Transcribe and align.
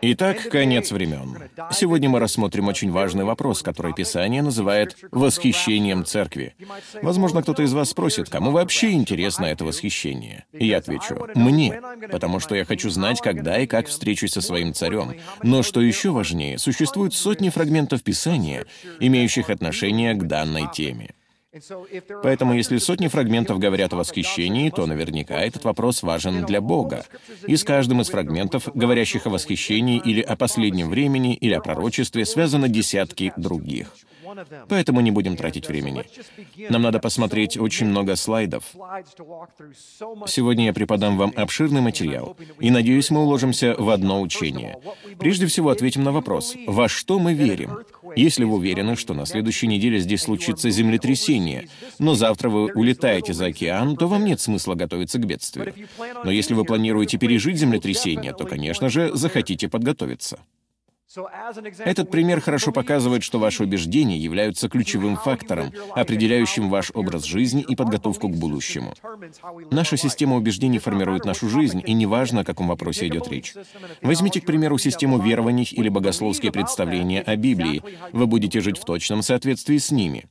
Итак, 0.00 0.48
конец 0.50 0.90
времен. 0.90 1.38
Сегодня 1.72 2.08
мы 2.08 2.18
рассмотрим 2.20 2.68
очень 2.68 2.90
важный 2.90 3.24
вопрос, 3.24 3.62
который 3.62 3.92
Писание 3.94 4.42
называет 4.42 4.96
«восхищением 5.10 6.04
церкви». 6.04 6.54
Возможно, 7.02 7.42
кто-то 7.42 7.62
из 7.62 7.72
вас 7.72 7.90
спросит, 7.90 8.28
кому 8.28 8.50
вообще 8.50 8.92
интересно 8.92 9.46
это 9.46 9.64
восхищение? 9.64 10.44
И 10.52 10.66
я 10.66 10.78
отвечу, 10.78 11.26
мне, 11.34 11.80
потому 12.10 12.40
что 12.40 12.54
я 12.54 12.64
хочу 12.64 12.90
знать, 12.90 13.20
когда 13.20 13.58
и 13.58 13.66
как 13.66 13.88
встречусь 13.88 14.32
со 14.32 14.40
своим 14.40 14.72
царем. 14.74 15.14
Но 15.42 15.62
что 15.62 15.80
еще 15.80 16.10
важнее, 16.10 16.58
существуют 16.58 17.14
сотни 17.14 17.48
фрагментов 17.48 18.02
Писания, 18.02 18.66
имеющих 19.00 19.50
отношение 19.50 20.14
к 20.14 20.24
данной 20.24 20.70
теме. 20.72 21.10
Поэтому 22.22 22.54
если 22.54 22.78
сотни 22.78 23.08
фрагментов 23.08 23.58
говорят 23.58 23.92
о 23.92 23.96
восхищении, 23.96 24.70
то 24.70 24.86
наверняка 24.86 25.40
этот 25.40 25.64
вопрос 25.64 26.02
важен 26.02 26.44
для 26.44 26.60
Бога. 26.60 27.04
И 27.46 27.56
с 27.56 27.64
каждым 27.64 28.00
из 28.00 28.08
фрагментов, 28.08 28.68
говорящих 28.74 29.26
о 29.26 29.30
восхищении 29.30 29.98
или 29.98 30.20
о 30.20 30.36
последнем 30.36 30.90
времени, 30.90 31.34
или 31.34 31.52
о 31.52 31.60
пророчестве, 31.60 32.24
связаны 32.24 32.68
десятки 32.68 33.32
других. 33.36 33.88
Поэтому 34.68 35.00
не 35.00 35.10
будем 35.10 35.36
тратить 35.36 35.68
времени. 35.68 36.04
Нам 36.68 36.82
надо 36.82 36.98
посмотреть 36.98 37.56
очень 37.56 37.86
много 37.86 38.16
слайдов. 38.16 38.64
Сегодня 40.26 40.66
я 40.66 40.72
преподам 40.72 41.16
вам 41.16 41.32
обширный 41.36 41.80
материал, 41.80 42.36
и 42.60 42.70
надеюсь, 42.70 43.10
мы 43.10 43.22
уложимся 43.22 43.74
в 43.78 43.90
одно 43.90 44.20
учение. 44.20 44.78
Прежде 45.18 45.46
всего 45.46 45.70
ответим 45.70 46.04
на 46.04 46.12
вопрос, 46.12 46.54
во 46.66 46.88
что 46.88 47.18
мы 47.18 47.34
верим? 47.34 47.78
Если 48.14 48.44
вы 48.44 48.56
уверены, 48.56 48.96
что 48.96 49.14
на 49.14 49.26
следующей 49.26 49.66
неделе 49.66 49.98
здесь 49.98 50.22
случится 50.22 50.70
землетрясение, 50.70 51.68
но 51.98 52.14
завтра 52.14 52.48
вы 52.48 52.72
улетаете 52.72 53.32
за 53.32 53.46
океан, 53.46 53.96
то 53.96 54.06
вам 54.06 54.24
нет 54.24 54.40
смысла 54.40 54.74
готовиться 54.74 55.18
к 55.18 55.26
бедствию. 55.26 55.74
Но 56.24 56.30
если 56.30 56.54
вы 56.54 56.64
планируете 56.64 57.18
пережить 57.18 57.58
землетрясение, 57.58 58.32
то, 58.32 58.44
конечно 58.44 58.88
же, 58.88 59.10
захотите 59.14 59.68
подготовиться. 59.68 60.38
Этот 61.78 62.10
пример 62.10 62.40
хорошо 62.40 62.72
показывает, 62.72 63.22
что 63.22 63.38
ваши 63.38 63.62
убеждения 63.62 64.18
являются 64.18 64.68
ключевым 64.68 65.16
фактором, 65.16 65.72
определяющим 65.94 66.68
ваш 66.68 66.90
образ 66.94 67.24
жизни 67.24 67.64
и 67.66 67.76
подготовку 67.76 68.28
к 68.28 68.36
будущему. 68.36 68.94
Наша 69.70 69.96
система 69.96 70.36
убеждений 70.36 70.78
формирует 70.78 71.24
нашу 71.24 71.48
жизнь, 71.48 71.82
и 71.84 71.92
неважно, 71.92 72.40
о 72.40 72.44
каком 72.44 72.68
вопросе 72.68 73.06
идет 73.06 73.28
речь. 73.28 73.54
Возьмите, 74.02 74.40
к 74.40 74.46
примеру, 74.46 74.78
систему 74.78 75.18
верований 75.18 75.68
или 75.70 75.88
богословские 75.88 76.52
представления 76.52 77.22
о 77.22 77.36
Библии. 77.36 77.82
Вы 78.12 78.26
будете 78.26 78.60
жить 78.60 78.78
в 78.78 78.84
точном 78.84 79.22
соответствии 79.22 79.78
с 79.78 79.90
ними. 79.90 80.26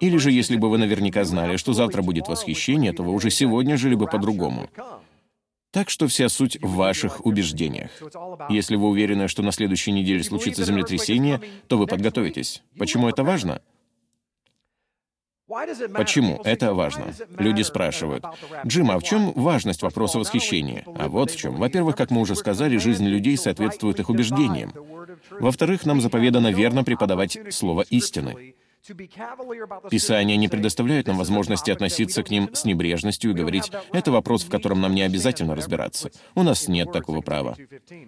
Или 0.00 0.16
же, 0.16 0.30
если 0.30 0.56
бы 0.56 0.70
вы 0.70 0.78
наверняка 0.78 1.24
знали, 1.24 1.56
что 1.56 1.72
завтра 1.72 2.02
будет 2.02 2.28
восхищение, 2.28 2.92
то 2.92 3.02
вы 3.02 3.12
уже 3.12 3.30
сегодня 3.30 3.76
жили 3.76 3.94
бы 3.94 4.06
по-другому. 4.06 4.68
Так 5.70 5.88
что 5.88 6.08
вся 6.08 6.28
суть 6.28 6.58
в 6.60 6.74
ваших 6.74 7.24
убеждениях. 7.24 7.90
Если 8.48 8.76
вы 8.76 8.88
уверены, 8.88 9.28
что 9.28 9.42
на 9.42 9.52
следующей 9.52 9.92
неделе 9.92 10.22
случится 10.22 10.64
землетрясение, 10.64 11.40
то 11.68 11.78
вы 11.78 11.86
подготовитесь. 11.86 12.62
Почему 12.76 13.08
это 13.08 13.22
важно? 13.22 13.62
Почему 15.94 16.40
это 16.44 16.74
важно? 16.74 17.12
Люди 17.38 17.62
спрашивают, 17.62 18.24
«Джим, 18.64 18.90
а 18.90 18.98
в 18.98 19.02
чем 19.02 19.32
важность 19.32 19.82
вопроса 19.82 20.20
восхищения?» 20.20 20.84
А 20.96 21.08
вот 21.08 21.32
в 21.32 21.36
чем. 21.36 21.56
Во-первых, 21.56 21.96
как 21.96 22.10
мы 22.10 22.20
уже 22.20 22.36
сказали, 22.36 22.76
жизнь 22.76 23.06
людей 23.06 23.36
соответствует 23.36 23.98
их 23.98 24.10
убеждениям. 24.10 24.72
Во-вторых, 25.30 25.84
нам 25.86 26.00
заповедано 26.00 26.52
верно 26.52 26.84
преподавать 26.84 27.38
слово 27.50 27.82
истины. 27.90 28.54
Писание 29.90 30.36
не 30.36 30.48
предоставляет 30.48 31.06
нам 31.06 31.18
возможности 31.18 31.70
относиться 31.70 32.22
к 32.22 32.30
ним 32.30 32.48
с 32.54 32.64
небрежностью 32.64 33.32
и 33.32 33.34
говорить, 33.34 33.70
это 33.92 34.10
вопрос, 34.10 34.44
в 34.44 34.48
котором 34.48 34.80
нам 34.80 34.94
не 34.94 35.02
обязательно 35.02 35.54
разбираться. 35.54 36.10
У 36.34 36.42
нас 36.42 36.66
нет 36.66 36.90
такого 36.90 37.20
права. 37.20 37.56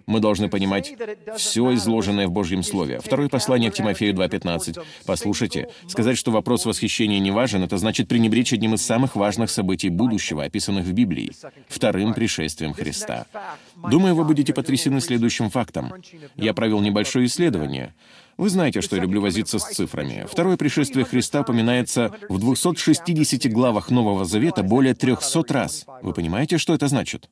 Мы 0.07 0.19
должны 0.19 0.49
понимать 0.49 0.95
все 1.37 1.73
изложенное 1.75 2.27
в 2.27 2.31
Божьем 2.31 2.63
Слове. 2.63 2.99
Второе 2.99 3.29
послание 3.29 3.69
к 3.69 3.75
Тимофею 3.75 4.15
2.15. 4.15 4.83
Послушайте, 5.05 5.69
сказать, 5.87 6.17
что 6.17 6.31
вопрос 6.31 6.65
восхищения 6.65 7.19
не 7.19 7.31
важен, 7.31 7.63
это 7.63 7.77
значит 7.77 8.07
пренебречь 8.07 8.53
одним 8.53 8.73
из 8.73 8.83
самых 8.83 9.15
важных 9.15 9.51
событий 9.51 9.89
будущего, 9.89 10.43
описанных 10.43 10.85
в 10.85 10.93
Библии— 10.93 11.31
вторым 11.67 12.13
пришествием 12.13 12.73
Христа. 12.73 13.27
Думаю, 13.75 14.15
вы 14.15 14.23
будете 14.23 14.53
потрясены 14.53 15.01
следующим 15.01 15.49
фактом. 15.49 15.93
Я 16.35 16.53
провел 16.53 16.81
небольшое 16.81 17.27
исследование. 17.27 17.93
Вы 18.37 18.49
знаете, 18.49 18.81
что 18.81 18.95
я 18.95 19.01
люблю 19.01 19.21
возиться 19.21 19.59
с 19.59 19.69
цифрами. 19.69 20.25
Второе 20.29 20.57
пришествие 20.57 21.05
Христа 21.05 21.41
упоминается 21.41 22.13
в 22.29 22.39
260 22.39 23.51
главах 23.51 23.89
Нового 23.89 24.25
Завета 24.25 24.63
более 24.63 24.93
300 24.93 25.53
раз. 25.53 25.85
Вы 26.01 26.13
понимаете, 26.13 26.57
что 26.57 26.73
это 26.73 26.87
значит? 26.87 27.29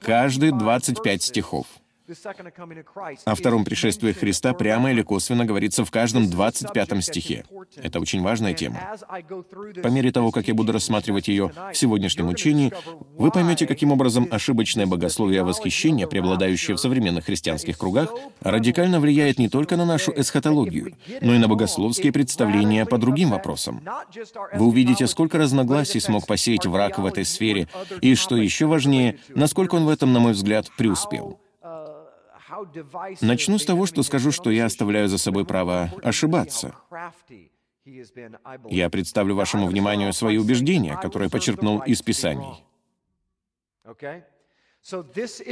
Каждые 0.00 0.52
25 0.52 1.22
стихов. 1.22 1.66
О 3.24 3.34
втором 3.34 3.64
пришествии 3.64 4.12
Христа 4.12 4.54
прямо 4.54 4.90
или 4.90 5.02
косвенно 5.02 5.44
говорится 5.44 5.84
в 5.84 5.90
каждом 5.90 6.28
25 6.28 7.04
стихе. 7.04 7.44
Это 7.76 8.00
очень 8.00 8.22
важная 8.22 8.54
тема. 8.54 8.80
По 9.82 9.86
мере 9.88 10.10
того, 10.10 10.30
как 10.32 10.48
я 10.48 10.54
буду 10.54 10.72
рассматривать 10.72 11.28
ее 11.28 11.52
в 11.72 11.76
сегодняшнем 11.76 12.28
учении, 12.28 12.72
вы 13.16 13.30
поймете, 13.30 13.66
каким 13.66 13.92
образом 13.92 14.26
ошибочное 14.30 14.86
богословие 14.86 15.44
восхищения, 15.44 16.06
преобладающее 16.06 16.76
в 16.76 16.80
современных 16.80 17.26
христианских 17.26 17.78
кругах, 17.78 18.12
радикально 18.40 18.98
влияет 18.98 19.38
не 19.38 19.48
только 19.48 19.76
на 19.76 19.84
нашу 19.84 20.12
эсхатологию, 20.14 20.96
но 21.20 21.34
и 21.34 21.38
на 21.38 21.46
богословские 21.46 22.12
представления 22.12 22.84
по 22.84 22.98
другим 22.98 23.30
вопросам. 23.30 23.82
Вы 24.54 24.66
увидите, 24.66 25.06
сколько 25.06 25.38
разногласий 25.38 26.00
смог 26.00 26.26
посеять 26.26 26.66
враг 26.66 26.98
в 26.98 27.06
этой 27.06 27.24
сфере, 27.24 27.68
и, 28.00 28.14
что 28.14 28.36
еще 28.36 28.66
важнее, 28.66 29.18
насколько 29.28 29.76
он 29.76 29.84
в 29.84 29.88
этом, 29.88 30.12
на 30.12 30.20
мой 30.20 30.32
взгляд, 30.32 30.66
преуспел. 30.76 31.38
Начну 33.20 33.58
с 33.58 33.64
того, 33.64 33.86
что 33.86 34.02
скажу, 34.02 34.32
что 34.32 34.50
я 34.50 34.66
оставляю 34.66 35.08
за 35.08 35.18
собой 35.18 35.44
право 35.44 35.90
ошибаться. 36.02 36.74
Я 38.68 38.90
представлю 38.90 39.34
вашему 39.34 39.66
вниманию 39.66 40.12
свои 40.12 40.38
убеждения, 40.38 40.96
которые 40.96 41.30
почерпнул 41.30 41.80
из 41.80 42.02
Писаний. 42.02 42.64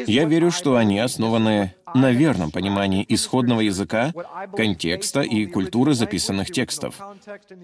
Я 0.06 0.24
верю, 0.24 0.50
что 0.50 0.76
они 0.76 0.98
основаны 0.98 1.74
на 1.94 2.10
верном 2.10 2.50
понимании 2.50 3.04
исходного 3.08 3.60
языка, 3.60 4.12
контекста 4.56 5.20
и 5.20 5.46
культуры 5.46 5.94
записанных 5.94 6.50
текстов, 6.50 7.00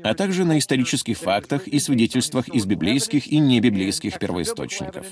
а 0.05 0.15
также 0.15 0.45
на 0.45 0.59
исторических 0.59 1.19
фактах 1.19 1.67
и 1.67 1.81
свидетельствах 1.81 2.49
из 2.49 2.67
библейских 2.67 3.27
и 3.27 3.39
небиблейских 3.39 4.19
первоисточников. 4.19 5.07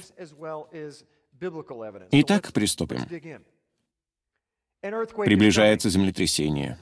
Итак, 2.13 2.53
приступим. 2.53 3.01
Приближается 4.85 5.89
землетрясение. 5.89 6.79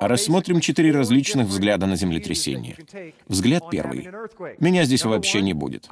Рассмотрим 0.00 0.60
четыре 0.60 0.92
различных 0.92 1.46
взгляда 1.46 1.86
на 1.86 1.96
землетрясение. 1.96 2.76
Взгляд 3.26 3.70
первый. 3.70 4.08
Меня 4.58 4.84
здесь 4.84 5.04
вообще 5.04 5.40
не 5.40 5.52
будет. 5.52 5.88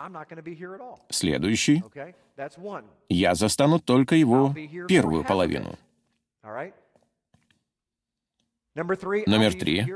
Следующий. 1.08 1.82
Я 3.08 3.34
застану 3.34 3.78
только 3.78 4.16
его 4.16 4.54
первую 4.88 5.24
половину. 5.24 5.76
Номер 8.74 9.54
три. 9.54 9.86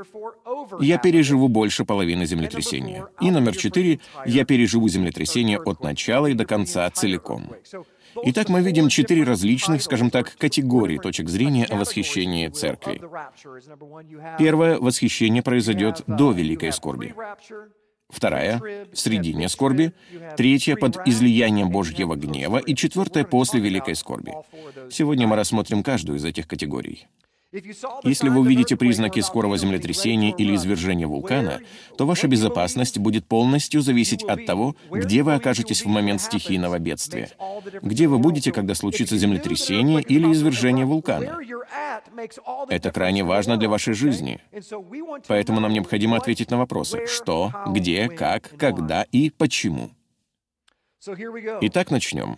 Я 0.81 0.99
переживу 0.99 1.49
больше 1.49 1.85
половины 1.85 2.25
землетрясения. 2.25 3.09
И 3.21 3.31
номер 3.31 3.57
четыре. 3.57 4.01
Я 4.25 4.45
переживу 4.45 4.89
землетрясение 4.89 5.59
от 5.59 5.83
начала 5.83 6.29
и 6.29 6.35
до 6.35 6.47
конца 6.47 6.89
целиком. 6.91 7.53
Итак, 8.23 8.49
мы 8.49 8.63
видим 8.63 8.89
четыре 8.89 9.25
различных, 9.25 9.83
скажем 9.83 10.11
так, 10.11 10.37
категории 10.37 10.99
точек 10.99 11.29
зрения 11.29 11.65
о 11.65 11.77
восхищении 11.77 12.49
церкви. 12.49 13.01
Первое— 14.39 14.79
восхищение 14.81 15.43
произойдет 15.43 16.03
до 16.07 16.33
великой 16.33 16.73
скорби. 16.73 17.15
Вторая— 18.09 18.61
в 18.93 18.99
середине 18.99 19.49
скорби. 19.49 19.93
Третья— 20.37 20.77
под 20.81 21.07
излиянием 21.07 21.71
Божьего 21.71 22.17
гнева. 22.17 22.59
И 22.59 22.75
четвертая— 22.75 23.25
после 23.37 23.61
великой 23.61 23.95
скорби. 23.95 24.33
Сегодня 24.91 25.27
мы 25.27 25.37
рассмотрим 25.37 25.83
каждую 25.83 26.19
из 26.19 26.25
этих 26.25 26.49
категорий. 26.49 27.07
Если 28.05 28.29
вы 28.29 28.41
увидите 28.41 28.77
признаки 28.77 29.19
скорого 29.21 29.59
землетрясения 29.59 30.33
или 30.33 30.55
извержения 30.55 31.09
вулкана, 31.09 31.61
то 31.99 32.07
ваша 32.07 32.29
безопасность 32.29 32.99
будет 32.99 33.27
полностью 33.27 33.81
зависеть 33.83 34.23
от 34.23 34.47
того, 34.47 34.77
где 34.89 35.25
вы 35.25 35.35
окажетесь 35.35 35.85
в 35.85 35.89
момент 35.89 36.21
стихийного 36.21 36.79
бедствия, 36.79 37.31
где 37.83 38.07
вы 38.07 38.19
будете, 38.19 38.53
когда 38.53 38.77
случится 38.77 39.17
землетрясение 39.17 40.01
или 40.01 40.31
извержение 40.33 40.87
вулкана. 40.87 41.39
Это 42.69 42.93
крайне 42.93 43.25
важно 43.25 43.57
для 43.57 43.69
вашей 43.69 43.95
жизни. 43.95 44.41
Поэтому 45.27 45.59
нам 45.59 45.73
необходимо 45.73 46.19
ответить 46.19 46.53
на 46.53 46.59
вопросы 46.59 47.07
«что», 47.09 47.53
«где», 47.67 48.09
«как», 48.09 48.57
«когда» 48.59 49.05
и 49.11 49.31
«почему». 49.31 49.91
Итак, 51.63 51.91
начнем. 51.91 52.37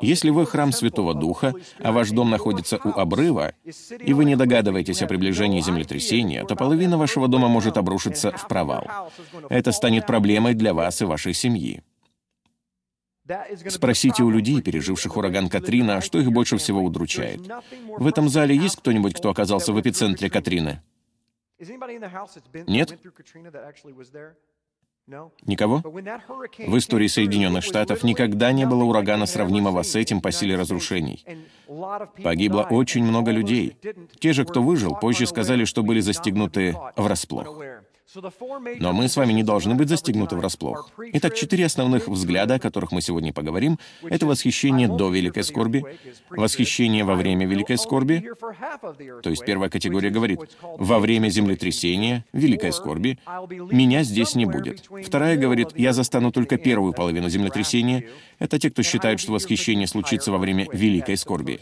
Если 0.00 0.30
вы 0.30 0.46
храм 0.46 0.70
Святого 0.70 1.12
Духа, 1.12 1.54
а 1.80 1.90
ваш 1.90 2.10
дом 2.10 2.30
находится 2.30 2.78
у 2.78 2.90
обрыва, 2.90 3.52
и 3.98 4.12
вы 4.12 4.24
не 4.24 4.36
догадываетесь 4.36 5.02
о 5.02 5.08
приближении 5.08 5.60
землетрясения, 5.60 6.44
то 6.44 6.54
половина 6.54 6.98
вашего 6.98 7.26
дома 7.26 7.48
может 7.48 7.76
обрушиться 7.76 8.30
в 8.30 8.46
провал. 8.46 9.10
Это 9.48 9.72
станет 9.72 10.06
проблемой 10.06 10.54
для 10.54 10.72
вас 10.72 11.02
и 11.02 11.04
вашей 11.04 11.34
семьи. 11.34 11.82
Спросите 13.68 14.22
у 14.22 14.30
людей, 14.30 14.62
переживших 14.62 15.16
ураган 15.16 15.48
Катрина, 15.48 16.00
что 16.00 16.20
их 16.20 16.30
больше 16.30 16.58
всего 16.58 16.80
удручает. 16.80 17.40
В 17.88 18.06
этом 18.06 18.28
зале 18.28 18.54
есть 18.54 18.76
кто-нибудь, 18.76 19.14
кто 19.14 19.30
оказался 19.30 19.72
в 19.72 19.80
эпицентре 19.80 20.30
Катрины? 20.30 20.80
Нет? 22.68 22.98
Никого? 25.44 25.82
В 25.84 26.78
истории 26.78 27.08
Соединенных 27.08 27.62
Штатов 27.62 28.04
никогда 28.04 28.52
не 28.52 28.66
было 28.66 28.84
урагана, 28.84 29.26
сравнимого 29.26 29.82
с 29.82 29.94
этим 29.96 30.22
по 30.22 30.32
силе 30.32 30.56
разрушений. 30.56 31.24
Погибло 32.22 32.62
очень 32.70 33.04
много 33.04 33.30
людей. 33.30 33.76
Те 34.18 34.32
же, 34.32 34.44
кто 34.44 34.62
выжил, 34.62 34.96
позже 34.96 35.26
сказали, 35.26 35.64
что 35.64 35.82
были 35.82 36.00
застегнуты 36.00 36.74
врасплох. 36.96 37.58
Но 38.80 38.92
мы 38.92 39.08
с 39.08 39.16
вами 39.16 39.32
не 39.32 39.42
должны 39.42 39.74
быть 39.74 39.88
застегнуты 39.88 40.36
врасплох. 40.36 40.90
Итак, 41.14 41.34
четыре 41.34 41.66
основных 41.66 42.08
взгляда, 42.08 42.54
о 42.54 42.58
которых 42.58 42.92
мы 42.92 43.00
сегодня 43.00 43.32
поговорим, 43.32 43.78
это 44.02 44.26
восхищение 44.26 44.88
до 44.88 45.10
великой 45.10 45.42
скорби, 45.42 45.84
восхищение 46.30 47.04
во 47.04 47.14
время 47.14 47.46
великой 47.46 47.78
скорби, 47.78 48.30
то 49.22 49.30
есть 49.30 49.44
первая 49.44 49.68
категория 49.70 50.10
говорит, 50.10 50.40
во 50.62 50.98
время 50.98 51.28
землетрясения, 51.28 52.24
великой 52.32 52.72
скорби, 52.72 53.18
меня 53.70 54.02
здесь 54.04 54.34
не 54.34 54.46
будет. 54.46 54.88
Вторая 55.04 55.36
говорит, 55.36 55.68
я 55.74 55.92
застану 55.92 56.30
только 56.30 56.56
первую 56.56 56.92
половину 56.92 57.28
землетрясения. 57.28 58.08
Это 58.38 58.58
те, 58.58 58.70
кто 58.70 58.82
считают, 58.82 59.20
что 59.20 59.32
восхищение 59.32 59.86
случится 59.86 60.30
во 60.30 60.38
время 60.38 60.66
великой 60.72 61.16
скорби. 61.16 61.60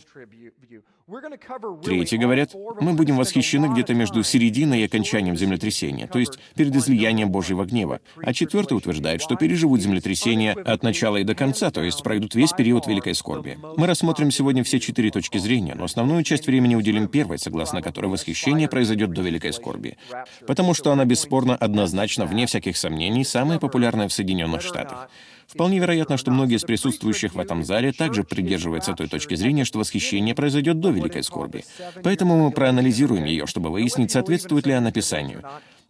Третьи 1.84 2.16
говорят, 2.16 2.54
мы 2.80 2.94
будем 2.94 3.16
восхищены 3.16 3.66
где-то 3.66 3.92
между 3.94 4.22
серединой 4.22 4.80
и 4.80 4.84
окончанием 4.84 5.36
землетрясения, 5.36 6.06
то 6.06 6.18
есть 6.18 6.38
перед 6.54 6.74
излиянием 6.74 7.30
Божьего 7.30 7.64
гнева. 7.64 8.00
А 8.22 8.32
четвертый 8.32 8.74
утверждает, 8.74 9.20
что 9.20 9.36
переживут 9.36 9.82
землетрясение 9.82 10.52
от 10.52 10.82
начала 10.82 11.18
и 11.18 11.24
до 11.24 11.34
конца, 11.34 11.70
то 11.70 11.82
есть 11.82 12.02
пройдут 12.02 12.34
весь 12.34 12.52
период 12.52 12.86
великой 12.86 13.14
скорби. 13.14 13.58
Мы 13.76 13.86
рассмотрим 13.86 14.30
сегодня 14.30 14.64
все 14.64 14.80
четыре 14.80 15.10
точки 15.10 15.38
зрения, 15.38 15.74
но 15.74 15.84
основную 15.84 16.22
часть 16.22 16.46
времени 16.46 16.74
уделим 16.74 17.08
первой, 17.08 17.38
согласно 17.38 17.82
которой 17.82 18.06
восхищение 18.06 18.68
произойдет 18.68 19.10
до 19.12 19.22
великой 19.22 19.52
скорби. 19.52 19.98
Потому 20.46 20.72
что 20.72 20.92
она 20.92 21.04
бесспорно 21.04 21.56
однозначно, 21.56 22.24
вне 22.24 22.46
всяких 22.46 22.76
сомнений, 22.76 23.24
самая 23.24 23.58
популярная 23.58 24.08
в 24.08 24.12
Соединенных 24.12 24.62
Штатах. 24.62 25.10
Вполне 25.52 25.78
вероятно, 25.78 26.16
что 26.16 26.30
многие 26.30 26.56
из 26.56 26.62
присутствующих 26.62 27.34
в 27.34 27.38
этом 27.38 27.62
зале 27.62 27.92
также 27.92 28.24
придерживаются 28.24 28.94
той 28.94 29.08
точки 29.08 29.34
зрения, 29.34 29.64
что 29.64 29.78
восхищение 29.78 30.34
произойдет 30.34 30.80
до 30.80 30.90
великой 30.90 31.22
скорби. 31.22 31.64
Поэтому 32.02 32.44
мы 32.44 32.50
проанализируем 32.52 33.24
ее, 33.24 33.46
чтобы 33.46 33.70
выяснить, 33.70 34.10
соответствует 34.10 34.66
ли 34.66 34.72
она 34.72 34.92
Писанию. 34.92 35.42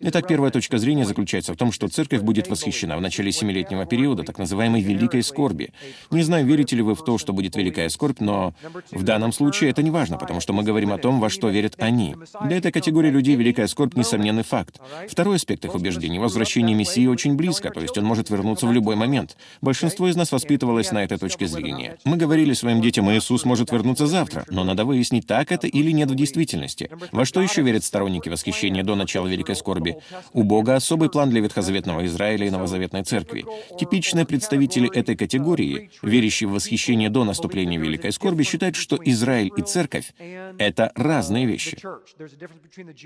Итак, 0.05 0.27
первая 0.27 0.51
точка 0.51 0.79
зрения 0.79 1.05
заключается 1.05 1.55
в 1.55 1.57
том, 1.57 1.71
что 1.71 1.87
церковь 1.87 2.23
будет 2.23 2.49
восхищена 2.49 2.97
в 2.97 3.01
начале 3.01 3.31
семилетнего 3.31 3.87
периода, 3.87 4.25
так 4.25 4.37
называемой 4.37 4.81
«великой 4.81 5.23
скорби». 5.23 5.73
Не 6.11 6.25
знаю, 6.25 6.45
верите 6.45 6.75
ли 6.75 6.83
вы 6.83 6.97
в 6.97 7.05
то, 7.05 7.19
что 7.19 7.33
будет 7.33 7.55
великая 7.55 7.89
скорбь, 7.89 8.19
но 8.19 8.53
в 8.91 9.05
данном 9.05 9.33
случае 9.33 9.71
это 9.71 9.81
не 9.81 9.93
важно, 9.93 10.19
потому 10.19 10.41
что 10.41 10.53
мы 10.53 10.65
говорим 10.65 10.93
о 10.93 10.99
том, 10.99 11.21
во 11.21 11.31
что 11.31 11.51
верят 11.51 11.77
они. 11.79 12.17
Для 12.45 12.57
этой 12.57 12.73
категории 12.73 13.11
людей 13.11 13.37
великая 13.37 13.69
скорбь— 13.69 13.95
несомненный 13.97 14.43
факт. 14.43 14.81
Второй 15.09 15.37
аспект 15.37 15.65
их 15.65 15.75
убеждений— 15.77 16.19
возвращение 16.21 16.75
Мессии 16.75 17.07
очень 17.07 17.37
близко, 17.37 17.71
то 17.71 17.81
есть 17.81 17.97
он 17.97 18.05
может 18.05 18.29
вернуться 18.29 18.67
в 18.67 18.73
любой 18.73 18.97
момент. 18.97 19.37
Большинство 19.61 20.09
из 20.09 20.17
нас 20.17 20.33
воспитывалось 20.33 20.91
на 20.91 21.05
этой 21.05 21.19
точке 21.19 21.47
зрения. 21.47 21.97
Мы 22.05 22.17
говорили 22.17 22.55
своим 22.55 22.81
детям, 22.83 23.09
Иисус 23.13 23.45
может 23.45 23.71
вернуться 23.71 24.09
завтра, 24.09 24.47
но 24.51 24.65
надо 24.65 24.85
выяснить, 24.85 25.29
так 25.29 25.53
это 25.53 25.69
или 25.69 25.93
нет 25.93 26.11
в 26.11 26.17
действительности. 26.17 26.91
Во 27.13 27.25
что 27.25 27.41
еще 27.41 27.63
верят 27.63 27.85
сторонники 27.85 28.29
восхищения 28.29 28.83
до 28.83 28.97
начала 28.97 29.29
великой 29.29 29.55
скорби? 29.55 29.92
У 30.33 30.43
Бога 30.43 30.77
особый 30.77 31.11
план 31.11 31.31
для 31.31 31.41
ветхозаветного 31.41 32.07
Израиля 32.07 32.47
и 32.47 32.51
новозаветной 32.51 33.05
церкви. 33.05 33.45
Типичные 33.79 34.27
представители 34.27 34.91
этой 34.95 35.17
категории, 35.17 35.91
верящие 36.03 36.49
в 36.49 36.53
восхищение 36.53 37.11
до 37.11 37.25
наступления 37.25 37.79
великой 37.79 38.13
скорби, 38.13 38.43
считают, 38.43 38.77
что 38.77 38.99
Израиль 39.05 39.51
и 39.57 39.63
церковь— 39.63 40.13
это 40.59 40.93
разные 40.95 41.47
вещи, 41.47 41.79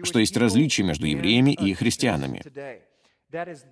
что 0.02 0.18
есть 0.18 0.36
различия 0.36 0.82
между 0.82 1.06
евреями 1.06 1.52
и 1.52 1.74
христианами. 1.74 2.42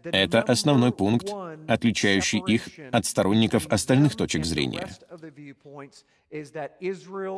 Это 0.05 0.43
основной 0.43 0.93
пункт, 0.93 1.29
отличающий 1.69 2.43
их 2.47 2.69
от 2.91 3.07
сторонников 3.07 3.67
остальных 3.69 4.17
точек 4.17 4.45
зрения. 4.45 4.89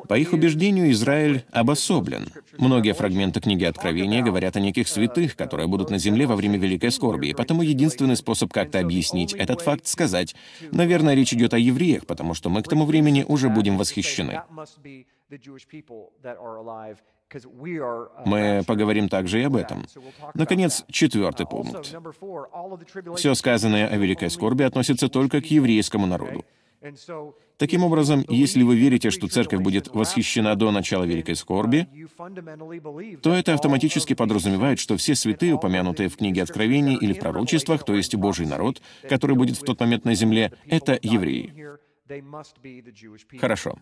По 0.08 0.14
их 0.18 0.32
убеждению, 0.32 0.90
Израиль 0.92 1.44
обособлен. 1.52 2.28
Многие 2.56 2.94
фрагменты 2.94 3.40
книги 3.40 3.64
Откровения 3.64 4.22
говорят 4.22 4.56
о 4.56 4.60
неких 4.60 4.88
святых, 4.88 5.36
которые 5.36 5.66
будут 5.66 5.90
на 5.90 5.98
земле 5.98 6.26
во 6.26 6.34
время 6.34 6.58
Великой 6.58 6.90
Скорби, 6.90 7.28
и 7.28 7.34
потому 7.34 7.60
единственный 7.60 8.16
способ 8.16 8.52
как-то 8.52 8.80
объяснить 8.80 9.34
этот 9.34 9.60
факт— 9.60 9.86
сказать, 9.88 10.34
наверное, 10.72 11.14
речь 11.14 11.34
идет 11.34 11.52
о 11.52 11.58
евреях, 11.58 12.06
потому 12.06 12.32
что 12.32 12.48
мы 12.48 12.62
к 12.62 12.68
тому 12.68 12.86
времени 12.86 13.24
уже 13.28 13.50
будем 13.50 13.76
восхищены. 13.76 14.40
Мы 18.24 18.62
поговорим 18.66 19.08
также 19.08 19.40
и 19.40 19.44
об 19.44 19.56
этом. 19.56 19.84
Наконец, 20.34 20.84
четвертый 20.88 21.46
пункт. 21.46 21.94
Все 23.16 23.34
сказанное 23.34 23.88
о 23.88 23.96
великой 23.96 24.30
скорби 24.30 24.62
относится 24.62 25.08
только 25.08 25.42
к 25.42 25.46
еврейскому 25.46 26.06
народу. 26.06 26.44
Таким 27.58 27.84
образом, 27.84 28.24
если 28.28 28.62
вы 28.62 28.76
верите, 28.76 29.10
что 29.10 29.28
церковь 29.28 29.60
будет 29.60 29.88
восхищена 29.88 30.54
до 30.56 30.70
начала 30.70 31.04
Великой 31.04 31.36
Скорби, 31.36 31.88
то 33.22 33.32
это 33.32 33.54
автоматически 33.54 34.14
подразумевает, 34.14 34.78
что 34.78 34.96
все 34.98 35.14
святые, 35.14 35.54
упомянутые 35.54 36.10
в 36.10 36.16
книге 36.16 36.42
Откровений 36.42 36.96
или 36.96 37.14
в 37.14 37.18
пророчествах, 37.18 37.84
то 37.84 37.94
есть 37.94 38.14
Божий 38.14 38.46
народ, 38.46 38.82
который 39.08 39.36
будет 39.36 39.56
в 39.56 39.62
тот 39.64 39.80
момент 39.80 40.04
на 40.04 40.14
земле, 40.14 40.52
это 40.66 40.98
евреи. 41.02 41.54
Хорошо. 43.40 43.78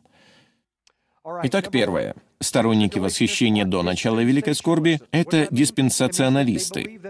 Итак, 1.26 1.70
первое. 1.70 2.14
Сторонники 2.38 2.98
восхищения 2.98 3.64
до 3.64 3.82
начала 3.82 4.20
Великой 4.20 4.54
Скорби— 4.54 5.00
это 5.10 5.48
диспенсационалисты. 5.50 7.00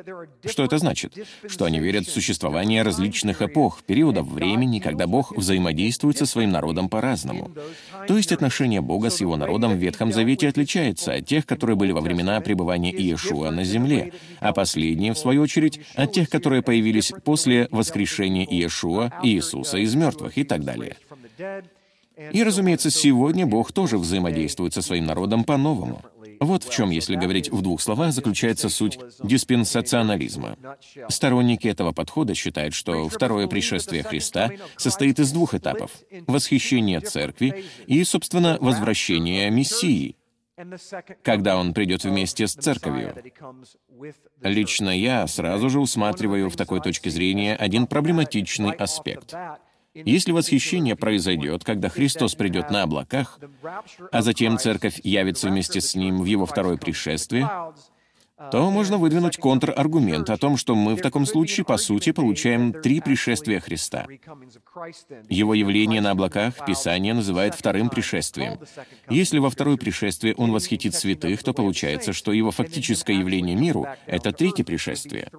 Что 0.44 0.62
это 0.62 0.78
значит? 0.78 1.14
Что 1.49 1.64
они 1.64 1.81
верят 1.81 2.06
в 2.06 2.12
существование 2.12 2.82
различных 2.82 3.43
эпох, 3.43 3.82
периодов 3.82 4.28
времени, 4.28 4.78
когда 4.78 5.08
Бог 5.08 5.37
взаимодействует 5.37 6.16
со 6.16 6.26
своим 6.26 6.52
народом 6.52 6.88
по-разному. 6.88 7.50
То 8.06 8.16
есть 8.16 8.31
отношение 8.31 8.81
Бога 8.81 9.11
с 9.11 9.20
его 9.20 9.37
народом 9.37 9.72
в 9.72 9.78
Ветхом 9.78 10.12
Завете 10.12 10.48
отличается 10.48 11.15
от 11.15 11.27
тех, 11.27 11.44
которые 11.44 11.74
были 11.74 11.91
во 11.91 12.00
времена 12.00 12.41
пребывания 12.41 12.93
Иешуа 12.93 13.50
на 13.50 13.65
земле, 13.65 14.12
а 14.38 14.53
последние, 14.53 15.15
в 15.15 15.19
свою 15.19 15.43
очередь, 15.43 15.81
от 15.96 16.12
тех, 16.12 16.31
которые 16.31 16.62
появились 16.62 17.12
после 17.24 17.67
воскрешения 17.72 18.46
Иешуа, 18.48 19.10
Иисуса 19.24 19.79
из 19.79 19.96
мертвых 19.96 20.38
и 20.38 20.44
так 20.44 20.62
далее. 20.62 20.96
И, 22.16 22.42
разумеется, 22.42 22.90
сегодня 22.90 23.46
Бог 23.46 23.72
тоже 23.72 23.98
взаимодействует 23.98 24.72
со 24.72 24.82
своим 24.82 25.06
народом 25.06 25.44
по-новому. 25.44 26.02
Вот 26.40 26.64
в 26.64 26.70
чем, 26.70 26.90
если 26.90 27.16
говорить 27.16 27.50
в 27.50 27.62
двух 27.62 27.80
словах, 27.80 28.12
заключается 28.12 28.68
суть 28.68 28.98
диспенсационализма. 29.22 30.56
Сторонники 31.08 31.68
этого 31.68 31.92
подхода 31.92 32.34
считают, 32.34 32.74
что 32.74 33.08
второе 33.08 33.46
пришествие 33.46 34.02
Христа 34.02 34.50
состоит 34.76 35.18
из 35.18 35.32
двух 35.32 35.54
этапов— 35.54 35.90
восхищение 36.26 37.00
церкви 37.00 37.64
и, 37.86 38.02
собственно, 38.04 38.58
возвращение 38.60 39.50
Мессии, 39.50 40.16
когда 41.22 41.56
он 41.56 41.74
придет 41.74 42.04
вместе 42.04 42.46
с 42.46 42.54
церковью. 42.54 43.14
Лично 44.40 44.90
я 44.90 45.26
сразу 45.26 45.68
же 45.68 45.80
усматриваю 45.80 46.48
в 46.50 46.56
такой 46.56 46.80
точке 46.80 47.10
зрения 47.10 47.56
один 47.56 47.86
проблематичный 47.86 48.72
аспект— 48.72 49.34
если 49.94 50.32
восхищение 50.32 50.96
произойдет, 50.96 51.65
когда 51.65 51.89
Христос 51.89 52.34
придет 52.34 52.70
на 52.70 52.82
облаках, 52.82 53.39
а 54.13 54.22
затем 54.22 54.58
церковь 54.58 55.01
явится 55.03 55.48
вместе 55.48 55.81
с 55.81 55.94
Ним 55.94 56.20
в 56.20 56.24
Его 56.24 56.46
второе 56.46 56.77
пришествие, 56.77 57.48
то 58.51 58.70
можно 58.70 58.98
выдвинуть 58.98 59.36
контраргумент 59.36 60.29
о 60.29 60.36
том, 60.36 60.56
что 60.56 60.74
мы 60.74 60.96
в 60.96 61.01
таком 61.01 61.24
случае, 61.24 61.65
по 61.65 61.77
сути, 61.77 62.10
получаем 62.10 62.72
три 62.72 63.01
пришествия 63.01 63.60
Христа. 63.60 64.06
Его 65.29 65.55
явление 65.55 66.01
на 66.01 66.10
облаках 66.10 66.65
Писание 66.67 67.15
называет 67.15 67.55
вторым 67.55 67.91
пришествием. 67.91 68.58
Если 69.08 69.39
во 69.39 69.51
второе 69.51 69.77
пришествие 69.77 70.34
Он 70.34 70.51
восхитит 70.51 70.94
святых, 70.94 71.43
то 71.44 71.53
получается, 71.53 72.13
что 72.13 72.32
Его 72.32 72.51
фактическое 72.51 73.17
явление 73.17 73.55
миру— 73.55 73.86
это 74.06 74.32
третье 74.32 74.65
пришествие. 74.65 75.31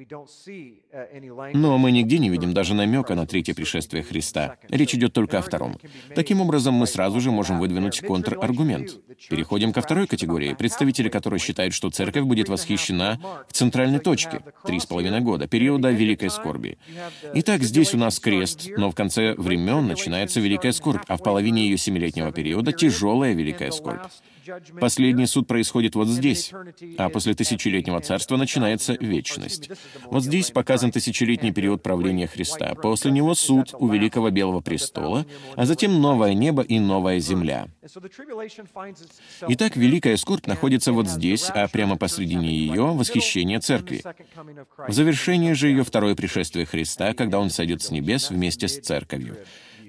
Uh, 0.00 1.50
Но 1.52 1.76
мы 1.76 1.90
нигде 1.90 2.18
не 2.18 2.30
видим 2.30 2.54
даже 2.54 2.74
намека 2.74 3.14
на 3.14 3.26
третье 3.26 3.54
пришествие 3.54 4.02
Христа. 4.02 4.56
Речь 4.68 4.94
идет 4.94 5.12
только 5.12 5.38
о 5.38 5.42
втором. 5.42 5.76
Таким 6.14 6.40
образом, 6.40 6.74
мы 6.74 6.86
сразу 6.86 7.20
же 7.20 7.30
можем 7.30 7.58
выдвинуть 7.58 8.00
контраргумент. 8.00 8.98
Переходим 9.28 9.72
ко 9.72 9.82
второй 9.82 10.06
категории, 10.06 10.54
представители 10.54 11.08
которой 11.08 11.38
считают, 11.38 11.74
что 11.74 11.90
церковь 11.90 12.24
будет 12.24 12.48
восхищена 12.48 13.20
в 13.48 13.52
центральной 13.52 13.98
точке, 13.98 14.42
три 14.64 14.80
с 14.80 14.86
половиной 14.86 15.20
года, 15.20 15.46
периода 15.46 15.90
Великой 15.90 16.30
Скорби. 16.30 16.78
Итак, 17.34 17.62
здесь 17.62 17.92
у 17.94 17.98
нас 17.98 18.18
крест, 18.18 18.68
но 18.76 18.90
в 18.90 18.94
конце 18.94 19.34
времен 19.34 19.86
начинается 19.86 20.40
Великая 20.40 20.72
Скорбь, 20.72 21.02
а 21.08 21.16
в 21.16 21.22
половине 21.22 21.64
ее 21.64 21.76
семилетнего 21.76 22.32
периода— 22.32 22.72
тяжелая 22.80 23.34
Великая 23.34 23.70
Скорбь. 23.70 24.06
Последний 24.80 25.26
суд 25.26 25.46
происходит 25.46 25.94
вот 25.94 26.08
здесь, 26.08 26.52
а 26.98 27.08
после 27.08 27.34
тысячелетнего 27.34 28.00
царства 28.00 28.36
начинается 28.36 28.94
вечность. 28.94 29.70
Вот 30.04 30.24
здесь 30.24 30.50
показан 30.50 30.90
тысячелетний 30.92 31.52
период 31.52 31.82
правления 31.82 32.26
Христа. 32.26 32.74
После 32.74 33.10
него 33.10 33.34
суд 33.34 33.74
у 33.78 33.88
Великого 33.88 34.30
Белого 34.30 34.60
престола, 34.60 35.26
а 35.56 35.66
затем 35.66 36.00
новое 36.00 36.34
небо 36.34 36.62
и 36.62 36.78
новая 36.78 37.18
земля. 37.18 37.68
Итак, 39.48 39.76
Великая 39.76 40.16
скорбь 40.16 40.46
находится 40.46 40.92
вот 40.92 41.08
здесь, 41.08 41.50
а 41.50 41.68
прямо 41.68 41.96
посредине 41.96 42.50
ее— 42.50 42.92
восхищение 42.94 43.60
Церкви. 43.60 44.02
В 44.88 44.92
завершении 44.92 45.52
же 45.52 45.68
ее 45.68 45.84
второе 45.84 46.14
пришествие 46.14 46.66
Христа, 46.66 47.14
когда 47.14 47.38
Он 47.38 47.50
сойдет 47.50 47.82
с 47.82 47.90
небес 47.90 48.30
вместе 48.30 48.68
с 48.68 48.78
Церковью. 48.80 49.36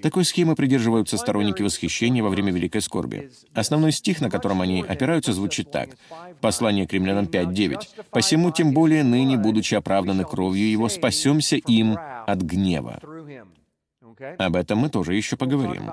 Такой 0.02 0.24
схемы 0.24 0.54
придерживаются 0.54 1.16
сторонники 1.16 1.62
восхищения 1.62 2.22
во 2.22 2.28
время 2.28 2.52
Великой 2.52 2.80
Скорби. 2.82 3.30
Основной 3.54 3.92
стих, 3.92 4.20
на 4.20 4.30
котором 4.30 4.60
они 4.60 4.82
опираются, 4.82 5.32
звучит 5.32 5.70
так. 5.70 5.90
Послание 6.40 6.86
к 6.86 6.92
римлянам 6.92 7.26
5.9. 7.26 8.06
«Посему 8.10 8.50
тем 8.50 8.72
более 8.72 9.04
ныне, 9.04 9.36
будучи 9.36 9.74
оправданы 9.74 10.24
кровью 10.24 10.70
Его, 10.70 10.88
спасемся 10.88 11.56
им 11.56 11.96
от 12.26 12.42
гнева». 12.42 13.00
Об 14.38 14.56
этом 14.56 14.78
мы 14.78 14.88
тоже 14.88 15.14
еще 15.14 15.36
поговорим. 15.36 15.90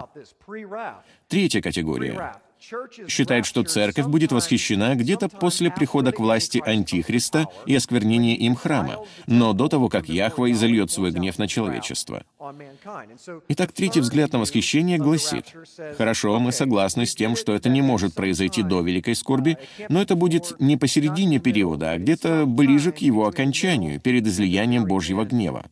Третья 1.27 1.61
категория 1.61 2.33
считает, 3.07 3.45
что 3.45 3.63
церковь 3.63 4.05
будет 4.05 4.31
восхищена 4.31 4.95
где-то 4.95 5.29
после 5.29 5.71
прихода 5.71 6.11
к 6.11 6.19
власти 6.19 6.61
Антихриста 6.65 7.47
и 7.65 7.75
осквернения 7.75 8.35
им 8.35 8.55
храма, 8.55 8.97
но 9.27 9.53
до 9.53 9.67
того, 9.67 9.89
как 9.89 10.09
Яхва 10.09 10.51
изольет 10.51 10.91
свой 10.91 11.11
гнев 11.11 11.37
на 11.37 11.47
человечество. 11.47 12.23
Итак, 13.47 13.71
третий 13.71 13.99
взгляд 13.99 14.33
на 14.33 14.39
восхищение 14.39 14.97
гласит, 14.97 15.53
«Хорошо, 15.97 16.39
мы 16.39 16.51
согласны 16.51 17.05
с 17.05 17.15
тем, 17.15 17.35
что 17.35 17.53
это 17.53 17.69
не 17.69 17.81
может 17.81 18.13
произойти 18.13 18.63
до 18.63 18.81
Великой 18.81 19.15
Скорби, 19.15 19.57
но 19.89 20.01
это 20.01 20.15
будет 20.15 20.55
не 20.59 20.77
посередине 20.77 21.39
периода, 21.39 21.91
а 21.91 21.97
где-то 21.97 22.45
ближе 22.45 22.91
к 22.91 22.99
его 22.99 23.27
окончанию, 23.27 23.99
перед 23.99 24.25
излиянием 24.27 24.85
Божьего 24.85 25.25
гнева». 25.25 25.65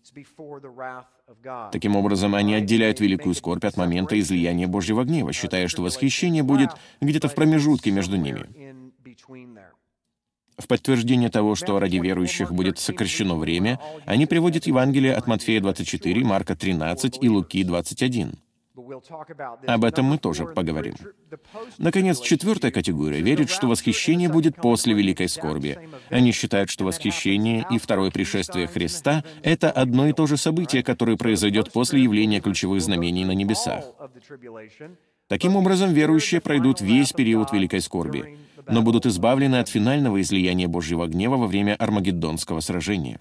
Таким 1.72 1.96
образом, 1.96 2.36
они 2.36 2.54
отделяют 2.54 3.00
великую 3.00 3.36
скорбь 3.36 3.66
от 3.66 3.78
момента 3.78 4.20
излияния 4.20 4.68
Божьего 4.68 5.04
гнева, 5.04 5.34
считая, 5.34 5.68
что 5.68 5.82
восхищение 5.82 6.44
будет 6.44 6.72
где-то 7.02 7.28
в 7.28 7.36
промежутке 7.36 7.92
между 7.92 8.18
ними. 8.18 8.46
В 10.58 10.68
подтверждение 10.68 11.30
того, 11.30 11.54
что 11.54 11.80
ради 11.80 11.98
верующих 11.98 12.52
будет 12.52 12.80
сокращено 12.80 13.36
время, 13.36 13.80
они 14.06 14.26
приводят 14.26 14.66
Евангелие 14.66 15.14
от 15.14 15.28
Матфея 15.28 15.62
24, 15.62 16.24
Марка 16.24 16.56
13 16.56 17.20
и 17.22 17.30
Луки 17.30 17.64
21. 17.64 18.34
Об 19.68 19.84
этом 19.84 20.06
мы 20.06 20.18
тоже 20.18 20.46
поговорим. 20.46 20.96
Наконец, 21.78 22.20
четвертая 22.20 22.72
категория 22.72 23.22
верит, 23.22 23.50
что 23.50 23.68
восхищение 23.68 24.30
будет 24.30 24.56
после 24.56 24.94
великой 24.94 25.30
скорби. 25.30 25.80
Они 26.10 26.32
считают, 26.32 26.70
что 26.70 26.86
восхищение 26.86 27.66
и 27.70 27.78
второе 27.78 28.12
пришествие 28.12 28.68
Христа— 28.68 29.24
это 29.44 29.72
одно 29.72 30.08
и 30.08 30.14
то 30.14 30.28
же 30.28 30.38
событие, 30.38 30.84
которое 30.84 31.18
произойдет 31.18 31.72
после 31.72 32.02
явления 32.02 32.40
ключевых 32.40 32.82
знамений 32.82 33.26
на 33.26 33.32
небесах. 33.34 33.86
Таким 35.28 35.56
образом, 35.58 35.92
верующие 35.94 36.40
пройдут 36.40 36.80
весь 36.80 37.12
период 37.12 37.52
великой 37.52 37.82
скорби, 37.82 38.38
но 38.68 38.82
будут 38.82 39.06
избавлены 39.06 39.58
от 39.58 39.68
финального 39.68 40.22
излияния 40.22 40.68
Божьего 40.68 41.08
гнева 41.08 41.36
во 41.36 41.48
время 41.48 41.76
Армагеддонского 41.76 42.62
сражения. 42.62 43.20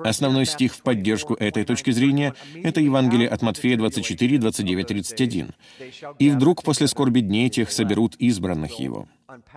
Основной 0.00 0.44
стих 0.44 0.74
в 0.74 0.82
поддержку 0.82 1.34
этой 1.34 1.64
точки 1.64 1.90
зрения— 1.90 2.34
это 2.62 2.80
Евангелие 2.80 3.28
от 3.28 3.42
Матфея 3.42 3.76
24, 3.76 4.38
29, 4.38 4.86
31. 4.86 5.54
«И 6.18 6.30
вдруг 6.30 6.62
после 6.62 6.88
скорби 6.88 7.20
дней 7.20 7.48
тех 7.48 7.72
соберут 7.72 8.16
избранных 8.16 8.78
его». 8.78 9.08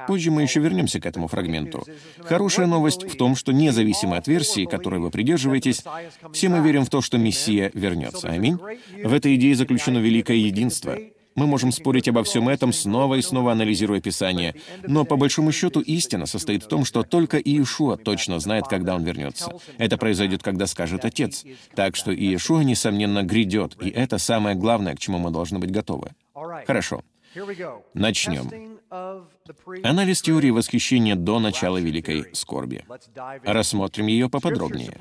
Позже 0.07 0.31
мы 0.31 0.41
еще 0.41 0.59
вернемся 0.59 0.99
к 0.99 1.05
этому 1.05 1.27
фрагменту. 1.27 1.83
Хорошая 2.19 2.67
новость 2.67 3.03
в 3.03 3.15
том, 3.17 3.35
что 3.35 3.51
независимо 3.51 4.17
от 4.17 4.27
версии, 4.27 4.65
которой 4.65 4.99
вы 4.99 5.11
придерживаетесь, 5.11 5.83
все 6.31 6.49
мы 6.49 6.61
верим 6.61 6.85
в 6.85 6.89
то, 6.89 7.01
что 7.01 7.17
Мессия 7.17 7.69
вернется. 7.73 8.29
Аминь. 8.29 8.57
В 9.03 9.13
этой 9.13 9.35
идее 9.35 9.55
заключено 9.55 9.99
великое 9.99 10.37
единство. 10.37 10.97
Мы 11.37 11.45
можем 11.45 11.71
спорить 11.71 12.07
обо 12.07 12.23
всем 12.23 12.49
этом, 12.49 12.73
снова 12.73 13.15
и 13.15 13.21
снова 13.21 13.51
анализируя 13.51 14.01
Писание. 14.01 14.55
Но 14.87 15.05
по 15.05 15.17
большому 15.17 15.51
счету 15.51 15.79
истина 15.81 16.25
состоит 16.25 16.63
в 16.63 16.67
том, 16.67 16.83
что 16.83 17.03
только 17.03 17.37
Иешуа 17.37 17.95
точно 17.95 18.39
знает, 18.39 18.67
когда 18.67 18.95
он 18.95 19.03
вернется. 19.03 19.51
Это 19.77 19.97
произойдет, 19.97 20.41
когда 20.41 20.65
скажет 20.65 21.05
Отец. 21.05 21.45
Так 21.75 21.95
что 21.95 22.11
Иешуа, 22.11 22.61
несомненно, 22.61 23.21
грядет, 23.21 23.77
и 23.79 23.89
это 23.89 24.17
самое 24.17 24.55
главное, 24.55 24.95
к 24.95 24.99
чему 24.99 25.19
мы 25.19 25.29
должны 25.29 25.59
быть 25.59 25.69
готовы. 25.71 26.09
Хорошо. 26.65 27.03
Начнем. 27.93 28.76
Анализ 28.89 30.21
теории 30.21 30.49
восхищения 30.49 31.15
до 31.15 31.39
начала 31.39 31.77
Великой 31.77 32.27
Скорби. 32.33 32.85
Рассмотрим 33.43 34.07
ее 34.07 34.29
поподробнее. 34.29 34.93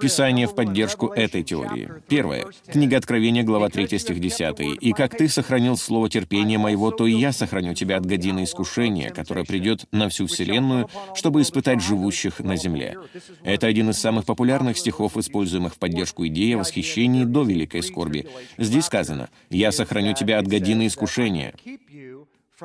Писание 0.00 0.46
в 0.46 0.54
поддержку 0.54 1.08
этой 1.08 1.42
теории. 1.42 1.90
Первое. 2.08 2.46
Книга 2.66 2.96
Откровения, 2.96 3.42
глава 3.42 3.68
3, 3.68 3.98
стих 3.98 4.18
10. 4.18 4.60
«И 4.80 4.92
как 4.92 5.16
ты 5.16 5.28
сохранил 5.28 5.76
слово 5.76 6.08
терпения 6.08 6.58
моего, 6.58 6.90
то 6.90 7.06
и 7.06 7.12
я 7.12 7.32
сохраню 7.32 7.74
тебя 7.74 7.98
от 7.98 8.06
годины 8.06 8.44
искушения, 8.44 9.10
которое 9.10 9.44
придет 9.44 9.84
на 9.92 10.08
всю 10.08 10.26
Вселенную, 10.26 10.88
чтобы 11.14 11.42
испытать 11.42 11.82
живущих 11.82 12.40
на 12.40 12.56
земле». 12.56 12.96
Это 13.44 13.66
один 13.66 13.90
из 13.90 13.98
самых 13.98 14.24
популярных 14.24 14.78
стихов, 14.78 15.16
используемых 15.16 15.74
в 15.74 15.78
поддержку 15.78 16.26
идеи 16.26 16.54
о 16.54 16.58
восхищении 16.58 17.24
до 17.24 17.42
Великой 17.42 17.82
Скорби. 17.82 18.26
Здесь 18.56 18.86
сказано 18.86 19.28
«Я 19.50 19.70
сохраню 19.72 20.14
тебя 20.14 20.38
от 20.38 20.46
годины 20.46 20.86
искушения». 20.86 21.54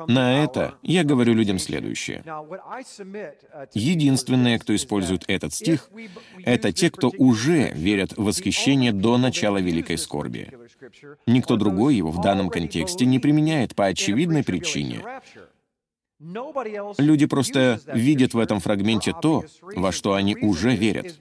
На 0.08 0.42
это 0.44 0.74
я 0.82 1.04
говорю 1.04 1.34
людям 1.34 1.58
следующее. 1.58 2.24
Единственные, 3.74 4.58
кто 4.58 4.74
использует 4.74 5.24
этот 5.28 5.52
стих, 5.52 5.90
это 6.44 6.72
те, 6.72 6.90
кто 6.90 7.12
уже 7.16 7.70
верят 7.70 8.16
в 8.16 8.24
восхищение 8.24 8.92
до 8.92 9.18
начала 9.18 9.58
великой 9.58 9.98
скорби. 9.98 10.52
Никто 11.26 11.56
другой 11.56 11.96
его 11.96 12.10
в 12.10 12.20
данном 12.20 12.50
контексте 12.50 13.06
не 13.06 13.18
применяет 13.18 13.74
по 13.74 13.86
очевидной 13.86 14.42
причине. 14.44 15.02
Люди 16.98 17.26
просто 17.26 17.80
видят 17.86 18.34
в 18.34 18.38
этом 18.38 18.60
фрагменте 18.60 19.14
то, 19.20 19.44
во 19.60 19.92
что 19.92 20.14
они 20.14 20.36
уже 20.36 20.74
верят. 20.74 21.18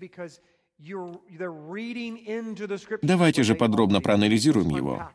Давайте 3.01 3.43
же 3.43 3.55
подробно 3.55 4.01
проанализируем 4.01 4.69
его. 4.69 5.09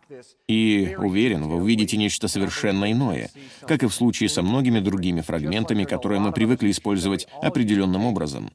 И, 0.47 0.97
уверен, 0.99 1.43
вы 1.45 1.57
увидите 1.57 1.97
нечто 1.97 2.27
совершенно 2.29 2.91
иное, 2.91 3.31
как 3.67 3.83
и 3.83 3.87
в 3.87 3.93
случае 3.93 4.29
со 4.31 4.43
многими 4.43 4.81
другими 4.81 5.21
фрагментами, 5.21 5.85
которые 5.85 6.21
мы 6.21 6.33
привыкли 6.33 6.71
использовать 6.71 7.29
определенным 7.43 8.07
образом. 8.07 8.51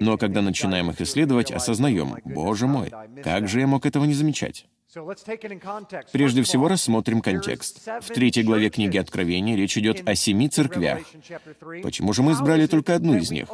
Но 0.00 0.18
когда 0.18 0.42
начинаем 0.42 0.90
их 0.90 1.00
исследовать, 1.00 1.50
осознаем, 1.50 2.16
«Боже 2.24 2.66
мой, 2.66 2.90
как 3.22 3.48
же 3.48 3.60
я 3.60 3.66
мог 3.66 3.86
этого 3.86 4.04
не 4.04 4.14
замечать?» 4.14 4.66
Прежде 6.12 6.42
всего 6.42 6.68
рассмотрим 6.68 7.22
контекст. 7.22 7.88
В 8.00 8.08
третьей 8.08 8.42
главе 8.42 8.68
книги 8.68 8.98
Откровения 8.98 9.56
речь 9.56 9.78
идет 9.78 10.06
о 10.06 10.14
семи 10.14 10.48
церквях. 10.48 11.00
Почему 11.82 12.12
же 12.12 12.22
мы 12.22 12.32
избрали 12.32 12.66
только 12.66 12.94
одну 12.94 13.16
из 13.16 13.30
них? 13.30 13.48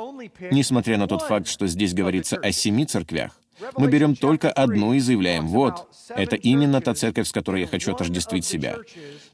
Несмотря 0.51 0.99
на 0.99 1.07
тот 1.07 1.23
факт, 1.23 1.47
что 1.47 1.67
здесь 1.67 1.95
говорится 1.95 2.37
о 2.37 2.51
семи 2.51 2.87
церквях, 2.87 3.41
мы 3.77 3.89
берем 3.89 4.17
только 4.17 4.51
одну 4.51 4.95
и 4.95 5.01
заявляем, 5.01 5.49
вот, 5.49 5.89
это 6.09 6.37
именно 6.37 6.81
та 6.81 6.95
церковь, 6.95 7.29
с 7.29 7.33
которой 7.33 7.63
я 7.63 7.67
хочу 7.67 7.93
отождествить 7.93 8.45
себя. 8.45 8.77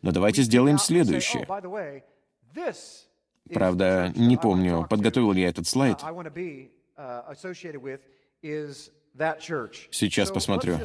Но 0.02 0.12
давайте 0.12 0.42
сделаем 0.42 0.78
следующее. 0.78 1.46
Правда, 3.52 4.12
не 4.16 4.36
помню, 4.36 4.86
подготовил 4.88 5.32
ли 5.32 5.42
я 5.42 5.48
этот 5.48 5.66
слайд. 5.66 5.98
Сейчас 9.90 10.30
посмотрю. 10.30 10.78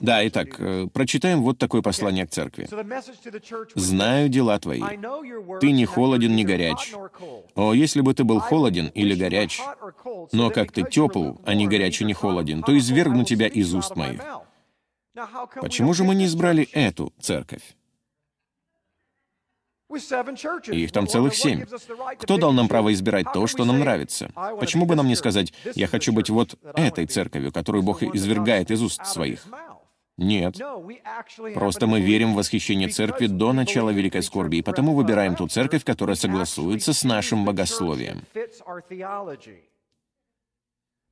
Да, 0.00 0.26
итак, 0.26 0.48
э, 0.58 0.86
прочитаем 0.92 1.42
вот 1.42 1.58
такое 1.58 1.82
послание 1.82 2.26
к 2.26 2.30
церкви. 2.30 2.66
«Знаю 3.74 4.28
дела 4.28 4.58
твои. 4.58 4.82
Ты 5.60 5.72
не 5.72 5.84
холоден, 5.84 6.34
не 6.34 6.44
горяч. 6.44 6.94
О, 7.54 7.74
если 7.74 8.00
бы 8.00 8.14
ты 8.14 8.24
был 8.24 8.40
холоден 8.40 8.88
или 8.88 9.14
горяч, 9.14 9.60
но 10.32 10.50
как 10.50 10.72
ты 10.72 10.82
тепл, 10.84 11.32
а 11.44 11.54
не 11.54 11.66
горяч 11.66 12.00
и 12.00 12.04
не 12.04 12.14
холоден, 12.14 12.62
то 12.62 12.76
извергну 12.76 13.24
тебя 13.24 13.48
из 13.48 13.74
уст 13.74 13.94
моих». 13.94 14.20
Почему 15.60 15.94
же 15.94 16.04
мы 16.04 16.14
не 16.14 16.26
избрали 16.26 16.68
эту 16.72 17.12
церковь? 17.20 17.62
И 20.68 20.84
их 20.84 20.92
там 20.92 21.06
целых 21.06 21.34
семь. 21.34 21.64
Кто 22.18 22.36
дал 22.36 22.52
нам 22.52 22.68
право 22.68 22.92
избирать 22.92 23.26
то, 23.32 23.46
что 23.46 23.64
нам 23.64 23.80
нравится? 23.80 24.30
Почему 24.58 24.86
бы 24.86 24.94
нам 24.94 25.08
не 25.08 25.16
сказать, 25.16 25.52
я 25.74 25.86
хочу 25.86 26.12
быть 26.12 26.30
вот 26.30 26.58
этой 26.74 27.06
церковью, 27.06 27.52
которую 27.52 27.82
Бог 27.82 28.02
извергает 28.02 28.70
из 28.70 28.82
уст 28.82 29.04
своих? 29.06 29.44
Нет. 30.18 30.56
Просто 31.54 31.86
мы 31.86 32.00
верим 32.00 32.32
в 32.32 32.36
восхищение 32.36 32.88
церкви 32.88 33.26
до 33.26 33.52
начала 33.52 33.90
Великой 33.90 34.22
Скорби, 34.22 34.56
и 34.56 34.62
потому 34.62 34.94
выбираем 34.94 35.36
ту 35.36 35.46
церковь, 35.46 35.84
которая 35.84 36.16
согласуется 36.16 36.94
с 36.94 37.04
нашим 37.04 37.44
богословием. 37.44 38.22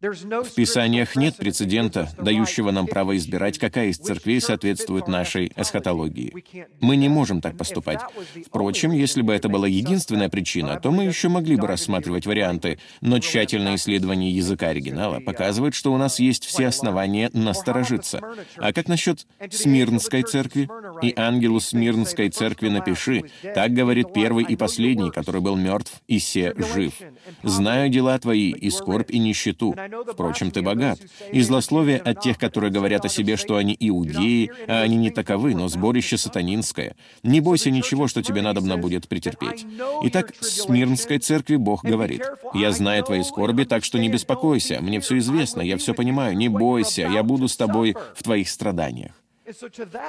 В 0.04 0.54
Писаниях 0.54 1.16
нет 1.16 1.36
прецедента, 1.36 2.10
дающего 2.18 2.70
нам 2.70 2.86
право 2.86 3.16
избирать, 3.16 3.58
какая 3.58 3.88
из 3.88 3.96
церквей 3.96 4.40
соответствует 4.40 5.08
нашей 5.08 5.50
эсхатологии. 5.56 6.44
Мы 6.80 6.96
не 6.96 7.08
можем 7.08 7.40
так 7.40 7.56
поступать. 7.56 8.00
Впрочем, 8.46 8.92
если 8.92 9.22
бы 9.22 9.32
это 9.32 9.48
была 9.48 9.66
единственная 9.66 10.28
причина, 10.28 10.78
то 10.78 10.90
мы 10.90 11.04
еще 11.04 11.28
могли 11.28 11.56
бы 11.56 11.66
рассматривать 11.66 12.26
варианты, 12.26 12.78
но 13.00 13.18
тщательное 13.18 13.76
исследование 13.76 14.30
языка 14.30 14.68
оригинала 14.68 15.20
показывает, 15.20 15.74
что 15.74 15.92
у 15.92 15.96
нас 15.96 16.18
есть 16.18 16.44
все 16.44 16.66
основания 16.66 17.30
насторожиться. 17.32 18.20
А 18.56 18.72
как 18.74 18.88
насчет 18.88 19.26
Смирнской 19.50 20.22
церкви? 20.22 20.68
«И 21.02 21.12
ангелу 21.16 21.60
Смирнской 21.60 22.28
церкви 22.28 22.68
напиши, 22.68 23.24
так 23.54 23.72
говорит 23.72 24.12
первый 24.12 24.44
и 24.44 24.56
последний, 24.56 25.10
который 25.10 25.40
был 25.40 25.56
мертв, 25.56 26.02
и 26.08 26.18
се 26.18 26.54
жив. 26.56 26.94
Знаю 27.42 27.88
дела 27.88 28.18
твои, 28.18 28.50
и 28.50 28.70
скорбь, 28.70 29.10
и 29.10 29.18
нищету, 29.18 29.74
Впрочем, 30.12 30.50
ты 30.50 30.62
богат. 30.62 30.98
И 31.32 31.40
злословие 31.40 31.98
от 31.98 32.20
тех, 32.20 32.38
которые 32.38 32.70
говорят 32.70 33.04
о 33.04 33.08
себе, 33.08 33.36
что 33.36 33.56
они 33.56 33.76
иудеи, 33.78 34.50
а 34.66 34.82
они 34.82 34.96
не 34.96 35.10
таковы, 35.10 35.54
но 35.54 35.68
сборище 35.68 36.16
сатанинское. 36.16 36.96
Не 37.22 37.40
бойся 37.40 37.70
ничего, 37.70 38.08
что 38.08 38.22
тебе 38.22 38.42
надобно 38.42 38.76
будет 38.76 39.08
претерпеть. 39.08 39.66
Итак, 40.02 40.32
Смирнской 40.40 41.18
церкви 41.18 41.56
Бог 41.56 41.84
говорит, 41.84 42.22
«Я 42.54 42.72
знаю 42.72 43.02
твои 43.04 43.22
скорби, 43.22 43.64
так 43.64 43.84
что 43.84 43.98
не 43.98 44.08
беспокойся, 44.08 44.80
мне 44.80 45.00
все 45.00 45.18
известно, 45.18 45.60
я 45.60 45.76
все 45.76 45.94
понимаю, 45.94 46.36
не 46.36 46.48
бойся, 46.48 47.02
я 47.02 47.22
буду 47.22 47.48
с 47.48 47.56
тобой 47.56 47.96
в 48.14 48.22
твоих 48.22 48.48
страданиях». 48.48 49.23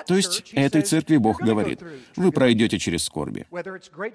То 0.07 0.15
есть 0.15 0.51
этой 0.53 0.81
церкви 0.81 1.17
Бог 1.17 1.41
говорит, 1.41 1.81
вы 2.15 2.31
пройдете 2.31 2.79
через 2.79 3.03
скорби. 3.03 3.45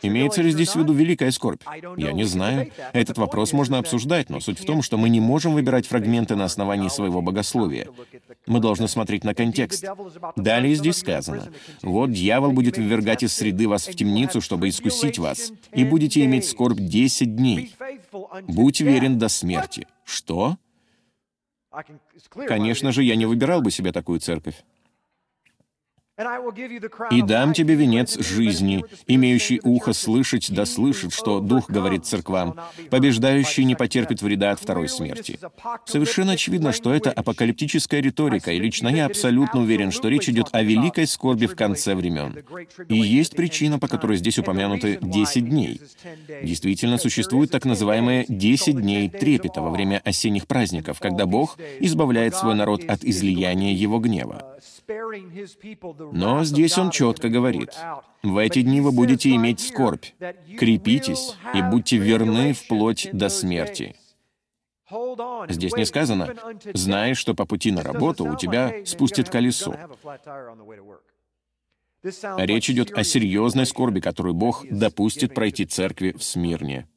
Имеется 0.02 0.42
ли 0.42 0.50
здесь 0.50 0.70
в 0.70 0.76
виду 0.76 0.92
великая 0.92 1.30
скорбь? 1.30 1.62
Я 1.96 2.12
не 2.12 2.24
знаю. 2.24 2.70
Этот 2.92 3.18
вопрос 3.18 3.52
можно 3.52 3.78
обсуждать, 3.78 4.30
но 4.30 4.40
суть 4.40 4.58
в 4.58 4.64
том, 4.64 4.82
что 4.82 4.96
мы 4.96 5.08
не 5.08 5.20
можем 5.20 5.54
выбирать 5.54 5.86
фрагменты 5.86 6.36
на 6.36 6.44
основании 6.44 6.88
своего 6.88 7.20
богословия. 7.20 7.88
Мы 8.46 8.60
должны 8.60 8.88
смотреть 8.88 9.24
на 9.24 9.34
контекст. 9.34 9.84
Далее 10.36 10.74
здесь 10.74 10.96
сказано, 10.96 11.52
«Вот 11.82 12.12
дьявол 12.12 12.52
будет 12.52 12.78
ввергать 12.78 13.22
из 13.22 13.34
среды 13.34 13.68
вас 13.68 13.86
в 13.86 13.94
темницу, 13.94 14.40
чтобы 14.40 14.68
искусить 14.68 15.18
вас, 15.18 15.52
и 15.72 15.84
будете 15.84 16.24
иметь 16.24 16.46
скорбь 16.46 16.78
десять 16.78 17.36
дней. 17.36 17.74
Будь 18.48 18.80
верен 18.80 19.18
до 19.18 19.28
смерти». 19.28 19.86
Что? 20.04 20.56
Конечно 22.30 22.90
же, 22.90 23.04
я 23.04 23.14
не 23.14 23.26
выбирал 23.26 23.60
бы 23.62 23.70
себе 23.70 23.92
такую 23.92 24.18
церковь. 24.18 24.56
«И 27.10 27.22
дам 27.22 27.52
тебе 27.52 27.74
венец 27.74 28.18
жизни, 28.18 28.84
имеющий 29.06 29.60
ухо 29.62 29.92
слышать 29.92 30.50
да 30.50 30.66
слышит, 30.66 31.12
что 31.12 31.40
Дух 31.40 31.70
говорит 31.70 32.04
церквам. 32.06 32.56
Побеждающий 32.90 33.64
не 33.64 33.74
потерпит 33.74 34.22
вреда 34.22 34.52
от 34.52 34.60
второй 34.60 34.88
смерти». 34.88 35.38
Совершенно 35.86 36.32
очевидно, 36.32 36.72
что 36.72 36.92
это 36.92 37.10
апокалиптическая 37.10 38.00
риторика, 38.00 38.52
и 38.52 38.58
лично 38.58 38.88
я 38.88 39.06
абсолютно 39.06 39.60
уверен, 39.60 39.90
что 39.90 40.08
речь 40.08 40.28
идет 40.28 40.48
о 40.52 40.62
великой 40.62 41.06
скорби 41.06 41.46
в 41.46 41.56
конце 41.56 41.94
времен. 41.94 42.38
И 42.88 42.96
есть 42.96 43.34
причина, 43.34 43.78
по 43.78 43.88
которой 43.88 44.16
здесь 44.16 44.38
упомянуты 44.38 44.98
10 45.00 45.48
дней. 45.48 45.80
Действительно, 46.42 46.98
существует 46.98 47.50
так 47.50 47.64
называемые 47.64 48.24
10 48.28 48.80
дней 48.80 49.08
трепета 49.08 49.60
во 49.62 49.70
время 49.70 50.00
осенних 50.04 50.46
праздников, 50.46 51.00
когда 51.00 51.26
Бог 51.26 51.58
избавляет 51.80 52.34
свой 52.34 52.54
народ 52.54 52.82
от 52.86 53.04
излияния 53.04 53.72
его 53.72 53.98
гнева. 53.98 54.56
Но 56.12 56.44
здесь 56.44 56.76
он 56.78 56.90
четко 56.90 57.28
говорит, 57.28 57.76
«В 58.22 58.36
эти 58.38 58.62
дни 58.62 58.80
вы 58.80 58.92
будете 58.92 59.34
иметь 59.34 59.60
скорбь. 59.60 60.06
Крепитесь 60.58 61.34
и 61.54 61.62
будьте 61.62 61.96
верны 61.96 62.52
вплоть 62.52 63.08
до 63.12 63.28
смерти». 63.28 63.96
Здесь 65.48 65.74
не 65.74 65.84
сказано, 65.84 66.34
«Знаешь, 66.74 67.18
что 67.18 67.34
по 67.34 67.46
пути 67.46 67.70
на 67.70 67.82
работу 67.82 68.24
у 68.24 68.36
тебя 68.36 68.84
спустит 68.84 69.30
колесо». 69.30 69.76
Речь 72.02 72.70
идет 72.70 72.92
о 72.92 73.04
серьезной 73.04 73.66
скорби, 73.66 74.00
которую 74.00 74.34
Бог 74.34 74.64
допустит 74.68 75.34
пройти 75.34 75.66
церкви 75.66 76.12
в 76.12 76.22
Смирне. 76.22 76.88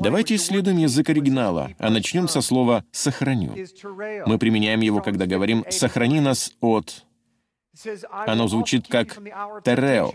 Давайте 0.00 0.36
исследуем 0.36 0.78
язык 0.78 1.08
оригинала, 1.08 1.70
а 1.78 1.90
начнем 1.90 2.28
со 2.28 2.40
слова 2.40 2.84
«сохраню». 2.92 3.54
Мы 4.26 4.38
применяем 4.38 4.80
его, 4.80 5.00
когда 5.00 5.26
говорим 5.26 5.64
«сохрани 5.70 6.20
нас 6.20 6.52
от...» 6.60 7.05
Оно 8.10 8.48
звучит 8.48 8.86
как 8.88 9.14
«терео», 9.64 10.12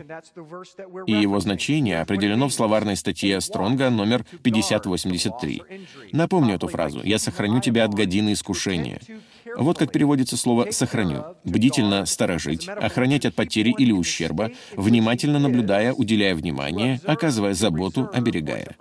и 1.08 1.14
его 1.14 1.40
значение 1.40 2.02
определено 2.02 2.48
в 2.48 2.54
словарной 2.54 2.96
статье 2.96 3.40
Стронга 3.42 3.90
номер 3.90 4.26
5083. 4.44 5.64
Напомню 6.12 6.56
эту 6.56 6.68
фразу 6.68 7.02
«Я 7.04 7.20
сохраню 7.20 7.60
тебя 7.62 7.86
от 7.86 7.94
годины 7.94 8.34
искушения». 8.34 9.00
Вот 9.58 9.78
как 9.78 9.92
переводится 9.92 10.38
слово 10.38 10.72
«сохраню». 10.72 11.24
Бдительно 11.44 12.06
сторожить, 12.06 12.68
охранять 12.68 13.26
от 13.26 13.36
потери 13.36 13.74
или 13.78 13.92
ущерба, 13.92 14.52
внимательно 14.76 15.40
наблюдая, 15.40 15.94
уделяя 15.94 16.36
внимание, 16.36 17.02
оказывая 17.06 17.54
заботу, 17.54 18.10
оберегая. 18.14 18.76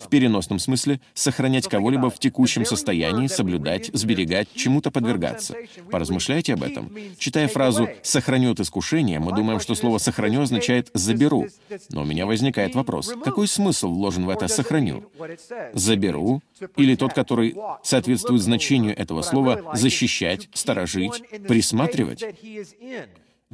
В 0.00 0.08
переносном 0.08 0.58
смысле 0.58 1.00
сохранять 1.14 1.68
кого-либо 1.68 2.10
в 2.10 2.18
текущем 2.18 2.64
состоянии, 2.64 3.26
соблюдать, 3.28 3.90
сберегать, 3.92 4.48
чему-то 4.54 4.90
подвергаться. 4.90 5.54
Поразмышляйте 5.90 6.54
об 6.54 6.62
этом. 6.62 6.90
Читая 7.18 7.48
фразу 7.48 7.88
«сохраню 8.02 8.52
от 8.52 8.60
искушения», 8.60 9.20
мы 9.20 9.32
думаем, 9.32 9.60
что 9.60 9.74
слово 9.74 9.98
«сохраню» 9.98 10.42
означает 10.42 10.90
«заберу». 10.94 11.46
Но 11.90 12.02
у 12.02 12.04
меня 12.04 12.26
возникает 12.26 12.74
вопрос, 12.74 13.12
какой 13.22 13.48
смысл 13.48 13.88
вложен 13.88 14.26
в 14.26 14.30
это 14.30 14.48
«сохраню»? 14.48 15.04
«Заберу» 15.72 16.42
или 16.76 16.94
тот, 16.96 17.12
который 17.12 17.56
соответствует 17.82 18.42
значению 18.42 18.96
этого 18.96 19.22
слова 19.22 19.74
защищать, 19.74 20.48
сторожить, 20.52 21.22
присматривать. 21.46 22.24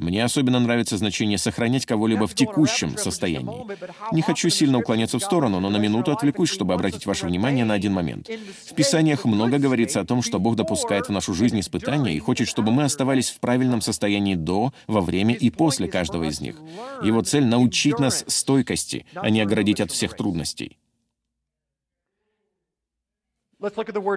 Мне 0.01 0.23
особенно 0.23 0.59
нравится 0.59 0.97
значение 0.97 1.37
«сохранять 1.37 1.85
кого-либо 1.85 2.25
в 2.25 2.33
текущем 2.33 2.97
состоянии». 2.97 3.67
Не 4.11 4.23
хочу 4.23 4.49
сильно 4.49 4.79
уклоняться 4.79 5.19
в 5.19 5.23
сторону, 5.23 5.59
но 5.59 5.69
на 5.69 5.77
минуту 5.77 6.11
отвлекусь, 6.11 6.49
чтобы 6.49 6.73
обратить 6.73 7.05
ваше 7.05 7.27
внимание 7.27 7.65
на 7.65 7.75
один 7.75 7.93
момент. 7.93 8.27
В 8.65 8.73
Писаниях 8.73 9.25
много 9.25 9.59
говорится 9.59 9.99
о 9.99 10.05
том, 10.05 10.23
что 10.23 10.39
Бог 10.39 10.55
допускает 10.55 11.07
в 11.07 11.11
нашу 11.11 11.35
жизнь 11.35 11.59
испытания 11.59 12.15
и 12.15 12.19
хочет, 12.19 12.47
чтобы 12.47 12.71
мы 12.71 12.83
оставались 12.83 13.29
в 13.29 13.39
правильном 13.39 13.81
состоянии 13.81 14.33
до, 14.33 14.73
во 14.87 15.01
время 15.01 15.35
и 15.35 15.51
после 15.51 15.87
каждого 15.87 16.23
из 16.23 16.41
них. 16.41 16.55
Его 17.03 17.21
цель— 17.21 17.45
научить 17.45 17.99
нас 17.99 18.25
стойкости, 18.27 19.05
а 19.13 19.29
не 19.29 19.39
оградить 19.39 19.81
от 19.81 19.91
всех 19.91 20.17
трудностей. 20.17 20.79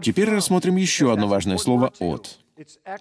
Теперь 0.03 0.31
рассмотрим 0.31 0.77
еще 0.77 1.13
одно 1.13 1.29
важное 1.29 1.59
слово 1.59 1.93
«от». 1.99 2.39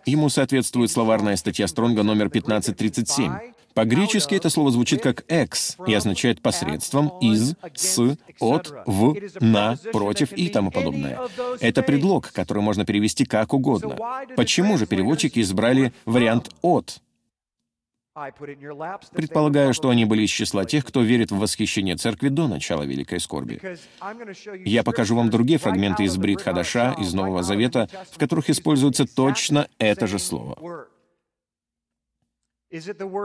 Ему 0.06 0.30
соответствует 0.30 0.89
словарная 0.89 1.36
статья 1.36 1.68
Стронга 1.68 2.04
номер 2.04 2.28
1537. 2.28 3.32
По-гречески 3.74 4.36
это 4.36 4.50
слово 4.50 4.72
звучит 4.72 5.02
как 5.02 5.26
«экс» 5.28 5.78
и 5.88 5.94
означает 5.94 6.42
«посредством», 6.42 7.12
«из», 7.22 7.56
«с», 7.76 8.18
«от», 8.39 8.74
«в», 8.86 9.16
«на», 9.39 9.78
«против» 9.92 10.32
и 10.32 10.50
тому 10.50 10.72
подобное. 10.72 11.20
Это 11.60 11.82
предлог, 11.82 12.32
который 12.32 12.62
можно 12.62 12.86
перевести 12.86 13.26
как 13.26 13.54
угодно. 13.54 13.98
Почему 14.36 14.78
же 14.78 14.86
переводчики 14.86 15.39
избрали 15.39 15.94
вариант 16.06 16.52
«от»? 16.62 17.02
Предполагаю, 19.12 19.73
что 19.73 19.89
они 19.89 20.06
были 20.06 20.21
из 20.23 20.30
числа 20.30 20.65
тех, 20.65 20.86
кто 20.86 21.02
верит 21.02 21.32
в 21.32 21.39
восхищение 21.39 21.95
церкви 21.95 22.30
до 22.30 22.47
начала 22.47 22.84
Великой 22.84 23.19
Скорби. 23.19 23.60
Я 24.65 24.84
покажу 24.84 25.15
вам 25.15 25.32
другие 25.32 25.58
фрагменты 25.58 26.04
из 26.04 26.15
Брит 26.17 26.41
Хадаша, 26.41 26.95
из 26.99 27.13
Нового 27.13 27.41
Завета, 27.41 27.89
в 28.12 28.19
которых 28.19 28.52
используется 28.52 29.06
точно 29.08 29.67
это 29.80 30.06
же 30.06 30.19
слово. 30.19 30.88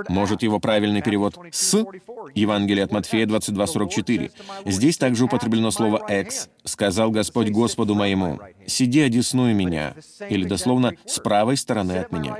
Может, 0.09 0.43
его 0.43 0.61
правильный 0.61 1.03
перевод 1.03 1.39
«с» 1.53 1.87
Евангелие 2.35 2.85
от 2.85 2.93
Матфея 2.93 3.27
22.44. 3.27 4.31
Здесь 4.67 4.99
также 4.99 5.25
употреблено 5.25 5.71
слово 5.71 6.05
«экс». 6.09 6.49
«Сказал 6.65 7.11
Господь 7.11 7.49
Господу 7.49 7.95
моему, 7.95 8.41
сиди 8.67 9.01
одесную 9.01 9.55
меня», 9.55 9.95
или 10.29 10.45
дословно 10.45 10.95
«с 11.07 11.19
правой 11.19 11.57
стороны 11.57 11.93
от 11.93 12.13
меня». 12.13 12.37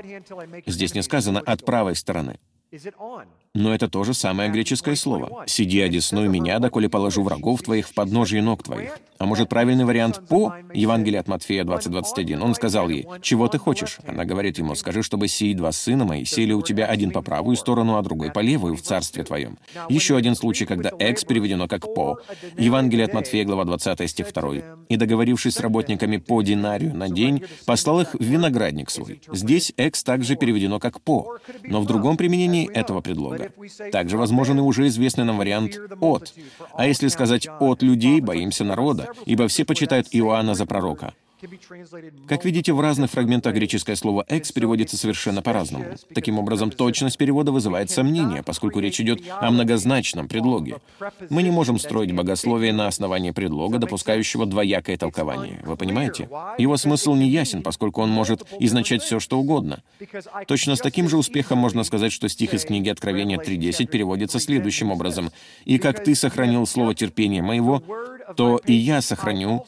Здесь 0.67 0.93
не 0.93 1.01
сказано 1.01 1.39
«от 1.39 1.65
правой 1.65 1.95
стороны». 1.95 2.39
Но 3.55 3.73
это 3.73 3.89
то 3.89 4.03
же 4.03 4.13
самое 4.13 4.51
греческое 4.51 4.95
слово. 4.95 5.43
«Сиди 5.47 5.81
одесную 5.81 6.29
меня, 6.29 6.59
доколе 6.59 6.87
положу 6.87 7.23
врагов 7.23 7.63
твоих 7.63 7.87
в 7.87 7.93
подножие 7.95 8.43
ног 8.43 8.61
твоих». 8.61 8.99
А 9.17 9.25
может, 9.25 9.49
правильный 9.49 9.83
вариант 9.83 10.21
по 10.29 10.53
Евангелие 10.73 11.19
от 11.19 11.27
Матфея 11.27 11.65
20.21? 11.65 12.39
Он 12.41 12.55
сказал 12.55 12.87
ей, 12.87 13.05
«Чего 13.21 13.49
ты 13.49 13.57
хочешь?» 13.57 13.97
Она 14.07 14.23
говорит 14.23 14.59
ему, 14.59 14.75
«Скажи, 14.75 15.03
чтобы 15.03 15.27
сии 15.27 15.53
два 15.53 15.73
сына 15.73 16.05
мои 16.05 16.23
сели 16.23 16.53
у 16.53 16.61
тебя 16.61 16.85
один 16.85 17.11
по 17.11 17.21
правую 17.21 17.57
сторону, 17.57 17.97
а 17.97 18.01
другой 18.01 18.31
по 18.31 18.39
левую 18.39 18.77
в 18.77 18.81
царстве 18.81 19.25
твоем». 19.25 19.57
Еще 19.89 20.15
один 20.15 20.35
случай, 20.35 20.65
когда 20.65 20.91
«экс» 20.99 21.25
переведено 21.25 21.67
как 21.67 21.93
«по». 21.93 22.19
Евангелие 22.57 23.07
от 23.07 23.13
Матфея, 23.13 23.43
глава 23.43 23.65
20, 23.65 24.09
стих 24.09 24.31
2. 24.31 24.51
«И, 24.87 24.95
договорившись 24.95 25.55
с 25.55 25.59
работниками 25.59 26.15
по 26.15 26.41
динарию 26.41 26.95
на 26.95 27.09
день, 27.09 27.43
послал 27.65 27.99
их 27.99 28.13
в 28.13 28.23
виноградник 28.23 28.89
свой». 28.89 29.21
Здесь 29.33 29.73
«экс» 29.75 30.03
также 30.03 30.37
переведено 30.37 30.79
как 30.79 31.01
«по». 31.01 31.39
Но 31.63 31.81
в 31.81 31.85
другом 31.85 32.15
применении 32.15 32.71
этого 32.71 33.01
предлога. 33.01 33.38
Также 33.91 34.17
возможен 34.17 34.57
и 34.59 34.61
уже 34.61 34.87
известный 34.87 35.23
нам 35.23 35.37
вариант 35.37 35.79
«от». 35.99 36.33
А 36.73 36.87
если 36.87 37.07
сказать 37.07 37.47
«от 37.59 37.81
людей, 37.81 38.21
боимся 38.21 38.63
народа, 38.63 39.09
ибо 39.25 39.47
все 39.47 39.65
почитают 39.65 40.07
Иоанна 40.11 40.55
за 40.55 40.65
пророка». 40.65 41.13
Как 42.27 42.45
видите, 42.45 42.73
в 42.73 42.81
разных 42.81 43.11
фрагментах 43.11 43.53
греческое 43.53 43.95
слово 43.95 44.25
«экс» 44.27 44.51
переводится 44.51 44.97
совершенно 44.97 45.41
по-разному. 45.41 45.85
Таким 46.13 46.39
образом, 46.39 46.71
точность 46.71 47.17
перевода 47.17 47.51
вызывает 47.51 47.89
сомнения, 47.89 48.43
поскольку 48.43 48.79
речь 48.79 48.99
идет 48.99 49.21
о 49.39 49.51
многозначном 49.51 50.27
предлоге. 50.27 50.77
Мы 51.29 51.43
не 51.43 51.51
можем 51.51 51.79
строить 51.79 52.13
богословие 52.13 52.73
на 52.73 52.87
основании 52.87 53.31
предлога, 53.31 53.77
допускающего 53.77 54.45
двоякое 54.45 54.97
толкование. 54.97 55.61
Вы 55.63 55.77
понимаете? 55.77 56.29
Его 56.57 56.77
смысл 56.77 57.15
не 57.15 57.29
ясен, 57.29 57.63
поскольку 57.63 58.01
он 58.01 58.09
может 58.09 58.45
изначать 58.59 59.01
все, 59.01 59.19
что 59.19 59.39
угодно. 59.39 59.81
Точно 60.47 60.75
с 60.75 60.79
таким 60.79 61.09
же 61.09 61.17
успехом 61.17 61.57
можно 61.59 61.83
сказать, 61.83 62.11
что 62.11 62.27
стих 62.27 62.53
из 62.53 62.65
книги 62.65 62.89
Откровения 62.89 63.37
3.10 63.37 63.87
переводится 63.87 64.39
следующим 64.39 64.91
образом. 64.91 65.31
«И 65.65 65.77
как 65.77 66.03
ты 66.03 66.15
сохранил 66.15 66.65
слово 66.65 66.95
терпения 66.95 67.41
моего, 67.41 67.83
то 68.35 68.59
и 68.65 68.73
я 68.73 69.01
сохраню, 69.01 69.65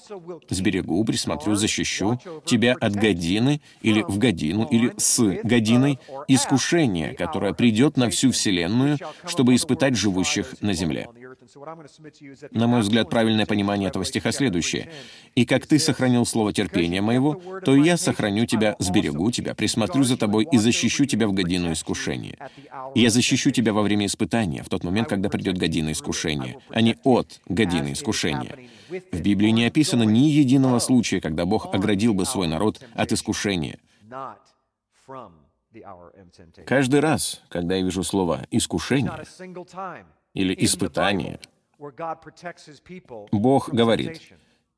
сберегу, 0.50 1.04
присмотрю, 1.04 1.56
защищу 1.56 2.20
тебя 2.46 2.76
от 2.80 2.94
годины 2.96 3.62
или 3.82 4.02
в 4.02 4.18
годину 4.18 4.66
или 4.66 4.94
с 4.98 5.20
годиной 5.44 6.00
искушения, 6.28 7.14
которое 7.14 7.54
придет 7.54 7.98
на 7.98 8.10
всю 8.10 8.32
Вселенную, 8.32 8.98
чтобы 9.26 9.56
испытать 9.56 9.96
живущих 9.96 10.56
на 10.62 10.74
земле. 10.74 11.08
На 12.52 12.68
мой 12.68 12.82
взгляд, 12.82 13.10
правильное 13.10 13.46
понимание 13.46 13.90
этого 13.90 14.06
стиха 14.06 14.32
следующее. 14.32 14.92
«И 15.36 15.46
как 15.46 15.68
ты 15.68 15.80
сохранил 15.80 16.26
слово 16.26 16.54
терпения 16.54 17.02
моего, 17.02 17.42
то 17.64 17.76
и 17.76 17.84
я 17.84 17.98
сохраню 17.98 18.46
тебя, 18.46 18.76
сберегу 18.80 19.32
тебя, 19.32 19.54
присмотрю 19.56 20.04
за 20.04 20.18
тобой 20.18 20.48
и 20.52 20.58
защищу 20.58 21.06
тебя 21.06 21.28
в 21.28 21.34
годину 21.34 21.72
искушения. 21.72 22.38
Я 22.96 23.10
защищу 23.10 23.52
тебя 23.52 23.74
во 23.74 23.82
время 23.82 24.06
испытания, 24.06 24.64
в 24.64 24.70
тот 24.70 24.84
момент, 24.84 25.10
когда 25.10 25.30
придет 25.30 25.58
година 25.58 25.92
искушения, 25.92 26.58
а 26.70 26.82
не 26.82 26.98
от 27.04 27.42
годины 27.48 27.94
искушения». 27.94 28.58
В 29.12 29.22
Библии 29.22 29.50
не 29.50 29.66
описано 29.66 30.04
ни 30.04 30.28
единого 30.28 30.80
случая, 30.80 31.22
когда 31.22 31.46
Бог 31.46 31.74
оградил 31.74 32.14
бы 32.14 32.26
свой 32.26 32.48
народ 32.48 32.82
от 32.94 33.12
искушения. 33.12 33.80
Каждый 36.66 37.00
раз, 37.00 37.42
когда 37.50 37.76
я 37.76 37.84
вижу 37.84 38.04
слово 38.04 38.46
«искушение», 38.52 39.12
или 40.34 40.56
испытание, 40.58 41.40
Бог 43.32 43.70
говорит, 43.70 44.22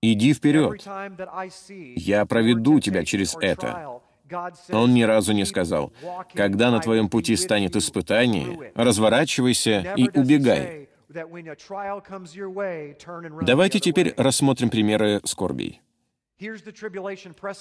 «Иди 0.01 0.33
вперед, 0.33 0.81
я 1.95 2.25
проведу 2.25 2.79
тебя 2.79 3.05
через 3.05 3.35
это». 3.39 3.99
Он 4.71 4.93
ни 4.93 5.03
разу 5.03 5.33
не 5.33 5.45
сказал, 5.45 5.91
«Когда 6.33 6.71
на 6.71 6.79
твоем 6.79 7.09
пути 7.09 7.35
станет 7.35 7.75
испытание, 7.75 8.71
разворачивайся 8.75 9.93
и 9.97 10.09
убегай». 10.17 10.89
Давайте 13.41 13.79
теперь 13.79 14.13
рассмотрим 14.17 14.69
примеры 14.69 15.21
скорбей. 15.25 15.81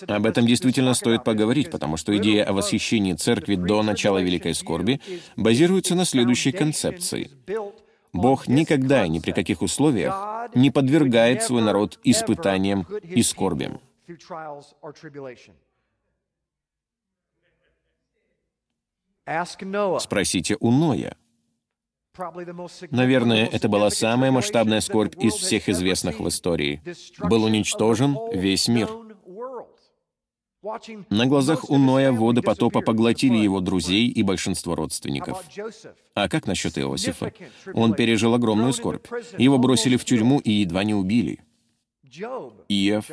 Об 0.09 0.26
этом 0.26 0.46
действительно 0.46 0.94
стоит 0.94 1.24
поговорить, 1.24 1.70
потому 1.70 1.96
что 1.96 2.16
идея 2.16 2.44
о 2.44 2.52
восхищении 2.52 3.12
церкви 3.12 3.57
до 3.57 3.83
начала 3.83 4.18
Великой 4.18 4.55
Скорби 4.55 5.00
базируется 5.37 5.94
на 5.94 6.05
следующей 6.05 6.52
концепции. 6.52 7.31
Бог 8.12 8.46
никогда 8.46 9.07
и 9.07 9.09
ни 9.09 9.18
при 9.18 9.33
каких 9.33 9.62
условиях 9.62 10.51
не 10.55 10.70
подвергает 10.70 11.42
свой 11.42 11.62
народ 11.62 11.98
испытаниям 12.05 12.83
и 13.03 13.22
скорбям. 13.22 13.81
Спросите 20.01 20.57
у 20.61 20.70
Ноя. 20.70 21.16
Наверное, 22.90 23.46
это 23.46 23.68
была 23.68 23.88
самая 23.90 24.31
масштабная 24.31 24.81
скорбь 24.81 25.14
из 25.16 25.33
всех 25.35 25.70
известных 25.70 26.20
в 26.20 26.29
истории. 26.29 26.83
Был 27.18 27.44
уничтожен 27.44 28.18
весь 28.33 28.68
мир. 28.68 28.90
На 31.11 31.27
глазах 31.27 31.70
у 31.70 31.77
Ноя 31.77 32.12
воды 32.12 32.40
потопа 32.40 32.83
поглотили 32.83 33.37
его 33.37 33.61
друзей 33.61 34.07
и 34.07 34.22
большинство 34.22 34.77
родственников. 34.77 35.42
А 36.14 36.29
как 36.29 36.46
насчет 36.46 36.79
Иосифа? 36.79 37.33
Он 37.75 37.94
пережил 37.94 38.35
огромную 38.35 38.72
скорбь. 38.72 39.07
Его 39.38 39.59
бросили 39.59 39.96
в 39.96 40.05
тюрьму 40.05 40.38
и 40.38 40.53
едва 40.53 40.85
не 40.85 40.94
убили. 40.94 41.40
Иов. 42.68 43.11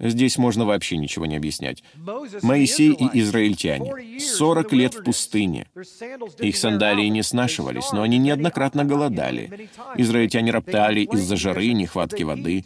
Здесь 0.00 0.38
можно 0.38 0.64
вообще 0.64 0.96
ничего 0.96 1.26
не 1.26 1.36
объяснять. 1.36 1.82
Моисей 2.42 2.92
и 2.92 3.20
израильтяне. 3.20 4.20
40 4.20 4.72
лет 4.72 4.94
в 4.94 5.04
пустыне. 5.04 5.66
Их 6.38 6.56
сандалии 6.56 7.06
не 7.06 7.22
снашивались, 7.22 7.92
но 7.92 8.02
они 8.02 8.18
неоднократно 8.18 8.84
голодали. 8.84 9.68
Израильтяне 9.96 10.50
роптали 10.52 11.00
из-за 11.00 11.36
жары 11.36 11.66
и 11.66 11.74
нехватки 11.74 12.22
воды. 12.22 12.64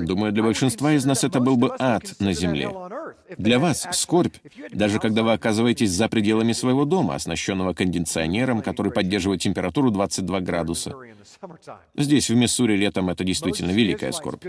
Думаю, 0.00 0.32
для 0.32 0.42
большинства 0.42 0.92
из 0.92 1.04
нас 1.04 1.24
это 1.24 1.40
был 1.40 1.56
бы 1.56 1.74
ад 1.78 2.14
на 2.18 2.32
земле. 2.32 2.70
Для 3.38 3.58
вас 3.58 3.86
скорбь, 3.92 4.36
даже 4.70 4.98
когда 4.98 5.22
вы 5.22 5.32
оказываетесь 5.32 5.90
за 5.90 6.08
пределами 6.08 6.52
своего 6.52 6.84
дома, 6.84 7.14
оснащенного 7.14 7.74
кондиционером, 7.74 8.62
который 8.62 8.92
поддерживает 8.92 9.40
температуру 9.40 9.90
22 9.90 10.40
градуса. 10.40 10.94
Здесь, 11.94 12.30
в 12.30 12.34
Миссури, 12.34 12.76
летом 12.76 13.10
это 13.10 13.24
действительно 13.24 13.70
великая 13.70 14.12
скорбь. 14.12 14.44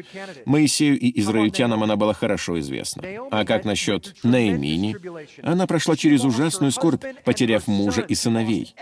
Моисею 0.45 0.99
и 0.99 1.19
израильтянам 1.21 1.83
она 1.83 1.95
была 1.95 2.13
хорошо 2.13 2.59
известна. 2.59 3.03
А 3.31 3.45
как 3.45 3.65
насчет 3.65 4.15
Наимини? 4.23 4.95
Она 5.41 5.67
прошла 5.67 5.95
через 5.95 6.23
ужасную 6.23 6.71
скорбь, 6.71 7.03
потеряв 7.23 7.67
мужа 7.67 8.01
и 8.01 8.15
сыновей. 8.15 8.75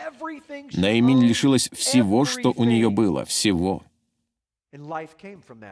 Наиминь 0.74 1.24
лишилась 1.24 1.70
всего, 1.74 2.26
что 2.26 2.54
у 2.56 2.64
нее 2.64 2.90
было, 2.90 3.26
всего. 3.26 3.84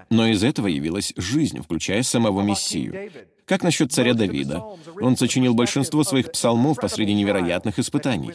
Но 0.09 0.27
из 0.27 0.43
этого 0.43 0.67
явилась 0.67 1.13
жизнь, 1.17 1.61
включая 1.61 2.03
самого 2.03 2.41
Мессию. 2.41 3.11
Как 3.45 3.63
насчет 3.63 3.91
царя 3.91 4.13
Давида? 4.13 4.63
Он 5.01 5.17
сочинил 5.17 5.55
большинство 5.55 6.03
своих 6.03 6.31
псалмов 6.31 6.77
посреди 6.79 7.13
невероятных 7.13 7.79
испытаний. 7.79 8.33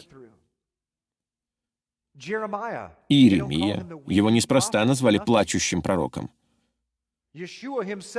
Иеремия, 3.09 3.85
его 4.07 4.29
неспроста 4.29 4.83
назвали 4.85 5.19
плачущим 5.19 5.81
пророком. 5.81 6.31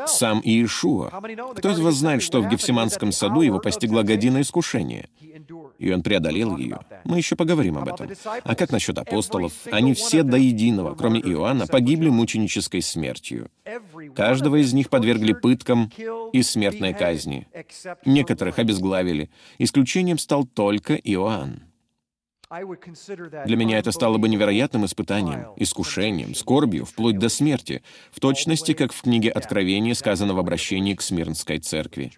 Сам 0.07 0.41
Иешуа. 0.45 1.11
Кто 1.57 1.71
из 1.71 1.81
вас 1.81 1.95
знает, 1.95 2.23
что 2.23 2.41
в 2.41 2.49
Гефсиманском 2.49 3.13
саду 3.13 3.41
его 3.41 3.59
постигла 3.59 4.03
година 4.03 4.41
искушения? 4.41 5.09
И 5.79 5.93
он 5.93 6.03
преодолел 6.03 6.57
ее. 6.57 6.81
Мы 7.05 7.19
еще 7.19 7.37
поговорим 7.37 7.79
об 7.79 7.89
этом. 7.89 8.11
А 8.45 8.55
как 8.55 8.71
насчет 8.71 8.99
апостолов? 8.99 9.53
Они 9.71 9.95
все 9.95 10.23
до 10.23 10.37
единого, 10.37 10.95
кроме 10.95 11.21
Иоанна, 11.21 11.67
погибли 11.67 12.09
мученической 12.09 12.83
смертью. 12.83 13.51
Каждого 14.15 14.57
из 14.57 14.73
них 14.73 14.91
подвергли 14.91 15.33
пыткам 15.33 15.91
и 16.33 16.43
смертной 16.43 16.95
казни. 16.95 17.47
Некоторых 18.05 18.59
обезглавили. 18.59 19.31
Исключением 19.59 20.19
стал 20.19 20.45
только 20.45 20.95
Иоанн. 20.95 21.68
Для 22.51 23.57
меня 23.57 23.79
это 23.79 23.93
стало 23.93 24.17
бы 24.17 24.29
невероятным 24.29 24.87
испытанием, 24.87 25.53
искушением, 25.57 26.35
скорбью, 26.35 26.87
вплоть 26.87 27.19
до 27.19 27.29
смерти, 27.29 27.83
в 28.11 28.21
точности, 28.21 28.73
как 28.73 28.93
в 28.93 29.03
книге 29.03 29.31
Откровения 29.31 29.95
сказано 29.95 30.33
в 30.33 30.39
обращении 30.39 30.95
к 30.95 31.03
Смирнской 31.03 31.59
церкви. 31.59 32.11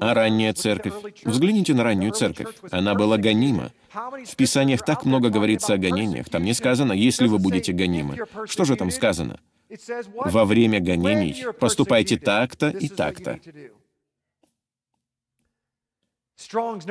А 0.00 0.14
ранняя 0.14 0.52
церковь? 0.54 0.94
Взгляните 1.24 1.74
на 1.74 1.84
раннюю 1.84 2.12
церковь. 2.12 2.48
Она 2.70 2.94
была 2.94 3.16
гонима. 3.16 3.70
В 3.92 4.34
Писаниях 4.34 4.84
так 4.84 5.04
много 5.04 5.28
говорится 5.28 5.74
о 5.74 5.78
гонениях. 5.78 6.28
Там 6.28 6.42
не 6.42 6.54
сказано, 6.54 6.92
если 6.92 7.28
вы 7.28 7.38
будете 7.38 7.72
гонимы. 7.72 8.18
Что 8.46 8.64
же 8.64 8.76
там 8.76 8.90
сказано? 8.90 9.38
Во 10.16 10.44
время 10.44 10.80
гонений 10.80 11.44
поступайте 11.60 12.18
так-то 12.18 12.70
и 12.70 12.88
так-то. 12.88 13.38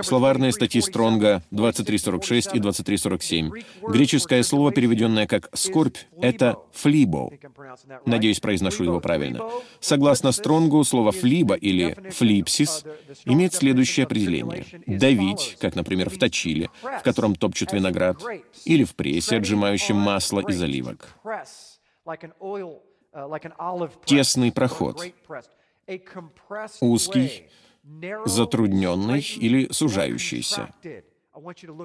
Словарные 0.03 0.51
статьи 0.51 0.81
Стронга 0.81 1.43
2346 1.51 2.55
и 2.55 2.59
2347. 2.59 3.51
Греческое 3.87 4.43
слово, 4.43 4.71
переведенное 4.71 5.27
как 5.27 5.49
«скорбь»,— 5.53 5.97
это 6.21 6.57
«флибо». 6.73 7.31
Надеюсь, 8.05 8.39
произношу 8.39 8.83
его 8.83 8.99
правильно. 8.99 9.41
Согласно 9.79 10.31
Стронгу, 10.31 10.83
слово 10.83 11.11
«флиба» 11.11 11.55
или 11.55 12.11
«флипсис» 12.11 12.85
имеет 13.25 13.53
следующее 13.53 14.05
определение. 14.05 14.65
«Давить», 14.87 15.57
как, 15.59 15.75
например, 15.75 16.09
в 16.09 16.17
точиле, 16.17 16.69
в 16.81 17.01
котором 17.03 17.35
топчут 17.35 17.73
виноград, 17.73 18.17
или 18.65 18.83
в 18.83 18.95
прессе, 18.95 19.37
отжимающем 19.37 19.95
масло 19.95 20.41
из 20.41 20.61
оливок. 20.61 21.09
Тесный 24.05 24.51
проход. 24.51 25.03
Узкий, 26.79 27.49
затрудненный 28.25 29.21
или 29.37 29.67
сужающийся. 29.71 30.73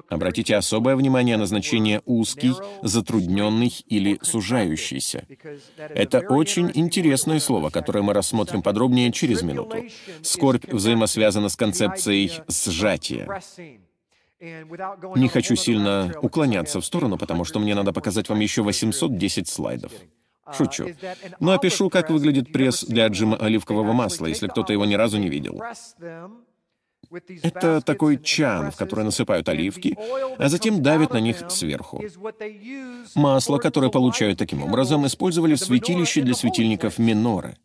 Обратите 0.09 0.55
особое 0.57 0.95
внимание 0.95 1.37
на 1.37 1.45
значение 1.45 2.01
«узкий», 2.05 2.53
«затрудненный» 2.83 3.73
или 3.87 4.19
«сужающийся». 4.21 5.25
Это 5.77 6.19
очень 6.19 6.69
интересное 6.73 7.39
слово, 7.39 7.69
которое 7.69 8.01
мы 8.01 8.13
рассмотрим 8.13 8.61
подробнее 8.61 9.11
через 9.11 9.43
минуту. 9.43 9.85
Скорбь 10.21 10.65
взаимосвязана 10.71 11.49
с 11.49 11.55
концепцией 11.55 12.31
«сжатия». 12.47 13.27
Не 14.39 15.29
хочу 15.29 15.55
сильно 15.55 16.13
уклоняться 16.21 16.79
в 16.79 16.85
сторону, 16.85 17.17
потому 17.17 17.43
что 17.43 17.59
мне 17.59 17.73
надо 17.73 17.93
показать 17.93 18.29
вам 18.29 18.39
еще 18.39 18.61
810 18.61 19.47
слайдов. 19.47 19.91
Шучу. 20.55 20.87
Но 21.39 21.53
опишу, 21.53 21.89
как 21.89 22.09
выглядит 22.09 22.51
пресс 22.51 22.83
для 22.83 23.05
отжима 23.05 23.37
оливкового 23.37 23.93
масла, 23.93 24.27
если 24.27 24.47
кто-то 24.47 24.73
его 24.73 24.85
ни 24.85 24.95
разу 24.95 25.17
не 25.17 25.29
видел. 25.29 25.61
Это 27.43 27.81
такой 27.81 28.21
чан, 28.21 28.71
в 28.71 28.75
который 28.75 29.05
насыпают 29.05 29.47
оливки, 29.47 29.97
а 30.37 30.49
затем 30.49 30.81
давят 30.83 31.13
на 31.13 31.19
них 31.19 31.49
сверху. 31.49 32.03
Масло, 33.15 33.57
которое 33.59 33.89
получают 33.89 34.39
таким 34.39 34.63
образом, 34.63 35.05
использовали 35.05 35.55
в 35.55 35.59
святилище 35.59 36.21
для 36.21 36.33
светильников 36.33 36.97
миноры. 36.97 37.57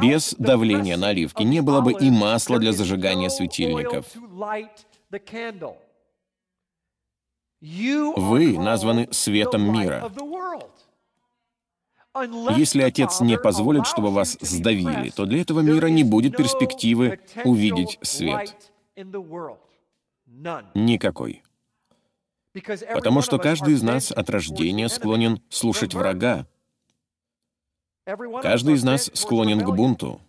Без 0.00 0.34
давления 0.38 0.96
на 0.96 1.08
оливки 1.08 1.42
не 1.42 1.60
было 1.60 1.80
бы 1.80 1.92
и 1.92 2.10
масла 2.10 2.58
для 2.58 2.72
зажигания 2.72 3.28
светильников. 3.28 4.06
Вы 7.60 8.58
названы 8.58 9.08
светом 9.12 9.72
мира. 9.72 10.10
Если 12.56 12.82
Отец 12.82 13.20
не 13.20 13.38
позволит, 13.38 13.86
чтобы 13.86 14.10
вас 14.10 14.38
сдавили, 14.40 15.10
то 15.10 15.26
для 15.26 15.40
этого 15.42 15.60
мира 15.60 15.86
не 15.88 16.04
будет 16.04 16.36
перспективы 16.36 17.20
увидеть 17.44 17.98
свет. 18.02 18.54
Никакой. 20.74 21.42
Потому 22.94 23.22
что 23.22 23.38
каждый 23.38 23.74
из 23.74 23.82
нас 23.82 24.10
от 24.10 24.30
рождения 24.30 24.88
склонен 24.88 25.40
слушать 25.50 25.94
врага. 25.94 26.46
Каждый 28.42 28.74
из 28.74 28.84
нас 28.84 29.10
склонен 29.14 29.60
к 29.60 29.74
бунту. 29.74 30.20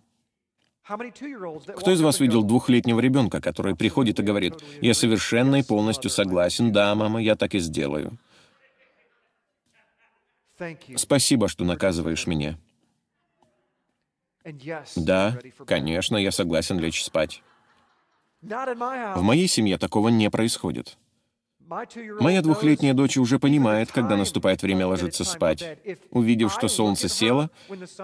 Кто 1.76 1.90
из 1.90 2.00
вас 2.00 2.18
видел 2.18 2.42
двухлетнего 2.42 3.00
ребенка, 3.00 3.40
который 3.40 3.76
приходит 3.76 4.18
и 4.20 4.22
говорит, 4.22 4.54
«Я 4.80 4.94
совершенно 4.94 5.56
и 5.56 5.62
полностью 5.62 6.10
согласен, 6.10 6.72
да, 6.72 6.94
мама, 6.94 7.20
я 7.20 7.36
так 7.36 7.54
и 7.54 7.58
сделаю». 7.58 8.18
Спасибо, 10.96 11.48
что 11.48 11.64
наказываешь 11.64 12.26
меня. 12.26 12.58
Да, 14.96 15.38
конечно, 15.66 16.16
я 16.16 16.32
согласен 16.32 16.78
лечь 16.78 17.04
спать. 17.04 17.42
В 18.40 19.22
моей 19.22 19.48
семье 19.48 19.78
такого 19.78 20.08
не 20.08 20.30
происходит. 20.30 20.96
Моя 22.20 22.40
двухлетняя 22.40 22.94
дочь 22.94 23.18
уже 23.18 23.38
понимает, 23.38 23.92
когда 23.92 24.16
наступает 24.16 24.62
время 24.62 24.86
ложиться 24.86 25.24
спать. 25.24 25.78
Увидев, 26.10 26.52
что 26.52 26.68
солнце 26.68 27.08
село, 27.08 27.50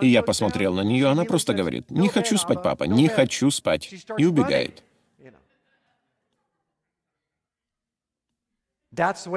и 0.03 0.09
я 0.09 0.23
посмотрел 0.23 0.75
на 0.75 0.83
нее, 0.83 1.07
она 1.07 1.25
просто 1.25 1.55
говорит, 1.55 1.91
«Не 1.91 2.09
хочу 2.09 2.37
спать, 2.37 2.63
папа, 2.63 2.85
не 2.85 3.09
хочу 3.09 3.51
спать», 3.51 3.91
и 4.19 4.27
убегает. 4.27 4.83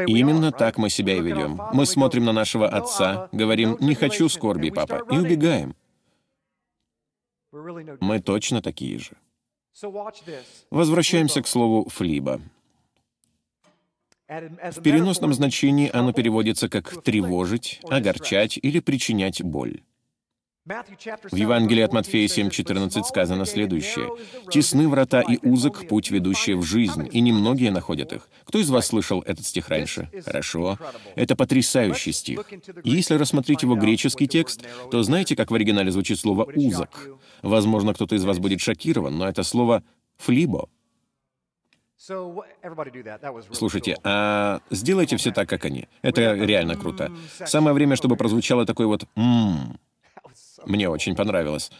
Именно 0.07 0.51
так 0.51 0.77
мы 0.77 0.89
себя 0.89 1.15
и 1.15 1.21
ведем. 1.21 1.61
Мы 1.73 1.85
смотрим 1.85 2.25
на 2.25 2.33
нашего 2.33 2.67
отца, 2.67 3.29
говорим 3.31 3.77
«не 3.79 3.95
хочу 3.95 4.29
скорби, 4.29 4.69
папа», 4.69 5.03
и 5.11 5.17
убегаем. 5.17 5.75
Мы 7.51 8.19
точно 8.19 8.61
такие 8.61 8.99
же. 8.99 9.11
Возвращаемся 10.71 11.41
к 11.41 11.47
слову 11.47 11.89
«флиба». 11.89 12.41
В 14.27 14.81
переносном 14.81 15.33
значении 15.33 15.89
оно 15.91 16.11
переводится 16.11 16.67
как 16.67 17.01
«тревожить», 17.01 17.79
«огорчать» 17.89 18.59
или 18.61 18.79
«причинять 18.79 19.41
боль». 19.41 19.81
В 20.67 21.35
Евангелии 21.35 21.81
от 21.81 21.93
Матфея 21.93 22.27
7.14 22.27 23.03
сказано 23.03 23.45
следующее. 23.45 24.09
«Тесны 24.51 24.89
врата 24.89 25.21
и 25.21 25.39
узок 25.47 25.87
путь, 25.87 26.11
ведущий 26.11 26.55
в 26.55 26.63
жизнь, 26.63 27.07
и 27.11 27.21
немногие 27.21 27.71
находят 27.71 28.11
их». 28.11 28.27
Кто 28.45 28.59
из 28.59 28.69
вас 28.69 28.87
слышал 28.87 29.21
этот 29.21 29.45
стих 29.45 29.69
раньше? 29.69 30.09
Хорошо. 30.25 30.77
Это 31.15 31.35
потрясающий 31.37 32.11
стих. 32.11 32.45
Если 32.83 33.15
рассмотреть 33.15 33.63
его 33.63 33.75
греческий 33.75 34.27
текст, 34.27 34.65
то 34.91 35.03
знаете, 35.03 35.35
как 35.37 35.51
в 35.51 35.55
оригинале 35.55 35.91
звучит 35.91 36.19
слово 36.19 36.49
«узок»? 36.53 37.09
Возможно, 37.41 37.93
кто-то 37.93 38.15
из 38.15 38.25
вас 38.25 38.39
будет 38.39 38.59
шокирован, 38.59 39.17
но 39.17 39.27
это 39.27 39.43
слово 39.43 39.83
«флибо». 40.17 40.67
Слушайте, 43.51 43.97
а 44.03 44.61
сделайте 44.69 45.17
все 45.17 45.31
так, 45.31 45.49
как 45.49 45.65
они. 45.65 45.87
Это 46.01 46.33
реально 46.33 46.75
круто. 46.75 47.11
Самое 47.45 47.73
время, 47.73 47.95
чтобы 47.95 48.17
прозвучало 48.17 48.65
такое 48.65 48.87
вот 48.87 49.05
«ммм». 49.15 49.79
Мне 50.65 50.89
очень 50.89 51.15
понравилось. 51.15 51.71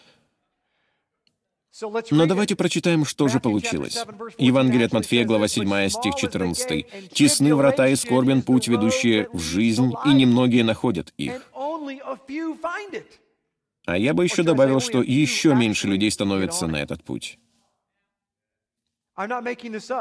Но 2.12 2.26
давайте 2.26 2.56
прочитаем, 2.56 3.06
что 3.06 3.28
же 3.28 3.40
получилось. 3.40 4.04
Евангелие 4.38 4.88
от 4.88 4.94
Матфея, 4.94 5.26
глава 5.26 5.48
7, 5.48 5.90
стих 5.90 6.16
14. 6.16 7.12
«Тесны 7.12 7.54
врата 7.54 7.88
и 7.88 7.96
скорбен 7.96 8.42
путь, 8.42 8.68
ведущие 8.68 9.30
в 9.32 9.40
жизнь, 9.40 9.94
и 10.06 10.10
немногие 10.10 10.64
находят 10.64 11.14
их». 11.18 11.52
А 13.86 13.98
я 13.98 14.14
бы 14.14 14.24
еще 14.24 14.44
добавил, 14.44 14.80
что 14.80 15.02
еще 15.02 15.54
меньше 15.54 15.88
людей 15.88 16.12
становятся 16.12 16.68
на 16.68 16.78
этот 16.78 17.04
путь. 17.04 17.40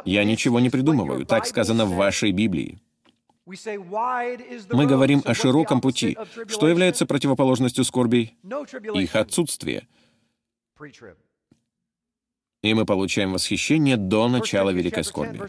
Я 0.05 0.25
ничего 0.25 0.61
не 0.61 0.71
придумываю, 0.71 1.25
так 1.25 1.47
сказано 1.47 1.85
в 1.85 1.95
вашей 1.95 2.33
Библии. 2.33 2.81
Мы 3.46 4.87
говорим 4.87 5.22
о 5.24 5.35
широком 5.35 5.80
пути, 5.80 6.18
что 6.48 6.68
является 6.68 7.06
противоположностью 7.06 7.85
скорбей, 7.85 8.37
их 8.94 9.14
отсутствие. 9.14 9.87
И 12.62 12.74
мы 12.74 12.85
получаем 12.85 13.32
восхищение 13.32 13.96
до 13.96 14.28
начала 14.28 14.70
великой 14.70 15.04
скорби. 15.04 15.40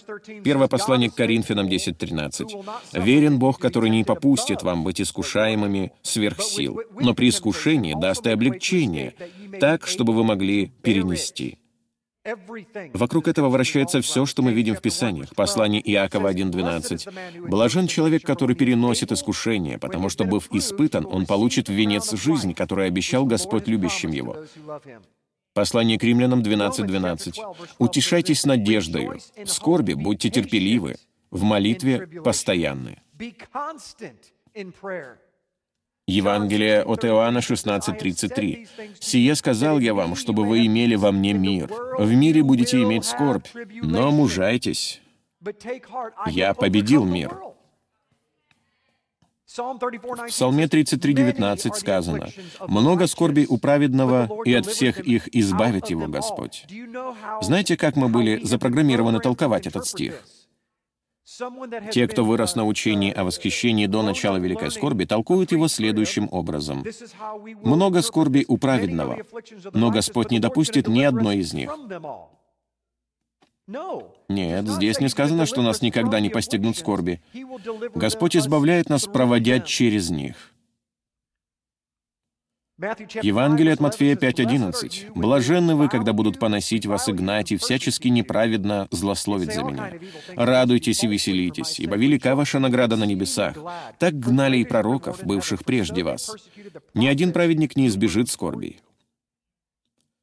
Первое 0.44 0.68
послание 0.68 1.10
к 1.10 1.16
Коринфянам 1.16 1.68
10.13. 1.68 2.64
«Верен 2.94 3.40
Бог, 3.40 3.60
который 3.60 3.90
не 3.90 4.04
попустит 4.04 4.62
вам 4.62 4.84
быть 4.84 5.02
искушаемыми 5.02 5.94
сверх 6.04 6.42
сил, 6.42 6.80
но 7.00 7.16
при 7.16 7.30
искушении 7.30 8.00
даст 8.00 8.28
и 8.28 8.30
облегчение, 8.30 9.16
так, 9.60 9.88
чтобы 9.88 10.14
вы 10.14 10.24
могли 10.24 10.68
перенести». 10.84 11.58
Вокруг 12.94 13.28
этого 13.28 13.50
вращается 13.50 14.02
все, 14.02 14.26
что 14.26 14.42
мы 14.42 14.52
видим 14.54 14.76
в 14.76 14.82
Писаниях. 14.82 15.34
Послание 15.36 15.82
Иакова 15.92 16.32
1.12. 16.32 17.48
«Блажен 17.48 17.88
человек, 17.88 18.24
который 18.24 18.56
переносит 18.56 19.12
искушение, 19.12 19.78
потому 19.78 20.10
что, 20.10 20.26
быв 20.26 20.48
испытан, 20.52 21.06
он 21.06 21.26
получит 21.26 21.70
в 21.70 21.74
венец 21.74 22.12
жизнь, 22.14 22.54
которую 22.54 22.88
обещал 22.88 23.26
Господь 23.26 23.68
любящим 23.68 24.12
его». 24.12 24.46
Послание 25.54 25.98
к 25.98 26.04
римлянам 26.04 26.42
12.12. 26.42 26.86
12. 26.86 27.40
«Утешайтесь 27.80 28.46
надеждою, 28.46 29.20
в 29.44 29.48
скорби 29.48 29.94
будьте 29.94 30.30
терпеливы, 30.30 30.98
в 31.32 31.44
молитве 31.44 32.08
постоянны». 32.24 33.02
Евангелие 36.08 36.84
от 36.84 37.04
Иоанна 37.04 37.40
16:33. 37.42 38.68
«Сие 39.00 39.36
сказал 39.36 39.80
я 39.80 39.94
вам, 39.94 40.16
чтобы 40.16 40.46
вы 40.46 40.66
имели 40.66 40.96
во 40.96 41.12
мне 41.12 41.34
мир. 41.34 41.70
В 42.00 42.14
мире 42.14 42.44
будете 42.44 42.82
иметь 42.82 43.04
скорбь, 43.04 43.48
но 43.82 44.10
мужайтесь. 44.12 45.02
Я 46.28 46.54
победил 46.54 47.04
мир». 47.04 47.38
В 49.48 50.28
Псалме 50.28 50.68
33:19 50.68 51.76
сказано, 51.76 52.30
«Много 52.68 53.08
скорбей 53.08 53.46
у 53.50 53.58
праведного, 53.58 54.30
и 54.46 54.54
от 54.54 54.66
всех 54.66 55.00
их 55.00 55.28
избавит 55.36 55.90
его 55.90 56.08
Господь». 56.08 56.66
Знаете, 57.42 57.76
как 57.76 57.98
мы 57.98 58.08
были 58.08 58.40
запрограммированы 58.44 59.20
толковать 59.20 59.68
этот 59.68 59.86
стих? 59.86 60.24
Те, 61.92 62.08
кто 62.08 62.24
вырос 62.24 62.56
на 62.56 62.66
учении 62.66 63.12
о 63.12 63.26
восхищении 63.26 63.86
до 63.86 64.02
начала 64.02 64.38
Великой 64.38 64.72
Скорби, 64.72 65.04
толкуют 65.04 65.52
его 65.52 65.68
следующим 65.68 66.30
образом. 66.32 66.86
«Много 67.64 68.02
скорби 68.02 68.46
у 68.48 68.58
праведного, 68.58 69.18
но 69.74 69.92
Господь 69.92 70.32
не 70.32 70.40
допустит 70.40 70.88
ни 70.88 71.04
одной 71.04 71.38
из 71.38 71.54
них». 71.54 71.76
Нет, 74.30 74.68
здесь 74.68 75.02
не 75.02 75.10
сказано, 75.10 75.46
что 75.46 75.62
нас 75.62 75.82
никогда 75.82 76.22
не 76.22 76.30
постигнут 76.30 76.78
скорби. 76.78 77.22
Господь 77.94 78.38
избавляет 78.38 78.90
нас, 78.90 79.06
проводя 79.06 79.60
через 79.60 80.10
них. 80.10 80.54
Евангелие 82.80 83.74
от 83.74 83.80
Матфея 83.80 84.16
5.11. 84.16 85.14
«Блаженны 85.16 85.76
вы, 85.76 85.90
когда 85.90 86.14
будут 86.14 86.38
поносить 86.38 86.86
вас 86.86 87.10
и 87.10 87.12
гнать, 87.12 87.52
и 87.52 87.58
всячески 87.58 88.08
неправедно 88.08 88.88
злословить 88.92 89.52
за 89.52 89.64
меня. 89.64 89.94
Радуйтесь 90.36 91.04
и 91.04 91.08
веселитесь, 91.08 91.80
ибо 91.80 91.96
велика 91.96 92.36
ваша 92.36 92.60
награда 92.60 92.96
на 92.96 93.06
небесах. 93.06 93.58
Так 93.98 94.20
гнали 94.20 94.58
и 94.58 94.64
пророков, 94.64 95.24
бывших 95.24 95.66
прежде 95.66 96.04
вас. 96.04 96.36
Ни 96.94 97.08
один 97.08 97.34
праведник 97.34 97.76
не 97.76 97.88
избежит 97.88 98.30
скорбей». 98.30 98.80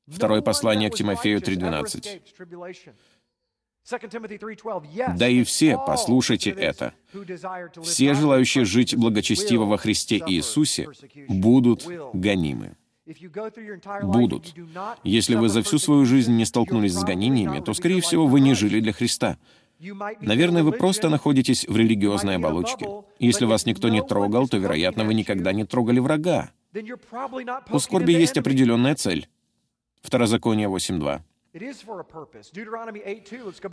Второе 0.06 0.40
послание 0.40 0.90
к 0.90 0.94
Тимофею 0.94 1.40
3.12. 1.40 2.20
Да 5.16 5.28
и 5.28 5.44
все, 5.44 5.78
послушайте 5.86 6.50
это, 6.50 6.94
все 7.82 8.14
желающие 8.14 8.64
жить 8.64 8.96
благочестиво 8.96 9.64
во 9.64 9.76
Христе 9.76 10.22
Иисусе 10.26 10.88
будут 11.28 11.86
гонимы. 12.12 12.76
Будут. 14.02 14.54
Если 15.02 15.34
вы 15.34 15.50
за 15.50 15.62
всю 15.62 15.78
свою 15.78 16.06
жизнь 16.06 16.32
не 16.32 16.46
столкнулись 16.46 16.94
с 16.94 17.04
гонениями, 17.04 17.60
то, 17.60 17.74
скорее 17.74 18.00
всего, 18.00 18.26
вы 18.26 18.40
не 18.40 18.54
жили 18.54 18.80
для 18.80 18.94
Христа. 18.94 19.38
Наверное, 20.20 20.62
вы 20.62 20.72
просто 20.72 21.10
находитесь 21.10 21.66
в 21.68 21.76
религиозной 21.76 22.36
оболочке. 22.36 22.86
Если 23.18 23.44
вас 23.44 23.66
никто 23.66 23.90
не 23.90 24.02
трогал, 24.02 24.48
то, 24.48 24.56
вероятно, 24.56 25.04
вы 25.04 25.12
никогда 25.12 25.52
не 25.52 25.64
трогали 25.64 25.98
врага. 25.98 26.52
У 27.70 27.78
скорби 27.78 28.12
есть 28.12 28.38
определенная 28.38 28.94
цель. 28.94 29.28
Второзаконие 30.00 30.68
8.2. 30.68 31.20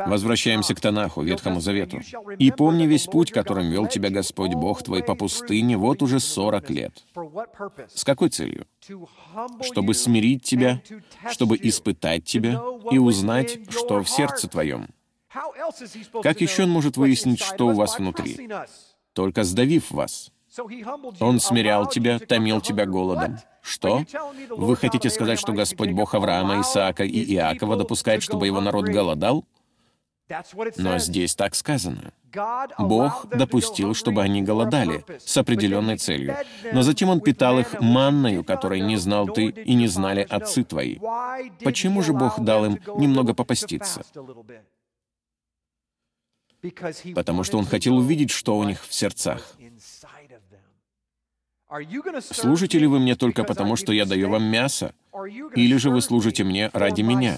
Возвращаемся 0.06 0.76
к 0.76 0.80
Танаху, 0.80 1.24
Ветхому 1.24 1.62
Завету. 1.62 2.00
«И 2.38 2.52
помни 2.52 2.86
весь 2.86 3.08
путь, 3.08 3.32
которым 3.32 3.72
вел 3.72 3.88
тебя 3.88 4.10
Господь 4.10 4.54
Бог 4.54 4.84
твой 4.84 5.04
по 5.04 5.16
пустыне 5.16 5.78
вот 5.78 6.04
уже 6.04 6.20
сорок 6.20 6.70
лет». 6.70 7.04
С 7.94 8.04
какой 8.04 8.30
целью? 8.30 8.68
Чтобы 9.62 9.96
смирить 9.96 10.44
тебя, 10.44 10.82
чтобы 11.32 11.58
испытать 11.60 12.24
тебя 12.24 12.62
и 12.92 13.00
узнать, 13.00 13.60
что 13.72 14.04
в 14.04 14.10
сердце 14.10 14.48
твоем. 14.48 14.90
Как 16.22 16.42
еще 16.42 16.64
он 16.64 16.70
может 16.70 16.98
выяснить, 16.98 17.42
что 17.42 17.68
у 17.68 17.74
вас 17.74 17.98
внутри? 17.98 18.48
Только 19.14 19.44
сдавив 19.44 19.90
вас. 19.90 20.32
Он 21.20 21.40
смирял 21.40 21.88
тебя, 21.88 22.20
томил 22.20 22.62
тебя 22.62 22.86
голодом. 22.86 23.38
Что? 23.62 24.04
Вы 24.50 24.76
хотите 24.76 25.10
сказать, 25.10 25.40
что 25.40 25.54
Господь 25.54 25.92
Бог 25.92 26.14
Авраама, 26.14 26.62
Исаака 26.62 27.04
и 27.04 27.34
Иакова 27.34 27.78
допускает, 27.78 28.24
чтобы 28.24 28.48
его 28.48 28.60
народ 28.60 28.86
голодал? 28.86 29.46
Но 30.78 30.98
здесь 30.98 31.36
так 31.36 31.56
сказано. 31.56 32.14
Бог 32.78 33.28
допустил, 33.30 33.94
чтобы 33.94 34.22
они 34.22 34.42
голодали 34.42 35.06
с 35.20 35.36
определенной 35.38 35.98
целью. 35.98 36.38
Но 36.72 36.82
затем 36.82 37.10
Он 37.10 37.20
питал 37.20 37.60
их 37.60 37.80
манною, 37.82 38.44
которой 38.44 38.80
не 38.80 38.98
знал 38.98 39.28
ты 39.28 39.48
и 39.48 39.74
не 39.74 39.88
знали 39.88 40.26
отцы 40.30 40.64
твои. 40.64 40.98
Почему 41.64 42.02
же 42.02 42.14
Бог 42.14 42.40
дал 42.40 42.66
им 42.66 42.80
немного 42.98 43.34
попаститься? 43.34 44.04
Потому 47.16 47.44
что 47.44 47.58
Он 47.58 47.66
хотел 47.66 47.98
увидеть, 47.98 48.32
что 48.32 48.58
у 48.58 48.64
них 48.64 48.86
в 48.86 48.94
сердцах. 48.94 49.58
Служите 52.22 52.80
ли 52.80 52.88
вы 52.88 53.00
мне 53.00 53.16
только 53.16 53.44
потому, 53.44 53.76
что 53.78 53.94
я 53.94 54.06
даю 54.06 54.30
вам 54.30 54.44
мясо? 54.44 54.94
Или 55.56 55.78
же 55.78 55.90
вы 55.90 56.02
служите 56.02 56.44
мне 56.44 56.70
ради 56.74 57.02
меня? 57.02 57.38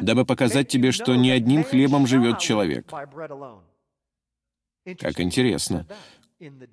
Дабы 0.00 0.24
показать 0.24 0.68
тебе, 0.68 0.92
что 0.92 1.14
не 1.14 1.30
одним 1.30 1.62
хлебом 1.62 2.06
живет 2.06 2.38
человек. 2.38 2.90
Как 4.98 5.20
интересно. 5.20 5.86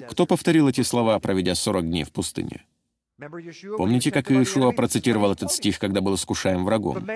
Кто 0.10 0.26
повторил 0.26 0.68
эти 0.68 0.82
слова, 0.82 1.20
проведя 1.20 1.56
40 1.56 1.86
дней 1.86 2.04
в 2.04 2.12
пустыне? 2.12 2.66
Помните, 3.78 4.12
как 4.12 4.32
Иешуа 4.32 4.72
процитировал 4.72 5.32
этот 5.32 5.52
стих, 5.52 5.78
когда 5.78 6.02
был 6.02 6.16
искушаем 6.16 6.66
врагом? 6.66 7.08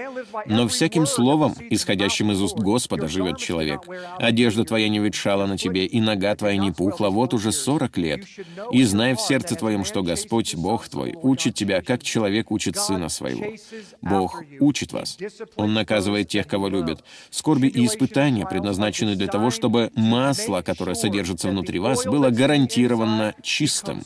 «Но 0.46 0.68
всяким 0.68 1.06
словом, 1.06 1.56
исходящим 1.70 2.32
из 2.32 2.42
уст 2.42 2.56
Господа, 2.56 3.08
живет 3.08 3.38
человек. 3.38 3.82
Одежда 4.20 4.64
твоя 4.66 4.88
не 4.90 5.00
ветшала 5.00 5.48
на 5.48 5.58
тебе, 5.58 5.86
и 5.86 6.00
нога 6.00 6.36
твоя 6.36 6.58
не 6.58 6.72
пухла 6.72 7.10
вот 7.10 7.34
уже 7.34 7.52
сорок 7.52 7.98
лет. 7.98 8.26
И 8.72 8.84
знай 8.84 9.16
в 9.16 9.22
сердце 9.22 9.56
твоем, 9.56 9.84
что 9.84 10.04
Господь, 10.04 10.56
Бог 10.56 10.88
твой, 10.88 11.16
учит 11.22 11.56
тебя, 11.56 11.82
как 11.82 12.04
человек 12.04 12.52
учит 12.52 12.78
сына 12.78 13.10
своего. 13.10 13.46
Бог 14.02 14.44
учит 14.60 14.94
вас. 14.94 15.18
Он 15.56 15.74
наказывает 15.74 16.28
тех, 16.28 16.48
кого 16.48 16.68
любит. 16.68 17.04
Скорби 17.32 17.68
и 17.68 17.86
испытания 17.86 18.46
предназначены 18.46 19.16
для 19.16 19.28
того, 19.28 19.50
чтобы 19.50 19.92
масло, 19.96 20.62
которое 20.62 20.96
содержится 20.96 21.50
внутри 21.50 21.80
вас, 21.80 22.06
было 22.06 22.30
гарантированно 22.30 23.34
чистым 23.42 24.04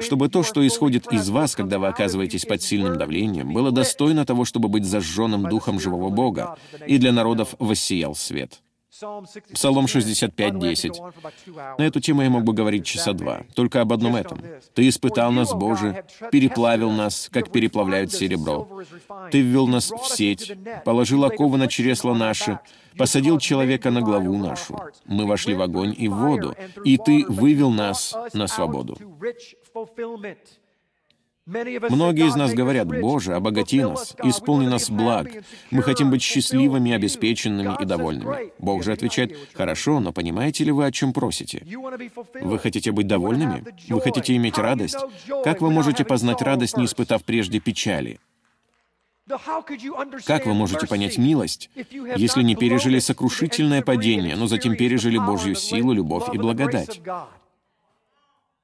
чтобы 0.00 0.28
то, 0.28 0.42
что 0.42 0.66
исходит 0.66 1.12
из 1.12 1.28
вас, 1.28 1.54
когда 1.54 1.78
вы 1.78 1.88
оказываетесь 1.88 2.44
под 2.44 2.62
сильным 2.62 2.96
давлением, 2.96 3.52
было 3.52 3.70
достойно 3.70 4.24
того, 4.24 4.44
чтобы 4.44 4.68
быть 4.68 4.84
зажженным 4.84 5.48
духом 5.48 5.78
живого 5.78 6.10
Бога, 6.10 6.56
и 6.86 6.98
для 6.98 7.12
народов 7.12 7.54
воссиял 7.58 8.14
свет. 8.14 8.61
Псалом 9.52 9.86
65, 9.86 10.58
10. 10.58 11.00
На 11.78 11.82
эту 11.82 12.00
тему 12.00 12.22
я 12.22 12.30
мог 12.30 12.44
бы 12.44 12.52
говорить 12.52 12.86
часа 12.86 13.12
два, 13.12 13.42
только 13.54 13.80
об 13.80 13.92
одном 13.92 14.16
этом. 14.16 14.40
«Ты 14.74 14.88
испытал 14.88 15.32
нас, 15.32 15.52
Боже, 15.52 16.04
переплавил 16.30 16.90
нас, 16.90 17.28
как 17.32 17.50
переплавляют 17.50 18.12
серебро. 18.12 18.82
Ты 19.30 19.40
ввел 19.40 19.66
нас 19.66 19.90
в 19.90 20.06
сеть, 20.06 20.52
положил 20.84 21.24
оковы 21.24 21.58
на 21.58 21.68
чресла 21.68 22.14
наши, 22.14 22.58
посадил 22.96 23.38
человека 23.38 23.90
на 23.90 24.00
главу 24.00 24.36
нашу. 24.36 24.78
Мы 25.06 25.26
вошли 25.26 25.54
в 25.54 25.62
огонь 25.62 25.94
и 25.96 26.08
в 26.08 26.14
воду, 26.14 26.54
и 26.84 26.96
Ты 26.98 27.24
вывел 27.28 27.70
нас 27.70 28.14
на 28.32 28.46
свободу». 28.46 28.98
Многие 31.46 32.28
из 32.28 32.36
нас 32.36 32.54
говорят, 32.54 32.86
«Боже, 32.86 33.34
обогати 33.34 33.82
нас, 33.82 34.14
исполни 34.22 34.66
нас 34.68 34.88
благ. 34.90 35.28
Мы 35.72 35.82
хотим 35.82 36.10
быть 36.10 36.22
счастливыми, 36.22 36.92
обеспеченными 36.92 37.76
и 37.80 37.84
довольными». 37.84 38.52
Бог 38.58 38.84
же 38.84 38.92
отвечает, 38.92 39.36
«Хорошо, 39.54 39.98
но 39.98 40.12
понимаете 40.12 40.62
ли 40.62 40.70
вы, 40.70 40.86
о 40.86 40.92
чем 40.92 41.12
просите? 41.12 41.66
Вы 42.40 42.58
хотите 42.58 42.92
быть 42.92 43.08
довольными? 43.08 43.64
Вы 43.88 44.00
хотите 44.00 44.36
иметь 44.36 44.56
радость? 44.56 44.98
Как 45.42 45.60
вы 45.60 45.70
можете 45.70 46.04
познать 46.04 46.42
радость, 46.42 46.76
не 46.76 46.84
испытав 46.84 47.24
прежде 47.24 47.58
печали?» 47.58 48.20
Как 50.26 50.46
вы 50.46 50.54
можете 50.54 50.86
понять 50.86 51.16
милость, 51.18 51.70
если 52.16 52.42
не 52.42 52.54
пережили 52.54 52.98
сокрушительное 52.98 53.82
падение, 53.82 54.36
но 54.36 54.46
затем 54.46 54.76
пережили 54.76 55.18
Божью 55.18 55.54
силу, 55.54 55.92
любовь 55.92 56.28
и 56.32 56.38
благодать? 56.38 57.00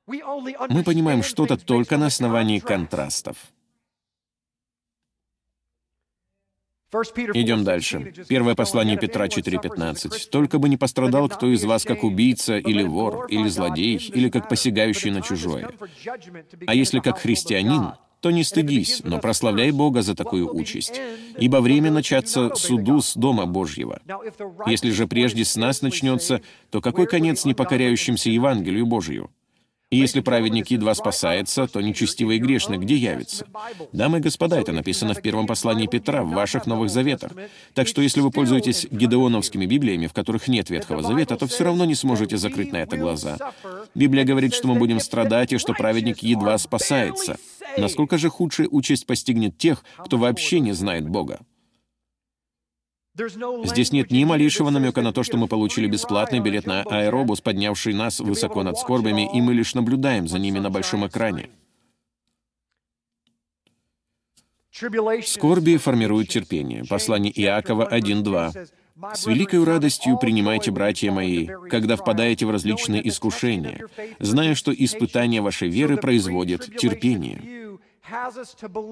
Мы 0.09 0.83
понимаем 0.85 1.23
что-то 1.23 1.57
только 1.57 1.99
на 1.99 2.07
основании 2.07 2.59
контрастов. 2.59 3.37
Идем 6.90 7.64
дальше. 7.64 8.14
Первое 8.29 8.55
послание 8.55 8.97
Петра 8.97 9.27
4.15. 9.27 10.31
«Только 10.31 10.59
бы 10.59 10.71
не 10.71 10.79
пострадал 10.79 11.29
кто 11.29 11.53
из 11.53 11.62
вас 11.64 11.85
как 11.85 12.03
убийца, 12.03 12.57
или 12.57 12.83
вор, 12.83 13.27
или 13.27 13.49
злодей, 13.49 13.97
или 13.97 14.31
как 14.31 14.49
посягающий 14.49 15.11
на 15.11 15.21
чужое. 15.21 15.68
А 16.66 16.75
если 16.75 17.01
как 17.01 17.18
христианин, 17.18 17.92
то 18.21 18.31
не 18.31 18.42
стыдись, 18.42 19.03
но 19.05 19.18
прославляй 19.18 19.71
Бога 19.71 20.01
за 20.01 20.14
такую 20.14 20.53
участь. 20.53 20.99
Ибо 21.38 21.59
время 21.59 21.90
начаться 21.90 22.55
суду 22.55 23.03
с 23.03 23.14
Дома 23.14 23.44
Божьего. 23.44 24.01
Если 24.66 24.90
же 24.90 25.07
прежде 25.07 25.44
с 25.44 25.57
нас 25.57 25.83
начнется, 25.83 26.40
то 26.71 26.81
какой 26.81 27.07
конец 27.07 27.44
непокоряющимся 27.44 28.31
Евангелию 28.31 28.87
Божию? 28.87 29.31
И 29.90 29.96
если 29.96 30.20
праведник 30.20 30.70
едва 30.70 30.94
спасается, 30.94 31.66
то 31.66 31.81
нечестивый 31.81 32.37
и 32.37 32.40
грешный 32.40 32.77
где 32.77 32.94
явится? 32.94 33.46
Дамы 33.92 34.18
и 34.18 34.20
господа, 34.20 34.61
это 34.61 34.72
написано 34.72 35.14
в 35.14 35.22
первом 35.22 35.46
послании 35.46 35.87
Петра, 35.87 36.22
в 36.22 36.31
ваших 36.31 36.66
Новых 36.66 36.90
Заветах. 36.90 37.33
Так 37.72 37.88
что 37.88 38.03
если 38.03 38.20
вы 38.20 38.31
пользуетесь 38.31 38.87
гидеоновскими 38.90 39.64
Библиями, 39.64 40.07
в 40.07 40.12
которых 40.12 40.46
нет 40.46 40.68
Ветхого 40.68 41.03
Завета, 41.03 41.37
то 41.37 41.46
все 41.46 41.64
равно 41.64 41.87
не 41.87 41.94
сможете 41.94 42.37
закрыть 42.37 42.70
на 42.70 42.79
это 42.79 42.98
глаза. 42.98 43.38
Библия 43.94 44.24
говорит, 44.24 44.53
что 44.53 44.68
мы 44.68 44.74
будем 44.74 45.01
страдать, 45.01 45.55
и 45.55 45.59
что 45.59 45.72
праведник 45.72 46.18
едва 46.18 46.59
спасается. 46.59 47.38
Насколько 47.79 48.18
же 48.18 48.29
худшая 48.29 48.68
участь 48.68 49.07
постигнет 49.07 49.57
тех, 49.57 49.85
кто 50.05 50.18
вообще 50.18 50.61
не 50.61 50.72
знает 50.72 51.09
Бога? 51.09 51.40
Здесь 53.64 53.92
нет 53.92 54.11
ни 54.12 54.24
малейшего 54.24 54.70
намека 54.70 55.02
на 55.02 55.12
то, 55.12 55.22
что 55.22 55.37
мы 55.37 55.48
получили 55.48 55.88
бесплатный 55.88 56.40
билет 56.40 56.66
на 56.66 56.83
аэробус, 56.83 57.40
поднявший 57.40 57.92
нас 57.92 58.20
высоко 58.20 58.62
над 58.62 58.78
скорбями, 58.78 59.28
и 59.35 59.40
мы 59.40 59.54
лишь 59.54 59.74
наблюдаем 59.74 60.28
за 60.28 60.38
ними 60.38 60.59
на 60.61 60.70
большом 60.70 61.07
экране. 61.07 61.50
Скорби 65.24 65.76
формируют 65.76 66.28
терпение. 66.28 66.85
Послание 66.85 67.33
Иакова 67.40 67.88
1.2. 67.90 68.68
«С 69.14 69.26
великой 69.26 69.64
радостью 69.64 70.18
принимайте, 70.18 70.70
братья 70.70 71.11
мои, 71.11 71.48
когда 71.68 71.96
впадаете 71.96 72.46
в 72.46 72.50
различные 72.50 73.07
искушения, 73.09 73.87
зная, 74.20 74.54
что 74.54 74.72
испытание 74.72 75.40
вашей 75.40 75.68
веры 75.68 75.96
производит 75.96 76.76
терпение». 76.76 77.67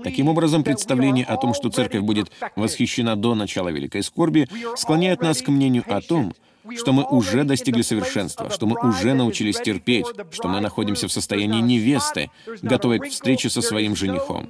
Таким 0.04 0.28
образом, 0.28 0.64
представление 0.64 1.24
о 1.24 1.36
том, 1.36 1.54
что 1.54 1.70
церковь 1.70 2.02
будет 2.02 2.30
восхищена 2.56 3.16
до 3.16 3.34
начала 3.34 3.68
Великой 3.68 4.02
Скорби, 4.02 4.48
склоняет 4.76 5.22
нас 5.22 5.42
к 5.42 5.48
мнению 5.48 5.84
о 5.86 6.00
том, 6.00 6.32
что 6.76 6.92
мы 6.92 7.04
уже 7.04 7.44
достигли 7.44 7.82
совершенства, 7.82 8.50
что 8.50 8.66
мы 8.66 8.76
уже 8.88 9.14
научились 9.14 9.60
терпеть, 9.60 10.06
что 10.30 10.48
мы 10.48 10.60
находимся 10.60 11.08
в 11.08 11.12
состоянии 11.12 11.60
невесты, 11.60 12.30
готовой 12.62 12.98
к 12.98 13.06
встрече 13.06 13.50
со 13.50 13.62
своим 13.62 13.94
женихом. 13.94 14.48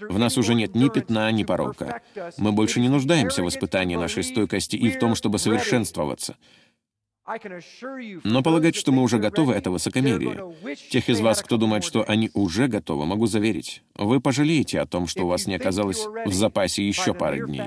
В 0.00 0.18
нас 0.18 0.38
уже 0.38 0.54
нет 0.54 0.74
ни 0.74 0.88
пятна, 0.88 1.32
ни 1.32 1.42
порока. 1.42 2.02
Мы 2.36 2.52
больше 2.52 2.80
не 2.80 2.88
нуждаемся 2.88 3.42
в 3.42 3.48
испытании 3.48 3.96
нашей 3.96 4.22
стойкости 4.22 4.76
и 4.76 4.90
в 4.90 4.98
том, 4.98 5.14
чтобы 5.14 5.38
совершенствоваться. 5.38 6.36
Но 8.24 8.42
полагать, 8.42 8.76
что 8.76 8.92
мы 8.92 9.02
уже 9.02 9.18
готовы, 9.18 9.54
это 9.54 9.70
высокомерие. 9.70 10.54
Тех 10.90 11.08
из 11.08 11.20
вас, 11.20 11.42
кто 11.42 11.56
думает, 11.56 11.84
что 11.84 12.04
они 12.06 12.30
уже 12.34 12.68
готовы, 12.68 13.06
могу 13.06 13.26
заверить, 13.26 13.82
вы 13.94 14.20
пожалеете 14.20 14.80
о 14.80 14.86
том, 14.86 15.06
что 15.06 15.24
у 15.24 15.28
вас 15.28 15.46
не 15.46 15.54
оказалось 15.54 16.06
в 16.26 16.32
запасе 16.32 16.86
еще 16.86 17.14
пары 17.14 17.46
дней. 17.46 17.62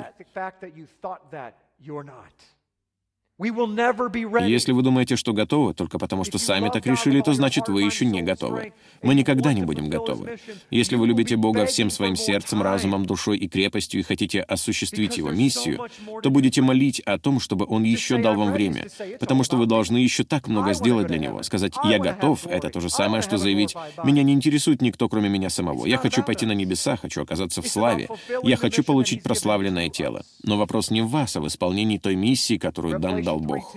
Если 4.47 4.71
вы 4.71 4.81
думаете, 4.81 5.15
что 5.15 5.31
готовы, 5.31 5.75
только 5.75 5.99
потому 5.99 6.23
что 6.23 6.39
сами 6.39 6.69
так 6.69 6.87
решили, 6.87 7.21
то 7.21 7.33
значит 7.33 7.67
вы 7.67 7.83
еще 7.83 8.03
не 8.03 8.23
готовы. 8.23 8.73
Мы 9.03 9.13
никогда 9.13 9.53
не 9.53 9.61
будем 9.61 9.89
готовы. 9.89 10.39
Если 10.71 10.95
вы 10.95 11.05
любите 11.05 11.35
Бога 11.35 11.67
всем 11.67 11.91
своим 11.91 12.15
сердцем, 12.15 12.63
разумом, 12.63 13.05
душой 13.05 13.37
и 13.37 13.47
крепостью 13.47 13.99
и 13.99 14.03
хотите 14.03 14.41
осуществить 14.41 15.17
Его 15.17 15.29
миссию, 15.29 15.87
то 16.23 16.31
будете 16.31 16.63
молить 16.63 16.99
о 17.01 17.19
том, 17.19 17.39
чтобы 17.39 17.67
Он 17.69 17.83
еще 17.83 18.17
дал 18.17 18.33
вам 18.33 18.53
время, 18.53 18.87
потому 19.19 19.43
что 19.43 19.55
вы 19.57 19.67
должны 19.67 19.97
еще 19.97 20.23
так 20.23 20.47
много 20.47 20.73
сделать 20.73 21.05
для 21.05 21.19
Него. 21.19 21.43
Сказать 21.43 21.73
«я 21.83 21.99
готов»— 21.99 22.47
это 22.49 22.71
то 22.71 22.79
же 22.79 22.89
самое, 22.89 23.21
что 23.21 23.37
заявить 23.37 23.75
«меня 24.03 24.23
не 24.23 24.33
интересует 24.33 24.81
никто, 24.81 25.07
кроме 25.09 25.29
меня 25.29 25.51
самого. 25.51 25.85
Я 25.85 25.97
хочу 25.99 26.23
пойти 26.23 26.47
на 26.47 26.53
небеса, 26.53 26.95
хочу 26.95 27.21
оказаться 27.21 27.61
в 27.61 27.67
славе. 27.67 28.09
Я 28.41 28.57
хочу 28.57 28.83
получить 28.83 29.21
прославленное 29.21 29.89
тело». 29.89 30.23
Но 30.41 30.57
вопрос 30.57 30.89
не 30.89 31.01
в 31.01 31.09
вас, 31.09 31.35
а 31.35 31.41
в 31.41 31.47
исполнении 31.47 31.99
той 31.99 32.15
миссии, 32.15 32.57
которую 32.57 32.99
дан 32.99 33.26
дал 33.27 33.41
Бог. 33.41 33.75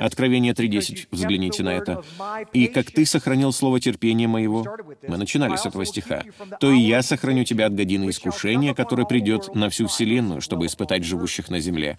Откровение 0.00 0.52
3.10, 0.52 1.06
взгляните 1.10 1.62
на 1.62 1.70
это. 1.70 2.02
«И 2.52 2.66
как 2.66 2.90
ты 2.90 3.06
сохранил 3.06 3.50
слово 3.52 3.80
терпения 3.80 4.28
моего...» 4.28 4.66
Мы 5.08 5.16
начинали 5.16 5.56
с 5.56 5.64
этого 5.64 5.86
стиха. 5.86 6.24
«То 6.60 6.70
и 6.70 6.78
я 6.78 7.02
сохраню 7.02 7.44
тебя 7.44 7.66
от 7.66 7.74
годины 7.74 8.10
искушения, 8.10 8.74
которое 8.74 9.06
придет 9.06 9.54
на 9.54 9.70
всю 9.70 9.86
вселенную, 9.86 10.42
чтобы 10.42 10.66
испытать 10.66 11.04
живущих 11.04 11.48
на 11.48 11.58
земле». 11.58 11.96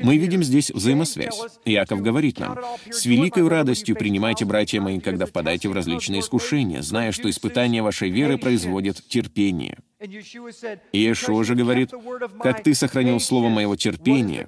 Мы 0.00 0.18
видим 0.18 0.42
здесь 0.42 0.70
взаимосвязь. 0.70 1.40
Иаков 1.64 2.02
говорит 2.02 2.38
нам, 2.38 2.58
«С 2.90 3.06
великой 3.06 3.48
радостью 3.48 3.96
принимайте, 3.96 4.44
братья 4.44 4.82
мои, 4.82 5.00
когда 5.00 5.24
впадаете 5.24 5.70
в 5.70 5.72
различные 5.72 6.20
искушения, 6.20 6.82
зная, 6.82 7.12
что 7.12 7.30
испытание 7.30 7.82
вашей 7.82 8.10
веры 8.10 8.36
производит 8.36 9.02
терпение». 9.08 9.78
Иешуа 10.00 11.42
же 11.42 11.56
говорит, 11.56 11.92
«Как 12.40 12.62
ты 12.62 12.74
сохранил 12.74 13.18
слово 13.18 13.48
моего 13.48 13.74
терпения». 13.74 14.46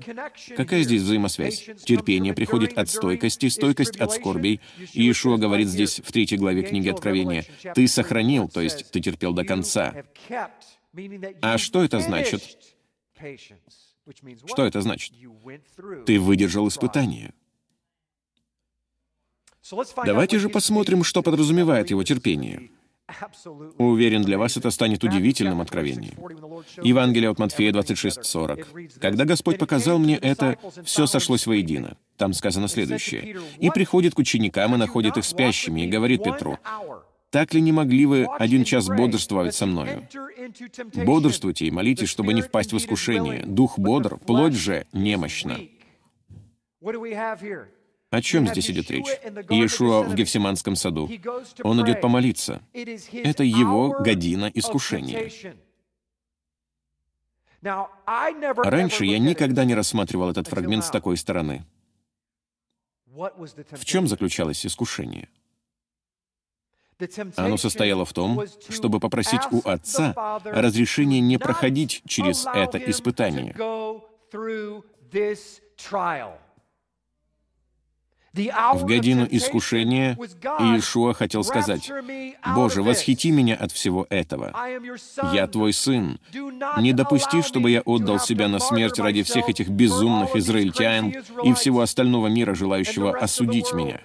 Какая 0.57 0.85
здесь 0.85 1.03
взаимосвязь? 1.03 1.69
Терпение 1.85 2.35
приходит 2.35 2.79
от 2.79 2.89
стойкости, 2.89 3.49
стойкость 3.49 3.97
от 3.97 4.13
скорбей. 4.13 4.61
Иешуа 4.93 5.39
говорит 5.39 5.69
здесь 5.69 6.01
в 6.01 6.13
третьей 6.13 6.39
главе 6.39 6.63
книги 6.63 6.89
Откровения, 6.89 7.45
«Ты 7.75 7.89
сохранил», 7.89 8.49
то 8.49 8.61
есть 8.61 8.91
ты 8.93 9.01
терпел 9.01 9.33
до 9.33 9.45
конца. 9.45 10.05
А 11.43 11.59
что 11.59 11.83
это 11.83 11.99
значит? 11.99 12.43
Что 14.47 14.65
это 14.65 14.81
значит? 14.83 15.15
Ты 16.07 16.21
выдержал 16.21 16.69
испытание. 16.69 17.35
Давайте 20.05 20.39
же 20.39 20.49
посмотрим, 20.49 21.03
что 21.03 21.23
подразумевает 21.23 21.91
его 21.91 22.03
терпение. 22.05 22.71
Уверен, 23.79 24.23
для 24.23 24.39
вас 24.39 24.57
это 24.57 24.71
станет 24.71 25.05
удивительным 25.05 25.61
откровением. 25.61 26.15
Евангелие 26.83 27.31
от 27.31 27.39
Матфея 27.39 27.73
26:40. 27.73 28.99
«Когда 29.01 29.25
Господь 29.25 29.59
показал 29.59 29.99
мне 29.99 30.17
это, 30.17 30.57
все 30.85 31.07
сошлось 31.07 31.47
воедино». 31.47 31.97
Там 32.17 32.33
сказано 32.33 32.69
следующее. 32.69 33.37
«И 33.59 33.71
приходит 33.71 34.15
к 34.15 34.19
ученикам 34.19 34.75
и 34.75 34.79
находит 34.79 35.17
их 35.17 35.25
спящими, 35.25 35.83
и 35.83 35.89
говорит 35.89 36.23
Петру, 36.23 36.59
«Так 37.31 37.55
ли 37.55 37.61
не 37.61 37.71
могли 37.71 38.07
вы 38.07 38.27
один 38.39 38.65
час 38.65 38.89
бодрствовать 38.89 39.55
со 39.55 39.65
мною? 39.65 40.09
Бодрствуйте 40.95 41.67
и 41.67 41.71
молитесь, 41.71 42.09
чтобы 42.09 42.35
не 42.35 42.43
впасть 42.43 42.73
в 42.73 42.77
искушение. 42.77 43.45
Дух 43.47 43.79
бодр, 43.79 44.19
плоть 44.19 44.55
же 44.55 44.87
немощна». 44.93 45.59
О 48.11 48.21
чем 48.21 48.49
здесь 48.49 48.69
идет 48.71 48.91
речь? 48.91 49.07
Иешуа 49.49 50.03
в 50.03 50.15
Гефсиманском 50.15 50.75
саду. 50.75 51.09
Он 51.63 51.85
идет 51.85 52.01
помолиться. 52.01 52.61
Это 52.73 53.45
его 53.45 53.91
година 54.01 54.51
искушения. 54.53 55.31
Раньше 57.63 59.05
я 59.05 59.19
никогда 59.19 59.65
не 59.65 59.75
рассматривал 59.75 60.31
этот 60.31 60.49
фрагмент 60.49 60.85
с 60.85 60.91
такой 60.91 61.17
стороны. 61.17 61.65
В 63.07 63.85
чем 63.85 64.09
заключалось 64.09 64.67
искушение? 64.67 65.29
Оно 67.37 67.57
состояло 67.57 68.05
в 68.05 68.13
том, 68.13 68.43
чтобы 68.69 69.01
попросить 69.01 69.41
у 69.53 69.61
Отца 69.65 70.41
разрешения 70.45 71.21
не 71.21 71.39
проходить 71.39 72.03
через 72.07 72.47
это 72.47 72.79
испытание. 72.79 73.55
В 78.33 78.85
годину 78.85 79.27
искушения 79.29 80.17
Иешуа 80.61 81.15
хотел 81.15 81.43
сказать, 81.43 81.91
«Боже, 82.55 82.83
восхити 82.83 83.33
меня 83.33 83.57
от 83.57 83.73
всего 83.73 84.07
этого. 84.09 84.55
Я 85.33 85.49
Твой 85.49 85.73
Сын. 85.73 86.21
Не 86.79 86.93
допусти, 86.93 87.43
чтобы 87.43 87.71
я 87.71 87.81
отдал 87.81 88.21
себя 88.21 88.49
на 88.49 88.61
смерть 88.61 88.99
ради 89.01 89.25
всех 89.25 89.49
этих 89.49 89.69
безумных 89.69 90.37
израильтян 90.37 91.13
и 91.43 91.53
всего 91.55 91.81
остального 91.81 92.29
мира, 92.29 92.55
желающего 92.55 93.17
осудить 93.17 93.73
меня». 93.73 94.01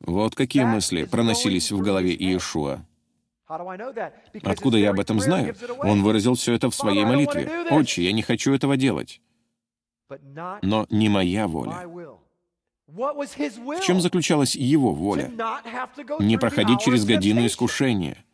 Вот 0.00 0.34
какие 0.34 0.64
мысли 0.64 1.04
проносились 1.04 1.72
в 1.72 1.80
голове 1.80 2.12
Иешуа. 2.14 2.84
Откуда 4.42 4.76
я 4.76 4.90
об 4.90 5.00
этом 5.00 5.20
знаю? 5.20 5.54
Он 5.78 6.02
выразил 6.02 6.34
все 6.34 6.52
это 6.52 6.68
в 6.68 6.74
своей 6.74 7.06
молитве. 7.06 7.50
«Отче, 7.70 8.02
я 8.04 8.12
не 8.12 8.20
хочу 8.20 8.52
этого 8.52 8.76
делать, 8.76 9.22
но 10.60 10.86
не 10.90 11.08
моя 11.08 11.48
воля». 11.48 11.88
В 12.86 13.80
чем 13.82 14.00
заключалась 14.00 14.54
его 14.54 14.92
воля? 14.92 15.30
Не 16.20 16.38
проходить 16.38 16.80
через 16.80 17.04
годину 17.04 17.44
искушения, 17.46 18.24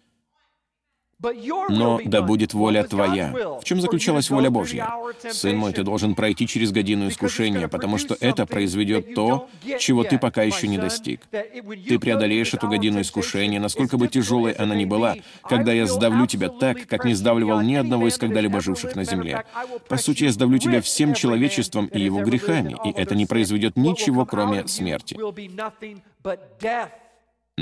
но 1.68 2.00
да 2.04 2.22
будет 2.22 2.54
воля 2.54 2.84
Твоя. 2.84 3.32
В 3.60 3.64
чем 3.64 3.80
заключалась 3.80 4.30
воля 4.30 4.50
Божья? 4.50 4.88
Сын 5.30 5.56
мой, 5.56 5.72
ты 5.72 5.82
должен 5.82 6.14
пройти 6.14 6.46
через 6.46 6.72
годину 6.72 7.08
искушения, 7.08 7.68
потому 7.68 7.98
что 7.98 8.16
это 8.20 8.46
произведет 8.46 9.14
то, 9.14 9.48
чего 9.78 10.04
ты 10.04 10.18
пока 10.18 10.42
еще 10.42 10.68
не 10.68 10.78
достиг. 10.78 11.20
Ты 11.30 11.98
преодолеешь 11.98 12.54
эту 12.54 12.68
годину 12.68 13.00
искушения, 13.00 13.60
насколько 13.60 13.96
бы 13.96 14.08
тяжелой 14.08 14.52
она 14.52 14.74
ни 14.74 14.84
была, 14.84 15.16
когда 15.42 15.72
я 15.72 15.86
сдавлю 15.86 16.26
тебя 16.26 16.48
так, 16.48 16.86
как 16.86 17.04
не 17.04 17.14
сдавливал 17.14 17.60
ни 17.60 17.74
одного 17.74 18.08
из 18.08 18.18
когда-либо 18.18 18.60
живших 18.60 18.96
на 18.96 19.04
земле. 19.04 19.44
По 19.88 19.96
сути, 19.96 20.24
я 20.24 20.32
сдавлю 20.32 20.58
тебя 20.58 20.80
всем 20.80 21.14
человечеством 21.14 21.86
и 21.86 22.00
его 22.00 22.22
грехами, 22.22 22.76
и 22.84 22.90
это 22.90 23.14
не 23.14 23.26
произведет 23.26 23.76
ничего, 23.76 24.26
кроме 24.26 24.66
смерти. 24.66 25.16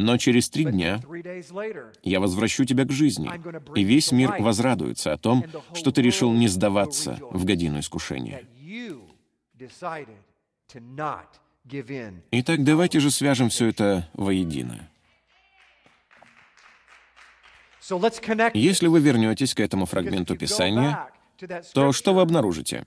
Но 0.01 0.17
через 0.17 0.49
три 0.49 0.65
дня 0.65 1.01
я 2.03 2.21
возвращу 2.21 2.65
тебя 2.65 2.85
к 2.85 2.91
жизни, 2.91 3.31
и 3.77 3.85
весь 3.85 4.13
мир 4.13 4.35
возрадуется 4.39 5.13
о 5.13 5.19
том, 5.19 5.45
что 5.75 5.93
ты 5.93 6.01
решил 6.01 6.33
не 6.33 6.49
сдаваться 6.49 7.19
в 7.31 7.45
годину 7.45 7.81
искушения. 7.81 8.45
Итак, 12.31 12.65
давайте 12.65 13.01
же 13.01 13.11
свяжем 13.11 13.51
все 13.51 13.67
это 13.67 14.09
воедино. 14.15 14.89
Если 18.55 18.87
вы 18.87 19.01
вернетесь 19.01 19.55
к 19.55 19.61
этому 19.61 19.85
фрагменту 19.85 20.37
Писания, 20.37 21.11
то 21.75 21.93
что 21.93 22.15
вы 22.15 22.23
обнаружите? 22.23 22.87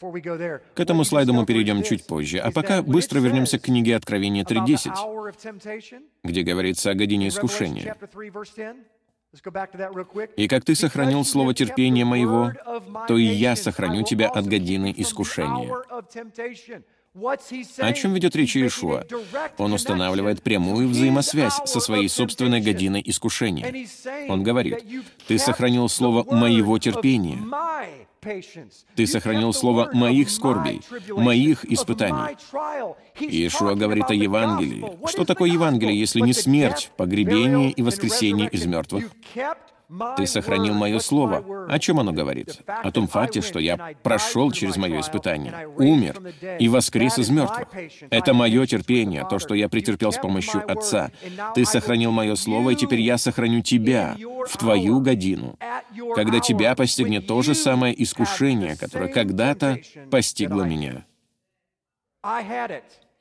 К 0.00 0.80
этому 0.80 1.04
слайду 1.04 1.32
мы 1.32 1.46
перейдем 1.46 1.82
чуть 1.82 2.06
позже, 2.06 2.38
а 2.38 2.50
пока 2.50 2.82
быстро 2.82 3.20
вернемся 3.20 3.58
к 3.58 3.62
книге 3.62 3.96
Откровения 3.96 4.44
3.10, 4.44 6.04
где 6.24 6.42
говорится 6.42 6.90
о 6.90 6.94
године 6.94 7.28
искушения. 7.28 7.96
«И 10.36 10.48
как 10.48 10.64
ты 10.64 10.74
сохранил 10.74 11.24
слово 11.24 11.54
терпения 11.54 12.04
моего, 12.04 12.52
то 13.08 13.16
и 13.16 13.24
я 13.24 13.56
сохраню 13.56 14.04
тебя 14.04 14.28
от 14.28 14.46
годины 14.46 14.94
искушения». 14.96 15.72
О 17.14 17.92
чем 17.92 18.12
ведет 18.14 18.34
речь 18.34 18.56
Иешуа? 18.56 19.04
Он 19.58 19.72
устанавливает 19.72 20.42
прямую 20.42 20.88
взаимосвязь 20.88 21.60
со 21.64 21.78
своей 21.78 22.08
собственной 22.08 22.60
годиной 22.60 23.02
искушения. 23.04 23.86
Он 24.28 24.42
говорит, 24.42 24.84
«Ты 25.28 25.38
сохранил 25.38 25.88
слово 25.88 26.24
моего 26.34 26.76
терпения, 26.78 27.38
ты 28.96 29.06
сохранил 29.06 29.52
слово 29.52 29.90
моих 29.92 30.30
скорбей, 30.30 30.80
моих 31.10 31.64
испытаний. 31.66 32.36
Иешуа 33.20 33.74
говорит 33.74 34.10
о 34.10 34.14
Евангелии. 34.14 34.84
Что 35.08 35.24
такое 35.24 35.50
Евангелие, 35.50 35.98
если 35.98 36.20
не 36.20 36.32
смерть, 36.32 36.90
погребение 36.96 37.70
и 37.70 37.82
воскресение 37.82 38.48
из 38.48 38.64
мертвых? 38.66 39.04
Ты 40.16 40.26
сохранил 40.26 40.74
мое 40.74 40.98
слово. 40.98 41.66
О 41.68 41.78
чем 41.78 42.00
оно 42.00 42.12
говорит? 42.12 42.62
О 42.66 42.90
том 42.90 43.06
факте, 43.06 43.40
что 43.40 43.58
я 43.58 43.94
прошел 44.02 44.50
через 44.52 44.76
мое 44.76 45.00
испытание, 45.00 45.68
умер 45.76 46.20
и 46.58 46.68
воскрес 46.68 47.18
из 47.18 47.30
мертвых. 47.30 47.68
Это 48.10 48.34
мое 48.34 48.66
терпение, 48.66 49.26
то, 49.28 49.38
что 49.38 49.54
я 49.54 49.68
претерпел 49.68 50.12
с 50.12 50.18
помощью 50.18 50.62
Отца. 50.70 51.10
Ты 51.54 51.64
сохранил 51.64 52.10
мое 52.10 52.34
слово, 52.34 52.70
и 52.70 52.76
теперь 52.76 53.00
я 53.00 53.18
сохраню 53.18 53.62
тебя 53.62 54.16
в 54.48 54.56
твою 54.56 55.00
годину, 55.00 55.58
когда 56.14 56.40
тебя 56.40 56.74
постигнет 56.74 57.26
то 57.26 57.42
же 57.42 57.54
самое 57.54 58.02
искушение, 58.02 58.76
которое 58.76 59.08
когда-то 59.08 59.78
постигло 60.10 60.62
меня. 60.62 61.04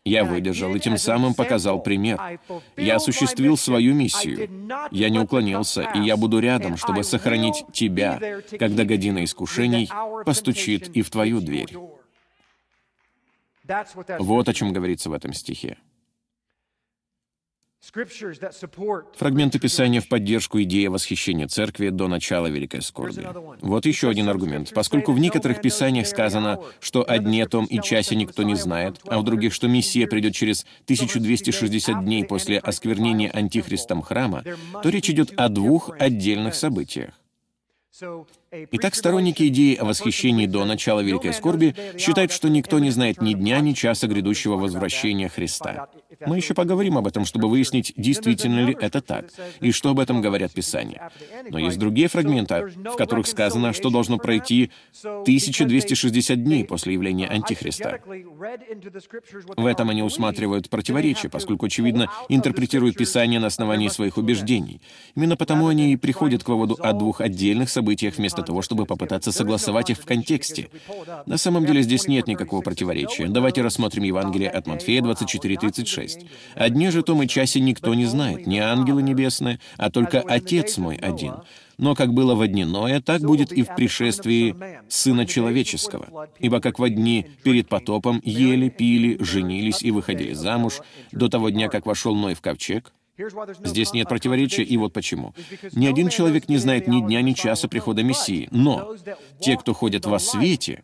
Я 0.06 0.26
выдержал 0.26 0.76
и 0.76 0.80
тем 0.80 0.98
самым 0.98 1.34
показал 1.34 1.82
пример. 1.82 2.40
Я 2.76 2.98
осуществил 2.98 3.56
свою 3.56 3.94
миссию. 3.94 4.50
Я 4.92 5.10
не 5.10 5.20
уклонился, 5.20 5.84
и 5.96 6.02
я 6.02 6.18
буду 6.18 6.40
рядом, 6.40 6.76
чтобы 6.76 7.04
сохранить 7.04 7.64
тебя, 7.72 8.20
когда 8.60 8.84
година 8.84 9.24
искушений 9.24 9.90
постучит 10.26 10.90
и 10.90 11.02
в 11.02 11.10
твою 11.10 11.40
дверь. 11.40 11.74
Вот 14.20 14.50
о 14.50 14.54
чем 14.54 14.74
говорится 14.74 15.10
в 15.10 15.14
этом 15.14 15.32
стихе. 15.32 15.78
Фрагменты 19.16 19.60
Писания 19.60 20.00
в 20.00 20.08
поддержку 20.08 20.62
идеи 20.62 20.88
восхищения 20.88 21.48
церкви 21.50 21.90
до 21.90 22.08
начала 22.08 22.48
Великой 22.48 22.82
Скорби. 22.82 23.28
Вот 23.62 23.86
еще 23.86 24.10
один 24.10 24.30
аргумент. 24.30 24.72
Поскольку 24.74 25.12
в 25.12 25.20
некоторых 25.20 25.62
Писаниях 25.62 26.08
сказано, 26.08 26.60
что 26.80 27.04
о 27.08 27.18
дне 27.20 27.46
том 27.46 27.66
и 27.66 27.82
часе 27.82 28.16
никто 28.16 28.44
не 28.44 28.56
знает, 28.56 29.02
а 29.06 29.20
в 29.20 29.24
других, 29.24 29.54
что 29.54 29.68
Мессия 29.68 30.08
придет 30.08 30.34
через 30.34 30.66
1260 30.86 32.06
дней 32.06 32.24
после 32.24 32.58
осквернения 32.58 33.30
Антихристом 33.30 34.02
храма, 34.02 34.44
то 34.82 34.90
речь 34.90 35.10
идет 35.10 35.34
о 35.36 35.50
двух 35.50 35.92
отдельных 36.00 36.56
событиях. 36.56 37.14
Итак, 38.72 38.94
сторонники 38.94 39.48
идеи 39.48 39.76
о 39.76 39.86
восхищении 39.86 40.46
до 40.46 40.64
начала 40.64 41.00
Великой 41.00 41.34
Скорби 41.34 41.76
считают, 41.98 42.32
что 42.32 42.50
никто 42.50 42.78
не 42.78 42.92
знает 42.92 43.20
ни 43.20 43.34
дня, 43.34 43.60
ни 43.62 43.74
часа 43.74 44.06
грядущего 44.06 44.58
возвращения 44.58 45.28
Христа. 45.28 45.88
Мы 46.28 46.38
еще 46.38 46.54
поговорим 46.54 46.98
об 46.98 47.08
этом, 47.08 47.26
чтобы 47.26 47.50
выяснить, 47.50 47.94
действительно 47.98 48.66
ли 48.66 48.78
это 48.80 49.02
так, 49.02 49.26
и 49.60 49.72
что 49.72 49.90
об 49.90 50.00
этом 50.00 50.22
говорят 50.22 50.52
Писания. 50.52 51.10
Но 51.50 51.58
есть 51.58 51.80
другие 51.80 52.08
фрагменты, 52.08 52.72
в 52.76 52.96
которых 52.96 53.26
сказано, 53.26 53.74
что 53.74 53.90
должно 53.90 54.20
пройти 54.20 54.72
1260 55.04 56.44
дней 56.44 56.64
после 56.64 56.94
явления 56.94 57.28
Антихриста. 57.28 58.02
В 59.58 59.66
этом 59.66 59.90
они 59.90 60.04
усматривают 60.04 60.70
противоречие, 60.70 61.32
поскольку, 61.32 61.66
очевидно, 61.66 62.10
интерпретируют 62.30 62.98
Писание 62.98 63.40
на 63.40 63.48
основании 63.48 63.88
своих 63.88 64.18
убеждений. 64.18 64.80
Именно 65.16 65.38
потому 65.38 65.68
они 65.68 65.94
и 65.94 65.98
приходят 65.98 66.44
к 66.44 66.50
выводу 66.50 66.78
о 66.80 66.94
двух 66.94 67.20
отдельных 67.20 67.70
событиях 67.70 68.18
вместо 68.18 68.43
того, 68.44 68.62
чтобы 68.62 68.86
попытаться 68.86 69.32
согласовать 69.32 69.90
их 69.90 69.98
в 69.98 70.06
контексте. 70.06 70.70
На 71.26 71.38
самом 71.38 71.66
деле 71.66 71.82
здесь 71.82 72.08
нет 72.08 72.28
никакого 72.28 72.62
противоречия. 72.62 73.28
Давайте 73.28 73.62
рассмотрим 73.62 74.04
Евангелие 74.04 74.50
от 74.50 74.68
Матфея 74.68 75.02
24:36. 75.02 76.26
«О 76.56 76.70
дне 76.70 76.92
же 76.92 77.04
том 77.04 77.24
и 77.24 77.28
часе 77.28 77.60
никто 77.60 77.94
не 77.94 78.06
знает, 78.06 78.48
не 78.48 78.60
ангелы 78.60 79.02
небесные, 79.02 79.60
а 79.78 79.90
только 79.90 80.22
Отец 80.22 80.78
мой 80.78 80.96
один. 80.96 81.36
Но 81.78 81.96
как 81.96 82.14
было 82.14 82.36
во 82.36 82.48
дни 82.48 82.66
Ноя, 82.66 83.02
так 83.02 83.22
будет 83.22 83.52
и 83.52 83.64
в 83.64 83.76
пришествии 83.76 84.56
Сына 84.88 85.26
Человеческого. 85.26 86.30
Ибо 86.40 86.60
как 86.60 86.80
во 86.80 86.90
дни 86.90 87.26
перед 87.44 87.68
потопом 87.68 88.22
ели, 88.24 88.70
пили, 88.70 89.18
женились 89.24 89.82
и 89.82 89.92
выходили 89.92 90.34
замуж, 90.34 90.82
до 91.12 91.30
того 91.30 91.50
дня, 91.50 91.70
как 91.70 91.86
вошел 91.86 92.16
Ной 92.16 92.36
в 92.36 92.42
ковчег, 92.42 92.94
Здесь 93.64 93.94
нет 93.94 94.10
противоречия, 94.10 94.64
и 94.64 94.76
вот 94.78 94.92
почему. 94.92 95.36
Ни 95.74 95.86
один 95.86 96.10
человек 96.10 96.50
не 96.50 96.58
знает 96.58 96.88
ни 96.88 97.00
дня, 97.00 97.22
ни 97.22 97.34
часа 97.34 97.68
прихода 97.68 98.02
Мессии, 98.02 98.48
но 98.52 98.96
те, 99.40 99.56
кто 99.56 99.74
ходят 99.74 100.06
во 100.06 100.18
свете, 100.18 100.84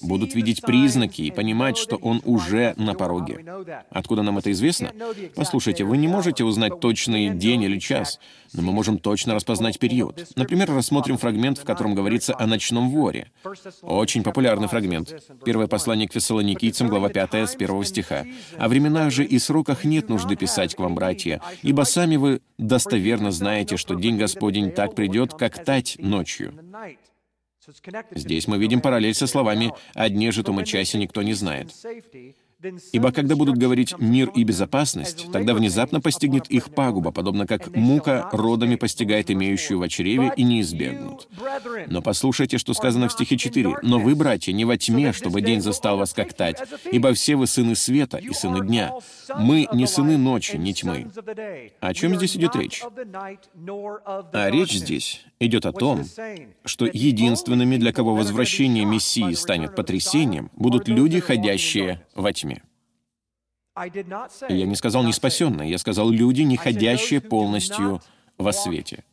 будут 0.00 0.34
видеть 0.34 0.62
признаки 0.62 1.22
и 1.22 1.30
понимать, 1.30 1.76
что 1.76 1.96
он 1.96 2.22
уже 2.24 2.74
на 2.78 2.94
пороге. 2.94 3.44
Откуда 3.90 4.22
нам 4.22 4.38
это 4.38 4.50
известно? 4.52 4.92
Послушайте, 5.34 5.84
вы 5.84 5.98
не 5.98 6.08
можете 6.08 6.44
узнать 6.44 6.80
точный 6.80 7.30
день 7.30 7.62
или 7.62 7.78
час, 7.78 8.18
но 8.52 8.62
мы 8.62 8.72
можем 8.72 8.98
точно 8.98 9.34
распознать 9.34 9.78
период. 9.78 10.26
Например, 10.36 10.70
рассмотрим 10.70 11.16
фрагмент, 11.18 11.58
в 11.58 11.64
котором 11.64 11.94
говорится 11.94 12.34
о 12.38 12.46
ночном 12.46 12.90
воре. 12.90 13.30
Очень 13.82 14.22
популярный 14.22 14.68
фрагмент. 14.68 15.14
Первое 15.44 15.66
послание 15.66 16.08
к 16.08 16.12
фессалоникийцам, 16.12 16.88
глава 16.88 17.08
5, 17.08 17.34
с 17.34 17.54
1 17.54 17.84
стиха. 17.84 18.24
«О 18.58 18.68
временах 18.68 19.12
же 19.12 19.24
и 19.24 19.38
сроках 19.38 19.84
нет 19.84 20.08
нужды 20.08 20.36
писать 20.36 20.74
к 20.74 20.78
вам, 20.78 20.94
братья, 20.94 21.40
ибо 21.62 21.82
сами 21.82 22.16
вы 22.16 22.40
достоверно 22.58 23.30
знаете, 23.30 23.76
что 23.76 23.94
день 23.94 24.18
Господень 24.18 24.70
так 24.70 24.94
придет, 24.94 25.34
как 25.34 25.64
тать 25.64 25.96
ночью». 25.98 26.54
Здесь 28.12 28.48
мы 28.48 28.58
видим 28.58 28.80
параллель 28.80 29.14
со 29.14 29.26
словами 29.26 29.72
«о 29.94 30.08
дне 30.08 30.32
же 30.32 30.42
том 30.42 30.60
и 30.60 30.64
часе 30.64 30.98
никто 30.98 31.22
не 31.22 31.34
знает». 31.34 31.70
Ибо 32.92 33.12
когда 33.12 33.36
будут 33.36 33.56
говорить 33.56 33.94
«мир 33.98 34.30
и 34.34 34.42
безопасность», 34.42 35.30
тогда 35.32 35.54
внезапно 35.54 36.00
постигнет 36.00 36.48
их 36.48 36.74
пагуба, 36.74 37.12
подобно 37.12 37.46
как 37.46 37.74
мука 37.76 38.28
родами 38.32 38.74
постигает 38.74 39.30
имеющую 39.30 39.78
в 39.78 39.88
чреве, 39.88 40.32
и 40.36 40.42
не 40.42 40.60
избегнут. 40.62 41.28
Но 41.86 42.02
послушайте, 42.02 42.58
что 42.58 42.74
сказано 42.74 43.08
в 43.08 43.12
стихе 43.12 43.36
4. 43.36 43.78
«Но 43.82 44.00
вы, 44.00 44.16
братья, 44.16 44.52
не 44.52 44.64
во 44.64 44.76
тьме, 44.76 45.12
чтобы 45.12 45.40
день 45.40 45.60
застал 45.60 45.98
вас 45.98 46.12
как 46.12 46.32
тать, 46.32 46.60
ибо 46.90 47.12
все 47.12 47.36
вы 47.36 47.46
сыны 47.46 47.76
света 47.76 48.16
и 48.18 48.32
сыны 48.32 48.66
дня. 48.66 48.92
Мы 49.36 49.68
не 49.72 49.86
сыны 49.86 50.18
ночи, 50.18 50.56
не 50.56 50.74
тьмы». 50.74 51.10
О 51.80 51.94
чем 51.94 52.16
здесь 52.16 52.36
идет 52.36 52.56
речь? 52.56 52.82
А 54.32 54.50
речь 54.50 54.72
здесь 54.72 55.24
идет 55.40 55.66
о 55.66 55.72
том, 55.72 56.04
что 56.64 56.86
единственными, 56.86 57.76
для 57.76 57.92
кого 57.92 58.14
возвращение 58.14 58.84
Мессии 58.84 59.32
станет 59.32 59.74
потрясением, 59.74 60.50
будут 60.54 60.88
люди, 60.88 61.20
ходящие 61.20 62.06
во 62.14 62.32
тьме. 62.32 62.62
Я 64.48 64.66
не 64.66 64.74
сказал 64.74 65.04
не 65.04 65.12
спасенные, 65.12 65.70
я 65.70 65.78
сказал 65.78 66.10
люди, 66.10 66.42
не 66.42 66.56
ходящие 66.56 67.20
полностью 67.20 68.00
во 68.36 68.52
свете. 68.52 69.04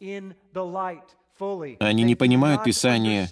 Они 1.80 2.04
не 2.04 2.16
понимают 2.16 2.64
Писание, 2.64 3.30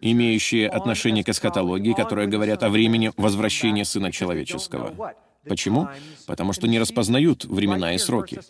имеющие 0.00 0.68
отношение 0.68 1.24
к 1.24 1.28
эсхатологии, 1.28 1.92
которые 1.94 2.28
говорят 2.28 2.62
о 2.62 2.68
времени 2.68 3.12
возвращения 3.16 3.84
Сына 3.84 4.12
Человеческого. 4.12 5.14
Почему? 5.48 5.88
Потому 6.26 6.52
что 6.52 6.68
не 6.68 6.78
распознают 6.78 7.46
времена 7.46 7.94
и 7.94 7.98
сроки. 7.98 8.40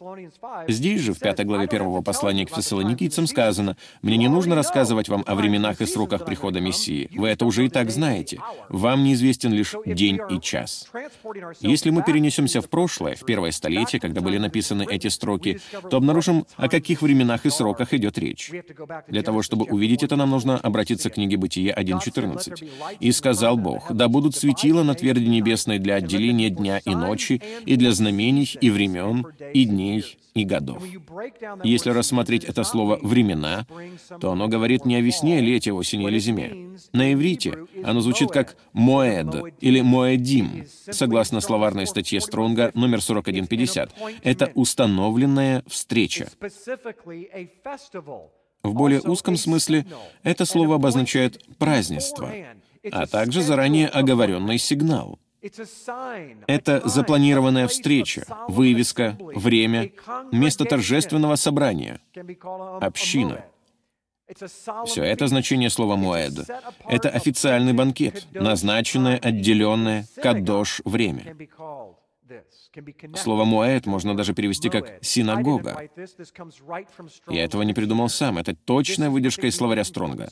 Здесь 0.67 1.01
же, 1.01 1.15
в 1.15 1.21
пятой 1.21 1.45
главе 1.45 1.69
первого 1.69 2.03
послания 2.03 2.45
к 2.45 2.51
фессалоникийцам 2.51 3.29
сказано, 3.29 3.77
«Мне 4.03 4.17
не 4.17 4.29
нужно 4.29 4.57
рассказывать 4.57 5.09
вам 5.09 5.23
о 5.27 5.37
временах 5.37 5.81
и 5.81 5.87
сроках 5.87 6.25
прихода 6.25 6.61
Мессии. 6.61 7.09
Вы 7.15 7.29
это 7.29 7.47
уже 7.47 7.67
и 7.67 7.69
так 7.69 7.91
знаете. 7.91 8.41
Вам 8.69 9.05
неизвестен 9.05 9.53
лишь 9.53 9.75
день 9.87 10.19
и 10.31 10.41
час». 10.41 10.89
Если 11.61 11.91
мы 11.91 12.03
перенесемся 12.03 12.61
в 12.61 12.69
прошлое, 12.69 13.15
в 13.15 13.25
первое 13.25 13.53
столетие, 13.53 14.01
когда 14.01 14.21
были 14.21 14.39
написаны 14.39 14.85
эти 14.89 15.07
строки, 15.07 15.61
то 15.91 15.97
обнаружим, 15.97 16.45
о 16.57 16.69
каких 16.69 17.03
временах 17.03 17.47
и 17.47 17.51
сроках 17.51 17.95
идет 17.95 18.19
речь. 18.19 18.51
Для 19.07 19.23
того, 19.23 19.43
чтобы 19.43 19.67
увидеть 19.67 20.03
это, 20.03 20.17
нам 20.17 20.31
нужно 20.31 20.59
обратиться 20.59 21.09
к 21.09 21.15
книге 21.15 21.37
Бытия 21.37 21.73
1.14. 21.73 22.69
«И 22.99 23.13
сказал 23.13 23.57
Бог, 23.57 23.93
да 23.93 24.09
будут 24.09 24.35
светила 24.35 24.83
на 24.83 24.95
тверди 24.95 25.27
небесной 25.27 25.79
для 25.79 25.95
отделения 25.95 26.51
дня 26.51 26.80
и 26.85 26.95
ночи, 26.95 27.41
и 27.67 27.77
для 27.77 27.93
знамений, 27.93 28.57
и 28.61 28.71
времен, 28.71 29.27
и 29.53 29.65
дней, 29.65 30.05
и 30.35 30.45
годов. 30.45 30.83
Если 31.65 31.91
рассмотреть 31.91 32.45
это 32.45 32.65
слово 32.65 32.99
«времена», 33.03 33.67
то 34.21 34.33
оно 34.33 34.49
говорит 34.49 34.85
не 34.85 34.97
о 34.97 35.01
весне, 35.01 35.41
лете, 35.41 35.73
осени 35.73 36.07
или 36.07 36.19
зиме. 36.19 36.79
На 36.93 37.13
иврите 37.13 37.67
оно 37.85 38.01
звучит 38.01 38.31
как 38.31 38.57
«моэд» 38.73 39.55
или 39.61 39.81
«моэдим», 39.81 40.67
согласно 40.91 41.41
словарной 41.41 41.87
статье 41.87 42.21
Стронга 42.21 42.71
номер 42.75 43.03
4150. 43.03 43.91
Это 44.23 44.53
установленная 44.55 45.65
встреча. 45.67 46.29
В 48.63 48.75
более 48.75 49.01
узком 49.01 49.37
смысле 49.37 49.87
это 50.23 50.45
слово 50.45 50.77
обозначает 50.77 51.43
празднество, 51.57 52.31
а 52.93 53.07
также 53.07 53.43
заранее 53.43 53.89
оговоренный 53.89 54.59
сигнал— 54.59 55.19
это 56.47 56.89
запланированная 56.89 57.69
встреча, 57.69 58.27
вывеска, 58.49 59.17
время, 59.19 59.91
место 60.33 60.65
торжественного 60.65 61.37
собрания, 61.37 62.01
община. 62.81 63.45
Все 64.87 65.03
это 65.03 65.27
значение 65.27 65.71
слова 65.71 65.97
«муэд». 65.97 66.49
Это 66.87 67.09
официальный 67.09 67.73
банкет, 67.73 68.27
назначенное, 68.33 69.19
отделенное, 69.19 70.07
кадош 70.23 70.83
время. 70.85 71.35
Слово 73.17 73.45
«муэд» 73.45 73.87
можно 73.87 74.17
даже 74.17 74.35
перевести 74.35 74.69
как 74.69 74.99
«синагога». 75.03 75.89
Я 77.29 77.45
этого 77.45 77.63
не 77.63 77.75
придумал 77.75 78.09
сам, 78.09 78.39
это 78.39 78.55
точная 78.55 79.11
выдержка 79.11 79.47
из 79.47 79.57
словаря 79.57 79.85
Стронга. 79.85 80.29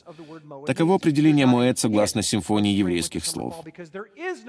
Таково 0.65 0.95
определение 0.95 1.45
«муэд» 1.45 1.77
согласно 1.77 2.21
симфонии 2.21 2.73
еврейских 2.73 3.25
слов. 3.25 3.55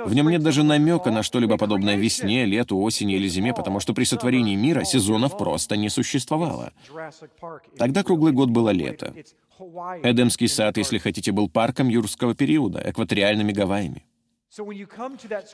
В 0.05 0.14
нем 0.14 0.28
нет 0.28 0.42
даже 0.42 0.62
намека 0.62 1.11
на 1.11 1.22
что-либо 1.22 1.57
подобное 1.57 1.96
весне, 1.96 2.44
лету, 2.44 2.78
осени 2.78 3.14
или 3.14 3.28
зиме, 3.28 3.53
потому 3.55 3.80
что 3.80 3.94
при 3.94 4.05
сотворении 4.05 4.57
мира 4.57 4.84
сезонов 4.84 5.36
просто 5.38 5.76
не 5.76 5.88
существовало. 5.88 6.72
Тогда 7.76 8.03
круглый 8.03 8.32
год 8.32 8.51
было 8.51 8.70
лето. 8.70 9.14
Эдемский 10.03 10.48
сад, 10.48 10.76
если 10.78 10.98
хотите, 10.98 11.32
был 11.32 11.48
парком 11.48 11.88
юрского 11.88 12.34
периода, 12.34 12.82
экваториальными 12.84 13.53
Гавайями. 13.53 14.05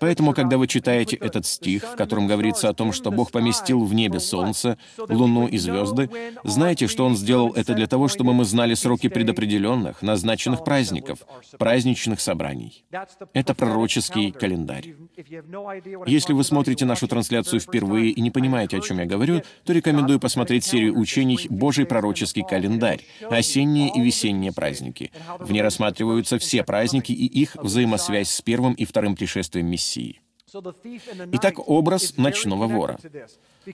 Поэтому, 0.01 0.33
когда 0.33 0.57
вы 0.57 0.67
читаете 0.67 1.17
этот 1.17 1.45
стих, 1.45 1.85
в 1.85 1.97
котором 1.97 2.27
говорится 2.27 2.71
о 2.71 2.73
том, 2.73 2.93
что 2.93 3.11
Бог 3.11 3.31
поместил 3.31 3.85
в 3.85 3.93
небе 3.93 4.21
солнце, 4.21 4.79
луну 4.97 5.47
и 5.47 5.59
звезды, 5.59 6.09
знайте, 6.45 6.87
что 6.87 7.05
Он 7.05 7.15
сделал 7.15 7.53
это 7.53 7.75
для 7.75 7.87
того, 7.87 8.09
чтобы 8.09 8.33
мы 8.33 8.45
знали 8.47 8.73
сроки 8.73 9.09
предопределенных, 9.09 10.01
назначенных 10.01 10.65
праздников, 10.65 11.19
праздничных 11.59 12.21
собраний. 12.21 12.85
Это 13.35 13.55
пророческий 13.55 14.33
календарь. 14.33 14.95
Если 16.07 16.33
вы 16.33 16.43
смотрите 16.43 16.87
нашу 16.87 17.07
трансляцию 17.07 17.61
впервые 17.61 18.11
и 18.11 18.21
не 18.23 18.31
понимаете, 18.31 18.79
о 18.79 18.81
чем 18.81 18.99
я 18.99 19.05
говорю, 19.05 19.43
то 19.65 19.75
рекомендую 19.75 20.21
посмотреть 20.21 20.65
серию 20.65 20.99
учений 20.99 21.39
«Божий 21.51 21.85
пророческий 21.85 22.45
календарь», 22.45 23.03
осенние 23.29 23.93
и 23.95 24.01
весенние 24.01 24.53
праздники. 24.53 25.13
В 25.39 25.53
ней 25.53 25.61
рассматриваются 25.61 26.39
все 26.39 26.65
праздники 26.65 27.13
и 27.13 27.27
их 27.27 27.57
взаимосвязь 27.57 28.31
с 28.31 28.41
первым 28.41 28.73
и 28.73 28.86
вторым 28.87 29.17
пришествием 29.17 29.67
Мессии. 29.67 30.21
Итак, 31.33 31.69
образ 31.69 32.17
ночного 32.17 32.67
вора. 32.67 32.99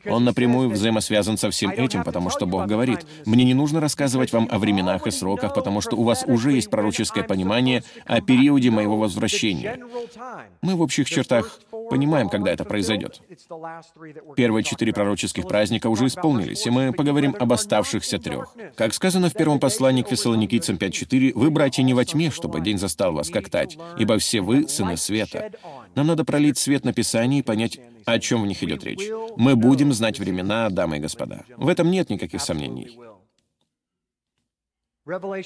Он 0.06 0.24
напрямую 0.24 0.70
взаимосвязан 0.70 1.36
со 1.36 1.50
всем 1.50 1.70
этим, 1.70 2.04
потому 2.04 2.30
что 2.30 2.46
Бог 2.46 2.66
говорит, 2.66 3.06
«Мне 3.26 3.44
не 3.44 3.54
нужно 3.54 3.80
рассказывать 3.80 4.32
вам 4.32 4.48
о 4.50 4.58
временах 4.58 5.06
и 5.06 5.10
сроках, 5.10 5.54
потому 5.54 5.80
что 5.80 5.96
у 5.96 6.04
вас 6.04 6.24
уже 6.26 6.52
есть 6.52 6.70
пророческое 6.70 7.24
понимание 7.24 7.82
о 8.06 8.20
периоде 8.20 8.70
моего 8.70 8.96
возвращения». 8.96 9.78
Мы 10.62 10.74
в 10.74 10.82
общих 10.82 11.08
чертах 11.08 11.58
понимаем, 11.90 12.28
когда 12.28 12.52
это 12.52 12.64
произойдет. 12.64 13.20
Первые 14.36 14.64
четыре 14.64 14.92
пророческих 14.92 15.46
праздника 15.46 15.88
уже 15.88 16.06
исполнились, 16.06 16.66
и 16.66 16.70
мы 16.70 16.92
поговорим 16.92 17.36
об 17.38 17.52
оставшихся 17.52 18.18
трех. 18.18 18.54
Как 18.76 18.94
сказано 18.94 19.28
в 19.28 19.34
первом 19.34 19.60
послании 19.60 20.02
к 20.02 20.08
Фессалоникийцам 20.08 20.76
5.4, 20.76 21.32
«Вы, 21.34 21.50
братья, 21.50 21.82
не 21.82 21.94
во 21.94 22.04
тьме, 22.04 22.30
чтобы 22.30 22.60
день 22.60 22.78
застал 22.78 23.12
вас 23.12 23.30
как 23.30 23.50
тать, 23.50 23.76
ибо 23.98 24.18
все 24.18 24.40
вы— 24.40 24.68
сыны 24.68 24.96
света». 24.96 25.50
Нам 25.94 26.06
надо 26.06 26.24
пролить 26.24 26.56
свет 26.58 26.84
на 26.84 26.92
Писание 26.92 27.40
и 27.40 27.42
понять, 27.42 27.78
о 28.06 28.18
чем 28.18 28.42
в 28.42 28.46
них 28.46 28.62
идет 28.62 28.84
речь. 28.84 29.08
Мы 29.36 29.56
будем 29.82 29.92
знать 29.92 30.18
времена, 30.18 30.70
дамы 30.70 30.98
и 30.98 31.00
господа. 31.00 31.44
В 31.56 31.68
этом 31.68 31.90
нет 31.90 32.08
никаких 32.10 32.40
сомнений. 32.40 32.96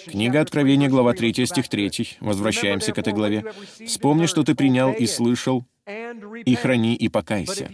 Книга 0.07 0.41
Откровения, 0.43 0.91
глава 0.91 1.15
3, 1.15 1.47
стих 1.47 1.69
3. 1.69 2.19
Возвращаемся 2.21 2.93
к 2.93 2.99
этой 2.99 3.15
главе. 3.15 3.45
«Вспомни, 3.87 4.27
что 4.27 4.43
ты 4.43 4.55
принял 4.55 4.93
и 4.93 5.07
слышал, 5.07 5.65
и 6.45 6.55
храни, 6.55 6.95
и 6.95 7.09
покайся. 7.09 7.71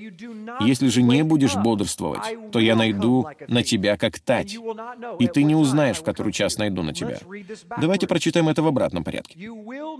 Если 0.60 0.86
же 0.86 1.02
не 1.02 1.24
будешь 1.24 1.56
бодрствовать, 1.56 2.52
то 2.52 2.60
я 2.60 2.76
найду 2.76 3.26
на 3.48 3.64
тебя 3.64 3.96
как 3.96 4.20
тать, 4.20 4.56
и 5.18 5.26
ты 5.26 5.42
не 5.42 5.56
узнаешь, 5.56 5.96
в 5.96 6.04
который 6.04 6.32
час 6.32 6.58
найду 6.58 6.82
на 6.84 6.92
тебя». 6.92 7.18
Давайте 7.80 8.06
прочитаем 8.06 8.48
это 8.48 8.62
в 8.62 8.68
обратном 8.68 9.02
порядке. 9.02 9.50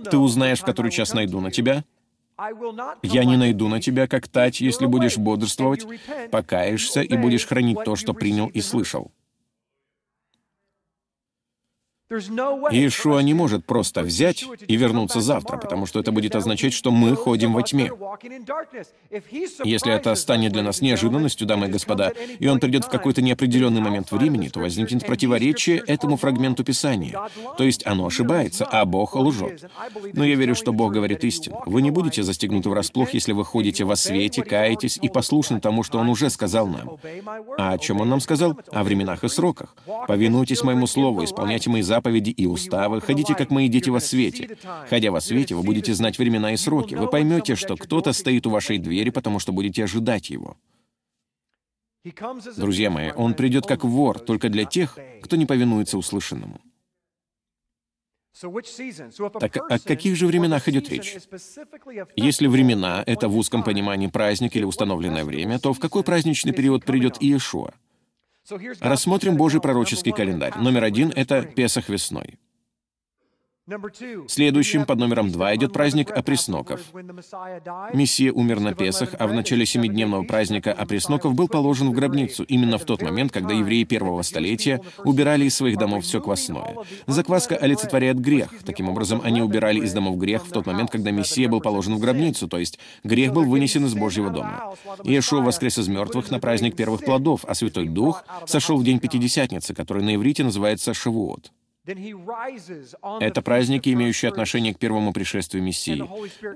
«Ты 0.09 0.19
узнаешь, 0.19 0.61
в 0.61 0.65
который 0.65 0.93
час 0.93 1.15
найду 1.15 1.41
на 1.41 1.51
тебя, 1.51 1.85
я 3.03 3.25
не 3.25 3.37
найду 3.37 3.69
на 3.69 3.81
тебя, 3.81 4.07
как 4.07 4.29
тать, 4.29 4.61
если 4.61 4.87
будешь 4.87 5.19
бодрствовать, 5.19 5.87
покаешься 6.31 7.03
и 7.03 7.17
будешь 7.17 7.47
хранить 7.47 7.85
то, 7.85 7.97
что 7.97 8.15
принял 8.15 8.49
и 8.49 8.61
слышал. 8.61 9.13
Иешуа 12.13 13.21
не 13.21 13.35
может 13.35 13.65
просто 13.65 14.03
взять 14.03 14.45
и 14.69 14.77
вернуться 14.77 15.21
завтра, 15.21 15.57
потому 15.57 15.87
что 15.87 16.01
это 16.01 16.13
будет 16.13 16.37
означать, 16.37 16.75
что 16.75 16.91
мы 16.91 17.17
ходим 17.17 17.55
во 17.55 17.63
тьме. 17.63 17.91
Если 19.65 19.93
это 19.93 20.15
станет 20.15 20.53
для 20.53 20.63
нас 20.63 20.81
неожиданностью, 20.81 21.47
дамы 21.47 21.67
и 21.67 21.71
господа, 21.71 22.13
и 22.39 22.47
он 22.47 22.61
придет 22.61 22.85
в 22.85 22.89
какой-то 22.89 23.23
неопределенный 23.23 23.81
момент 23.81 24.11
времени, 24.13 24.49
то 24.49 24.61
возникнет 24.61 25.07
противоречие 25.07 25.79
этому 25.79 26.17
фрагменту 26.17 26.65
Писания. 26.65 27.19
То 27.57 27.65
есть 27.65 27.87
оно 27.87 28.07
ошибается, 28.07 28.67
а 28.67 28.85
Бог 28.85 29.15
лжет. 29.15 29.71
Но 30.13 30.25
я 30.25 30.35
верю, 30.35 30.55
что 30.55 30.73
Бог 30.73 30.93
говорит 30.93 31.25
истину. 31.25 31.63
Вы 31.67 31.83
не 31.83 31.91
будете 31.91 32.23
застегнуты 32.23 32.69
врасплох, 32.69 33.15
если 33.15 33.33
вы 33.33 33.45
ходите 33.45 33.85
во 33.85 33.97
свете, 33.97 34.43
каетесь 34.43 34.99
и 35.01 35.09
послушны 35.09 35.61
тому, 35.61 35.83
что 35.83 35.99
Он 35.99 36.09
уже 36.09 36.31
сказал 36.31 36.67
нам. 36.67 36.99
А 37.59 37.73
о 37.73 37.79
чем 37.79 38.01
Он 38.01 38.09
нам 38.09 38.21
сказал? 38.21 38.59
О 38.71 38.85
временах 38.85 39.25
и 39.25 39.29
сроках. 39.29 39.75
Повинуйтесь 40.07 40.63
моему 40.63 40.87
слову, 40.87 41.25
исполняйте 41.25 41.71
мои 41.71 41.83
заповеди, 41.83 42.02
заповеди 42.03 42.31
и 42.31 42.47
уставы, 42.47 43.01
ходите, 43.01 43.35
как 43.35 43.51
мои 43.51 43.69
дети 43.69 43.91
во 43.91 44.01
свете. 44.01 44.57
Ходя 44.91 45.11
во 45.11 45.21
свете, 45.21 45.55
вы 45.55 45.63
будете 45.63 45.95
знать 45.95 46.19
времена 46.19 46.53
и 46.53 46.57
сроки. 46.57 46.97
Вы 46.97 47.09
поймете, 47.09 47.55
что 47.55 47.77
кто-то 47.77 48.13
стоит 48.13 48.47
у 48.47 48.51
вашей 48.51 48.79
двери, 48.79 49.11
потому 49.11 49.39
что 49.39 49.53
будете 49.53 49.85
ожидать 49.85 50.31
его. 50.31 50.57
Друзья 52.57 52.91
мои, 52.91 53.13
он 53.13 53.35
придет 53.35 53.67
как 53.67 53.85
вор, 53.85 54.19
только 54.19 54.49
для 54.49 54.65
тех, 54.65 54.99
кто 55.23 55.37
не 55.37 55.47
повинуется 55.47 55.97
услышанному. 55.97 56.61
Так 59.41 59.57
о 59.57 59.79
каких 59.79 60.17
же 60.17 60.27
временах 60.27 60.69
идет 60.69 60.89
речь? 60.89 61.17
Если 62.17 62.49
времена— 62.49 63.05
это 63.07 63.29
в 63.29 63.37
узком 63.37 63.63
понимании 63.63 64.09
праздник 64.09 64.57
или 64.57 64.65
установленное 64.65 65.25
время, 65.25 65.59
то 65.59 65.73
в 65.73 65.79
какой 65.79 66.03
праздничный 66.03 66.53
период 66.53 66.85
придет 66.85 67.23
Иешуа? 67.23 67.73
Рассмотрим 68.81 69.37
Божий 69.37 69.61
пророческий 69.61 70.13
календарь. 70.13 70.55
Номер 70.59 70.85
один— 70.85 71.13
это 71.17 71.43
Песах 71.43 71.89
весной. 71.89 72.39
Следующим, 74.27 74.85
под 74.87 74.99
номером 74.99 75.31
два, 75.31 75.55
идет 75.55 75.73
праздник 75.73 76.11
опресноков. 76.11 76.81
Мессия 77.95 78.33
умер 78.33 78.59
на 78.59 78.75
Песах, 78.75 79.15
а 79.17 79.29
в 79.29 79.33
начале 79.33 79.67
семидневного 79.67 80.25
праздника 80.25 80.73
опресноков 80.73 81.35
был 81.35 81.47
положен 81.47 81.89
в 81.91 81.93
гробницу 81.93 82.43
именно 82.43 82.77
в 82.77 82.85
тот 82.85 83.03
момент, 83.03 83.31
когда 83.31 83.55
евреи 83.55 83.85
первого 83.85 84.23
столетия 84.23 84.81
убирали 85.05 85.45
из 85.45 85.55
своих 85.55 85.79
домов 85.79 86.03
все 86.03 86.21
квасное. 86.21 86.77
Закваска 87.07 87.57
олицетворяет 87.57 88.19
грех. 88.19 88.51
Таким 88.65 88.89
образом, 88.89 89.21
они 89.23 89.41
убирали 89.41 89.79
из 89.79 89.93
домов 89.93 90.17
грех 90.17 90.45
в 90.45 90.51
тот 90.51 90.67
момент, 90.67 90.91
когда 90.91 91.13
Мессия 91.13 91.49
был 91.49 91.61
положен 91.61 91.95
в 91.95 92.01
гробницу, 92.01 92.49
то 92.49 92.59
есть 92.59 92.81
грех 93.05 93.33
был 93.33 93.45
вынесен 93.45 93.87
из 93.87 93.95
Божьего 93.95 94.31
дома. 94.31 94.75
Иешуа 95.05 95.41
воскрес 95.41 95.79
из 95.79 95.87
мертвых 95.87 96.33
на 96.33 96.41
праздник 96.41 96.75
первых 96.75 97.05
плодов, 97.05 97.45
а 97.47 97.55
Святой 97.55 97.87
Дух 97.87 98.25
сошел 98.45 98.77
в 98.77 98.83
день 98.83 98.99
Пятидесятницы, 98.99 99.73
который 99.73 100.03
на 100.03 100.17
иврите 100.17 100.43
называется 100.43 100.95
Шавуот. 100.95 101.53
Это 101.85 103.43
праздники, 103.43 103.93
имеющие 103.93 104.29
отношение 104.29 104.73
к 104.73 104.79
первому 104.79 105.13
пришествию 105.13 105.65
Мессии. 105.65 106.05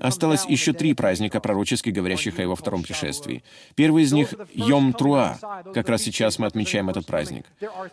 Осталось 0.01 0.45
еще 0.45 0.71
три 0.71 0.93
праздника, 0.93 1.41
пророчески 1.41 1.89
говорящих 1.89 2.39
о 2.39 2.43
его 2.43 2.55
втором 2.55 2.83
пришествии. 2.83 3.43
Первый 3.75 4.03
из 4.03 4.13
них— 4.13 4.33
Йом 4.53 4.93
Труа. 4.93 5.37
Как 5.73 5.89
раз 5.89 6.03
сейчас 6.03 6.39
мы 6.39 6.47
отмечаем 6.47 6.89
этот 6.89 7.05
праздник. 7.05 7.45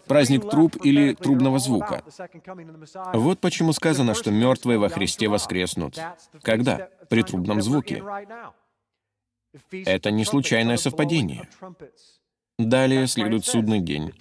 Праздник 0.07 0.49
труб 0.49 0.77
или 0.85 1.15
трубного 1.15 1.59
звука. 1.59 2.05
Вот 3.13 3.41
почему 3.41 3.73
сказано, 3.73 4.15
что 4.15 4.31
мертвые 4.31 4.79
во 4.79 4.89
Христе 4.89 5.29
воскреснут. 5.29 5.99
Когда? 6.43 6.89
При 7.11 7.23
трубном 7.23 7.61
звуке. 7.63 8.03
Это 9.73 10.11
не 10.13 10.25
случайное 10.25 10.77
совпадение. 10.77 11.49
Далее 12.59 13.09
следует 13.09 13.45
судный 13.45 13.81
день 13.81 14.13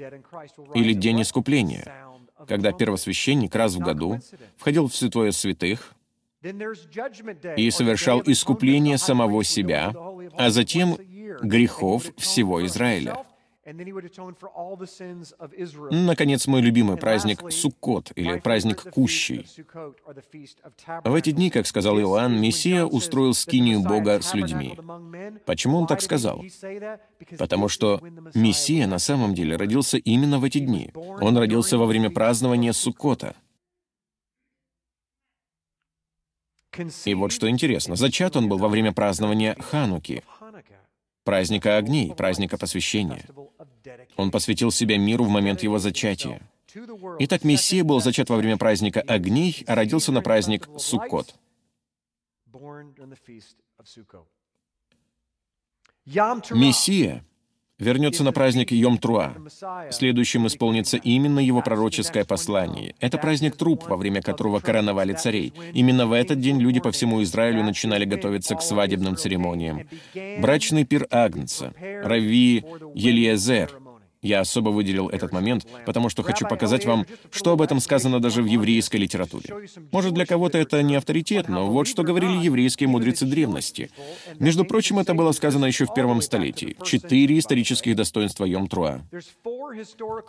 или 0.74 0.94
день 0.94 1.22
искупления— 1.22 1.86
когда 2.48 2.72
первосвященник 2.72 3.56
раз 3.56 3.76
в 3.76 3.80
году 3.80 4.20
входил 4.58 4.88
в 4.88 4.96
святое 4.96 5.32
святых 5.32 5.94
и 7.58 7.72
совершал 7.72 8.22
искупление 8.26 8.98
самого 8.98 9.44
себя, 9.44 9.94
а 10.38 10.50
затем 10.50 10.98
грехов 11.42 12.12
всего 12.18 12.66
Израиля. 12.66 13.26
Наконец, 15.92 16.48
мой 16.48 16.62
любимый 16.62 16.98
праздник 16.98 17.52
Суккот, 17.52 18.12
или 18.16 18.40
праздник 18.40 18.92
Кущий. 18.92 19.46
В 21.06 21.14
эти 21.14 21.32
дни, 21.32 21.50
как 21.50 21.66
сказал 21.66 21.98
Иоанн, 22.00 22.40
Мессия 22.42 22.84
устроил 22.84 23.34
скинию 23.34 23.80
Бога 23.82 24.20
с 24.22 24.34
людьми. 24.34 24.78
Почему 25.46 25.78
он 25.78 25.88
так 25.88 26.02
сказал? 26.02 26.44
Потому 27.38 27.70
что 27.70 28.02
Мессия 28.34 28.86
на 28.86 29.00
самом 29.00 29.34
деле 29.34 29.56
родился 29.56 29.98
именно 29.98 30.40
в 30.40 30.44
эти 30.44 30.60
дни. 30.60 30.92
Он 30.94 31.38
родился 31.38 31.78
во 31.78 31.86
время 31.86 32.10
празднования 32.10 32.74
Суккота. 32.74 33.36
И 37.06 37.14
вот 37.14 37.32
что 37.32 37.48
интересно, 37.50 37.96
зачат 37.96 38.36
он 38.36 38.50
был 38.50 38.58
во 38.58 38.68
время 38.68 38.92
празднования 38.92 39.56
Хануки— 39.60 40.24
праздника 41.24 41.78
огней, 41.78 42.14
праздника 42.14 42.58
посвящения. 42.58 43.26
Он 44.18 44.32
посвятил 44.32 44.72
себя 44.72 44.98
миру 44.98 45.26
в 45.26 45.30
момент 45.30 45.64
его 45.64 45.80
зачатия. 45.80 46.42
Итак, 47.20 47.44
Мессия 47.44 47.84
был 47.84 48.02
зачат 48.02 48.30
во 48.30 48.38
время 48.38 48.58
праздника 48.58 49.02
огней, 49.02 49.64
а 49.68 49.76
родился 49.76 50.12
на 50.12 50.22
праздник 50.22 50.68
Суккот. 50.78 51.36
Мессия 56.06 57.26
вернется 57.80 58.24
на 58.24 58.32
праздник 58.32 58.72
Йом-Труа. 58.72 59.92
Следующим 59.92 60.48
исполнится 60.48 60.98
именно 60.98 61.40
его 61.40 61.62
пророческое 61.62 62.26
послание. 62.26 62.96
Это 63.00 63.18
праздник 63.18 63.56
труп, 63.56 63.84
во 63.88 63.98
время 63.98 64.22
которого 64.22 64.60
короновали 64.60 65.14
царей. 65.14 65.54
Именно 65.74 66.08
в 66.08 66.14
этот 66.14 66.40
день 66.40 66.60
люди 66.60 66.80
по 66.80 66.92
всему 66.92 67.22
Израилю 67.24 67.64
начинали 67.64 68.06
готовиться 68.06 68.56
к 68.56 68.62
свадебным 68.62 69.16
церемониям. 69.16 69.88
Брачный 70.40 70.86
пир 70.86 71.08
Агнца, 71.12 71.74
Рави 72.04 72.66
Елиезер, 72.94 73.72
Я 74.24 74.40
особо 74.40 74.70
выделил 74.70 75.10
этот 75.10 75.34
момент, 75.34 75.68
потому 75.86 76.10
что 76.10 76.24
хочу 76.24 76.48
показать 76.48 76.86
вам, 76.86 77.06
что 77.30 77.52
об 77.52 77.62
этом 77.62 77.80
сказано 77.82 78.20
даже 78.22 78.42
в 78.42 78.46
еврейской 78.46 78.98
литературе. 78.98 79.68
Может, 79.92 80.14
для 80.14 80.26
кого-то 80.26 80.58
это 80.58 80.82
не 80.82 80.96
авторитет, 80.96 81.50
но 81.50 81.70
вот 81.70 81.88
что 81.88 82.04
говорили 82.04 82.38
еврейские 82.38 82.88
мудрецы 82.88 83.26
древности. 83.26 83.92
Между 84.40 84.64
прочим, 84.64 84.98
это 84.98 85.14
было 85.14 85.34
сказано 85.34 85.66
еще 85.66 85.86
в 85.86 85.94
первом 85.94 86.22
столетии. 86.22 86.78
Четыре 86.84 87.38
исторических 87.38 87.96
достоинства 87.98 88.46
Йом-Труа. 88.46 89.02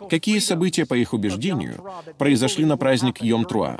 Какие 0.09 0.39
события, 0.39 0.85
по 0.85 0.93
их 0.93 1.13
убеждению, 1.13 1.81
произошли 2.17 2.65
на 2.65 2.77
праздник 2.77 3.21
Йом-Труа? 3.21 3.79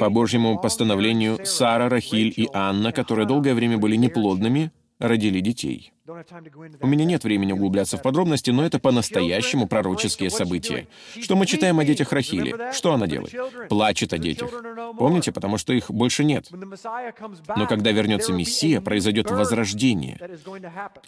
По 0.00 0.10
Божьему 0.10 0.58
постановлению, 0.58 1.46
Сара, 1.46 1.88
Рахиль 1.88 2.34
и 2.36 2.48
Анна, 2.52 2.92
которые 2.92 3.26
долгое 3.26 3.54
время 3.54 3.78
были 3.78 3.96
неплодными, 3.96 4.70
родили 5.02 5.40
детей. 5.40 5.92
У 6.06 6.86
меня 6.86 7.04
нет 7.04 7.24
времени 7.24 7.52
углубляться 7.52 7.96
в 7.96 8.02
подробности, 8.02 8.50
но 8.50 8.64
это 8.64 8.78
по-настоящему 8.78 9.66
пророческие 9.66 10.30
события. 10.30 10.88
Что 11.20 11.36
мы 11.36 11.46
читаем 11.46 11.78
о 11.78 11.84
детях 11.84 12.12
Рахили? 12.12 12.72
Что 12.72 12.92
она 12.92 13.06
делает? 13.06 13.34
Плачет 13.68 14.12
о 14.12 14.18
детях. 14.18 14.50
Помните, 14.98 15.32
потому 15.32 15.58
что 15.58 15.72
их 15.72 15.90
больше 15.90 16.24
нет. 16.24 16.48
Но 16.50 17.66
когда 17.66 17.92
вернется 17.92 18.32
Мессия, 18.32 18.80
произойдет 18.80 19.30
возрождение. 19.30 20.18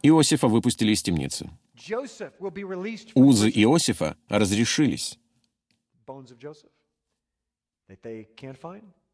Иосифа 0.03 0.49
выпустили 0.49 0.93
из 0.93 1.03
темницы. 1.03 1.51
Узы 3.15 3.51
Иосифа 3.51 4.17
разрешились. 4.29 5.19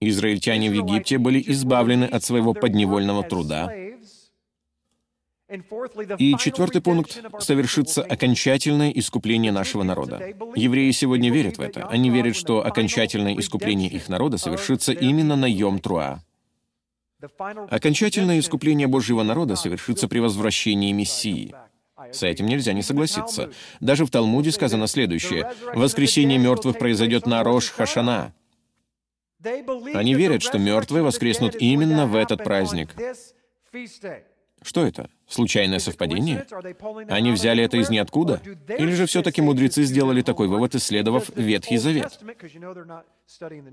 Израильтяне 0.01 0.71
в 0.71 0.73
Египте 0.73 1.19
были 1.19 1.43
избавлены 1.47 2.05
от 2.05 2.25
своего 2.25 2.55
подневольного 2.55 3.23
труда, 3.23 3.71
и 6.19 6.37
четвертый 6.39 6.81
пункт— 6.81 7.21
совершится 7.41 8.03
окончательное 8.03 8.91
искупление 8.91 9.53
нашего 9.53 9.83
народа. 9.83 10.35
Евреи 10.55 10.91
сегодня 10.93 11.31
верят 11.31 11.59
в 11.59 11.61
это. 11.61 11.87
Они 11.89 12.11
верят, 12.11 12.37
что 12.37 12.65
окончательное 12.65 13.35
искупление 13.37 13.91
их 13.91 14.09
народа 14.09 14.39
совершится 14.39 14.93
именно 14.93 15.37
на 15.37 15.51
Йом-Труа. 15.51 16.21
Окончательное 17.69 18.39
искупление 18.39 18.87
Божьего 18.87 19.23
народа 19.23 19.57
совершится 19.57 20.09
при 20.09 20.21
возвращении 20.21 20.93
Мессии. 20.93 21.55
С 22.13 22.23
этим 22.23 22.47
нельзя 22.47 22.73
не 22.73 22.83
согласиться. 22.83 23.51
Даже 23.81 24.07
в 24.07 24.11
Талмуде 24.11 24.53
сказано 24.53 24.87
следующее. 24.87 25.53
«Воскресение 25.75 26.39
мертвых 26.39 26.79
произойдет 26.79 27.27
на 27.27 27.43
Рош 27.43 27.71
Хашана». 27.71 28.33
Они 29.95 30.15
верят, 30.15 30.43
что 30.43 30.59
мертвые 30.59 31.03
воскреснут 31.03 31.57
именно 31.59 32.07
в 32.07 32.15
этот 32.15 32.45
праздник. 32.45 32.95
Что 34.63 34.87
это? 34.87 35.09
Случайное 35.29 35.79
совпадение? 35.79 36.47
Они 37.09 37.33
взяли 37.33 37.65
это 37.65 37.79
из 37.79 37.89
ниоткуда? 37.89 38.41
Или 38.79 38.93
же 38.93 39.07
все-таки 39.07 39.41
мудрецы 39.41 39.85
сделали 39.85 40.23
такой 40.23 40.49
вывод, 40.49 40.75
исследовав 40.75 41.31
Ветхий 41.35 41.79
Завет? 41.79 42.21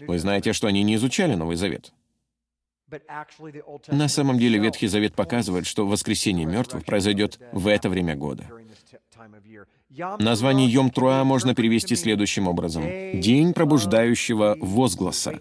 Вы 0.08 0.20
знаете, 0.20 0.54
что 0.54 0.68
они 0.68 0.84
не 0.84 0.96
изучали 0.96 1.36
Новый 1.36 1.56
Завет. 1.56 1.92
На 3.88 4.08
самом 4.08 4.40
деле 4.40 4.60
Ветхий 4.60 4.88
Завет 4.88 5.14
показывает, 5.14 5.66
что 5.66 5.86
воскресение 5.86 6.46
мертвых 6.46 6.86
произойдет 6.86 7.38
в 7.52 7.68
это 7.68 7.90
время 7.90 8.16
года. 8.16 8.46
Название 10.20 10.70
Йом-Труа 10.70 11.24
можно 11.24 11.54
перевести 11.54 11.96
следующим 11.96 12.48
образом. 12.48 12.84
«День 13.20 13.54
пробуждающего 13.54 14.58
возгласа». 14.60 15.40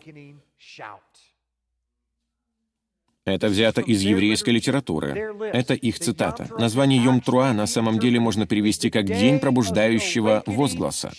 Это 3.26 3.48
взято 3.48 3.80
из 3.80 4.02
еврейской 4.02 4.50
литературы. 4.50 5.34
Это 5.52 5.74
их 5.74 5.98
цитата. 5.98 6.48
Название 6.58 7.04
Йом-Труа 7.04 7.52
на 7.52 7.66
самом 7.66 7.98
деле 7.98 8.20
можно 8.20 8.46
перевести 8.46 8.88
как 8.88 9.06
«день 9.06 9.40
пробуждающего 9.40 10.44
возгласа». 10.46 11.12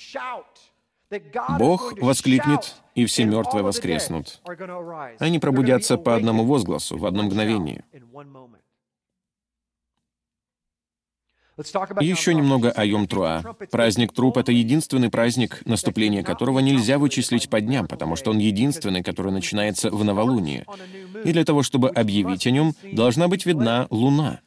Бог 1.60 1.94
воскликнет, 2.02 2.76
и 2.96 3.06
все 3.06 3.26
мертвые 3.26 3.64
воскреснут. 3.64 4.42
Они 5.20 5.40
пробудятся 5.40 5.98
по 5.98 6.16
одному 6.16 6.46
возгласу 6.46 6.98
в 6.98 7.06
одно 7.06 7.24
мгновение. 7.24 7.84
Еще 12.02 12.34
немного 12.34 12.72
о 12.72 12.86
Йом-Труа. 12.86 13.68
Праздник 13.72 14.14
труп— 14.14 14.38
это 14.40 14.52
единственный 14.52 15.10
праздник, 15.10 15.62
наступление 15.66 16.24
которого 16.24 16.60
нельзя 16.60 17.00
вычислить 17.00 17.50
по 17.50 17.60
дням, 17.62 17.88
потому 17.88 18.16
что 18.16 18.32
он 18.32 18.38
единственный, 18.38 19.04
который 19.04 19.32
начинается 19.32 19.90
в 19.90 20.04
новолуние. 20.04 20.66
И 21.24 21.32
для 21.32 21.44
того, 21.44 21.64
чтобы 21.64 21.90
объявить 21.90 22.46
о 22.48 22.52
нем, 22.52 22.74
должна 22.92 23.28
быть 23.28 23.46
видна 23.46 23.88
луна. 23.90 24.40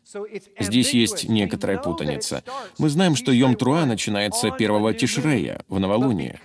Здесь 0.59 0.93
есть 0.93 1.29
некоторая 1.29 1.79
путаница. 1.79 2.43
Мы 2.79 2.89
знаем, 2.89 3.17
что 3.17 3.33
Йом-Труа 3.33 3.85
начинается 3.85 4.51
первого 4.51 4.93
Тишрея, 4.93 5.63
в 5.69 5.79
новолуние. 5.79 6.41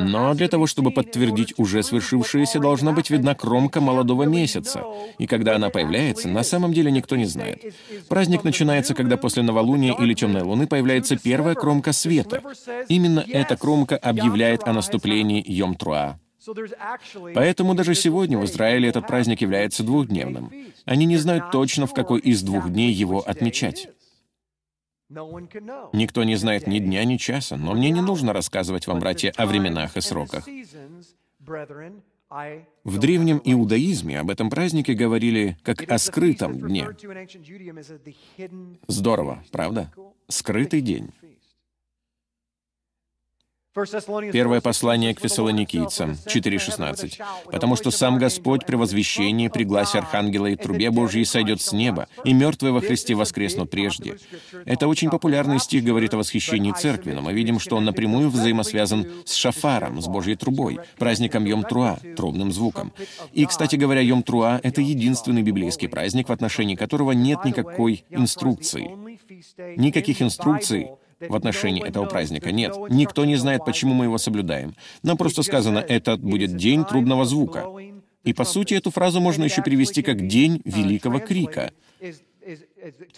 Но 0.00 0.34
для 0.34 0.48
того, 0.48 0.66
чтобы 0.66 0.90
подтвердить 0.90 1.54
уже 1.56 1.82
свершившееся, 1.82 2.58
должна 2.58 2.92
быть 2.92 3.10
видна 3.10 3.34
кромка 3.34 3.80
молодого 3.80 4.24
месяца. 4.24 4.84
И 5.18 5.26
когда 5.26 5.56
она 5.56 5.70
появляется, 5.70 6.28
на 6.28 6.42
самом 6.42 6.72
деле 6.72 6.90
никто 6.90 7.16
не 7.16 7.26
знает. 7.26 7.74
Праздник 8.08 8.44
начинается, 8.44 8.94
когда 8.94 9.16
после 9.16 9.42
новолуния 9.42 9.94
или 9.94 10.14
темной 10.14 10.42
луны 10.42 10.66
появляется 10.66 11.16
первая 11.16 11.54
кромка 11.54 11.92
света. 11.92 12.42
Именно 12.88 13.24
эта 13.28 13.56
кромка 13.56 13.96
объявляет 13.96 14.64
о 14.64 14.72
наступлении 14.72 15.42
Йом-Труа. 15.42 16.16
Поэтому 17.34 17.74
даже 17.74 17.94
сегодня 17.94 18.38
в 18.38 18.44
Израиле 18.44 18.88
этот 18.88 19.06
праздник 19.06 19.40
является 19.40 19.82
двухдневным. 19.82 20.50
Они 20.84 21.06
не 21.06 21.16
знают 21.16 21.50
точно, 21.50 21.86
в 21.86 21.94
какой 21.94 22.20
из 22.20 22.42
двух 22.42 22.70
дней 22.70 22.92
его 22.92 23.20
отмечать. 23.20 23.88
Никто 25.08 26.24
не 26.24 26.36
знает 26.36 26.66
ни 26.66 26.78
дня, 26.78 27.04
ни 27.04 27.16
часа, 27.16 27.56
но 27.56 27.74
мне 27.74 27.90
не 27.90 28.00
нужно 28.00 28.32
рассказывать 28.32 28.86
вам, 28.86 29.00
братья, 29.00 29.32
о 29.36 29.46
временах 29.46 29.96
и 29.96 30.00
сроках. 30.00 30.46
В 32.84 32.98
древнем 32.98 33.40
иудаизме 33.44 34.20
об 34.20 34.30
этом 34.30 34.50
празднике 34.50 34.94
говорили 34.94 35.58
как 35.64 35.82
о 35.90 35.98
скрытом 35.98 36.60
дне. 36.60 36.86
Здорово, 38.86 39.42
правда? 39.50 39.92
Скрытый 40.28 40.80
день. 40.80 41.10
Первое 43.72 44.60
послание 44.60 45.14
к 45.14 45.20
фессалоникийцам, 45.20 46.18
4.16. 46.26 47.20
«Потому 47.52 47.76
что 47.76 47.92
сам 47.92 48.18
Господь 48.18 48.66
при 48.66 48.74
возвещении, 48.74 49.46
при 49.46 49.62
гласе 49.62 49.98
Архангела 49.98 50.48
и 50.48 50.56
трубе 50.56 50.90
Божьей 50.90 51.24
сойдет 51.24 51.60
с 51.60 51.72
неба, 51.72 52.08
и 52.24 52.32
мертвые 52.32 52.72
во 52.72 52.80
Христе 52.80 53.14
воскреснут 53.14 53.70
прежде». 53.70 54.16
Это 54.64 54.88
очень 54.88 55.08
популярный 55.08 55.60
стих 55.60 55.84
говорит 55.84 56.12
о 56.14 56.16
восхищении 56.16 56.72
церкви, 56.72 57.12
но 57.12 57.22
мы 57.22 57.32
видим, 57.32 57.60
что 57.60 57.76
он 57.76 57.84
напрямую 57.84 58.30
взаимосвязан 58.30 59.06
с 59.24 59.34
шафаром, 59.34 60.02
с 60.02 60.08
Божьей 60.08 60.34
трубой, 60.34 60.80
праздником 60.98 61.44
Йом-Труа, 61.44 62.16
трубным 62.16 62.50
звуком. 62.50 62.92
И, 63.32 63.46
кстати 63.46 63.76
говоря, 63.76 64.02
Йом-Труа— 64.02 64.58
это 64.64 64.80
единственный 64.80 65.42
библейский 65.42 65.88
праздник, 65.88 66.28
в 66.28 66.32
отношении 66.32 66.74
которого 66.74 67.12
нет 67.12 67.44
никакой 67.44 68.04
инструкции. 68.10 68.90
Никаких 69.76 70.22
инструкций 70.22 70.90
в 71.20 71.34
отношении 71.34 71.86
этого 71.86 72.06
праздника. 72.06 72.52
Нет, 72.52 72.74
никто 72.88 73.24
не 73.24 73.36
знает, 73.36 73.64
почему 73.64 73.94
мы 73.94 74.06
его 74.06 74.18
соблюдаем. 74.18 74.74
Нам 75.02 75.16
просто 75.16 75.42
сказано, 75.42 75.78
это 75.78 76.16
будет 76.16 76.56
день 76.56 76.84
трубного 76.84 77.24
звука. 77.24 77.66
И 78.24 78.32
по 78.32 78.44
сути 78.44 78.74
эту 78.74 78.90
фразу 78.90 79.20
можно 79.20 79.44
еще 79.44 79.62
перевести 79.62 80.02
как 80.02 80.26
«день 80.26 80.60
великого 80.64 81.20
крика». 81.20 81.72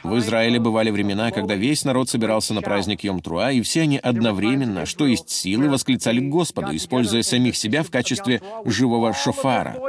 В 0.02 0.18
Израиле 0.18 0.58
бывали 0.58 0.90
времена, 0.90 1.30
когда 1.30 1.54
весь 1.54 1.84
народ 1.84 2.08
собирался 2.08 2.54
на 2.54 2.60
праздник 2.60 3.04
Йом-Труа, 3.04 3.54
и 3.54 3.62
все 3.62 3.82
они 3.82 3.96
одновременно, 3.96 4.84
что 4.84 5.06
есть 5.06 5.30
силы, 5.30 5.68
восклицали 5.68 6.20
к 6.20 6.28
Господу, 6.28 6.74
используя 6.74 7.22
самих 7.22 7.56
себя 7.56 7.82
в 7.82 7.90
качестве 7.90 8.42
живого 8.64 9.12
шофара. 9.12 9.80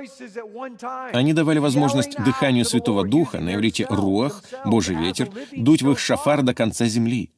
Они 1.11 1.33
давали 1.33 1.59
возможность 1.59 2.15
дыханию 2.23 2.63
Святого 2.63 3.05
Духа, 3.05 3.39
на 3.39 3.55
иврите 3.55 3.87
«руах», 3.89 4.43
«Божий 4.65 4.95
ветер», 4.95 5.29
дуть 5.51 5.81
в 5.81 5.91
их 5.91 5.99
шофар 5.99 6.43
до 6.43 6.53
конца 6.53 6.85
земли. 6.85 7.31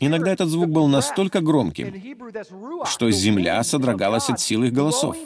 Иногда 0.00 0.32
этот 0.32 0.48
звук 0.48 0.68
был 0.68 0.86
настолько 0.86 1.40
громким, 1.40 1.92
что 2.86 3.10
земля 3.10 3.62
содрогалась 3.64 4.30
от 4.30 4.40
силы 4.40 4.68
их 4.68 4.72
голосов. 4.72 5.16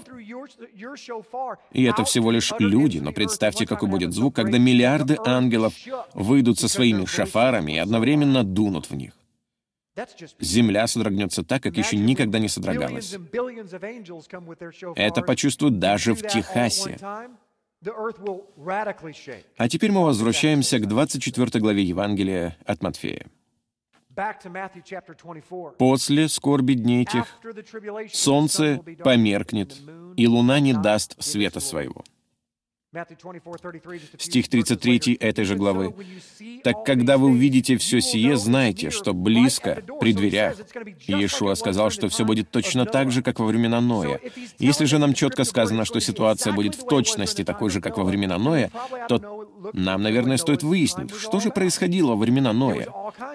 И 1.73 1.85
это 1.85 2.05
всего 2.05 2.31
лишь 2.31 2.53
люди, 2.59 2.99
но 2.99 3.13
представьте, 3.13 3.67
какой 3.67 3.89
будет 3.89 4.13
звук, 4.13 4.35
когда 4.35 4.59
миллиарды 4.59 5.17
ангелов 5.25 5.75
выйдут 6.15 6.59
со 6.59 6.69
своими 6.69 7.05
шафарами 7.05 7.73
и 7.73 7.79
одновременно 7.79 8.45
дунут 8.45 8.91
в 8.91 8.95
них. 8.95 9.13
Земля 10.41 10.87
содрогнется 10.87 11.43
так, 11.45 11.63
как 11.63 11.77
еще 11.77 11.97
никогда 11.97 12.39
не 12.39 12.49
содрогалась. 12.49 13.15
Это 14.97 15.21
почувствуют 15.21 15.79
даже 15.79 16.15
в 16.15 16.27
Техасе. 16.27 16.99
А 19.57 19.69
теперь 19.69 19.93
мы 19.93 20.05
возвращаемся 20.05 20.79
к 20.79 20.87
24 20.87 21.61
главе 21.61 21.83
Евангелия 21.83 22.57
от 22.65 22.83
Матфея. 22.83 23.27
После 25.79 26.29
скорби 26.29 26.75
дней 26.75 27.03
этих 27.03 27.25
солнце 28.13 28.81
померкнет, 29.03 29.77
и 30.17 30.27
луна 30.27 30.61
не 30.61 30.75
даст 30.75 31.23
света 31.23 31.61
своего. 31.61 32.05
Стих 34.19 34.49
33 34.49 35.17
этой 35.19 35.45
же 35.47 35.57
главы. 35.57 35.95
«Так 36.63 36.85
когда 36.85 37.17
вы 37.17 37.29
увидите 37.29 37.79
все 37.79 38.03
сие, 38.03 38.37
знайте, 38.37 38.91
что 38.91 39.15
близко, 39.15 39.83
при 39.99 40.13
дверях». 40.13 40.57
Иешуа 41.07 41.55
сказал, 41.55 41.89
что 41.89 42.11
все 42.11 42.27
будет 42.27 42.51
точно 42.51 42.85
так 42.85 43.11
же, 43.11 43.23
как 43.23 43.39
во 43.41 43.47
времена 43.47 43.81
Ноя. 43.81 44.21
Если 44.59 44.85
же 44.85 44.99
нам 44.99 45.15
четко 45.15 45.45
сказано, 45.45 45.87
что 45.87 46.01
ситуация 46.01 46.53
будет 46.53 46.75
в 46.75 46.87
точности 46.87 47.45
такой 47.45 47.71
же, 47.71 47.81
как 47.81 47.97
во 47.97 48.05
времена 48.05 48.37
Ноя, 48.37 48.71
то 49.09 49.49
нам, 49.73 50.03
наверное, 50.03 50.37
стоит 50.37 50.63
выяснить, 50.63 51.15
что 51.15 51.41
же 51.41 51.51
происходило 51.51 52.11
во 52.11 52.17
времена 52.17 52.53
Ноя. 52.53 52.89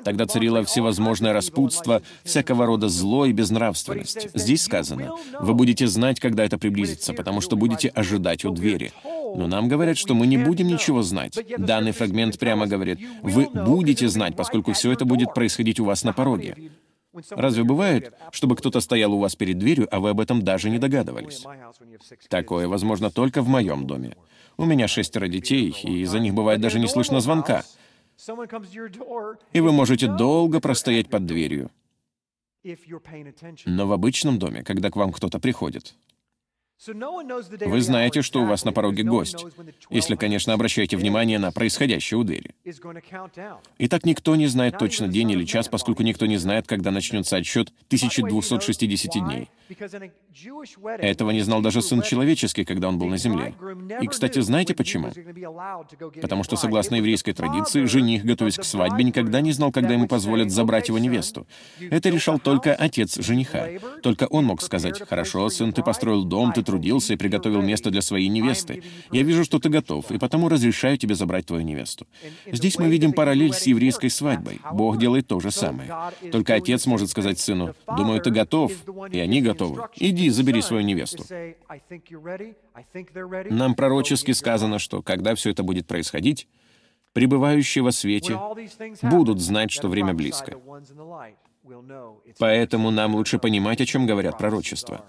Тогда 0.03 0.27
царило 0.27 0.63
всевозможное 0.65 1.33
распутство, 1.33 2.03
всякого 2.23 2.67
рода 2.67 2.89
зло 2.89 3.25
и 3.25 3.31
безнравственность. 3.31 4.29
Здесь 4.35 4.63
сказано, 4.63 5.13
«Вы 5.39 5.55
будете 5.55 5.87
знать, 5.87 6.19
когда 6.19 6.45
это 6.45 6.59
приблизится, 6.59 7.13
потому 7.13 7.41
что 7.41 7.55
будете 7.55 7.87
ожидать 7.89 8.45
у 8.45 8.51
двери». 8.51 8.93
Но 9.35 9.47
нам 9.47 9.67
говорят, 9.67 9.97
что 9.97 10.13
мы 10.13 10.27
не 10.27 10.37
будем 10.37 10.67
ничего 10.67 11.01
знать. 11.01 11.37
Данный 11.57 11.91
фрагмент 11.91 12.37
прямо 12.39 12.67
говорит, 12.67 12.99
вы 13.21 13.49
будете 13.49 14.07
знать, 14.07 14.35
поскольку 14.35 14.73
все 14.73 14.91
это 14.91 15.05
будет 15.05 15.33
происходить 15.33 15.79
у 15.79 15.85
вас 15.85 16.03
на 16.03 16.13
пороге. 16.13 16.71
Разве 17.31 17.63
бывает, 17.63 18.13
чтобы 18.31 18.55
кто-то 18.55 18.79
стоял 18.79 19.13
у 19.13 19.19
вас 19.19 19.35
перед 19.35 19.57
дверью, 19.57 19.87
а 19.91 19.99
вы 19.99 20.11
об 20.11 20.19
этом 20.19 20.43
даже 20.43 20.69
не 20.69 20.77
догадывались? 20.77 21.43
Такое 22.29 22.67
возможно 22.67 23.09
только 23.09 23.41
в 23.41 23.47
моем 23.47 23.87
доме. 23.87 24.15
У 24.57 24.65
меня 24.65 24.87
шестеро 24.87 25.27
детей, 25.27 25.75
и 25.83 26.01
из-за 26.01 26.19
них 26.19 26.33
бывает 26.33 26.61
даже 26.61 26.79
не 26.79 26.87
слышно 26.87 27.19
звонка. 27.19 27.63
И 29.53 29.59
вы 29.59 29.71
можете 29.71 30.07
долго 30.07 30.59
простоять 30.59 31.09
под 31.09 31.25
дверью. 31.25 31.71
Но 33.65 33.87
в 33.87 33.93
обычном 33.93 34.39
доме, 34.39 34.63
когда 34.63 34.89
к 34.89 34.95
вам 34.95 35.11
кто-то 35.11 35.39
приходит, 35.39 35.95
вы 36.85 37.81
знаете, 37.81 38.21
что 38.21 38.43
у 38.43 38.45
вас 38.45 38.63
на 38.63 38.71
пороге 38.71 39.03
гость, 39.03 39.45
если, 39.89 40.15
конечно, 40.15 40.53
обращаете 40.53 40.95
внимание 40.95 41.39
на 41.39 41.51
происходящее 41.51 42.19
у 42.19 42.23
двери. 42.23 42.53
Итак, 43.79 44.05
никто 44.05 44.35
не 44.35 44.45
знает 44.45 44.77
точно 44.77 45.07
день 45.07 45.31
или 45.31 45.43
час, 45.43 45.67
поскольку 45.69 46.03
никто 46.03 46.27
не 46.27 46.37
знает, 46.37 46.67
когда 46.67 46.91
начнется 46.91 47.37
отсчет 47.37 47.69
1260 47.87 49.13
дней. 49.13 49.49
Этого 50.99 51.31
не 51.31 51.41
знал 51.41 51.61
даже 51.61 51.81
Сын 51.81 52.03
Человеческий, 52.03 52.63
когда 52.63 52.89
он 52.89 52.99
был 52.99 53.07
на 53.07 53.17
земле. 53.17 53.55
И, 53.99 54.07
кстати, 54.07 54.39
знаете 54.39 54.75
почему? 54.75 55.11
Потому 56.21 56.43
что, 56.43 56.57
согласно 56.57 56.95
еврейской 56.95 57.33
традиции, 57.33 57.85
жених, 57.85 58.23
готовясь 58.23 58.57
к 58.57 58.63
свадьбе, 58.63 59.03
никогда 59.03 59.41
не 59.41 59.51
знал, 59.51 59.71
когда 59.71 59.93
ему 59.93 60.07
позволят 60.07 60.51
забрать 60.51 60.89
его 60.89 60.99
невесту. 60.99 61.47
Это 61.79 62.09
решал 62.09 62.37
только 62.37 62.75
отец 62.75 63.17
жениха. 63.19 63.67
Только 64.03 64.25
он 64.25 64.45
мог 64.45 64.61
сказать, 64.61 65.01
«Хорошо, 65.07 65.49
сын, 65.49 65.73
ты 65.73 65.81
построил 65.81 66.23
дом, 66.23 66.53
ты 66.53 66.66
трудился 66.67 67.13
и 67.13 67.17
приготовил 67.17 67.61
место 67.61 67.89
для 67.89 68.01
своей 68.01 68.27
невесты. 68.27 68.83
Я 69.11 69.23
вижу, 69.23 69.43
что 69.43 69.57
ты 69.57 69.69
готов, 69.69 70.11
и 70.11 70.17
потому 70.17 70.49
разрешаю 70.49 70.97
тебе 70.97 71.15
забрать 71.15 71.45
твою 71.45 71.63
невесту». 71.63 72.05
Здесь 72.45 72.77
мы 72.77 72.89
видим 72.89 73.13
параллель 73.13 73.53
с 73.53 73.65
еврейской 73.65 74.09
свадьбой. 74.09 74.59
Бог 74.73 74.97
делает 74.99 75.27
то 75.27 75.39
же 75.39 75.49
самое. 75.49 75.89
Только 76.31 76.55
отец 76.55 76.85
может 76.85 77.09
сказать 77.09 77.39
сыну, 77.39 77.73
«Думаю, 77.97 78.21
ты 78.21 78.29
готов», 78.31 78.71
и 79.11 79.19
они 79.19 79.41
готовы. 79.41 79.87
Иди, 79.95 80.29
забери 80.29 80.61
свою 80.61 80.83
невесту. 80.83 81.23
Нам 83.49 83.75
пророчески 83.75 84.31
сказано, 84.31 84.77
что 84.79 85.01
когда 85.01 85.33
все 85.35 85.51
это 85.51 85.63
будет 85.63 85.87
происходить, 85.87 86.47
пребывающие 87.13 87.83
во 87.83 87.91
свете 87.91 88.37
будут 89.01 89.39
знать, 89.39 89.71
что 89.71 89.87
время 89.87 90.13
близко. 90.13 90.57
Поэтому 92.39 92.91
нам 92.91 93.15
лучше 93.15 93.39
понимать, 93.39 93.81
о 93.81 93.85
чем 93.85 94.05
говорят 94.05 94.37
пророчества. 94.37 95.05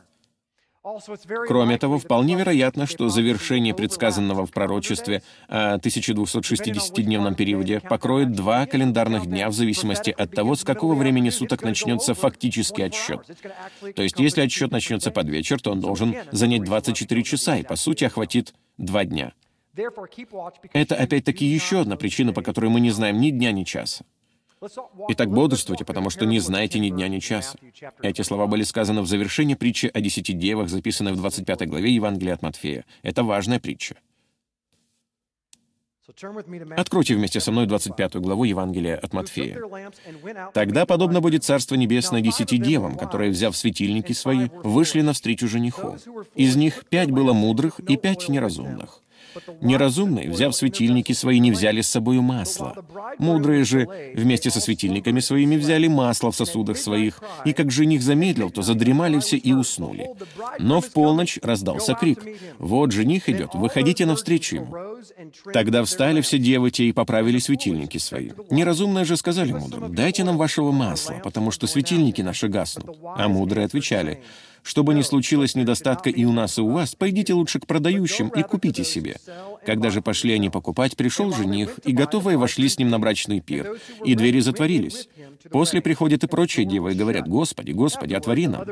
Кроме 1.47 1.79
того, 1.79 1.99
вполне 1.99 2.37
вероятно, 2.37 2.87
что 2.87 3.09
завершение 3.09 3.75
предсказанного 3.75 4.47
в 4.47 4.51
пророчестве 4.51 5.23
о 5.49 5.77
1260-дневном 5.79 7.35
периоде 7.35 7.81
покроет 7.81 8.33
два 8.33 8.67
календарных 8.67 9.27
дня 9.27 9.49
в 9.49 9.53
зависимости 9.53 10.11
от 10.11 10.31
того, 10.33 10.55
с 10.55 10.65
какого 10.65 10.95
времени 10.95 11.31
суток 11.31 11.63
начнется 11.63 12.15
фактический 12.15 12.85
отсчет. 12.85 13.21
То 13.95 14.03
есть, 14.03 14.19
если 14.19 14.43
отсчет 14.43 14.71
начнется 14.71 15.11
под 15.11 15.29
вечер, 15.29 15.61
то 15.61 15.73
он 15.73 15.81
должен 15.81 16.15
занять 16.31 16.65
24 16.65 17.23
часа 17.23 17.57
и, 17.57 17.63
по 17.63 17.77
сути, 17.77 18.05
охватит 18.05 18.55
два 18.77 19.05
дня. 19.05 19.33
Это, 20.73 20.97
опять-таки, 20.97 21.45
еще 21.45 21.81
одна 21.81 21.97
причина, 21.97 22.33
по 22.33 22.43
которой 22.43 22.69
мы 22.69 22.81
не 22.81 22.91
знаем 22.91 23.21
ни 23.21 23.31
дня, 23.31 23.53
ни 23.53 23.65
часа. 23.65 24.05
Итак, 25.09 25.31
бодрствуйте, 25.31 25.85
потому 25.85 26.11
что 26.11 26.27
не 26.27 26.41
знаете 26.41 26.79
ни 26.79 26.91
дня, 26.91 27.09
ни 27.09 27.19
часа. 27.19 27.59
Эти 28.03 28.23
слова 28.23 28.47
были 28.47 28.63
сказаны 28.63 29.03
в 29.03 29.07
завершении 29.07 29.55
притчи 29.55 29.91
о 29.93 30.01
десяти 30.01 30.33
девах, 30.33 30.69
записанной 30.69 31.13
в 31.13 31.17
25 31.17 31.69
главе 31.69 31.95
Евангелия 31.95 32.35
от 32.35 32.43
Матфея. 32.43 32.85
Это 33.03 33.23
важная 33.23 33.61
притча. 33.61 33.97
Откройте 36.77 37.15
вместе 37.15 37.39
со 37.39 37.53
мной 37.53 37.67
25 37.67 38.17
главу 38.17 38.45
Евангелия 38.45 38.97
от 38.97 39.13
Матфея. 39.13 39.61
«Тогда 40.55 40.87
подобно 40.87 41.21
будет 41.21 41.45
Царство 41.45 41.75
Небесное 41.75 42.23
десяти 42.23 42.57
девам, 42.57 42.97
которые, 42.97 43.31
взяв 43.31 43.55
светильники 43.57 44.13
свои, 44.13 44.49
вышли 44.65 45.03
навстречу 45.03 45.49
жениху. 45.49 45.97
Из 46.35 46.57
них 46.57 46.87
пять 46.89 47.11
было 47.11 47.35
мудрых 47.35 47.79
и 47.81 47.97
пять 47.99 48.29
неразумных. 48.29 49.03
Неразумные, 49.61 50.31
взяв 50.31 50.55
светильники 50.55 51.13
свои, 51.13 51.39
не 51.39 51.51
взяли 51.51 51.81
с 51.81 51.89
собою 51.89 52.23
масло. 52.23 52.75
Мудрые 53.19 53.65
же 53.65 53.89
вместе 54.15 54.51
со 54.51 54.61
светильниками 54.61 55.21
своими 55.21 55.57
взяли 55.57 55.89
масло 55.89 56.31
в 56.31 56.37
сосудах 56.37 56.79
своих, 56.79 57.23
и 57.45 57.53
как 57.53 57.71
жених 57.71 58.03
замедлил, 58.03 58.51
то 58.51 58.63
задремали 58.63 59.19
все 59.19 59.37
и 59.37 59.53
уснули. 59.53 60.09
Но 60.59 60.81
в 60.81 60.91
полночь 60.91 61.39
раздался 61.43 61.95
крик. 61.95 62.25
«Вот 62.59 62.93
жених 62.93 63.29
идет, 63.29 63.55
выходите 63.55 64.07
навстречу 64.07 64.57
ему». 64.57 64.77
Тогда 65.53 65.85
встали 65.85 66.21
все 66.21 66.39
девы 66.39 66.71
те 66.71 66.85
и 66.85 66.93
поправили 66.93 67.39
светильники 67.39 67.99
свои. 67.99 68.31
Неразумные 68.51 69.05
же 69.05 69.17
сказали 69.17 69.53
мудрым, 69.53 69.95
«Дайте 69.95 70.25
нам 70.25 70.37
вашего 70.37 70.73
масла, 70.73 71.21
потому 71.23 71.51
что 71.51 71.67
светильники 71.67 72.23
наши 72.23 72.49
гаснут». 72.49 72.97
А 73.17 73.29
мудрые 73.29 73.67
отвечали, 73.67 74.23
чтобы 74.69 74.93
не 74.93 75.03
случилось 75.03 75.55
недостатка 75.55 76.11
и 76.11 76.27
у 76.27 76.33
нас, 76.33 76.59
и 76.59 76.61
у 76.61 76.69
вас, 76.69 76.95
пойдите 76.95 77.33
лучше 77.33 77.59
к 77.59 77.67
продающим 77.67 78.29
и 78.29 78.43
купите 78.43 78.85
себе. 78.85 79.17
Когда 79.65 79.89
же 79.89 80.03
пошли 80.03 80.35
они 80.35 80.51
покупать, 80.51 80.95
пришел 80.95 81.33
жених, 81.33 81.79
и 81.87 81.93
готовые 81.93 82.37
вошли 82.37 82.69
с 82.69 82.79
ним 82.79 82.91
на 82.91 82.99
брачный 82.99 83.41
пир, 83.41 83.81
и 84.05 84.15
двери 84.15 84.41
затворились. 84.41 85.09
После 85.51 85.81
приходят 85.81 86.23
и 86.23 86.27
прочие 86.27 86.67
девы 86.67 86.93
и 86.93 86.95
говорят, 86.95 87.27
«Господи, 87.27 87.73
Господи, 87.73 88.13
отвори 88.13 88.47
нам». 88.47 88.67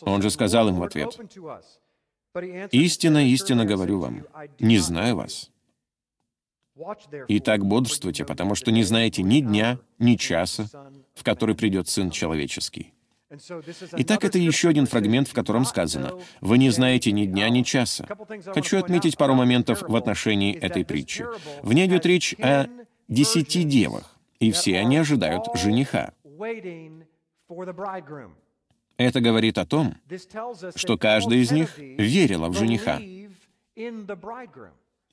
Он 0.00 0.22
же 0.22 0.30
сказал 0.30 0.70
им 0.70 0.76
в 0.76 0.82
ответ, 0.82 1.18
«Истинно, 2.72 3.28
истинно 3.28 3.66
говорю 3.66 3.98
вам, 3.98 4.24
не 4.58 4.78
знаю 4.78 5.16
вас». 5.16 5.50
Итак, 7.28 7.66
бодрствуйте, 7.66 8.24
потому 8.24 8.54
что 8.54 8.72
не 8.72 8.84
знаете 8.84 9.22
ни 9.22 9.40
дня, 9.40 9.78
ни 9.98 10.16
часа, 10.16 10.66
в 11.14 11.22
который 11.22 11.54
придет 11.54 11.88
Сын 11.88 12.10
Человеческий. 12.10 12.93
Итак, 13.96 14.24
это 14.24 14.38
еще 14.38 14.68
один 14.68 14.86
фрагмент, 14.86 15.28
в 15.28 15.32
котором 15.32 15.64
сказано, 15.64 16.12
«Вы 16.40 16.58
не 16.58 16.70
знаете 16.70 17.12
ни 17.12 17.24
дня, 17.26 17.48
ни 17.48 17.62
часа». 17.62 18.06
Хочу 18.54 18.78
отметить 18.78 19.16
пару 19.16 19.34
моментов 19.34 19.82
в 19.82 19.96
отношении 19.96 20.54
этой 20.54 20.84
притчи. 20.84 21.26
В 21.62 21.72
ней 21.72 21.86
идет 21.86 22.06
речь 22.06 22.34
о 22.38 22.66
десяти 23.08 23.64
девах, 23.64 24.16
и 24.40 24.52
все 24.52 24.78
они 24.78 24.96
ожидают 24.96 25.44
жениха. 25.54 26.12
Это 28.96 29.20
говорит 29.20 29.58
о 29.58 29.66
том, 29.66 29.96
что 30.74 30.96
каждая 30.96 31.38
из 31.38 31.50
них 31.50 31.78
верила 31.78 32.48
в 32.48 32.56
жениха. 32.56 33.00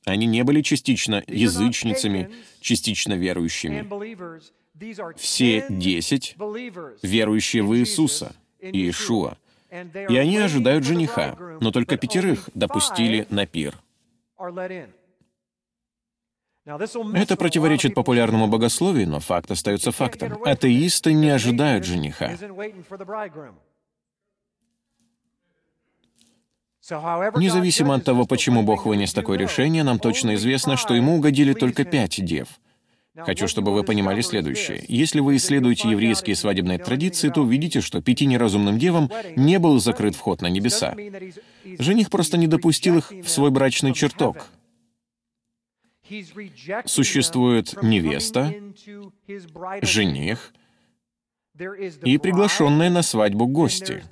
Они 0.05 0.25
не 0.25 0.43
были 0.43 0.61
частично 0.61 1.23
язычницами, 1.27 2.31
частично 2.59 3.13
верующими. 3.13 3.87
Все 5.15 5.65
десять 5.69 6.35
верующие 7.01 7.63
в 7.63 7.75
Иисуса, 7.77 8.35
Иешуа, 8.59 9.37
и 9.71 10.17
они 10.17 10.37
ожидают 10.37 10.83
жениха, 10.83 11.35
но 11.61 11.71
только 11.71 11.97
пятерых 11.97 12.49
допустили 12.53 13.27
на 13.29 13.45
пир. 13.45 13.77
Это 16.65 17.35
противоречит 17.37 17.95
популярному 17.95 18.47
богословию, 18.47 19.07
но 19.07 19.19
факт 19.19 19.51
остается 19.51 19.91
фактом. 19.91 20.41
Атеисты 20.43 21.13
не 21.13 21.29
ожидают 21.29 21.85
жениха. 21.85 22.31
Независимо 27.35 27.95
от 27.95 28.03
того, 28.03 28.25
почему 28.25 28.63
Бог 28.63 28.85
вынес 28.85 29.13
такое 29.13 29.37
решение, 29.37 29.83
нам 29.83 29.99
точно 29.99 30.35
известно, 30.35 30.77
что 30.77 30.93
ему 30.93 31.15
угодили 31.15 31.53
только 31.53 31.83
пять 31.83 32.23
дев— 32.23 32.47
Хочу, 33.17 33.47
чтобы 33.47 33.73
вы 33.73 33.83
понимали 33.83 34.21
следующее. 34.21 34.85
Если 34.87 35.19
вы 35.19 35.35
исследуете 35.35 35.89
еврейские 35.89 36.35
свадебные 36.35 36.77
традиции, 36.77 37.29
то 37.29 37.41
увидите, 37.41 37.81
что 37.81 38.01
пяти 38.01 38.25
неразумным 38.25 38.79
девам 38.79 39.11
не 39.35 39.59
был 39.59 39.79
закрыт 39.79 40.15
вход 40.15 40.41
на 40.41 40.47
небеса. 40.47 40.95
Жених 41.79 42.09
просто 42.09 42.37
не 42.37 42.47
допустил 42.47 42.99
их 42.99 43.11
в 43.11 43.27
свой 43.27 43.51
брачный 43.51 43.93
чертог. 43.93 44.47
Существует 46.85 47.81
невеста, 47.83 48.53
жених 49.81 50.53
и 52.03 52.17
приглашенные 52.17 52.89
на 52.89 53.01
свадьбу 53.01 53.47
гости. 53.47 54.03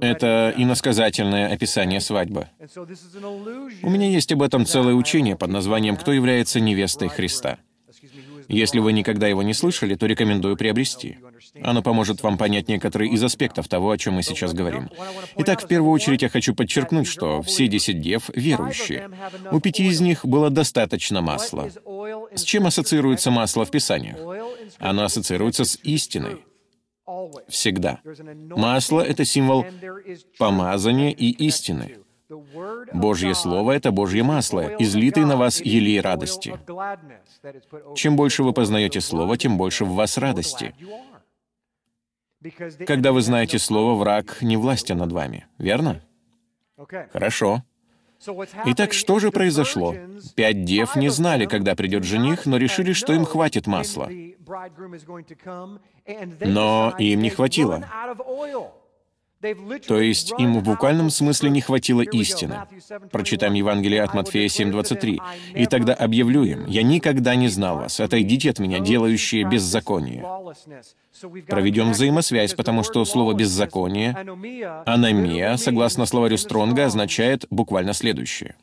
Это 0.00 0.54
иносказательное 0.56 1.52
описание 1.52 2.00
свадьбы. 2.00 2.48
У 3.82 3.90
меня 3.90 4.08
есть 4.08 4.32
об 4.32 4.42
этом 4.42 4.66
целое 4.66 4.94
учение 4.94 5.36
под 5.36 5.50
названием 5.50 5.96
«Кто 5.96 6.12
является 6.12 6.60
невестой 6.60 7.08
Христа?». 7.08 7.58
Если 8.48 8.78
вы 8.78 8.92
никогда 8.92 9.26
его 9.26 9.42
не 9.42 9.54
слышали, 9.54 9.94
то 9.94 10.06
рекомендую 10.06 10.56
приобрести. 10.56 11.18
Оно 11.62 11.82
поможет 11.82 12.22
вам 12.22 12.36
понять 12.36 12.68
некоторые 12.68 13.10
из 13.12 13.22
аспектов 13.22 13.68
того, 13.68 13.90
о 13.90 13.98
чем 13.98 14.14
мы 14.14 14.22
сейчас 14.22 14.52
говорим. 14.52 14.90
Итак, 15.36 15.62
в 15.62 15.66
первую 15.66 15.92
очередь 15.92 16.22
я 16.22 16.28
хочу 16.28 16.54
подчеркнуть, 16.54 17.06
что 17.06 17.42
все 17.42 17.68
десять 17.68 18.00
дев 18.00 18.30
верующие. 18.34 19.08
У 19.50 19.60
пяти 19.60 19.86
из 19.86 20.00
них 20.00 20.26
было 20.26 20.50
достаточно 20.50 21.20
масла. 21.20 21.70
С 22.34 22.42
чем 22.42 22.66
ассоциируется 22.66 23.30
масло 23.30 23.64
в 23.64 23.70
Писаниях? 23.70 24.18
Оно 24.78 25.04
ассоциируется 25.04 25.64
с 25.64 25.78
истиной. 25.82 26.44
Всегда. 27.48 28.00
Масло— 28.56 29.00
это 29.02 29.24
символ 29.24 29.64
помазания 30.38 31.10
и 31.10 31.30
истины. 31.46 31.98
Божье 32.92 33.34
Слово— 33.34 33.72
это 33.72 33.92
Божье 33.92 34.22
масло, 34.22 34.74
излитое 34.78 35.26
на 35.26 35.36
вас 35.36 35.60
елей 35.60 36.00
радости. 36.00 36.58
Чем 37.94 38.16
больше 38.16 38.42
вы 38.42 38.52
познаете 38.52 39.00
Слово, 39.00 39.36
тем 39.36 39.58
больше 39.58 39.84
в 39.84 39.94
вас 39.94 40.16
радости. 40.16 40.74
Когда 42.86 43.12
вы 43.12 43.20
знаете 43.20 43.58
Слово, 43.58 43.98
враг 43.98 44.42
не 44.42 44.56
властен 44.56 44.98
над 44.98 45.12
вами, 45.12 45.46
верно? 45.58 46.02
Хорошо. 47.12 47.62
Итак, 48.66 48.92
что 48.92 49.18
же 49.18 49.30
произошло? 49.30 49.94
Пять 50.34 50.64
дев 50.64 50.96
не 50.96 51.08
знали, 51.08 51.46
когда 51.46 51.74
придет 51.74 52.04
жених, 52.04 52.46
но 52.46 52.56
решили, 52.56 52.92
что 52.92 53.12
им 53.12 53.24
хватит 53.24 53.66
масла. 53.66 54.08
Но 56.40 56.94
им 56.98 57.20
не 57.20 57.30
хватило. 57.30 57.84
То 59.86 60.00
есть 60.00 60.32
им 60.38 60.54
в 60.54 60.62
буквальном 60.62 61.10
смысле 61.10 61.50
не 61.50 61.60
хватило 61.60 62.00
истины. 62.00 62.62
Прочитаем 63.10 63.54
Евангелие 63.54 64.02
от 64.02 64.14
Матфея 64.14 64.48
7:23. 64.48 65.20
«И 65.54 65.66
тогда 65.66 65.94
объявлю 65.94 66.44
им, 66.44 66.66
я 66.66 66.82
никогда 66.82 67.34
не 67.34 67.48
знал 67.48 67.78
вас, 67.78 68.00
отойдите 68.00 68.50
от 68.50 68.58
меня, 68.58 68.78
делающие 68.80 69.44
беззаконие». 69.44 70.24
Проведем 71.46 71.92
взаимосвязь, 71.92 72.54
потому 72.54 72.82
что 72.82 73.04
слово 73.04 73.34
«беззаконие», 73.34 74.16
«аномия», 74.86 75.56
согласно 75.56 76.06
словарю 76.06 76.36
Стронга, 76.36 76.86
означает 76.86 77.46
буквально 77.50 77.92
следующее. 77.92 78.56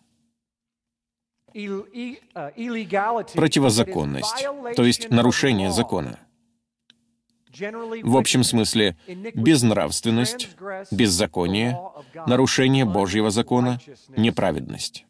Противозаконность, 3.33 4.47
то 4.75 4.83
есть 4.83 5.09
нарушение 5.11 5.71
закона. 5.71 6.17
В 8.03 8.17
общем 8.17 8.43
смысле, 8.43 8.95
безнравственность, 9.35 10.49
беззаконие, 10.91 11.79
нарушение 12.27 12.85
Божьего 12.85 13.31
закона, 13.31 13.79
неправедность. 14.15 15.05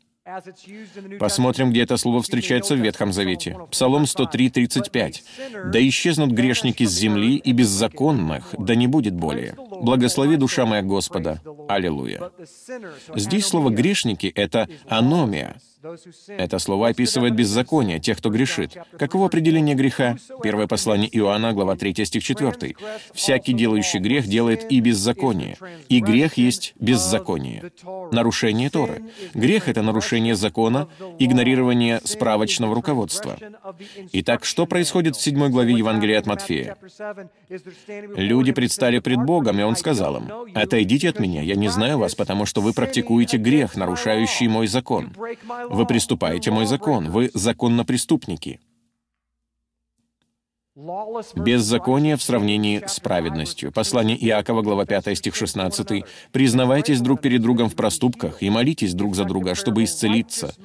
Посмотрим, 1.19 1.71
где 1.71 1.81
это 1.81 1.97
слово 1.97 2.21
встречается 2.21 2.75
в 2.75 2.79
Ветхом 2.79 3.11
Завете. 3.11 3.57
Псалом 3.71 4.05
103, 4.05 4.49
35. 4.49 5.23
«Да 5.65 5.87
исчезнут 5.87 6.31
грешники 6.31 6.85
с 6.85 6.91
земли, 6.91 7.37
и 7.37 7.51
беззаконных, 7.51 8.53
да 8.57 8.75
не 8.75 8.87
будет 8.87 9.15
более. 9.15 9.55
Благослови 9.57 10.37
душа 10.37 10.65
моя 10.65 10.83
Господа. 10.83 11.41
Аллилуйя». 11.67 12.31
Здесь 13.15 13.47
слово 13.47 13.71
«грешники»— 13.71 14.27
это 14.35 14.69
«аномия», 14.87 15.57
это 16.27 16.59
слово 16.59 16.89
описывает 16.89 17.33
беззаконие, 17.35 17.99
тех, 17.99 18.17
кто 18.17 18.29
грешит. 18.29 18.77
Каково 18.97 19.27
определение 19.27 19.75
греха? 19.75 20.17
Первое 20.43 20.67
послание 20.67 21.09
Иоанна, 21.17 21.53
глава 21.53 21.75
3, 21.75 22.05
стих 22.05 22.23
4. 22.23 22.75
«Всякий, 23.13 23.53
делающий 23.53 23.99
грех, 23.99 24.27
делает 24.27 24.71
и 24.71 24.79
беззаконие, 24.79 25.57
и 25.89 25.99
грех 25.99 26.37
есть 26.37 26.73
беззаконие». 26.79 27.71
Нарушение 28.11 28.69
Торы. 28.69 29.03
Грех— 29.33 29.67
это 29.69 29.81
нарушение 29.81 30.35
закона, 30.35 30.87
игнорирование 31.19 32.01
справочного 32.03 32.75
руководства. 32.75 33.37
Итак, 34.11 34.45
что 34.45 34.65
происходит 34.65 35.15
в 35.15 35.21
7 35.21 35.49
главе 35.49 35.73
Евангелия 35.73 36.19
от 36.19 36.25
Матфея? 36.27 36.77
Люди 38.15 38.51
предстали 38.51 38.99
пред 38.99 39.23
Богом, 39.23 39.59
и 39.59 39.63
Он 39.63 39.75
сказал 39.75 40.17
им, 40.17 40.31
«Отойдите 40.53 41.09
от 41.09 41.19
меня, 41.19 41.41
я 41.41 41.55
не 41.55 41.69
знаю 41.69 41.97
вас, 41.97 42.15
потому 42.15 42.45
что 42.45 42.61
вы 42.61 42.73
практикуете 42.73 43.37
грех, 43.37 43.75
нарушающий 43.75 44.47
мой 44.47 44.67
закон. 44.67 45.13
Вы 45.71 45.85
приступаете 45.85 46.51
мой 46.51 46.65
закон. 46.65 47.09
Вы 47.09 47.31
законнопреступники. 47.33 48.59
Беззаконие 51.35 52.15
в 52.15 52.23
сравнении 52.23 52.81
с 52.87 53.01
праведностью. 53.01 53.73
Послание 53.73 54.17
Иакова, 54.25 54.61
глава 54.61 54.85
5, 54.85 55.17
стих 55.17 55.35
16. 55.35 56.05
«Признавайтесь 56.31 57.01
друг 57.01 57.19
перед 57.19 57.41
другом 57.41 57.69
в 57.69 57.75
проступках 57.75 58.41
и 58.41 58.49
молитесь 58.49 58.93
друг 58.93 59.13
за 59.13 59.25
друга, 59.25 59.53
чтобы 59.53 59.83
исцелиться. 59.83 60.55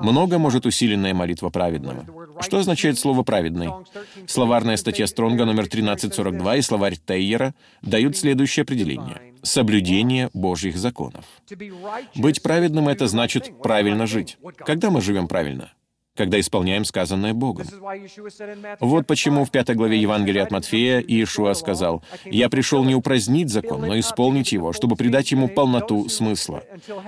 Много 0.00 0.38
может 0.38 0.66
усиленная 0.66 1.14
молитва 1.14 1.50
праведного». 1.50 2.06
Что 2.40 2.58
означает 2.58 2.96
слово 2.96 3.24
«праведный»? 3.24 3.70
Словарная 4.28 4.76
статья 4.76 5.08
Стронга 5.08 5.44
номер 5.44 5.64
1342 5.64 6.56
и 6.56 6.62
словарь 6.62 6.96
Тейера 6.96 7.52
дают 7.82 8.16
следующее 8.16 8.62
определение. 8.62 9.20
Соблюдение 9.42 10.30
Божьих 10.32 10.76
законов. 10.76 11.24
Быть 12.14 12.40
праведным— 12.40 12.88
это 12.88 13.08
значит 13.08 13.50
правильно 13.60 14.06
жить. 14.06 14.38
Когда 14.58 14.90
мы 14.90 15.00
живем 15.00 15.26
правильно? 15.26 15.72
Когда 16.20 16.38
исполняем 16.38 16.84
сказанное 16.84 17.32
Богом. 17.32 17.66
Вот 18.78 19.06
почему 19.06 19.46
в 19.46 19.50
пятой 19.50 19.74
главе 19.74 19.98
Евангелия 19.98 20.42
от 20.42 20.50
Матфея 20.50 21.00
Иешуа 21.00 21.54
сказал, 21.54 22.02
«Я 22.26 22.50
пришел 22.50 22.84
не 22.84 22.94
упразднить 22.94 23.48
закон, 23.48 23.80
но 23.86 23.98
исполнить 23.98 24.52
его, 24.52 24.74
чтобы 24.74 24.96
придать 24.96 25.30
ему 25.30 25.48
полноту 25.48 26.10
смысла. 26.10 26.62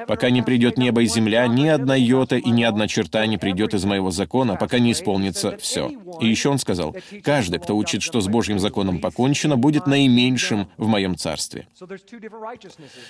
Пока 0.09 0.31
не 0.31 0.41
придет 0.41 0.79
небо 0.79 1.03
и 1.03 1.07
земля, 1.07 1.47
ни 1.47 1.69
одна 1.69 1.95
йота 1.95 2.37
и 2.37 2.49
ни 2.49 2.63
одна 2.63 2.89
черта 2.89 3.27
не 3.27 3.37
придет 3.37 3.75
из 3.75 3.85
моего 3.85 4.11
закона, 4.11 4.57
пока 4.57 4.79
не 4.79 4.93
исполнится 4.93 5.59
все». 5.59 5.93
И 6.23 6.27
еще 6.27 6.49
он 6.49 6.59
сказал, 6.59 6.97
«Каждый, 7.23 7.61
кто 7.61 7.77
учит, 7.77 8.01
что 8.01 8.23
с 8.23 8.29
Божьим 8.29 8.59
законом 8.59 8.99
покончено, 8.99 9.59
будет 9.59 9.87
наименьшим 9.87 10.69
в 10.79 10.89
моем 10.89 11.19
царстве». 11.19 11.67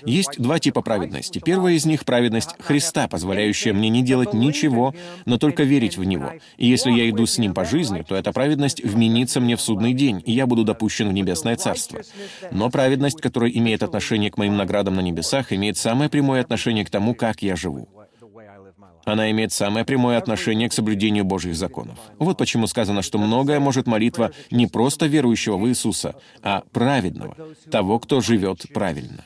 Есть 0.04 0.32
два 0.38 0.58
типа 0.58 0.82
праведности. 0.82 1.38
Первая 1.38 1.74
из 1.74 1.86
них— 1.86 2.04
праведность 2.04 2.56
Христа, 2.58 3.06
позволяющая 3.06 3.72
мне 3.72 3.88
не 3.88 4.02
делать 4.02 4.34
ничего, 4.34 4.96
но 5.26 5.38
только 5.38 5.62
верить 5.62 5.91
верить 5.92 5.98
в 5.98 6.04
Него. 6.04 6.32
И 6.56 6.66
если 6.66 6.90
я 6.90 7.08
иду 7.08 7.26
с 7.26 7.38
Ним 7.38 7.54
по 7.54 7.64
жизни, 7.64 8.02
то 8.02 8.14
эта 8.14 8.32
праведность 8.32 8.82
вменится 8.82 9.40
мне 9.40 9.56
в 9.56 9.60
судный 9.60 9.92
день, 9.92 10.22
и 10.24 10.32
я 10.32 10.46
буду 10.46 10.64
допущен 10.64 11.08
в 11.08 11.12
небесное 11.12 11.56
царство. 11.56 12.00
Но 12.50 12.70
праведность, 12.70 13.20
которая 13.20 13.50
имеет 13.50 13.82
отношение 13.82 14.30
к 14.30 14.38
моим 14.38 14.56
наградам 14.56 14.94
на 14.94 15.00
небесах, 15.00 15.52
имеет 15.52 15.76
самое 15.76 16.10
прямое 16.10 16.40
отношение 16.40 16.84
к 16.84 16.90
тому, 16.90 17.14
как 17.14 17.42
я 17.42 17.56
живу. 17.56 17.88
Она 19.04 19.32
имеет 19.32 19.52
самое 19.52 19.84
прямое 19.84 20.16
отношение 20.16 20.68
к 20.68 20.72
соблюдению 20.72 21.24
Божьих 21.24 21.56
законов. 21.56 21.98
Вот 22.20 22.38
почему 22.38 22.68
сказано, 22.68 23.02
что 23.02 23.18
многое 23.18 23.58
может 23.58 23.88
молитва 23.88 24.30
не 24.52 24.68
просто 24.68 25.06
верующего 25.06 25.56
в 25.56 25.68
Иисуса, 25.68 26.14
а 26.40 26.62
праведного, 26.70 27.36
того, 27.68 27.98
кто 27.98 28.20
живет 28.20 28.66
правильно. 28.72 29.24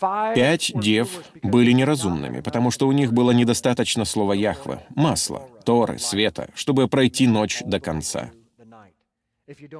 Пять 0.00 0.72
дев 0.74 1.22
были 1.42 1.72
неразумными, 1.72 2.40
потому 2.40 2.70
что 2.70 2.88
у 2.88 2.92
них 2.92 3.12
было 3.12 3.32
недостаточно 3.32 4.04
слова 4.04 4.32
Яхвы, 4.32 4.80
масла, 4.94 5.48
Торы, 5.64 5.98
света, 5.98 6.50
чтобы 6.54 6.88
пройти 6.88 7.26
ночь 7.26 7.62
до 7.64 7.80
конца. 7.80 8.30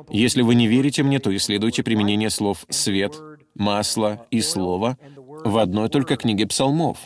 Если 0.08 0.42
вы 0.42 0.54
не 0.54 0.66
верите 0.66 1.02
мне, 1.02 1.20
то 1.20 1.34
исследуйте 1.34 1.82
применение 1.82 2.30
слов 2.30 2.66
«свет», 2.68 3.16
«масло» 3.54 4.26
и 4.30 4.40
«слово» 4.40 4.98
в 5.44 5.58
одной 5.58 5.88
только 5.88 6.16
книге 6.16 6.46
псалмов. 6.46 6.98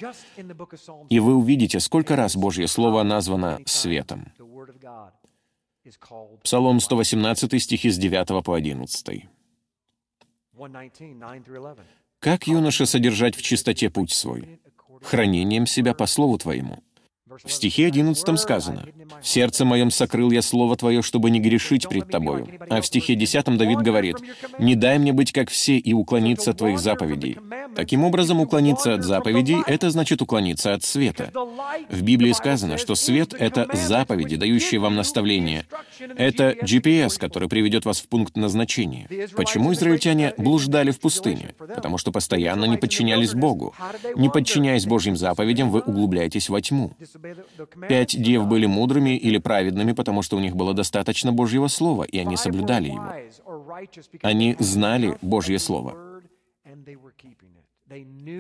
И 1.11 1.21
вы 1.21 1.35
увидите, 1.35 1.79
сколько 1.81 2.17
раз 2.17 2.37
Божье 2.37 2.67
Слово 2.67 3.03
названо 3.03 3.61
«светом». 3.67 4.33
Псалом 6.43 6.81
118, 6.81 7.62
стихи 7.62 7.91
с 7.91 7.99
9 7.99 8.43
по 8.43 8.55
11. 8.55 9.29
Как 12.25 12.47
юноша 12.47 12.87
содержать 12.87 13.37
в 13.37 13.43
чистоте 13.43 13.91
путь 13.91 14.11
свой? 14.11 14.59
Хранением 15.03 15.66
себя 15.66 15.93
по 15.93 16.07
слову 16.07 16.39
Твоему. 16.39 16.83
В 17.43 17.51
стихе 17.51 17.87
11 17.87 18.39
сказано, 18.39 18.87
«В 19.20 19.26
сердце 19.26 19.64
моем 19.64 19.91
сокрыл 19.91 20.30
я 20.30 20.43
слово 20.43 20.76
Твое, 20.76 21.03
чтобы 21.03 21.30
не 21.30 21.41
грешить 21.41 21.89
пред 21.89 22.09
Тобою». 22.09 22.49
А 22.68 22.80
в 22.80 22.87
стихе 22.87 23.14
10 23.14 23.57
Давид 23.57 23.78
говорит, 23.78 24.16
«Не 24.59 24.74
дай 24.74 24.99
мне 24.99 25.12
быть 25.12 25.32
как 25.32 25.51
все 25.51 25.78
и 25.78 25.93
уклониться 25.93 26.51
от 26.51 26.59
Твоих 26.59 26.78
заповедей». 26.78 27.39
Таким 27.74 28.05
образом, 28.05 28.41
уклониться 28.41 28.95
от 28.95 29.05
заповедей— 29.05 29.59
это 29.66 29.91
значит 29.91 30.22
уклониться 30.22 30.74
от 30.74 30.85
света. 30.85 31.32
В 31.89 32.03
Библии 32.03 32.32
сказано, 32.32 32.78
что 32.78 32.95
свет— 32.95 33.35
это 33.39 33.68
заповеди, 33.72 34.37
дающие 34.37 34.78
вам 34.80 34.95
наставление. 34.95 35.66
Это 36.16 36.51
GPS, 36.62 37.18
который 37.18 37.49
приведет 37.49 37.85
вас 37.85 38.01
в 38.01 38.09
пункт 38.09 38.37
назначения. 38.37 39.09
Почему 39.37 39.72
израильтяне 39.72 40.35
блуждали 40.37 40.91
в 40.91 41.01
пустыне? 41.01 41.55
Потому 41.59 41.99
что 41.99 42.12
постоянно 42.12 42.66
не 42.66 42.76
подчинялись 42.76 43.35
Богу. 43.35 43.74
Не 44.14 44.28
подчиняясь 44.28 44.87
Божьим 44.87 45.16
заповедям, 45.16 45.70
вы 45.70 45.80
углубляетесь 45.80 46.49
во 46.49 46.61
тьму. 46.61 46.93
Пять 47.89 48.20
дев 48.20 48.47
были 48.47 48.66
мудрыми 48.66 49.16
или 49.16 49.39
праведными, 49.39 49.93
потому 49.93 50.22
что 50.22 50.37
у 50.37 50.41
них 50.41 50.55
было 50.57 50.75
достаточно 50.75 51.33
Божьего 51.33 51.68
Слова, 51.68 52.05
и 52.05 52.18
они 52.18 52.37
соблюдали 52.37 52.89
его. 52.89 53.12
Они 54.22 54.57
знали 54.59 55.16
Божье 55.22 55.59
Слово. 55.59 56.22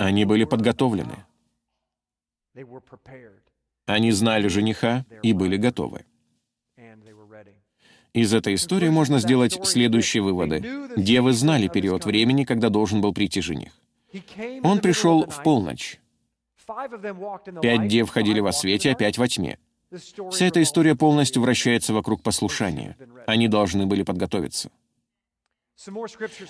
Они 0.00 0.24
были 0.24 0.44
подготовлены. 0.44 1.24
Они 3.86 4.12
знали 4.12 4.48
жениха 4.48 5.04
и 5.22 5.32
были 5.32 5.56
готовы. 5.56 6.04
Из 8.12 8.32
этой 8.32 8.54
истории 8.54 8.88
можно 8.88 9.18
сделать 9.18 9.58
следующие 9.66 10.22
выводы. 10.22 10.62
Девы 10.96 11.32
знали 11.32 11.68
период 11.68 12.04
времени, 12.04 12.44
когда 12.44 12.68
должен 12.68 13.00
был 13.00 13.12
прийти 13.12 13.40
жених. 13.40 13.72
Он 14.62 14.78
пришел 14.78 15.26
в 15.26 15.42
полночь. 15.42 16.00
Пять 17.62 17.88
дев 17.88 18.10
ходили 18.10 18.40
во 18.40 18.52
свете, 18.52 18.92
а 18.92 18.94
пять 18.94 19.18
во 19.18 19.28
тьме. 19.28 19.58
Вся 20.30 20.46
эта 20.46 20.62
история 20.62 20.94
полностью 20.94 21.42
вращается 21.42 21.92
вокруг 21.92 22.22
послушания. 22.22 22.96
Они 23.26 23.48
должны 23.48 23.86
были 23.86 24.02
подготовиться. 24.02 24.70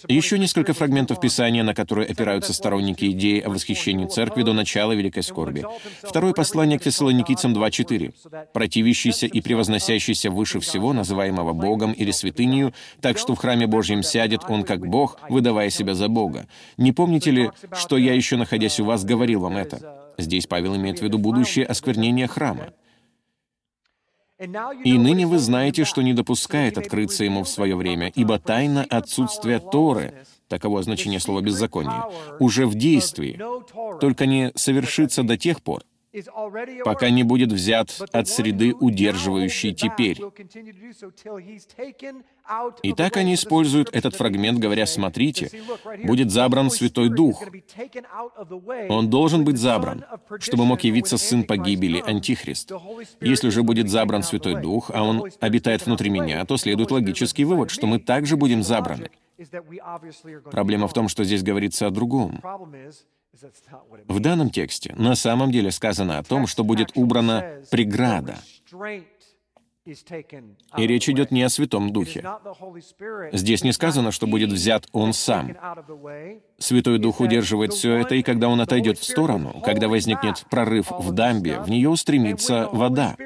Еще 0.06 0.38
несколько 0.38 0.74
фрагментов 0.74 1.18
Писания, 1.18 1.62
на 1.62 1.74
которые 1.74 2.06
опираются 2.06 2.52
сторонники 2.52 3.10
идеи 3.10 3.40
о 3.40 3.48
восхищении 3.48 4.06
церкви 4.06 4.42
до 4.42 4.52
начала 4.52 4.92
Великой 4.92 5.22
Скорби. 5.22 5.64
Второе 6.02 6.34
послание 6.34 6.78
к 6.78 6.82
Фессалоникийцам 6.82 7.54
2.4. 7.54 8.52
«Противящийся 8.52 9.26
и 9.26 9.40
превозносящийся 9.40 10.30
выше 10.30 10.60
всего, 10.60 10.92
называемого 10.92 11.54
Богом 11.54 11.92
или 11.92 12.10
святынью, 12.10 12.74
так 13.00 13.16
что 13.16 13.34
в 13.34 13.38
храме 13.38 13.66
Божьем 13.66 14.02
сядет 14.02 14.42
он 14.46 14.62
как 14.62 14.86
Бог, 14.86 15.18
выдавая 15.30 15.70
себя 15.70 15.94
за 15.94 16.08
Бога. 16.08 16.46
Не 16.76 16.92
помните 16.92 17.30
ли, 17.30 17.50
что 17.72 17.96
я 17.96 18.12
еще, 18.12 18.36
находясь 18.36 18.78
у 18.78 18.84
вас, 18.84 19.04
говорил 19.04 19.40
вам 19.40 19.56
это?» 19.56 20.03
Здесь 20.18 20.46
Павел 20.46 20.76
имеет 20.76 21.00
в 21.00 21.02
виду 21.02 21.18
будущее 21.18 21.66
осквернение 21.66 22.26
храма. 22.26 22.72
И 24.84 24.98
ныне 24.98 25.26
вы 25.26 25.38
знаете, 25.38 25.84
что 25.84 26.02
не 26.02 26.12
допускает 26.12 26.76
открыться 26.76 27.24
ему 27.24 27.44
в 27.44 27.48
свое 27.48 27.76
время, 27.76 28.12
ибо 28.14 28.38
тайна 28.38 28.84
отсутствия 28.90 29.60
Торы, 29.60 30.26
таково 30.48 30.82
значение 30.82 31.20
слова 31.20 31.40
«беззаконие», 31.40 32.02
уже 32.40 32.66
в 32.66 32.74
действии, 32.74 33.40
только 34.00 34.26
не 34.26 34.52
совершится 34.56 35.22
до 35.22 35.38
тех 35.38 35.62
пор, 35.62 35.84
пока 36.84 37.10
не 37.10 37.22
будет 37.22 37.52
взят 37.52 38.00
от 38.12 38.28
среды, 38.28 38.74
удерживающей 38.74 39.74
теперь. 39.74 40.20
И 42.82 42.92
так 42.92 43.16
они 43.16 43.34
используют 43.34 43.88
этот 43.92 44.14
фрагмент, 44.14 44.58
говоря, 44.58 44.86
смотрите, 44.86 45.50
будет 46.04 46.30
забран 46.30 46.70
Святой 46.70 47.08
Дух. 47.08 47.42
Он 48.88 49.08
должен 49.08 49.44
быть 49.44 49.56
забран, 49.56 50.04
чтобы 50.40 50.66
мог 50.66 50.84
явиться 50.84 51.16
сын 51.16 51.44
погибели, 51.44 52.02
Антихрист. 52.06 52.72
Если 53.20 53.48
же 53.48 53.62
будет 53.62 53.88
забран 53.88 54.22
Святой 54.22 54.60
Дух, 54.60 54.90
а 54.92 55.02
он 55.02 55.30
обитает 55.40 55.86
внутри 55.86 56.10
меня, 56.10 56.44
то 56.44 56.56
следует 56.56 56.90
логический 56.90 57.44
вывод, 57.44 57.70
что 57.70 57.86
мы 57.86 57.98
также 57.98 58.36
будем 58.36 58.62
забраны. 58.62 59.10
Проблема 60.50 60.86
в 60.86 60.92
том, 60.92 61.08
что 61.08 61.24
здесь 61.24 61.42
говорится 61.42 61.86
о 61.86 61.90
другом. 61.90 62.40
В 64.08 64.20
данном 64.20 64.50
тексте 64.50 64.94
на 64.96 65.14
самом 65.14 65.50
деле 65.50 65.70
сказано 65.70 66.18
о 66.18 66.22
том, 66.22 66.46
что 66.46 66.64
будет 66.64 66.92
убрана 66.94 67.62
преграда. 67.70 68.38
И 69.86 70.86
речь 70.86 71.08
идет 71.10 71.30
не 71.30 71.42
о 71.42 71.50
Святом 71.50 71.92
Духе. 71.92 72.24
Здесь 73.32 73.62
не 73.64 73.72
сказано, 73.72 74.12
что 74.12 74.26
будет 74.26 74.50
взят 74.50 74.86
Он 74.92 75.12
сам. 75.12 75.56
Святой 76.58 76.98
Дух 76.98 77.20
удерживает 77.20 77.74
все 77.74 77.96
это, 77.96 78.14
и 78.14 78.22
когда 78.22 78.48
Он 78.48 78.60
отойдет 78.62 78.98
в 78.98 79.04
сторону, 79.04 79.60
когда 79.62 79.88
возникнет 79.88 80.44
прорыв 80.48 80.90
в 80.90 81.12
дамбе, 81.12 81.60
в 81.60 81.68
нее 81.68 81.90
устремится 81.90 82.68
вода. 82.72 83.16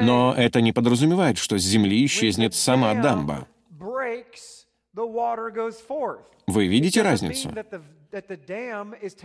Но 0.00 0.34
это 0.36 0.60
не 0.60 0.72
подразумевает, 0.72 1.38
что 1.38 1.58
с 1.58 1.62
земли 1.62 2.04
исчезнет 2.04 2.54
сама 2.54 2.94
дамба. 2.94 3.46
Вы 6.46 6.66
видите 6.66 7.02
разницу? 7.02 7.52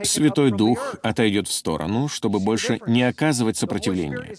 Святой 0.03 0.51
Дух 0.51 0.95
отойдет 1.03 1.47
в 1.47 1.51
сторону, 1.51 2.07
чтобы 2.07 2.39
больше 2.39 2.79
не 2.87 3.03
оказывать 3.03 3.57
сопротивления. 3.57 4.35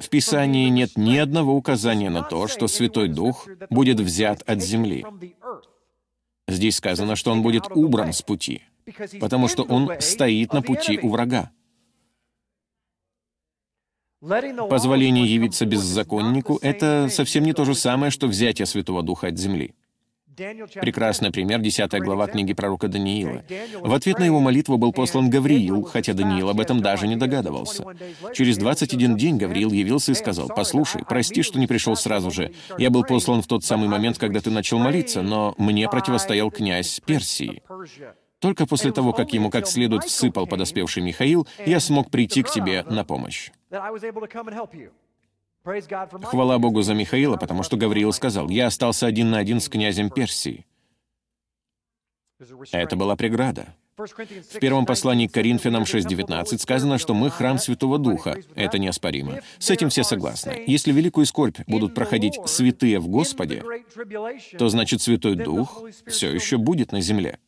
В 0.00 0.08
Писании 0.08 0.68
нет 0.68 0.96
ни 0.96 1.16
одного 1.16 1.54
указания 1.54 2.10
на 2.10 2.22
то, 2.22 2.48
что 2.48 2.66
Святой 2.66 3.08
Дух 3.08 3.48
будет 3.70 4.00
взят 4.00 4.42
от 4.42 4.60
земли. 4.60 5.04
Здесь 6.48 6.76
сказано, 6.76 7.14
что 7.14 7.30
он 7.30 7.42
будет 7.42 7.68
убран 7.70 8.12
с 8.12 8.22
пути, 8.22 8.62
потому 9.20 9.46
что 9.46 9.62
он 9.62 9.90
стоит 10.00 10.52
на 10.52 10.62
пути 10.62 10.98
у 11.00 11.10
врага. 11.10 11.52
Позволение 14.20 15.26
явиться 15.26 15.66
беззаконнику— 15.66 16.58
это 16.62 17.08
совсем 17.10 17.44
не 17.44 17.52
то 17.52 17.64
же 17.64 17.74
самое, 17.74 18.10
что 18.10 18.26
взятие 18.26 18.66
Святого 18.66 19.02
Духа 19.02 19.28
от 19.28 19.38
земли. 19.38 19.74
Прекрасный 20.36 21.30
пример, 21.30 21.60
10 21.60 21.92
глава 22.00 22.26
книги 22.26 22.54
пророка 22.54 22.88
Даниила. 22.88 23.42
В 23.80 23.92
ответ 23.92 24.18
на 24.18 24.24
его 24.24 24.40
молитву 24.40 24.78
был 24.78 24.92
послан 24.92 25.28
Гавриил, 25.28 25.82
хотя 25.82 26.14
Даниил 26.14 26.48
об 26.48 26.60
этом 26.60 26.80
даже 26.80 27.06
не 27.06 27.16
догадывался. 27.16 27.84
Через 28.34 28.56
21 28.56 29.16
день 29.16 29.36
Гавриил 29.36 29.70
явился 29.70 30.12
и 30.12 30.14
сказал, 30.14 30.48
«Послушай, 30.48 31.04
прости, 31.06 31.42
что 31.42 31.58
не 31.58 31.66
пришел 31.66 31.96
сразу 31.96 32.30
же. 32.30 32.52
Я 32.78 32.90
был 32.90 33.04
послан 33.04 33.42
в 33.42 33.46
тот 33.46 33.64
самый 33.64 33.88
момент, 33.88 34.18
когда 34.18 34.40
ты 34.40 34.50
начал 34.50 34.78
молиться, 34.78 35.22
но 35.22 35.54
мне 35.58 35.88
противостоял 35.88 36.50
князь 36.50 37.00
Персии. 37.04 37.62
Только 38.38 38.66
после 38.66 38.90
того, 38.90 39.12
как 39.12 39.32
ему 39.32 39.50
как 39.50 39.66
следует 39.66 40.04
всыпал 40.04 40.46
подоспевший 40.46 41.02
Михаил, 41.02 41.46
я 41.64 41.78
смог 41.78 42.10
прийти 42.10 42.42
к 42.42 42.50
тебе 42.50 42.84
на 42.84 43.04
помощь». 43.04 43.50
Хвала 45.64 46.58
Богу 46.58 46.82
за 46.82 46.94
Михаила, 46.94 47.36
потому 47.36 47.62
что 47.62 47.76
Гавриил 47.76 48.12
сказал, 48.12 48.48
«Я 48.48 48.66
остался 48.66 49.06
один 49.06 49.30
на 49.30 49.38
один 49.38 49.60
с 49.60 49.68
князем 49.68 50.10
Персии». 50.10 50.66
Это 52.72 52.96
была 52.96 53.14
преграда. 53.16 53.74
В 53.96 54.58
первом 54.58 54.86
послании 54.86 55.26
к 55.26 55.32
Коринфянам 55.32 55.82
6.19 55.82 56.58
сказано, 56.58 56.98
что 56.98 57.14
мы 57.14 57.30
храм 57.30 57.58
Святого 57.58 57.98
Духа. 57.98 58.38
Это 58.54 58.78
неоспоримо. 58.78 59.40
С 59.58 59.70
этим 59.70 59.90
все 59.90 60.02
согласны. 60.02 60.64
Если 60.66 60.92
великую 60.92 61.26
скорбь 61.26 61.58
будут 61.66 61.94
проходить 61.94 62.38
святые 62.46 62.98
в 62.98 63.08
Господе, 63.08 63.62
то 64.58 64.68
значит 64.68 65.02
Святой 65.02 65.36
Дух 65.36 65.84
все 66.06 66.32
еще 66.32 66.56
будет 66.56 66.90
на 66.90 67.00
земле. 67.00 67.38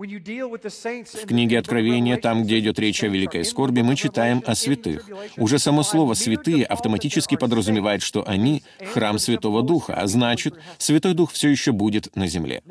В 0.00 1.26
книге 1.26 1.58
Откровения, 1.58 2.16
там, 2.16 2.44
где 2.44 2.58
идет 2.58 2.78
речь 2.78 3.04
о 3.04 3.08
великой 3.08 3.44
скорби, 3.44 3.82
мы 3.82 3.96
читаем 3.96 4.42
о 4.46 4.54
святых. 4.54 5.06
Уже 5.36 5.58
само 5.58 5.82
слово 5.82 6.14
«святые» 6.14 6.64
автоматически 6.64 7.36
подразумевает, 7.36 8.00
что 8.00 8.26
они— 8.26 8.62
храм 8.94 9.18
Святого 9.18 9.62
Духа, 9.62 9.92
а 9.94 10.06
значит, 10.06 10.54
Святой 10.78 11.12
Дух 11.12 11.32
все 11.32 11.50
еще 11.50 11.72
будет 11.72 12.16
на 12.16 12.26
земле. 12.28 12.62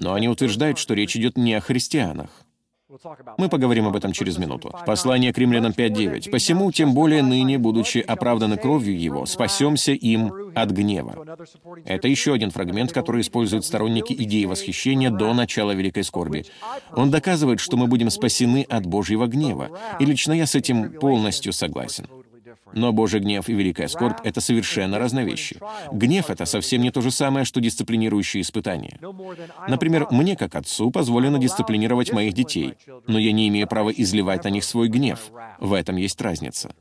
Но 0.00 0.14
они 0.14 0.28
утверждают, 0.28 0.78
что 0.78 0.94
речь 0.94 1.16
идет 1.16 1.38
не 1.38 1.54
о 1.54 1.60
христианах. 1.60 2.45
Мы 3.38 3.48
поговорим 3.48 3.86
об 3.86 3.96
этом 3.96 4.12
через 4.12 4.38
минуту. 4.38 4.72
Послание 4.86 5.32
к 5.32 5.38
римлянам 5.38 5.72
5.9. 5.72 6.30
«Посему, 6.30 6.72
тем 6.72 6.94
более 6.94 7.22
ныне, 7.22 7.58
будучи 7.58 7.98
оправданы 7.98 8.56
кровью 8.56 8.98
Его, 8.98 9.26
спасемся 9.26 9.92
им 9.92 10.32
от 10.54 10.70
гнева». 10.70 11.14
Это 11.84 12.08
еще 12.08 12.32
один 12.32 12.50
фрагмент, 12.50 12.92
который 12.92 13.20
используют 13.20 13.64
сторонники 13.64 14.12
идеи 14.12 14.44
восхищения 14.44 15.10
до 15.10 15.34
начала 15.34 15.72
Великой 15.72 16.04
Скорби. 16.04 16.44
Он 16.92 17.10
доказывает, 17.10 17.60
что 17.60 17.76
мы 17.76 17.86
будем 17.86 18.10
спасены 18.10 18.66
от 18.68 18.86
Божьего 18.86 19.26
гнева. 19.26 19.70
И 19.98 20.04
лично 20.04 20.32
я 20.32 20.46
с 20.46 20.54
этим 20.54 20.92
полностью 20.92 21.52
согласен. 21.52 22.06
Но 22.76 22.92
Божий 22.92 23.20
гнев 23.20 23.48
и 23.48 23.54
великая 23.54 23.88
скорбь— 23.88 24.18
это 24.22 24.42
совершенно 24.42 24.98
разные 24.98 25.24
вещи. 25.24 25.58
Гнев— 25.92 26.26
это 26.28 26.44
совсем 26.44 26.82
не 26.82 26.90
то 26.90 27.00
же 27.00 27.10
самое, 27.10 27.46
что 27.46 27.58
дисциплинирующие 27.58 28.42
испытания. 28.42 29.00
Например, 29.66 30.06
мне, 30.10 30.36
как 30.36 30.54
отцу, 30.54 30.90
позволено 30.90 31.38
дисциплинировать 31.38 32.12
моих 32.12 32.34
детей, 32.34 32.74
но 33.06 33.18
я 33.18 33.32
не 33.32 33.48
имею 33.48 33.66
права 33.66 33.88
изливать 33.88 34.44
на 34.44 34.48
них 34.48 34.62
свой 34.62 34.88
гнев. 34.88 35.30
В 35.58 35.72
этом 35.72 35.96
есть 35.96 36.20
разница. 36.20 36.74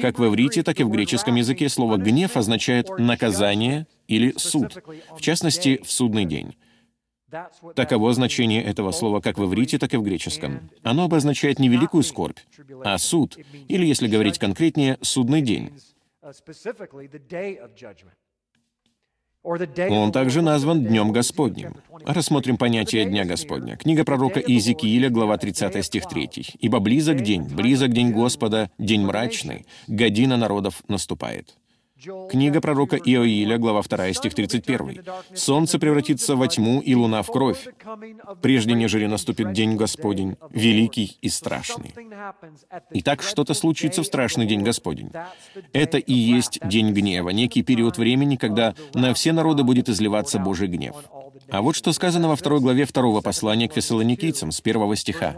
Как 0.00 0.18
в 0.18 0.26
иврите, 0.26 0.62
так 0.62 0.80
и 0.80 0.84
в 0.84 0.88
греческом 0.88 1.34
языке 1.34 1.68
слово 1.68 1.98
«гнев» 1.98 2.36
означает 2.36 2.88
«наказание» 2.98 3.86
или 4.08 4.32
«суд», 4.38 4.82
в 5.14 5.20
частности, 5.20 5.82
в 5.84 5.90
судный 5.90 6.24
день. 6.24 6.56
Таково 7.74 8.12
значение 8.14 8.62
этого 8.62 8.92
слова 8.92 9.20
как 9.20 9.38
в 9.38 9.44
иврите, 9.44 9.78
так 9.78 9.92
и 9.94 9.96
в 9.96 10.02
греческом. 10.02 10.70
Оно 10.82 11.04
обозначает 11.04 11.58
не 11.58 11.68
великую 11.68 12.02
скорбь, 12.02 12.38
а 12.84 12.96
суд, 12.98 13.36
или, 13.68 13.84
если 13.84 14.06
говорить 14.06 14.38
конкретнее, 14.38 14.98
судный 15.02 15.42
день. 15.42 15.72
Он 19.42 20.10
также 20.10 20.42
назван 20.42 20.84
Днем 20.84 21.12
Господним. 21.12 21.76
Рассмотрим 22.04 22.56
понятие 22.56 23.04
Дня 23.04 23.24
Господня. 23.24 23.76
Книга 23.76 24.04
пророка 24.04 24.40
Иезекииля, 24.40 25.08
глава 25.08 25.38
30, 25.38 25.84
стих 25.84 26.08
3. 26.08 26.30
«Ибо 26.58 26.80
близок 26.80 27.20
день, 27.20 27.42
близок 27.42 27.92
день 27.92 28.10
Господа, 28.10 28.70
день 28.78 29.02
мрачный, 29.02 29.66
година 29.86 30.36
народов 30.36 30.82
наступает». 30.88 31.56
Книга 32.28 32.60
пророка 32.60 32.96
Иоиля, 32.96 33.56
глава 33.56 33.80
2, 33.82 34.12
стих 34.12 34.34
31. 34.34 35.02
«Солнце 35.34 35.78
превратится 35.78 36.36
во 36.36 36.46
тьму 36.46 36.80
и 36.80 36.94
луна 36.94 37.22
в 37.22 37.28
кровь, 37.28 37.66
прежде 38.42 38.74
нежели 38.74 39.06
наступит 39.06 39.52
день 39.52 39.76
Господень, 39.76 40.36
великий 40.50 41.16
и 41.22 41.30
страшный». 41.30 41.94
Итак, 42.90 43.22
что-то 43.22 43.54
случится 43.54 44.02
в 44.02 44.06
страшный 44.06 44.46
день 44.46 44.62
Господень. 44.62 45.10
Это 45.72 45.96
и 45.96 46.12
есть 46.12 46.58
день 46.68 46.92
гнева, 46.92 47.30
некий 47.30 47.62
период 47.62 47.96
времени, 47.96 48.36
когда 48.36 48.74
на 48.92 49.14
все 49.14 49.32
народы 49.32 49.62
будет 49.62 49.88
изливаться 49.88 50.38
Божий 50.38 50.68
гнев. 50.68 50.96
А 51.50 51.62
вот 51.62 51.76
что 51.76 51.92
сказано 51.92 52.28
во 52.28 52.36
второй 52.36 52.60
главе 52.60 52.84
второго 52.84 53.20
послания 53.20 53.68
к 53.68 53.74
фессалоникийцам 53.74 54.50
с 54.50 54.60
первого 54.60 54.96
стиха. 54.96 55.34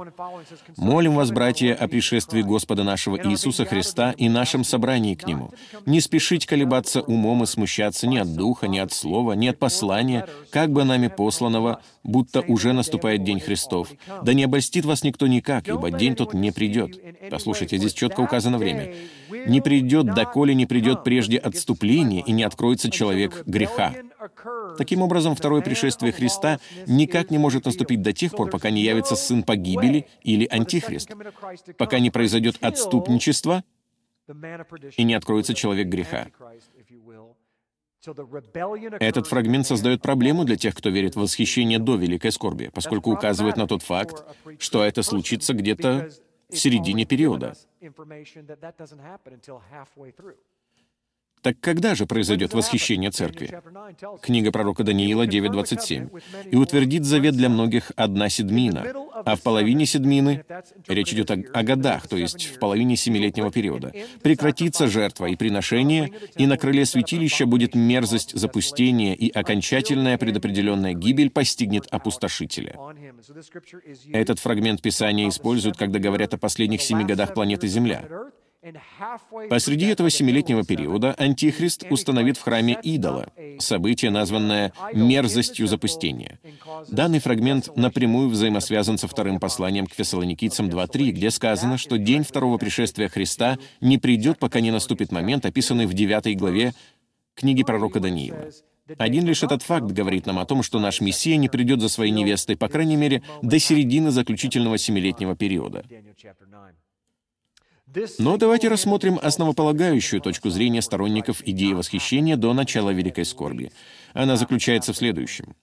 «Молим 0.76 1.14
вас, 1.14 1.30
братья, 1.30 1.74
о 1.74 1.86
пришествии 1.88 2.42
Господа 2.42 2.82
нашего 2.82 3.16
Иисуса 3.28 3.64
Христа 3.64 4.12
и 4.12 4.28
нашем 4.28 4.64
собрании 4.64 5.14
к 5.14 5.26
Нему. 5.26 5.52
Не 5.86 6.00
спешить 6.00 6.46
колебаться 6.46 7.02
умом 7.02 7.42
и 7.42 7.46
смущаться 7.46 8.06
ни 8.06 8.16
от 8.18 8.34
духа, 8.34 8.68
ни 8.68 8.78
от 8.78 8.92
слова, 8.92 9.32
ни 9.32 9.48
от 9.48 9.58
послания, 9.58 10.26
как 10.50 10.70
бы 10.70 10.84
нами 10.84 11.08
посланного, 11.08 11.80
будто 12.04 12.40
уже 12.40 12.72
наступает 12.72 13.24
День 13.24 13.40
Христов. 13.40 13.90
Да 14.22 14.32
не 14.32 14.44
обольстит 14.44 14.84
вас 14.84 15.02
никто 15.02 15.26
никак, 15.26 15.68
ибо 15.68 15.90
день 15.90 16.14
тот 16.14 16.32
не 16.32 16.52
придет». 16.52 16.98
Послушайте, 17.30 17.76
здесь 17.76 17.92
четко 17.92 18.20
указано 18.20 18.58
время. 18.58 18.94
«Не 19.46 19.60
придет, 19.60 20.14
доколе 20.14 20.54
не 20.54 20.66
придет 20.66 21.04
прежде 21.04 21.36
отступление, 21.36 22.22
и 22.26 22.32
не 22.32 22.44
откроется 22.44 22.90
человек 22.90 23.42
греха». 23.46 23.94
Таким 24.76 25.02
образом, 25.02 25.34
второе 25.34 25.62
пришествие 25.62 25.97
Христа 26.00 26.60
никак 26.86 27.30
не 27.30 27.38
может 27.38 27.64
наступить 27.64 28.02
до 28.02 28.12
тех 28.12 28.32
пор, 28.32 28.50
пока 28.50 28.70
не 28.70 28.82
явится 28.82 29.16
сын 29.16 29.42
погибели 29.42 30.06
или 30.22 30.46
антихрист, 30.46 31.10
пока 31.76 31.98
не 31.98 32.10
произойдет 32.10 32.56
отступничество 32.60 33.64
и 34.96 35.04
не 35.04 35.14
откроется 35.14 35.54
человек 35.54 35.88
греха. 35.88 36.28
Этот 39.00 39.26
фрагмент 39.26 39.66
создает 39.66 40.02
проблему 40.02 40.44
для 40.44 40.56
тех, 40.56 40.74
кто 40.74 40.88
верит 40.88 41.16
в 41.16 41.20
восхищение 41.20 41.78
до 41.78 41.96
великой 41.96 42.30
скорби, 42.30 42.70
поскольку 42.72 43.12
указывает 43.12 43.56
на 43.56 43.66
тот 43.66 43.82
факт, 43.82 44.24
что 44.58 44.84
это 44.84 45.02
случится 45.02 45.52
где-то 45.52 46.10
в 46.48 46.56
середине 46.56 47.04
периода. 47.04 47.54
Так 51.42 51.60
когда 51.60 51.94
же 51.94 52.06
произойдет 52.06 52.54
восхищение 52.54 53.10
церкви? 53.10 53.60
Книга 54.22 54.52
пророка 54.52 54.84
Даниила 54.84 55.26
9.27. 55.26 56.50
«И 56.50 56.56
утвердит 56.56 57.04
завет 57.04 57.36
для 57.36 57.48
многих 57.48 57.92
одна 57.96 58.28
седмина, 58.28 58.86
а 59.24 59.36
в 59.36 59.42
половине 59.42 59.86
седмины, 59.86 60.44
речь 60.86 61.12
идет 61.12 61.30
о, 61.30 61.34
о 61.52 61.62
годах, 61.62 62.08
то 62.08 62.16
есть 62.16 62.46
в 62.46 62.58
половине 62.58 62.96
семилетнего 62.96 63.50
периода, 63.50 63.92
прекратится 64.22 64.88
жертва 64.88 65.26
и 65.26 65.36
приношение, 65.36 66.12
и 66.36 66.46
на 66.46 66.56
крыле 66.56 66.84
святилища 66.84 67.46
будет 67.46 67.74
мерзость 67.74 68.32
запустения, 68.34 69.14
и 69.14 69.30
окончательная 69.30 70.18
предопределенная 70.18 70.94
гибель 70.94 71.30
постигнет 71.30 71.86
опустошителя». 71.90 72.76
Этот 74.12 74.38
фрагмент 74.38 74.82
Писания 74.82 75.28
используют, 75.28 75.76
когда 75.76 75.98
говорят 75.98 76.34
о 76.34 76.38
последних 76.38 76.82
семи 76.82 77.04
годах 77.04 77.34
планеты 77.34 77.66
Земля. 77.68 78.04
Посреди 79.48 79.86
этого 79.86 80.10
семилетнего 80.10 80.64
периода 80.64 81.14
Антихрист 81.14 81.84
установит 81.90 82.36
в 82.36 82.42
храме 82.42 82.76
идола, 82.82 83.28
событие, 83.58 84.10
названное 84.10 84.72
«мерзостью 84.92 85.68
запустения». 85.68 86.40
Данный 86.88 87.20
фрагмент 87.20 87.76
напрямую 87.76 88.28
взаимосвязан 88.28 88.98
со 88.98 89.06
вторым 89.06 89.38
посланием 89.38 89.86
к 89.86 89.94
фессалоникийцам 89.94 90.68
2.3, 90.68 91.10
где 91.10 91.30
сказано, 91.30 91.78
что 91.78 91.98
день 91.98 92.24
второго 92.24 92.58
пришествия 92.58 93.08
Христа 93.08 93.58
не 93.80 93.96
придет, 93.96 94.38
пока 94.38 94.60
не 94.60 94.72
наступит 94.72 95.12
момент, 95.12 95.46
описанный 95.46 95.86
в 95.86 95.94
9 95.94 96.36
главе 96.36 96.74
книги 97.34 97.62
пророка 97.62 98.00
Даниила. 98.00 98.50
Один 98.96 99.24
лишь 99.24 99.42
этот 99.42 99.62
факт 99.62 99.86
говорит 99.86 100.26
нам 100.26 100.38
о 100.38 100.46
том, 100.46 100.62
что 100.62 100.80
наш 100.80 101.00
Мессия 101.00 101.36
не 101.36 101.48
придет 101.48 101.80
за 101.80 101.88
своей 101.88 102.10
невестой, 102.10 102.56
по 102.56 102.68
крайней 102.68 102.96
мере, 102.96 103.22
до 103.42 103.58
середины 103.58 104.10
заключительного 104.10 104.78
семилетнего 104.78 105.36
периода. 105.36 105.84
Но 108.18 108.36
давайте 108.36 108.68
рассмотрим 108.68 109.18
основополагающую 109.20 110.20
точку 110.20 110.50
зрения 110.50 110.82
сторонников 110.82 111.42
идеи 111.46 111.72
восхищения 111.72 112.36
до 112.36 112.52
начала 112.52 112.90
Великой 112.90 113.24
Скорби. 113.24 113.72
Она 114.12 114.36
заключается 114.36 114.92
в 114.92 114.96
следующем. 114.96 115.54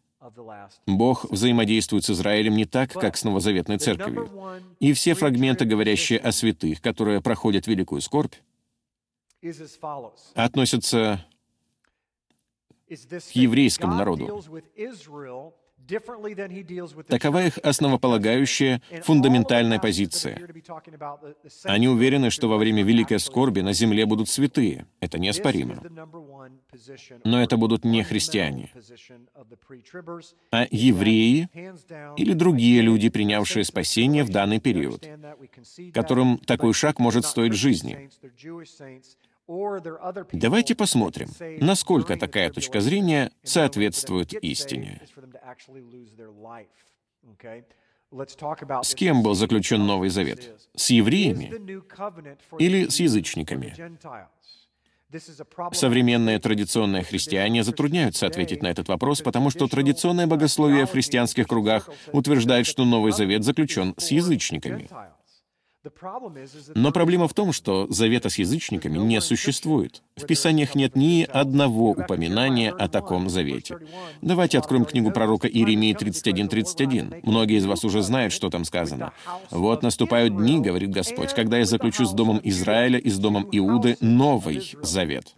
Бог 0.88 1.30
взаимодействует 1.30 2.04
с 2.04 2.10
Израилем 2.10 2.56
не 2.56 2.66
так, 2.66 2.92
как 2.92 3.16
с 3.16 3.24
новозаветной 3.24 3.78
церковью. 3.78 4.30
И 4.80 4.94
все 4.94 5.14
фрагменты, 5.14 5.66
говорящие 5.66 6.20
о 6.20 6.32
святых, 6.32 6.82
которые 6.82 7.22
проходят 7.22 7.68
Великую 7.68 8.02
Скорбь, 8.02 8.34
относятся 10.34 11.26
к 12.88 13.36
еврейскому 13.36 13.96
народу. 13.96 14.44
Такова 17.08 17.46
их 17.46 17.58
основополагающая, 17.60 18.82
фундаментальная 19.04 19.80
позиция. 19.80 20.40
Они 21.64 21.88
уверены, 21.88 22.30
что 22.30 22.48
во 22.48 22.58
время 22.58 22.84
великой 22.84 23.20
скорби 23.20 23.62
на 23.62 23.74
земле 23.74 24.06
будут 24.06 24.30
святые. 24.30 24.88
Это 25.00 25.20
неоспоримо. 25.20 25.82
Но 27.24 27.42
это 27.42 27.58
будут 27.58 27.86
не 27.86 28.04
христиане, 28.04 28.72
а 30.52 30.68
евреи 30.72 31.50
или 32.18 32.34
другие 32.34 32.82
люди, 32.82 33.10
принявшие 33.10 33.64
спасение 33.64 34.24
в 34.24 34.30
данный 34.30 34.60
период, 34.60 35.08
которым 35.94 36.38
такой 36.40 36.74
шаг 36.74 37.00
может 37.00 37.26
стоить 37.26 37.54
жизни. 37.54 38.10
Давайте 39.48 40.76
посмотрим, 40.76 41.30
насколько 41.60 42.18
такая 42.18 42.50
точка 42.50 42.82
зрения 42.82 43.32
соответствует 43.44 44.34
истине. 44.34 45.02
С 48.82 48.96
кем 48.96 49.24
был 49.24 49.36
заключен 49.36 49.86
Новый 49.86 50.10
Завет? 50.10 50.56
С 50.76 50.90
евреями 50.90 51.54
или 52.60 52.88
с 52.88 53.00
язычниками? 53.00 53.76
Современные 55.72 56.40
традиционные 56.40 57.04
христиане 57.04 57.64
затрудняются 57.64 58.26
ответить 58.26 58.64
на 58.64 58.68
этот 58.68 58.88
вопрос, 58.88 59.22
потому 59.22 59.50
что 59.50 59.68
традиционное 59.68 60.28
богословие 60.28 60.86
в 60.86 60.92
христианских 60.92 61.48
кругах 61.48 61.90
утверждает, 62.12 62.66
что 62.66 62.86
Новый 62.86 63.12
Завет 63.12 63.44
заключен 63.44 63.94
с 63.98 64.12
язычниками. 64.12 64.90
Но 66.76 66.92
проблема 66.92 67.28
в 67.28 67.34
том, 67.34 67.54
что 67.54 67.88
завета 67.90 68.30
с 68.30 68.38
язычниками 68.38 68.98
не 68.98 69.22
существует. 69.22 70.02
В 70.16 70.26
Писаниях 70.26 70.76
нет 70.76 70.96
ни 70.96 71.24
одного 71.24 71.92
упоминания 71.92 72.72
о 72.72 72.88
таком 72.88 73.30
завете. 73.30 73.78
Давайте 74.22 74.58
откроем 74.58 74.86
книгу 74.86 75.12
пророка 75.12 75.48
Иеремии 75.48 75.96
31.31. 75.96 77.20
Многие 77.24 77.58
из 77.58 77.66
вас 77.66 77.84
уже 77.84 78.02
знают, 78.02 78.34
что 78.34 78.50
там 78.50 78.66
сказано. 78.66 79.14
«Вот 79.52 79.84
наступают 79.84 80.36
дни,— 80.36 80.60
говорит 80.62 80.92
Господь,— 80.92 81.34
когда 81.36 81.58
я 81.58 81.66
заключу 81.66 82.06
с 82.06 82.14
домом 82.14 82.40
Израиля 82.44 82.98
и 82.98 83.10
с 83.10 83.18
домом 83.20 83.48
Иуды 83.52 83.98
новый 84.00 84.74
завет». 84.82 85.34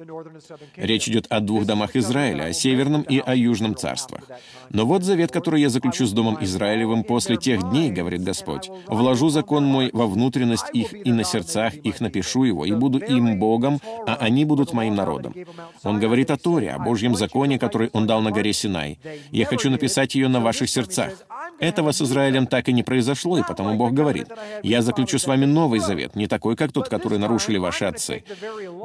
Речь 0.75 1.07
идет 1.09 1.27
о 1.29 1.39
двух 1.39 1.65
домах 1.65 1.95
Израиля, 1.95 2.43
о 2.43 2.53
северном 2.53 3.01
и 3.01 3.19
о 3.19 3.35
южном 3.35 3.75
царствах. 3.75 4.21
Но 4.69 4.85
вот 4.85 5.03
завет, 5.03 5.31
который 5.31 5.61
я 5.61 5.69
заключу 5.69 6.05
с 6.05 6.11
домом 6.11 6.37
Израилевым 6.41 7.03
после 7.03 7.37
тех 7.37 7.69
дней,— 7.69 7.91
говорит 7.91 8.23
Господь,— 8.23 8.69
«вложу 8.87 9.29
закон 9.29 9.65
мой 9.65 9.89
во 9.93 10.07
внутрь 10.07 10.36
внутренность 10.37 10.65
их 10.73 10.93
и 11.05 11.11
на 11.11 11.23
сердцах 11.23 11.73
их 11.75 12.01
напишу 12.01 12.43
его, 12.43 12.65
и 12.65 12.71
буду 12.71 12.99
им 12.99 13.39
Богом, 13.39 13.79
а 14.05 14.15
они 14.15 14.45
будут 14.45 14.73
моим 14.73 14.95
народом. 14.95 15.33
Он 15.83 15.99
говорит 15.99 16.31
о 16.31 16.37
Торе, 16.37 16.71
о 16.71 16.79
Божьем 16.79 17.15
законе, 17.15 17.59
который 17.59 17.89
он 17.93 18.07
дал 18.07 18.21
на 18.21 18.31
горе 18.31 18.53
Синай. 18.53 18.99
Я 19.31 19.45
хочу 19.45 19.69
написать 19.69 20.15
ее 20.15 20.27
на 20.27 20.39
ваших 20.39 20.69
сердцах. 20.69 21.11
Этого 21.59 21.91
с 21.91 22.01
Израилем 22.01 22.45
так 22.47 22.69
и 22.69 22.73
не 22.73 22.83
произошло, 22.83 23.37
и 23.39 23.43
потому 23.47 23.75
Бог 23.75 23.93
говорит, 23.93 24.27
«Я 24.63 24.81
заключу 24.81 25.17
с 25.17 25.27
вами 25.27 25.45
новый 25.45 25.79
завет, 25.79 26.15
не 26.15 26.27
такой, 26.27 26.55
как 26.55 26.71
тот, 26.71 26.87
который 26.89 27.17
нарушили 27.17 27.57
ваши 27.57 27.85
отцы. 27.85 28.23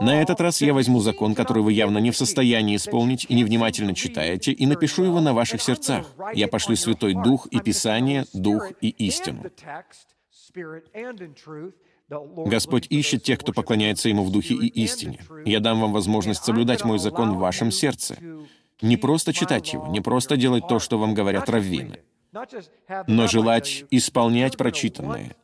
На 0.00 0.22
этот 0.22 0.40
раз 0.40 0.62
я 0.62 0.72
возьму 0.72 1.00
закон, 1.00 1.34
который 1.34 1.62
вы 1.62 1.72
явно 1.72 1.98
не 1.98 2.10
в 2.10 2.16
состоянии 2.16 2.76
исполнить 2.76 3.26
и 3.28 3.34
невнимательно 3.34 3.94
читаете, 3.94 4.52
и 4.52 4.66
напишу 4.66 5.04
его 5.04 5.20
на 5.20 5.34
ваших 5.34 5.60
сердцах. 5.60 6.06
Я 6.34 6.48
пошлю 6.48 6.76
Святой 6.76 7.14
Дух 7.14 7.46
и 7.50 7.60
Писание, 7.60 8.24
Дух 8.32 8.70
и 8.80 8.88
истину». 8.88 9.42
Господь 12.46 12.86
ищет 12.90 13.22
тех, 13.22 13.38
кто 13.38 13.52
поклоняется 13.52 14.08
Ему 14.08 14.24
в 14.24 14.32
духе 14.32 14.54
и 14.54 14.66
истине. 14.84 15.20
Я 15.44 15.60
дам 15.60 15.80
вам 15.80 15.92
возможность 15.92 16.44
соблюдать 16.44 16.84
мой 16.84 16.98
закон 16.98 17.32
в 17.32 17.38
вашем 17.38 17.70
сердце. 17.70 18.16
Не 18.82 18.96
просто 18.96 19.32
читать 19.32 19.72
его, 19.72 19.86
не 19.88 20.00
просто 20.00 20.36
делать 20.36 20.66
то, 20.68 20.78
что 20.78 20.98
вам 20.98 21.14
говорят 21.14 21.48
раввины. 21.48 22.00
но 23.06 23.26
желать 23.28 23.84
исполнять 23.90 24.56
прочитанное, 24.56 25.36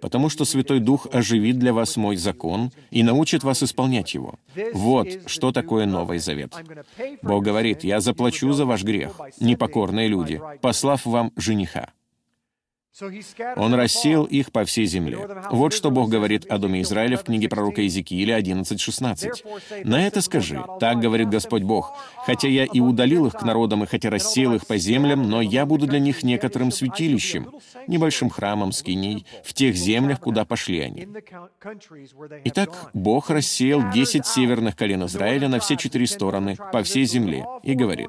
потому 0.00 0.30
что 0.30 0.46
Святой 0.46 0.80
Дух 0.80 1.06
оживит 1.12 1.58
для 1.58 1.74
вас 1.74 1.96
мой 1.96 2.16
закон 2.16 2.70
и 2.90 3.02
научит 3.02 3.44
вас 3.44 3.62
исполнять 3.62 4.14
его. 4.14 4.34
Вот 4.72 5.08
что 5.26 5.52
такое 5.52 5.84
Новый 5.84 6.18
Завет. 6.18 6.54
Бог 7.22 7.44
говорит, 7.44 7.84
«Я 7.84 8.00
заплачу 8.00 8.52
за 8.52 8.64
ваш 8.64 8.84
грех, 8.84 9.20
непокорные 9.38 10.08
люди, 10.08 10.40
послав 10.62 11.04
вам 11.04 11.30
жениха». 11.36 11.92
Он 13.56 13.74
рассеял 13.74 14.24
их 14.24 14.52
по 14.52 14.64
всей 14.64 14.86
земле. 14.86 15.26
Вот 15.50 15.72
что 15.72 15.90
Бог 15.90 16.10
говорит 16.10 16.46
о 16.46 16.58
доме 16.58 16.82
Израиля 16.82 17.16
в 17.16 17.24
книге 17.24 17.48
пророка 17.48 17.80
Иезекииля 17.82 18.38
11.16. 18.38 19.84
«На 19.84 20.06
это 20.06 20.20
скажи, 20.20 20.62
так 20.78 21.00
говорит 21.00 21.28
Господь 21.28 21.62
Бог, 21.62 21.92
хотя 22.24 22.46
я 22.46 22.64
и 22.64 22.78
удалил 22.78 23.26
их 23.26 23.32
к 23.32 23.42
народам, 23.42 23.82
и 23.82 23.86
хотя 23.86 24.10
рассеял 24.10 24.54
их 24.54 24.66
по 24.68 24.76
землям, 24.76 25.28
но 25.28 25.42
я 25.42 25.66
буду 25.66 25.86
для 25.88 25.98
них 25.98 26.22
некоторым 26.22 26.70
святилищем, 26.70 27.52
небольшим 27.88 28.30
храмом 28.30 28.70
скиней, 28.70 29.26
в 29.42 29.52
тех 29.54 29.74
землях, 29.74 30.20
куда 30.20 30.44
пошли 30.44 30.80
они». 30.80 31.08
Итак, 32.44 32.90
Бог 32.94 33.28
рассеял 33.28 33.90
десять 33.90 34.26
северных 34.26 34.76
колен 34.76 35.04
Израиля 35.06 35.48
на 35.48 35.58
все 35.58 35.76
четыре 35.76 36.06
стороны, 36.06 36.56
по 36.72 36.84
всей 36.84 37.06
земле, 37.06 37.44
и 37.64 37.74
говорит, 37.74 38.08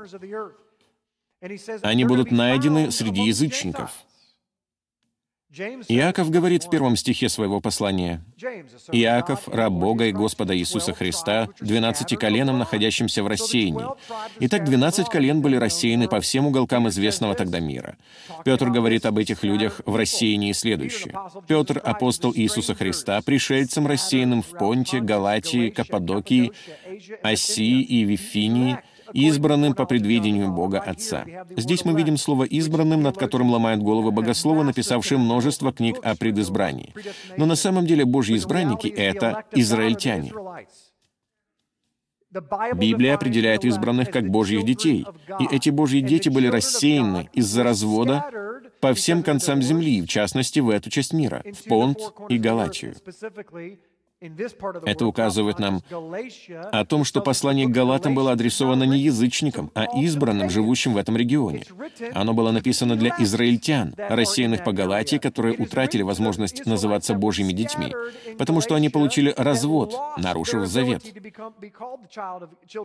«Они 1.81 2.05
будут 2.05 2.29
найдены 2.29 2.91
среди 2.91 3.23
язычников». 3.23 3.91
Иаков 5.87 6.29
говорит 6.29 6.63
в 6.63 6.69
первом 6.69 6.95
стихе 6.97 7.29
своего 7.29 7.61
послания, 7.61 8.21
«Иаков, 8.91 9.47
раб 9.47 9.71
Бога 9.71 10.05
и 10.05 10.11
Господа 10.11 10.57
Иисуса 10.57 10.93
Христа, 10.93 11.47
двенадцати 11.61 12.15
коленам, 12.15 12.59
находящимся 12.59 13.23
в 13.23 13.27
рассеянии». 13.27 13.85
Итак, 14.41 14.65
двенадцать 14.65 15.07
колен 15.07 15.41
были 15.41 15.55
рассеяны 15.55 16.09
по 16.09 16.19
всем 16.19 16.47
уголкам 16.47 16.89
известного 16.89 17.35
тогда 17.35 17.59
мира. 17.59 17.95
Петр 18.43 18.69
говорит 18.69 19.05
об 19.05 19.17
этих 19.17 19.43
людях 19.43 19.81
в 19.85 19.95
рассеянии 19.95 20.51
следующее. 20.51 21.15
Петр, 21.47 21.81
апостол 21.83 22.33
Иисуса 22.35 22.75
Христа, 22.75 23.21
пришельцем, 23.21 23.87
рассеянным 23.87 24.41
в 24.41 24.49
Понте, 24.49 24.99
Галатии, 24.99 25.69
Каппадокии, 25.69 26.51
Осии 27.23 27.81
и 27.81 28.03
Вифинии, 28.03 28.79
избранным 29.13 29.73
по 29.73 29.85
предвидению 29.85 30.51
Бога 30.51 30.79
Отца. 30.79 31.25
Здесь 31.55 31.85
мы 31.85 31.93
видим 31.93 32.17
слово 32.17 32.43
«избранным», 32.43 33.01
над 33.01 33.17
которым 33.17 33.49
ломают 33.51 33.81
головы 33.81 34.11
богословы, 34.11 34.63
написавшие 34.63 35.17
множество 35.17 35.71
книг 35.71 35.97
о 36.03 36.15
предизбрании. 36.15 36.93
Но 37.37 37.45
на 37.45 37.55
самом 37.55 37.85
деле 37.85 38.05
Божьи 38.05 38.35
избранники— 38.35 38.87
это 38.97 39.43
израильтяне. 39.51 40.33
Библия 42.75 43.15
определяет 43.15 43.63
избранных 43.63 44.11
как 44.11 44.29
Божьих 44.29 44.65
детей, 44.65 45.05
и 45.39 45.55
эти 45.55 45.69
Божьи 45.69 46.01
дети 46.01 46.29
были 46.29 46.47
рассеяны 46.47 47.29
из-за 47.33 47.63
развода 47.63 48.29
по 48.81 48.93
всем 48.93 49.23
концам 49.23 49.61
земли, 49.61 50.01
в 50.01 50.07
частности, 50.07 50.59
в 50.59 50.69
эту 50.69 50.89
часть 50.89 51.13
мира, 51.13 51.43
в 51.45 51.67
Понт 51.69 51.99
и 52.29 52.37
Галатию. 52.37 52.95
Это 54.85 55.05
указывает 55.05 55.59
нам 55.59 55.81
о 56.71 56.85
том, 56.85 57.03
что 57.03 57.21
послание 57.21 57.67
к 57.67 57.71
Галатам 57.71 58.15
было 58.15 58.31
адресовано 58.31 58.83
не 58.83 58.99
язычникам, 58.99 59.71
а 59.73 59.85
избранным, 59.99 60.49
живущим 60.49 60.93
в 60.93 60.97
этом 60.97 61.17
регионе. 61.17 61.63
Оно 62.13 62.33
было 62.33 62.51
написано 62.51 62.95
для 62.95 63.15
израильтян, 63.19 63.93
рассеянных 63.97 64.63
по 64.63 64.71
Галатии, 64.71 65.17
которые 65.17 65.55
утратили 65.55 66.01
возможность 66.01 66.65
называться 66.65 67.13
Божьими 67.13 67.53
детьми, 67.53 67.93
потому 68.37 68.61
что 68.61 68.75
они 68.75 68.89
получили 68.89 69.33
развод, 69.35 69.95
нарушив 70.17 70.65
завет. 70.67 71.03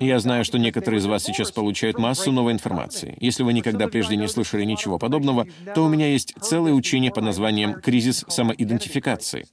Я 0.00 0.18
знаю, 0.18 0.44
что 0.44 0.58
некоторые 0.58 0.98
из 0.98 1.06
вас 1.06 1.24
сейчас 1.24 1.52
получают 1.52 1.98
массу 1.98 2.32
новой 2.32 2.52
информации. 2.52 3.16
Если 3.20 3.42
вы 3.42 3.52
никогда 3.52 3.88
прежде 3.88 4.16
не 4.16 4.28
слышали 4.28 4.64
ничего 4.64 4.98
подобного, 4.98 5.46
то 5.74 5.84
у 5.84 5.88
меня 5.88 6.08
есть 6.08 6.34
целое 6.40 6.72
учение 6.72 7.10
под 7.10 7.24
названием 7.24 7.80
«Кризис 7.80 8.24
самоидентификации». 8.28 9.46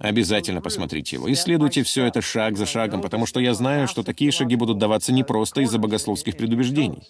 Обязательно 0.00 0.62
посмотрите 0.62 1.16
его. 1.16 1.30
Исследуйте 1.30 1.82
все 1.82 2.06
это 2.06 2.22
шаг 2.22 2.56
за 2.56 2.64
шагом, 2.64 3.02
потому 3.02 3.26
что 3.26 3.38
я 3.38 3.52
знаю, 3.52 3.86
что 3.86 4.02
такие 4.02 4.32
шаги 4.32 4.56
будут 4.56 4.78
даваться 4.78 5.12
не 5.12 5.24
просто 5.24 5.60
из-за 5.60 5.78
богословских 5.78 6.38
предубеждений. 6.38 7.02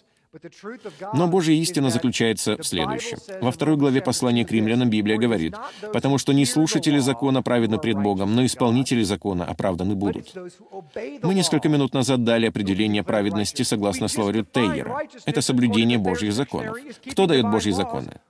Но 1.12 1.28
Божья 1.28 1.54
истина 1.54 1.90
заключается 1.90 2.56
в 2.56 2.64
следующем. 2.64 3.18
Во 3.40 3.52
второй 3.52 3.76
главе 3.76 4.00
послания 4.00 4.44
к 4.44 4.50
римлянам 4.50 4.90
Библия 4.90 5.18
говорит, 5.18 5.54
«Потому 5.92 6.18
что 6.18 6.32
не 6.32 6.44
слушатели 6.46 6.98
закона 6.98 7.42
праведны 7.42 7.78
пред 7.78 7.96
Богом, 7.96 8.34
но 8.34 8.44
исполнители 8.44 9.04
закона 9.04 9.44
оправданы 9.44 9.94
будут». 9.94 10.32
Мы 11.22 11.34
несколько 11.34 11.68
минут 11.68 11.94
назад 11.94 12.24
дали 12.24 12.46
определение 12.46 13.04
праведности 13.04 13.62
согласно 13.62 14.08
словарю 14.08 14.44
Тейера. 14.44 15.00
Это 15.26 15.42
соблюдение 15.42 15.98
Божьих 15.98 16.32
законов. 16.32 16.76
Кто 17.10 17.26
дает 17.26 17.48
Божьи 17.50 17.70
законы? 17.70 18.20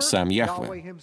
Сам 0.00 0.28
Яхве. 0.28 0.96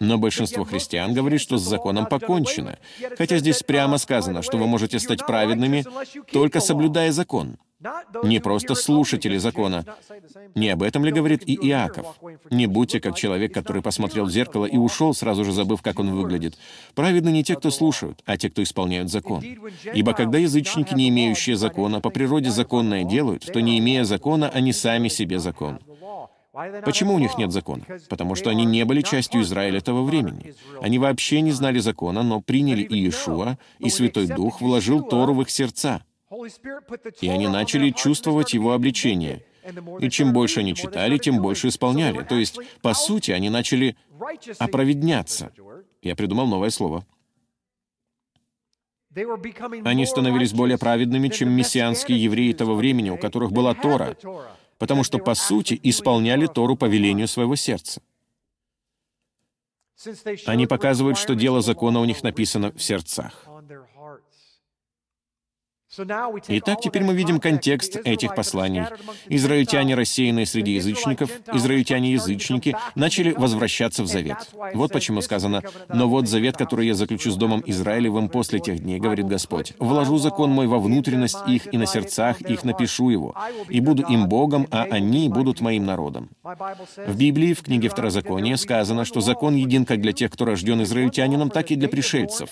Но 0.00 0.18
большинство 0.18 0.64
христиан 0.64 1.14
говорит, 1.14 1.40
что 1.40 1.58
с 1.58 1.62
законом 1.62 2.06
покончено, 2.06 2.78
хотя 3.16 3.38
здесь 3.38 3.62
прямо 3.62 3.98
сказано, 3.98 4.42
что 4.42 4.56
вы 4.58 4.66
можете 4.66 4.98
стать 4.98 5.26
праведными, 5.26 5.84
только 6.32 6.60
соблюдая 6.60 7.12
закон. 7.12 7.56
Не 8.22 8.40
просто 8.40 8.74
слушатели 8.74 9.36
закона. 9.36 9.84
Не 10.54 10.70
об 10.70 10.82
этом 10.82 11.04
ли 11.04 11.12
говорит 11.12 11.42
и 11.46 11.54
Иаков? 11.54 12.18
Не 12.50 12.66
будьте 12.66 13.00
как 13.00 13.14
человек, 13.14 13.52
который 13.52 13.82
посмотрел 13.82 14.24
в 14.24 14.30
зеркало 14.30 14.64
и 14.64 14.76
ушел, 14.76 15.12
сразу 15.12 15.44
же 15.44 15.52
забыв, 15.52 15.82
как 15.82 15.98
он 15.98 16.14
выглядит. 16.14 16.56
Праведны 16.94 17.28
не 17.28 17.44
те, 17.44 17.56
кто 17.56 17.70
слушают, 17.70 18.22
а 18.24 18.36
те, 18.38 18.48
кто 18.48 18.62
исполняют 18.62 19.10
закон. 19.10 19.44
Ибо 19.92 20.14
когда 20.14 20.38
язычники, 20.38 20.94
не 20.94 21.08
имеющие 21.10 21.56
закона, 21.56 22.00
по 22.00 22.10
природе 22.10 22.50
законное 22.50 23.04
делают, 23.04 23.44
то, 23.52 23.60
не 23.60 23.78
имея 23.78 24.04
закона, 24.04 24.48
они 24.48 24.72
сами 24.72 25.08
себе 25.08 25.38
закон. 25.38 25.78
Почему 26.84 27.14
у 27.14 27.18
них 27.18 27.36
нет 27.36 27.50
закона? 27.50 27.84
Потому 28.08 28.36
что 28.36 28.50
они 28.50 28.64
не 28.64 28.84
были 28.84 29.02
частью 29.02 29.42
Израиля 29.42 29.80
того 29.80 30.04
времени. 30.04 30.54
Они 30.80 30.98
вообще 30.98 31.40
не 31.40 31.50
знали 31.50 31.80
закона, 31.80 32.22
но 32.22 32.40
приняли 32.40 32.86
Иешуа, 32.88 33.58
и 33.80 33.90
Святой 33.90 34.28
Дух 34.28 34.60
вложил 34.60 35.02
Тору 35.02 35.34
в 35.34 35.42
их 35.42 35.50
сердца. 35.50 36.04
И 37.20 37.28
они 37.28 37.48
начали 37.48 37.90
чувствовать 37.90 38.54
его 38.54 38.72
обличение. 38.72 39.44
И 40.00 40.10
чем 40.10 40.32
больше 40.32 40.60
они 40.60 40.74
читали, 40.74 41.18
тем 41.18 41.40
больше 41.40 41.68
исполняли. 41.68 42.22
То 42.22 42.36
есть, 42.36 42.58
по 42.82 42.94
сути, 42.94 43.32
они 43.32 43.50
начали 43.50 43.96
оправедняться. 44.58 45.52
Я 46.02 46.14
придумал 46.14 46.46
новое 46.46 46.70
слово. 46.70 47.04
Они 49.84 50.06
становились 50.06 50.52
более 50.52 50.76
праведными, 50.76 51.28
чем 51.28 51.50
мессианские 51.50 52.22
евреи 52.22 52.52
того 52.52 52.74
времени, 52.74 53.10
у 53.10 53.16
которых 53.16 53.52
была 53.52 53.74
Тора 53.74 54.16
потому 54.78 55.04
что, 55.04 55.18
по 55.18 55.34
сути, 55.34 55.78
исполняли 55.82 56.46
Тору 56.46 56.76
по 56.76 56.86
велению 56.86 57.28
своего 57.28 57.56
сердца. 57.56 58.02
Они 60.46 60.66
показывают, 60.66 61.18
что 61.18 61.34
дело 61.34 61.62
закона 61.62 62.00
у 62.00 62.04
них 62.04 62.22
написано 62.22 62.72
в 62.72 62.82
сердцах. 62.82 63.46
Итак, 65.96 66.80
теперь 66.82 67.04
мы 67.04 67.14
видим 67.14 67.38
контекст 67.38 67.96
этих 68.04 68.34
посланий. 68.34 68.82
Израильтяне, 69.28 69.94
рассеянные 69.94 70.46
среди 70.46 70.72
язычников, 70.72 71.30
израильтяне-язычники, 71.52 72.76
начали 72.94 73.32
возвращаться 73.32 74.02
в 74.02 74.06
завет. 74.06 74.36
Вот 74.74 74.92
почему 74.92 75.20
сказано, 75.20 75.62
«Но 75.88 76.08
вот 76.08 76.28
завет, 76.28 76.56
который 76.56 76.86
я 76.86 76.94
заключу 76.94 77.30
с 77.30 77.36
Домом 77.36 77.62
Израилевым 77.66 78.28
после 78.28 78.58
тех 78.58 78.80
дней, 78.80 78.98
говорит 78.98 79.26
Господь, 79.26 79.74
вложу 79.78 80.18
закон 80.18 80.50
мой 80.50 80.66
во 80.66 80.78
внутренность 80.78 81.38
их, 81.46 81.72
и 81.72 81.78
на 81.78 81.86
сердцах 81.86 82.40
их 82.40 82.64
напишу 82.64 83.10
его, 83.10 83.34
и 83.68 83.80
буду 83.80 84.02
им 84.02 84.28
Богом, 84.28 84.66
а 84.70 84.86
они 84.90 85.28
будут 85.28 85.60
моим 85.60 85.84
народом». 85.84 86.30
В 86.42 87.16
Библии, 87.16 87.54
в 87.54 87.62
книге 87.62 87.88
Второзакония, 87.88 88.56
сказано, 88.56 89.04
что 89.04 89.20
закон 89.20 89.54
един 89.54 89.84
как 89.84 90.00
для 90.00 90.12
тех, 90.12 90.32
кто 90.32 90.44
рожден 90.44 90.82
израильтянином, 90.82 91.50
так 91.50 91.70
и 91.70 91.76
для 91.76 91.88
пришельцев. 91.88 92.50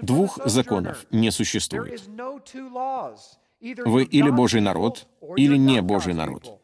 Двух 0.00 0.38
законов 0.44 1.06
не 1.10 1.30
существует. 1.30 2.02
Вы 3.60 4.04
или 4.04 4.30
Божий 4.30 4.60
народ, 4.60 5.06
или 5.36 5.56
не 5.56 5.80
Божий 5.80 6.12
народ. 6.12 6.60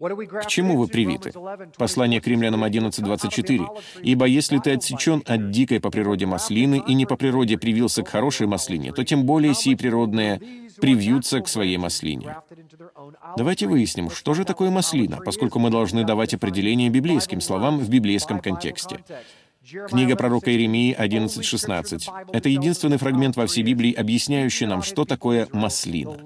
К 0.00 0.46
чему 0.46 0.76
вы 0.76 0.86
привиты? 0.86 1.32
Послание 1.76 2.20
к 2.20 2.26
римлянам 2.28 2.62
11.24. 2.62 3.66
«Ибо 4.02 4.26
если 4.26 4.58
ты 4.58 4.72
отсечен 4.72 5.24
от 5.26 5.50
дикой 5.50 5.80
по 5.80 5.90
природе 5.90 6.24
маслины 6.24 6.80
и 6.86 6.94
не 6.94 7.04
по 7.04 7.16
природе 7.16 7.58
привился 7.58 8.04
к 8.04 8.08
хорошей 8.08 8.46
маслине, 8.46 8.92
то 8.92 9.04
тем 9.04 9.26
более 9.26 9.54
сии 9.54 9.74
природные 9.74 10.40
привьются 10.80 11.40
к 11.40 11.48
своей 11.48 11.78
маслине». 11.78 12.36
Давайте 13.36 13.66
выясним, 13.66 14.10
что 14.10 14.34
же 14.34 14.44
такое 14.44 14.70
маслина, 14.70 15.18
поскольку 15.24 15.58
мы 15.58 15.70
должны 15.70 16.04
давать 16.04 16.32
определение 16.32 16.90
библейским 16.90 17.40
словам 17.40 17.78
в 17.78 17.88
библейском 17.88 18.38
контексте. 18.38 19.02
Книга 19.68 20.16
пророка 20.16 20.50
Иеремии 20.50 20.96
11.16. 20.98 22.08
Это 22.32 22.48
единственный 22.48 22.96
фрагмент 22.96 23.36
во 23.36 23.46
всей 23.46 23.62
Библии, 23.62 23.92
объясняющий 23.92 24.64
нам, 24.66 24.82
что 24.82 25.04
такое 25.04 25.46
маслина. 25.52 26.16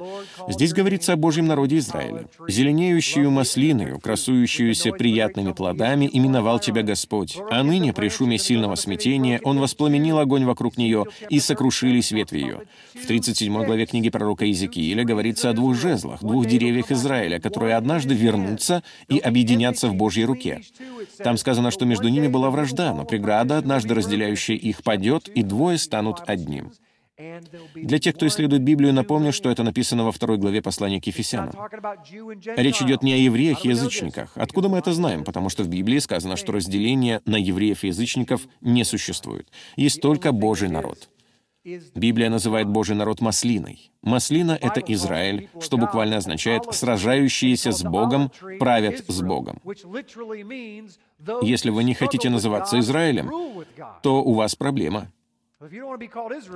Здесь 0.48 0.72
говорится 0.72 1.14
о 1.14 1.16
Божьем 1.16 1.46
народе 1.46 1.78
Израиля. 1.78 2.28
«Зеленеющую 2.46 3.28
маслиною, 3.30 3.98
красующуюся 3.98 4.92
приятными 4.92 5.52
плодами, 5.52 6.08
именовал 6.12 6.60
тебя 6.60 6.82
Господь. 6.82 7.36
А 7.50 7.64
ныне, 7.64 7.92
при 7.92 8.08
шуме 8.10 8.38
сильного 8.38 8.76
смятения, 8.76 9.40
Он 9.42 9.58
воспламенил 9.58 10.18
огонь 10.20 10.44
вокруг 10.44 10.76
нее, 10.76 11.06
и 11.28 11.40
сокрушились 11.40 12.12
ветви 12.12 12.38
ее». 12.38 12.60
В 12.94 13.06
37 13.06 13.64
главе 13.64 13.86
книги 13.86 14.10
пророка 14.10 14.44
Иезекииля 14.44 15.04
говорится 15.04 15.50
о 15.50 15.52
двух 15.52 15.74
жезлах, 15.74 16.20
двух 16.20 16.46
деревьях 16.46 16.92
Израиля, 16.92 17.40
которые 17.40 17.74
однажды 17.74 18.14
вернутся 18.14 18.84
и 19.08 19.18
объединятся 19.18 19.88
в 19.88 19.94
Божьей 19.94 20.26
руке. 20.26 20.60
Там 21.18 21.36
сказано, 21.36 21.72
что 21.72 21.86
между 21.86 22.08
ними 22.08 22.28
была 22.28 22.50
вражда, 22.50 22.94
но 22.94 23.04
преграда 23.04 23.31
преграда, 23.32 23.58
однажды 23.58 23.94
разделяющая 23.94 24.56
их, 24.56 24.82
падет, 24.82 25.28
и 25.28 25.42
двое 25.42 25.78
станут 25.78 26.22
одним. 26.26 26.72
Для 27.74 27.98
тех, 27.98 28.16
кто 28.16 28.26
исследует 28.26 28.62
Библию, 28.62 28.92
напомню, 28.92 29.32
что 29.32 29.50
это 29.50 29.62
написано 29.62 30.04
во 30.04 30.12
второй 30.12 30.38
главе 30.38 30.60
послания 30.60 31.00
к 31.00 31.06
Ефесянам. 31.06 31.54
Речь 32.56 32.82
идет 32.82 33.02
не 33.02 33.12
о 33.12 33.16
евреях 33.16 33.64
и 33.64 33.68
язычниках. 33.68 34.32
Откуда 34.34 34.68
мы 34.68 34.78
это 34.78 34.92
знаем? 34.92 35.24
Потому 35.24 35.48
что 35.48 35.62
в 35.62 35.68
Библии 35.68 35.98
сказано, 35.98 36.36
что 36.36 36.52
разделение 36.52 37.20
на 37.26 37.36
евреев 37.36 37.84
и 37.84 37.88
язычников 37.88 38.42
не 38.60 38.84
существует. 38.84 39.48
Есть 39.76 40.00
только 40.00 40.32
Божий 40.32 40.68
народ. 40.68 41.08
Библия 41.94 42.28
называет 42.28 42.66
Божий 42.66 42.96
народ 42.96 43.20
маслиной. 43.20 43.92
Маслина— 44.02 44.58
это 44.60 44.80
Израиль, 44.80 45.48
что 45.60 45.76
буквально 45.76 46.16
означает 46.16 46.64
«сражающиеся 46.74 47.70
с 47.70 47.84
Богом 47.84 48.32
правят 48.58 49.04
с 49.06 49.22
Богом». 49.22 49.60
Если 51.42 51.70
вы 51.70 51.84
не 51.84 51.94
хотите 51.94 52.30
называться 52.30 52.78
Израилем, 52.78 53.30
то 54.02 54.22
у 54.22 54.34
вас 54.34 54.54
проблема, 54.54 55.08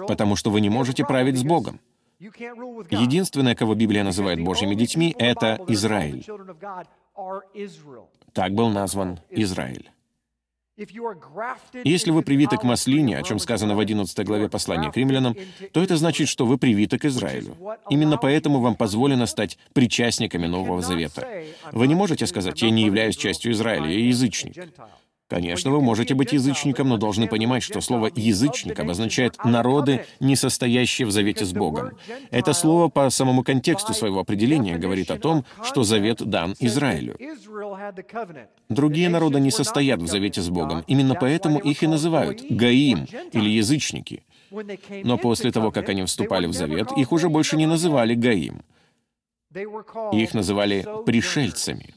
потому 0.09 0.36
что 0.36 0.51
вы 0.51 0.60
не 0.60 0.68
можете 0.70 1.05
править 1.05 1.38
с 1.38 1.44
Богом. 1.44 1.80
Единственное, 2.18 3.55
кого 3.55 3.74
Библия 3.74 4.02
называет 4.05 4.43
Божьими 4.43 4.74
детьми,— 4.74 5.14
это 5.18 5.59
Израиль. 5.68 6.24
Так 8.32 8.52
был 8.52 8.68
назван 8.70 9.20
Израиль. 9.30 9.90
Если 11.85 12.11
вы 12.11 12.23
привиты 12.23 12.59
к 12.59 12.62
маслине, 12.62 13.19
о 13.19 13.23
чем 13.23 13.39
сказано 13.39 13.74
в 13.74 13.81
11 13.81 14.27
главе 14.27 14.48
послания 14.48 14.93
к 14.93 14.97
римлянам, 14.97 15.35
то 15.73 15.82
это 15.82 15.97
значит, 15.97 16.28
что 16.28 16.44
вы 16.44 16.59
привиты 16.59 16.98
к 16.98 17.07
Израилю. 17.07 17.57
Именно 17.89 18.19
поэтому 18.19 18.61
вам 18.61 18.74
позволено 18.74 19.27
стать 19.27 19.59
причастниками 19.73 20.47
Нового 20.47 20.82
Завета. 20.82 21.27
Вы 21.73 21.86
не 21.86 21.94
можете 21.94 22.27
сказать, 22.27 22.61
«Я 22.61 22.70
не 22.70 22.85
являюсь 22.85 23.16
частью 23.16 23.53
Израиля, 23.53 23.89
я 23.89 24.07
язычник». 24.07 24.55
Конечно, 25.28 25.73
вы 25.73 25.81
можете 25.81 26.15
быть 26.15 26.32
язычником, 26.32 26.89
но 26.89 26.98
должны 26.98 27.27
понимать, 27.27 27.65
что 27.65 27.81
слово 27.81 28.11
«язычник» 28.15 28.78
обозначает 28.78 29.36
«народы, 29.44 30.05
не 30.20 30.36
состоящие 30.36 31.07
в 31.07 31.11
завете 31.11 31.44
с 31.44 31.53
Богом». 31.53 31.98
Это 32.31 32.53
слово 32.53 32.89
по 32.89 33.11
самому 33.11 33.43
контексту 33.43 33.93
своего 33.93 34.20
определения 34.20 34.78
говорит 34.78 35.11
о 35.11 35.19
том, 35.19 35.44
что 35.65 35.82
завет 35.82 36.23
дан 36.24 36.55
Израилю. 36.61 37.19
Другие 38.69 39.09
народы 39.09 39.40
не 39.40 39.51
состоят 39.51 40.01
в 40.01 40.07
завете 40.07 40.40
с 40.43 40.48
Богом. 40.48 40.85
Именно 40.86 41.16
поэтому 41.16 41.59
их 41.59 41.82
и 41.82 41.89
называют 41.89 42.43
«гаим» 42.48 43.07
или 43.32 43.51
«язычники». 43.51 44.23
Но 45.03 45.19
после 45.19 45.51
того, 45.51 45.73
как 45.73 45.89
они 45.89 46.05
вступали 46.05 46.47
в 46.47 46.53
завет, 46.53 46.93
их 46.97 47.11
уже 47.11 47.28
больше 47.28 47.57
не 47.57 47.66
называли 47.66 48.15
«гаим». 48.15 48.62
Их 50.12 50.35
называли 50.35 50.86
«пришельцами». 51.05 51.94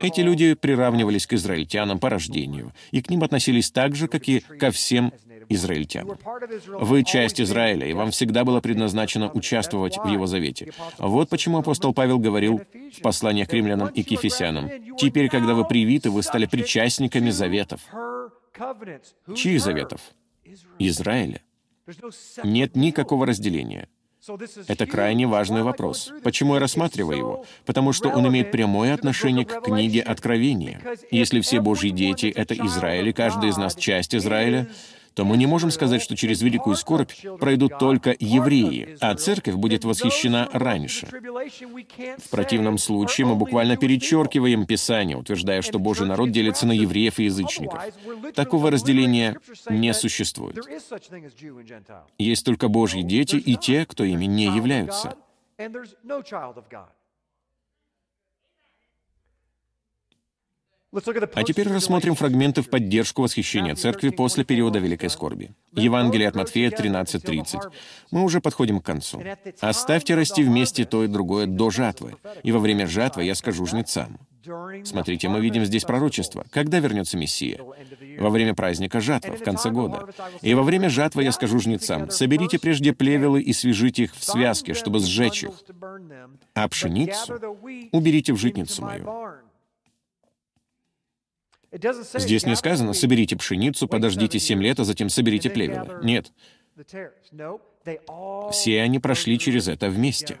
Эти 0.00 0.20
люди 0.20 0.54
приравнивались 0.54 1.26
к 1.26 1.34
израильтянам 1.34 2.00
по 2.00 2.10
рождению, 2.10 2.72
и 2.90 3.00
к 3.00 3.08
ним 3.08 3.22
относились 3.22 3.70
так 3.70 3.94
же, 3.94 4.08
как 4.08 4.28
и 4.28 4.40
ко 4.40 4.72
всем 4.72 5.12
израильтянам. 5.48 6.18
Вы 6.66 7.04
часть 7.04 7.40
Израиля, 7.40 7.86
и 7.86 7.92
вам 7.92 8.10
всегда 8.10 8.44
было 8.44 8.60
предназначено 8.60 9.30
участвовать 9.30 9.98
в 9.98 10.06
Его 10.08 10.26
завете. 10.26 10.72
Вот 10.98 11.28
почему 11.28 11.58
апостол 11.58 11.94
Павел 11.94 12.18
говорил 12.18 12.60
в 12.92 13.00
посланиях 13.02 13.48
к 13.48 13.52
римлянам 13.52 13.88
и 13.88 14.02
к 14.02 14.10
ефесянам, 14.10 14.68
«Теперь, 14.98 15.28
когда 15.28 15.54
вы 15.54 15.64
привиты, 15.66 16.10
вы 16.10 16.22
стали 16.22 16.46
причастниками 16.46 17.30
заветов». 17.30 17.80
Чьих 19.34 19.60
заветов? 19.60 20.00
Израиля. 20.78 21.40
Нет 22.42 22.74
никакого 22.74 23.26
разделения. 23.26 23.88
Это 24.66 24.86
крайне 24.86 25.26
важный 25.26 25.62
вопрос. 25.62 26.12
Почему 26.22 26.54
я 26.54 26.60
рассматриваю 26.60 27.18
его? 27.18 27.44
Потому 27.64 27.92
что 27.92 28.08
он 28.08 28.26
имеет 28.28 28.50
прямое 28.50 28.94
отношение 28.94 29.44
к 29.44 29.62
книге 29.62 30.00
Откровения. 30.00 30.80
Если 31.10 31.40
все 31.40 31.60
Божьи 31.60 31.90
дети— 31.90 32.26
это 32.36 32.54
Израиль, 32.54 33.08
и 33.08 33.12
каждый 33.12 33.50
из 33.50 33.56
нас— 33.56 33.74
часть 33.76 34.14
Израиля, 34.14 34.68
то 35.16 35.24
мы 35.24 35.38
не 35.38 35.46
можем 35.46 35.70
сказать, 35.70 36.02
что 36.02 36.14
через 36.14 36.42
великую 36.42 36.76
скорбь 36.76 37.10
пройдут 37.40 37.78
только 37.78 38.14
евреи, 38.20 38.98
а 39.00 39.14
церковь 39.14 39.54
будет 39.54 39.82
восхищена 39.84 40.50
раньше. 40.52 41.06
В 41.06 42.28
противном 42.30 42.76
случае 42.76 43.26
мы 43.26 43.34
буквально 43.34 43.78
перечеркиваем 43.78 44.66
Писание, 44.66 45.16
утверждая, 45.16 45.62
что 45.62 45.78
Божий 45.78 46.06
народ 46.06 46.32
делится 46.32 46.66
на 46.66 46.72
евреев 46.72 47.18
и 47.18 47.24
язычников. 47.24 47.82
Такого 48.34 48.70
разделения 48.70 49.38
не 49.70 49.94
существует. 49.94 50.58
Есть 52.18 52.44
только 52.44 52.68
Божьи 52.68 53.00
дети 53.00 53.36
и 53.36 53.56
те, 53.56 53.86
кто 53.86 54.04
ими 54.04 54.26
не 54.26 54.44
являются. 54.44 55.16
А 61.34 61.42
теперь 61.42 61.68
рассмотрим 61.68 62.14
фрагменты 62.14 62.62
в 62.62 62.70
поддержку 62.70 63.22
восхищения 63.22 63.74
церкви 63.74 64.10
после 64.10 64.44
периода 64.44 64.78
Великой 64.78 65.10
Скорби. 65.10 65.50
Евангелие 65.72 66.28
от 66.28 66.36
Матфея 66.36 66.70
13.30. 66.70 67.70
Мы 68.12 68.22
уже 68.22 68.40
подходим 68.40 68.80
к 68.80 68.86
концу. 68.86 69.22
«Оставьте 69.60 70.14
расти 70.14 70.42
вместе 70.42 70.84
то 70.84 71.04
и 71.04 71.08
другое 71.08 71.46
до 71.46 71.70
жатвы, 71.70 72.16
и 72.42 72.52
во 72.52 72.60
время 72.60 72.86
жатвы 72.86 73.24
я 73.24 73.34
скажу 73.34 73.66
жнецам». 73.66 74.18
Смотрите, 74.84 75.28
мы 75.28 75.40
видим 75.40 75.64
здесь 75.64 75.82
пророчество. 75.82 76.46
Когда 76.50 76.78
вернется 76.78 77.16
Мессия? 77.18 77.60
Во 78.18 78.30
время 78.30 78.54
праздника 78.54 79.00
жатва, 79.00 79.34
в 79.34 79.42
конце 79.42 79.70
года. 79.70 80.06
И 80.40 80.54
во 80.54 80.62
время 80.62 80.88
жатвы 80.88 81.24
я 81.24 81.32
скажу 81.32 81.58
жнецам, 81.58 82.10
соберите 82.10 82.60
прежде 82.60 82.92
плевелы 82.92 83.42
и 83.42 83.52
свяжите 83.52 84.04
их 84.04 84.14
в 84.14 84.22
связке, 84.22 84.74
чтобы 84.74 85.00
сжечь 85.00 85.42
их, 85.42 85.50
а 86.54 86.68
пшеницу 86.68 87.40
уберите 87.90 88.32
в 88.32 88.36
житницу 88.36 88.82
мою. 88.82 89.45
Здесь 92.14 92.46
не 92.46 92.56
сказано 92.56 92.92
«соберите 92.92 93.36
пшеницу, 93.36 93.88
подождите 93.88 94.38
семь 94.38 94.62
лет, 94.62 94.80
а 94.80 94.84
затем 94.84 95.08
соберите 95.08 95.50
плевелы». 95.50 96.00
Нет. 96.02 96.32
Все 98.50 98.82
они 98.82 98.98
прошли 98.98 99.38
через 99.38 99.68
это 99.68 99.88
вместе. 99.88 100.38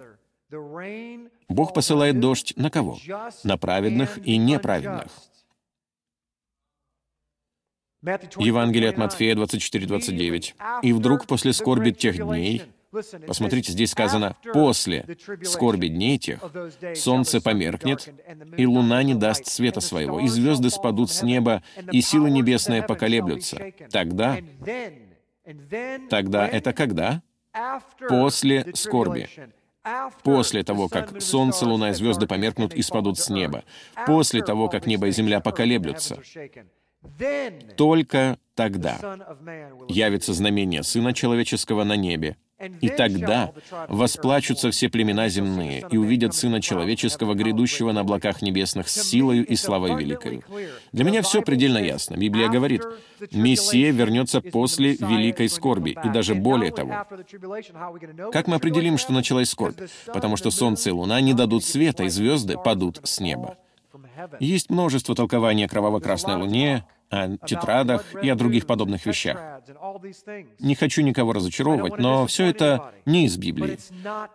Бог 1.48 1.74
посылает 1.74 2.20
дождь 2.20 2.54
на 2.56 2.70
кого? 2.70 2.98
На 3.44 3.56
праведных 3.56 4.18
и 4.26 4.36
неправедных. 4.36 5.10
Евангелие 8.38 8.90
от 8.90 8.98
Матфея 8.98 9.34
24-29. 9.34 10.54
«И 10.82 10.92
вдруг 10.92 11.26
после 11.26 11.52
скорби 11.52 11.90
тех 11.90 12.16
дней 12.16 12.62
Посмотрите, 13.26 13.72
здесь 13.72 13.90
сказано 13.90 14.36
«после 14.52 15.06
скорби 15.42 15.88
дней 15.88 16.18
тех 16.18 16.40
солнце 16.94 17.40
померкнет, 17.40 18.08
и 18.56 18.66
луна 18.66 19.02
не 19.02 19.14
даст 19.14 19.46
света 19.46 19.80
своего, 19.80 20.20
и 20.20 20.28
звезды 20.28 20.70
спадут 20.70 21.10
с 21.10 21.22
неба, 21.22 21.62
и 21.92 22.00
силы 22.00 22.30
небесные 22.30 22.82
поколеблются. 22.82 23.72
Тогда...» 23.90 24.38
Тогда 26.10 26.48
это 26.48 26.72
когда? 26.72 27.22
После 28.08 28.66
скорби. 28.74 29.28
После 30.24 30.64
того, 30.64 30.88
как 30.88 31.22
солнце, 31.22 31.64
луна 31.64 31.90
и 31.90 31.94
звезды 31.94 32.26
померкнут 32.26 32.74
и 32.74 32.82
спадут 32.82 33.18
с 33.18 33.30
неба. 33.30 33.62
После 34.06 34.42
того, 34.42 34.68
как 34.68 34.86
небо 34.86 35.06
и 35.06 35.12
земля 35.12 35.40
поколеблются. 35.40 36.18
Только 37.76 38.38
тогда 38.54 38.98
явится 39.88 40.34
знамение 40.34 40.82
Сына 40.82 41.14
Человеческого 41.14 41.84
на 41.84 41.94
небе, 41.94 42.36
и 42.80 42.88
тогда 42.88 43.52
восплачутся 43.88 44.70
все 44.70 44.88
племена 44.88 45.28
земные 45.28 45.84
и 45.90 45.96
увидят 45.96 46.34
Сына 46.34 46.62
Человеческого, 46.62 47.34
грядущего 47.34 47.92
на 47.92 48.00
облаках 48.00 48.40
небесных 48.42 48.88
с 48.88 49.02
силою 49.02 49.46
и 49.46 49.56
славой 49.56 49.96
великой. 49.96 50.42
Для 50.92 51.04
меня 51.04 51.22
все 51.22 51.42
предельно 51.42 51.78
ясно. 51.78 52.16
Библия 52.16 52.48
говорит, 52.48 52.82
Мессия 53.30 53.92
вернется 53.92 54.40
после 54.40 54.94
великой 54.94 55.48
скорби, 55.48 55.96
и 56.02 56.08
даже 56.08 56.34
более 56.34 56.72
того. 56.72 57.06
Как 58.32 58.46
мы 58.46 58.56
определим, 58.56 58.96
что 58.98 59.12
началась 59.12 59.50
скорбь? 59.50 59.78
Потому 60.06 60.36
что 60.36 60.50
солнце 60.50 60.90
и 60.90 60.92
луна 60.92 61.20
не 61.20 61.34
дадут 61.34 61.64
света, 61.64 62.04
и 62.04 62.08
звезды 62.08 62.56
падут 62.56 63.00
с 63.04 63.20
неба. 63.20 63.58
Есть 64.40 64.70
множество 64.70 65.14
толкований 65.14 65.66
о 65.66 65.68
кроваво-красной 65.68 66.36
луне, 66.36 66.84
о 67.10 67.36
тетрадах 67.38 68.14
и 68.22 68.28
о 68.28 68.34
других 68.34 68.66
подобных 68.66 69.06
вещах. 69.06 69.62
Не 70.58 70.74
хочу 70.74 71.02
никого 71.02 71.32
разочаровывать, 71.32 71.98
но 71.98 72.26
все 72.26 72.46
это 72.46 72.92
не 73.04 73.26
из 73.26 73.36
Библии. 73.36 73.78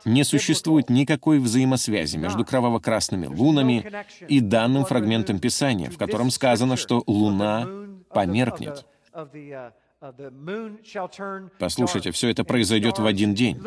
Не 0.06 0.24
существует 0.24 0.90
никакой 0.90 1.40
взаимосвязи 1.40 2.18
между 2.18 2.46
кроваво-красными 2.46 3.28
лунами 3.28 3.92
и 4.28 4.40
данным 4.40 4.86
фрагментом 4.86 5.40
Писания, 5.40 5.90
в 5.90 5.98
котором 5.98 6.32
сказано, 6.32 6.78
что 6.78 7.04
Луна 7.08 7.68
померкнет. 8.10 8.86
Послушайте, 11.60 12.12
все 12.12 12.30
это 12.30 12.44
произойдет 12.44 12.98
в 12.98 13.06
один 13.06 13.36
день. 13.36 13.62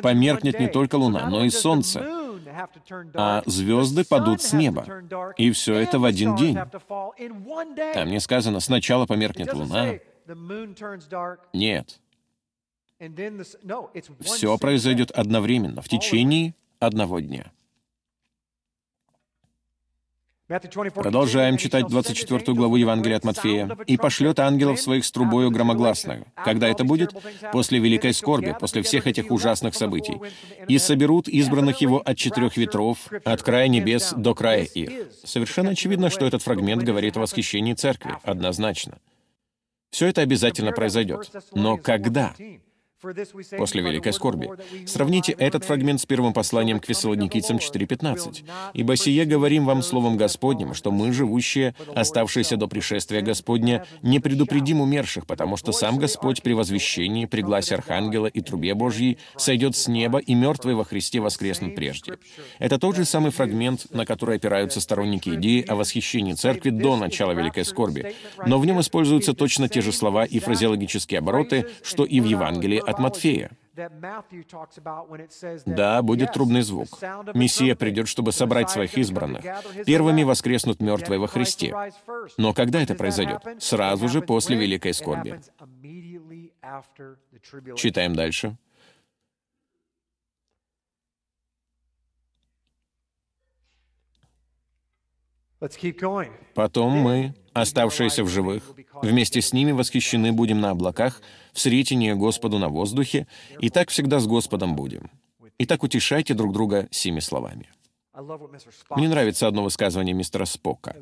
Померкнет 0.00 0.60
не 0.60 0.68
только 0.68 0.94
Луна, 0.94 1.28
но 1.28 1.44
и 1.44 1.50
Солнце. 1.50 2.06
А 3.14 3.42
звезды 3.46 4.04
падут 4.04 4.40
с 4.40 4.52
неба. 4.52 4.86
И 5.36 5.50
все 5.50 5.74
это 5.74 5.98
в 5.98 6.04
один 6.04 6.36
день. 6.36 6.56
Там 7.94 8.08
не 8.08 8.20
сказано, 8.20 8.60
сначала 8.60 9.06
померкнет 9.06 9.52
Луна. 9.52 9.94
Нет. 11.52 12.00
Все 14.20 14.58
произойдет 14.58 15.10
одновременно, 15.10 15.82
в 15.82 15.88
течение 15.88 16.54
одного 16.78 17.20
дня. 17.20 17.52
Продолжаем 20.48 21.58
читать 21.58 21.88
24 21.88 22.54
главу 22.54 22.76
Евангелия 22.76 23.18
от 23.18 23.24
Матфея. 23.24 23.76
«И 23.86 23.98
пошлет 23.98 24.38
ангелов 24.38 24.80
своих 24.80 25.04
с 25.04 25.12
трубою 25.12 25.50
громогласную». 25.50 26.24
Когда 26.42 26.68
это 26.68 26.84
будет? 26.84 27.12
После 27.52 27.78
великой 27.78 28.14
скорби, 28.14 28.56
после 28.58 28.82
всех 28.82 29.06
этих 29.06 29.30
ужасных 29.30 29.74
событий. 29.74 30.18
«И 30.66 30.78
соберут 30.78 31.28
избранных 31.28 31.82
его 31.82 32.00
от 32.00 32.16
четырех 32.16 32.56
ветров, 32.56 32.98
от 33.24 33.42
края 33.42 33.68
небес 33.68 34.14
до 34.16 34.34
края 34.34 34.64
их». 34.64 35.08
Совершенно 35.22 35.70
очевидно, 35.70 36.08
что 36.08 36.26
этот 36.26 36.42
фрагмент 36.42 36.82
говорит 36.82 37.18
о 37.18 37.20
восхищении 37.20 37.74
церкви, 37.74 38.16
однозначно. 38.22 38.98
Все 39.90 40.06
это 40.06 40.22
обязательно 40.22 40.72
произойдет. 40.72 41.30
Но 41.52 41.76
когда? 41.76 42.34
После 43.00 43.82
великой 43.82 44.12
скорби. 44.12 44.50
Сравните 44.86 45.32
этот 45.32 45.64
фрагмент 45.64 46.00
с 46.00 46.06
первым 46.06 46.32
посланием 46.32 46.80
к 46.80 46.86
фессалоникийцам 46.86 47.58
4.15. 47.58 48.44
«Ибо 48.74 48.96
сие 48.96 49.24
говорим 49.24 49.66
вам 49.66 49.82
словом 49.82 50.16
Господним, 50.16 50.74
что 50.74 50.90
мы, 50.90 51.12
живущие, 51.12 51.74
оставшиеся 51.94 52.56
до 52.56 52.66
пришествия 52.66 53.22
Господня, 53.22 53.86
не 54.02 54.18
предупредим 54.18 54.80
умерших, 54.80 55.26
потому 55.26 55.56
что 55.56 55.72
сам 55.72 55.98
Господь 55.98 56.42
при 56.42 56.54
возвещении, 56.54 57.26
при 57.26 57.42
гласе 57.42 57.76
Архангела 57.76 58.26
и 58.26 58.40
трубе 58.40 58.74
Божьей 58.74 59.18
сойдет 59.36 59.76
с 59.76 59.86
неба, 59.86 60.18
и 60.18 60.34
мертвые 60.34 60.74
во 60.74 60.84
Христе 60.84 61.20
воскреснут 61.20 61.76
прежде». 61.76 62.18
Это 62.58 62.78
тот 62.78 62.96
же 62.96 63.04
самый 63.04 63.30
фрагмент, 63.30 63.86
на 63.92 64.06
который 64.06 64.36
опираются 64.36 64.80
сторонники 64.80 65.30
идеи 65.30 65.64
о 65.68 65.76
восхищении 65.76 66.32
церкви 66.32 66.70
до 66.70 66.96
начала 66.96 67.32
великой 67.32 67.64
скорби. 67.64 68.14
Но 68.44 68.58
в 68.58 68.66
нем 68.66 68.80
используются 68.80 69.34
точно 69.34 69.68
те 69.68 69.82
же 69.82 69.92
слова 69.92 70.24
и 70.24 70.40
фразеологические 70.40 71.18
обороты, 71.18 71.66
что 71.82 72.04
и 72.04 72.20
в 72.20 72.24
Евангелии 72.24 72.87
от 72.88 72.98
Матфея. 72.98 73.50
Да, 75.66 76.02
будет 76.02 76.32
трубный 76.32 76.62
звук. 76.62 76.88
Мессия 77.34 77.76
придет, 77.76 78.08
чтобы 78.08 78.32
собрать 78.32 78.70
своих 78.70 78.98
избранных. 78.98 79.44
Первыми 79.86 80.24
воскреснут 80.24 80.80
мертвые 80.80 81.20
во 81.20 81.28
Христе. 81.28 81.74
Но 82.36 82.52
когда 82.52 82.82
это 82.82 82.94
произойдет? 82.94 83.42
Сразу 83.60 84.08
же 84.08 84.20
после 84.20 84.56
Великой 84.56 84.94
Скорби. 84.94 85.40
Читаем 87.76 88.14
дальше. 88.14 88.56
Потом 96.54 96.92
мы, 96.92 97.34
оставшиеся 97.60 98.24
в 98.24 98.28
живых, 98.28 98.62
вместе 99.02 99.40
с 99.40 99.52
ними 99.52 99.72
восхищены 99.72 100.32
будем 100.32 100.60
на 100.60 100.70
облаках, 100.70 101.22
в 101.52 101.60
сретении 101.60 102.12
Господу 102.12 102.58
на 102.58 102.68
воздухе, 102.68 103.26
и 103.60 103.70
так 103.70 103.90
всегда 103.90 104.20
с 104.20 104.26
Господом 104.26 104.76
будем. 104.76 105.10
Итак, 105.58 105.82
утешайте 105.82 106.34
друг 106.34 106.52
друга 106.52 106.88
сими 106.90 107.20
словами. 107.20 107.68
Мне 108.90 109.08
нравится 109.08 109.46
одно 109.46 109.62
высказывание 109.62 110.14
мистера 110.14 110.44
Спока. 110.44 110.96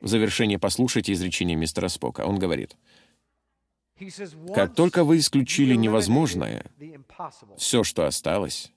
В 0.00 0.08
завершение 0.08 0.58
послушайте 0.58 1.12
изречение 1.12 1.56
мистера 1.56 1.88
Спока. 1.88 2.22
Он 2.22 2.38
говорит, 2.38 2.76
«Как 4.54 4.74
только 4.74 5.04
вы 5.04 5.18
исключили 5.18 5.74
невозможное, 5.74 6.64
все, 7.56 7.84
что 7.84 8.06
осталось, 8.06 8.72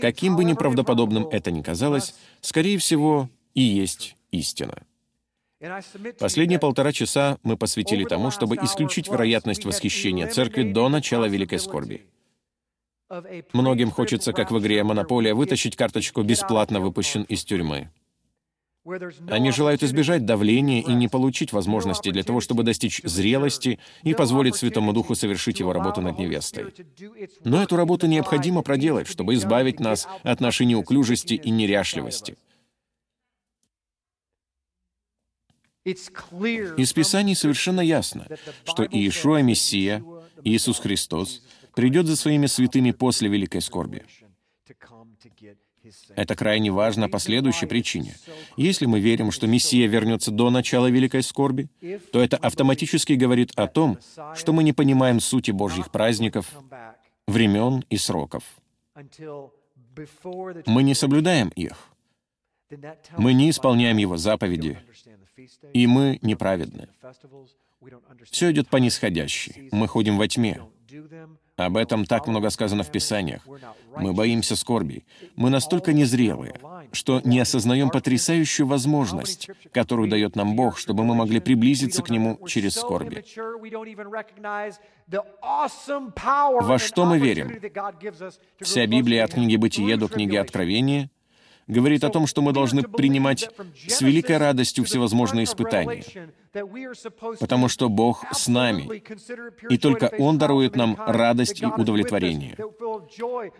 каким 0.00 0.36
бы 0.36 0.44
неправдоподобным 0.44 1.28
это 1.28 1.50
ни 1.50 1.62
казалось, 1.62 2.14
скорее 2.40 2.78
всего, 2.78 3.28
и 3.54 3.62
есть 3.62 4.16
истина. 4.30 4.82
Последние 6.18 6.58
полтора 6.58 6.92
часа 6.92 7.38
мы 7.42 7.56
посвятили 7.56 8.04
тому, 8.04 8.30
чтобы 8.30 8.56
исключить 8.56 9.08
вероятность 9.08 9.64
восхищения 9.64 10.26
церкви 10.26 10.62
до 10.62 10.88
начала 10.88 11.26
Великой 11.26 11.58
Скорби. 11.58 12.06
Многим 13.52 13.90
хочется, 13.90 14.32
как 14.32 14.50
в 14.50 14.58
игре 14.58 14.82
«Монополия», 14.84 15.34
вытащить 15.34 15.76
карточку 15.76 16.22
«Бесплатно 16.22 16.80
выпущен 16.80 17.24
из 17.24 17.44
тюрьмы». 17.44 17.90
Они 19.28 19.50
желают 19.50 19.82
избежать 19.82 20.24
давления 20.24 20.80
и 20.80 20.94
не 20.94 21.08
получить 21.08 21.52
возможности 21.52 22.10
для 22.10 22.22
того, 22.22 22.40
чтобы 22.40 22.62
достичь 22.62 23.02
зрелости 23.04 23.78
и 24.02 24.14
позволить 24.14 24.56
Святому 24.56 24.94
Духу 24.94 25.14
совершить 25.14 25.60
его 25.60 25.74
работу 25.74 26.00
над 26.00 26.18
невестой. 26.18 26.72
Но 27.44 27.62
эту 27.62 27.76
работу 27.76 28.06
необходимо 28.06 28.62
проделать, 28.62 29.06
чтобы 29.06 29.34
избавить 29.34 29.80
нас 29.80 30.08
от 30.22 30.40
нашей 30.40 30.64
неуклюжести 30.64 31.34
и 31.34 31.50
неряшливости— 31.50 32.38
Из 35.84 36.92
Писаний 36.92 37.34
совершенно 37.34 37.80
ясно, 37.80 38.26
что 38.64 38.84
Иешуа 38.84 39.40
Мессия, 39.42 40.04
Иисус 40.44 40.78
Христос, 40.78 41.42
придет 41.74 42.06
за 42.06 42.16
своими 42.16 42.46
святыми 42.46 42.90
после 42.90 43.28
великой 43.28 43.62
скорби. 43.62 44.04
Это 46.14 46.36
крайне 46.36 46.70
важно 46.70 47.08
по 47.08 47.18
следующей 47.18 47.66
причине. 47.66 48.14
Если 48.56 48.84
мы 48.84 49.00
верим, 49.00 49.30
что 49.30 49.46
Мессия 49.46 49.88
вернется 49.88 50.30
до 50.30 50.50
начала 50.50 50.88
великой 50.88 51.22
скорби, 51.22 51.68
то 52.12 52.20
это 52.20 52.36
автоматически 52.36 53.14
говорит 53.14 53.52
о 53.56 53.66
том, 53.66 53.98
что 54.34 54.52
мы 54.52 54.62
не 54.62 54.74
понимаем 54.74 55.20
сути 55.20 55.50
Божьих 55.50 55.90
праздников, 55.90 56.52
времен 57.26 57.84
и 57.88 57.96
сроков. 57.96 58.44
Мы 60.66 60.82
не 60.82 60.94
соблюдаем 60.94 61.48
их. 61.56 61.90
Мы 63.16 63.32
не 63.32 63.50
исполняем 63.50 63.96
Его 63.96 64.16
заповеди, 64.16 64.78
и 65.72 65.86
мы 65.86 66.18
неправедны. 66.22 66.88
Все 68.30 68.50
идет 68.52 68.68
по 68.68 68.76
нисходящей. 68.76 69.68
Мы 69.72 69.88
ходим 69.88 70.18
во 70.18 70.28
тьме. 70.28 70.60
Об 71.56 71.76
этом 71.76 72.06
так 72.06 72.26
много 72.26 72.50
сказано 72.50 72.82
в 72.82 72.90
Писаниях. 72.90 73.46
Мы 73.96 74.12
боимся 74.12 74.56
скорби. 74.56 75.04
Мы 75.36 75.50
настолько 75.50 75.92
незрелые, 75.92 76.54
что 76.92 77.20
не 77.24 77.38
осознаем 77.38 77.90
потрясающую 77.90 78.66
возможность, 78.66 79.50
которую 79.72 80.08
дает 80.08 80.36
нам 80.36 80.56
Бог, 80.56 80.78
чтобы 80.78 81.04
мы 81.04 81.14
могли 81.14 81.40
приблизиться 81.40 82.02
к 82.02 82.10
Нему 82.10 82.38
через 82.46 82.74
скорби. 82.74 83.24
Во 86.60 86.78
что 86.78 87.04
мы 87.04 87.18
верим? 87.18 87.60
Вся 88.60 88.86
Библия 88.86 89.24
от 89.24 89.34
книги 89.34 89.56
Бытия 89.56 89.96
до 89.96 90.08
книги 90.08 90.36
Откровения 90.36 91.10
говорит 91.70 92.04
о 92.04 92.10
том, 92.10 92.26
что 92.26 92.42
мы 92.42 92.52
должны 92.52 92.82
принимать 92.82 93.48
с 93.86 94.00
великой 94.00 94.38
радостью 94.38 94.84
всевозможные 94.84 95.44
испытания, 95.44 96.04
потому 97.38 97.68
что 97.68 97.88
Бог 97.88 98.24
с 98.32 98.48
нами, 98.48 99.02
и 99.70 99.78
только 99.78 100.10
Он 100.18 100.38
дарует 100.38 100.76
нам 100.76 100.96
радость 100.98 101.62
и 101.62 101.66
удовлетворение. 101.66 102.56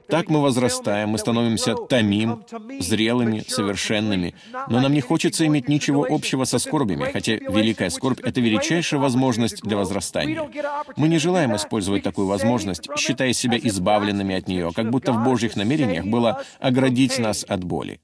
Так 0.08 0.28
мы 0.28 0.42
возрастаем, 0.42 1.10
мы 1.10 1.18
становимся 1.18 1.74
томим, 1.74 2.44
зрелыми, 2.80 3.44
совершенными, 3.46 4.34
но 4.68 4.80
нам 4.80 4.92
не 4.92 5.00
хочется 5.00 5.46
иметь 5.46 5.68
ничего 5.68 6.06
общего 6.08 6.44
со 6.44 6.58
скорбями, 6.58 7.10
хотя 7.12 7.34
великая 7.34 7.90
скорбь— 7.90 8.20
это 8.22 8.40
величайшая 8.40 9.00
возможность 9.00 9.62
для 9.62 9.76
возрастания. 9.76 10.50
Мы 10.96 11.08
не 11.08 11.18
желаем 11.18 11.54
использовать 11.54 12.02
такую 12.02 12.26
возможность, 12.26 12.88
считая 12.96 13.32
себя 13.32 13.58
избавленными 13.58 14.34
от 14.34 14.48
нее, 14.48 14.72
как 14.74 14.90
будто 14.90 15.12
в 15.12 15.22
Божьих 15.22 15.56
намерениях 15.56 16.06
было 16.06 16.42
оградить 16.58 17.18
нас 17.18 17.44
от 17.48 17.62
боли. 17.64 17.99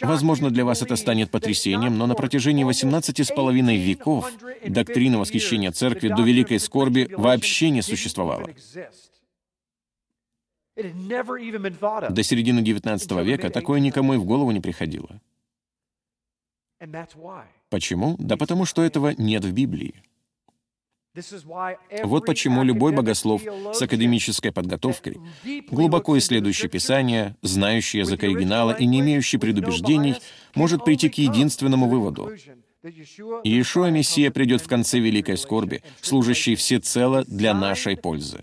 Возможно, 0.00 0.50
для 0.50 0.64
вас 0.64 0.82
это 0.82 0.96
станет 0.96 1.30
потрясением, 1.30 1.96
но 1.96 2.06
на 2.06 2.14
протяжении 2.14 2.64
18 2.64 3.20
с 3.20 3.28
половиной 3.28 3.76
веков 3.76 4.30
доктрина 4.66 5.18
восхищения 5.18 5.70
церкви 5.70 6.08
до 6.08 6.22
великой 6.22 6.58
скорби 6.58 7.08
вообще 7.16 7.70
не 7.70 7.82
существовала. 7.82 8.50
До 10.74 12.22
середины 12.22 12.60
XIX 12.60 13.24
века 13.24 13.50
такое 13.50 13.78
никому 13.78 14.14
и 14.14 14.16
в 14.16 14.24
голову 14.24 14.50
не 14.50 14.60
приходило. 14.60 15.20
Почему? 17.70 18.16
Да 18.18 18.36
потому 18.36 18.64
что 18.64 18.82
этого 18.82 19.14
нет 19.16 19.44
в 19.44 19.52
Библии. 19.52 19.94
Вот 22.04 22.24
почему 22.26 22.62
любой 22.62 22.92
богослов 22.92 23.42
с 23.72 23.82
академической 23.82 24.50
подготовкой, 24.50 25.20
глубоко 25.70 26.16
исследующий 26.18 26.68
Писание, 26.68 27.36
знающий 27.42 27.98
язык 27.98 28.22
оригинала 28.22 28.72
и 28.72 28.86
не 28.86 29.00
имеющий 29.00 29.38
предубеждений, 29.38 30.16
может 30.54 30.84
прийти 30.84 31.08
к 31.10 31.14
единственному 31.14 31.88
выводу. 31.88 32.30
Иешуа 33.44 33.90
Мессия 33.90 34.30
придет 34.30 34.60
в 34.60 34.68
конце 34.68 34.98
великой 34.98 35.36
скорби, 35.36 35.82
служащий 36.00 36.56
всецело 36.56 37.24
для 37.24 37.54
нашей 37.54 37.96
пользы. 37.96 38.40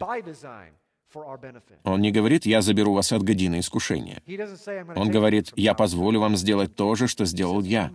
Он 1.84 2.02
не 2.02 2.12
говорит 2.12 2.46
«я 2.46 2.62
заберу 2.62 2.94
вас 2.94 3.12
от 3.12 3.24
годины 3.24 3.60
искушения». 3.60 4.22
Он 4.96 5.10
говорит 5.10 5.52
«я 5.56 5.74
позволю 5.74 6.20
вам 6.20 6.36
сделать 6.36 6.76
то 6.76 6.96
же, 6.96 7.08
что 7.08 7.26
сделал 7.26 7.62
я. 7.62 7.92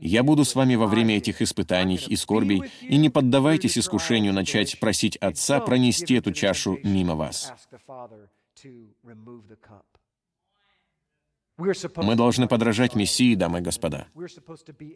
Я 0.00 0.22
буду 0.22 0.44
с 0.44 0.54
вами 0.54 0.74
во 0.74 0.86
время 0.86 1.16
этих 1.16 1.42
испытаний 1.42 2.00
и 2.06 2.16
скорбей, 2.16 2.62
и 2.82 2.96
не 2.96 3.10
поддавайтесь 3.10 3.78
искушению 3.78 4.32
начать 4.32 4.78
просить 4.80 5.16
Отца 5.16 5.60
пронести 5.60 6.14
эту 6.14 6.32
чашу 6.32 6.78
мимо 6.82 7.14
вас». 7.14 7.52
Мы 11.58 12.14
должны 12.14 12.48
подражать 12.48 12.94
Мессии, 12.94 13.34
дамы 13.34 13.58
и 13.58 13.62
господа. 13.62 14.06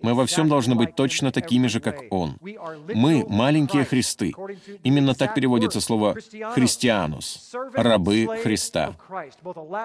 Мы 0.02 0.14
во 0.14 0.24
всем 0.26 0.48
должны 0.48 0.74
быть 0.74 0.94
точно 0.94 1.30
такими 1.30 1.66
же, 1.66 1.80
как 1.80 2.04
Он. 2.10 2.38
Мы— 2.40 3.26
маленькие 3.28 3.84
Христы. 3.84 4.32
Именно 4.82 5.14
так 5.14 5.34
переводится 5.34 5.80
слово 5.80 6.16
«христианус»— 6.54 7.52
«рабы 7.74 8.26
Христа». 8.42 8.96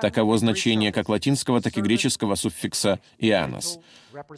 Таково 0.01 0.37
значение 0.37 0.91
как 0.93 1.09
латинского, 1.09 1.61
так 1.61 1.77
и 1.77 1.81
греческого 1.81 2.35
суффикса 2.35 2.99
«ианос». 3.17 3.79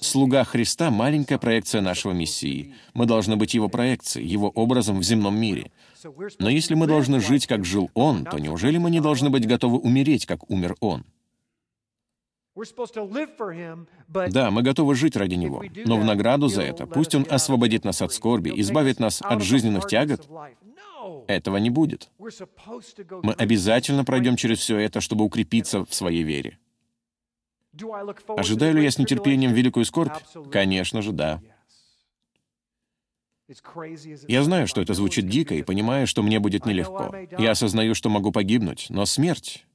Слуга 0.02 0.44
Христа— 0.44 0.90
маленькая 0.92 1.38
проекция 1.38 1.82
нашего 1.82 2.14
Мессии. 2.14 2.74
Мы 2.94 3.06
должны 3.06 3.36
быть 3.36 3.54
Его 3.54 3.70
проекцией, 3.70 4.28
Его 4.28 4.50
образом 4.50 5.00
в 5.00 5.04
земном 5.04 5.38
мире. 5.40 5.72
Но 6.40 6.50
если 6.50 6.74
мы 6.74 6.88
должны 6.88 7.20
жить, 7.20 7.48
как 7.48 7.64
жил 7.64 7.92
Он, 7.94 8.26
то 8.26 8.40
неужели 8.40 8.78
мы 8.78 8.90
не 8.90 9.00
должны 9.00 9.30
быть 9.30 9.48
готовы 9.48 9.78
умереть, 9.78 10.26
как 10.26 10.50
умер 10.50 10.76
Он? 10.80 11.06
Да, 14.30 14.52
мы 14.52 14.62
готовы 14.62 14.96
жить 14.96 15.16
ради 15.16 15.36
Него, 15.36 15.64
но 15.86 15.98
в 15.98 16.06
награду 16.06 16.48
за 16.50 16.62
это 16.62 16.86
пусть 16.86 17.16
Он 17.16 17.26
освободит 17.30 17.84
нас 17.84 18.02
от 18.02 18.14
скорби, 18.14 18.52
избавит 18.56 19.00
нас 19.00 19.22
от 19.22 19.42
жизненных 19.42 19.88
тягот. 19.88 20.28
Этого 21.28 21.58
не 21.58 21.70
будет. 21.70 22.10
Мы 22.20 23.34
обязательно 23.34 24.06
пройдем 24.06 24.36
через 24.36 24.60
все 24.60 24.78
это, 24.78 25.02
чтобы 25.02 25.26
укрепиться 25.26 25.86
в 25.86 25.94
своей 25.94 26.24
вере. 26.24 26.60
Ожидаю 28.28 28.76
ли 28.76 28.84
я 28.84 28.92
с 28.92 29.00
нетерпением 29.00 29.54
великую 29.54 29.86
скорбь? 29.86 30.14
Конечно 30.52 31.02
же, 31.02 31.12
да. 31.12 31.42
Я 34.28 34.44
знаю, 34.44 34.68
что 34.68 34.82
это 34.82 34.94
звучит 34.94 35.28
дико, 35.28 35.56
и 35.56 35.64
понимаю, 35.64 36.08
что 36.08 36.24
мне 36.24 36.40
будет 36.40 36.66
нелегко. 36.66 37.14
Я 37.38 37.52
осознаю, 37.52 37.94
что 37.96 38.10
могу 38.10 38.32
погибнуть, 38.32 38.88
но 38.90 39.06
смерть 39.06 39.66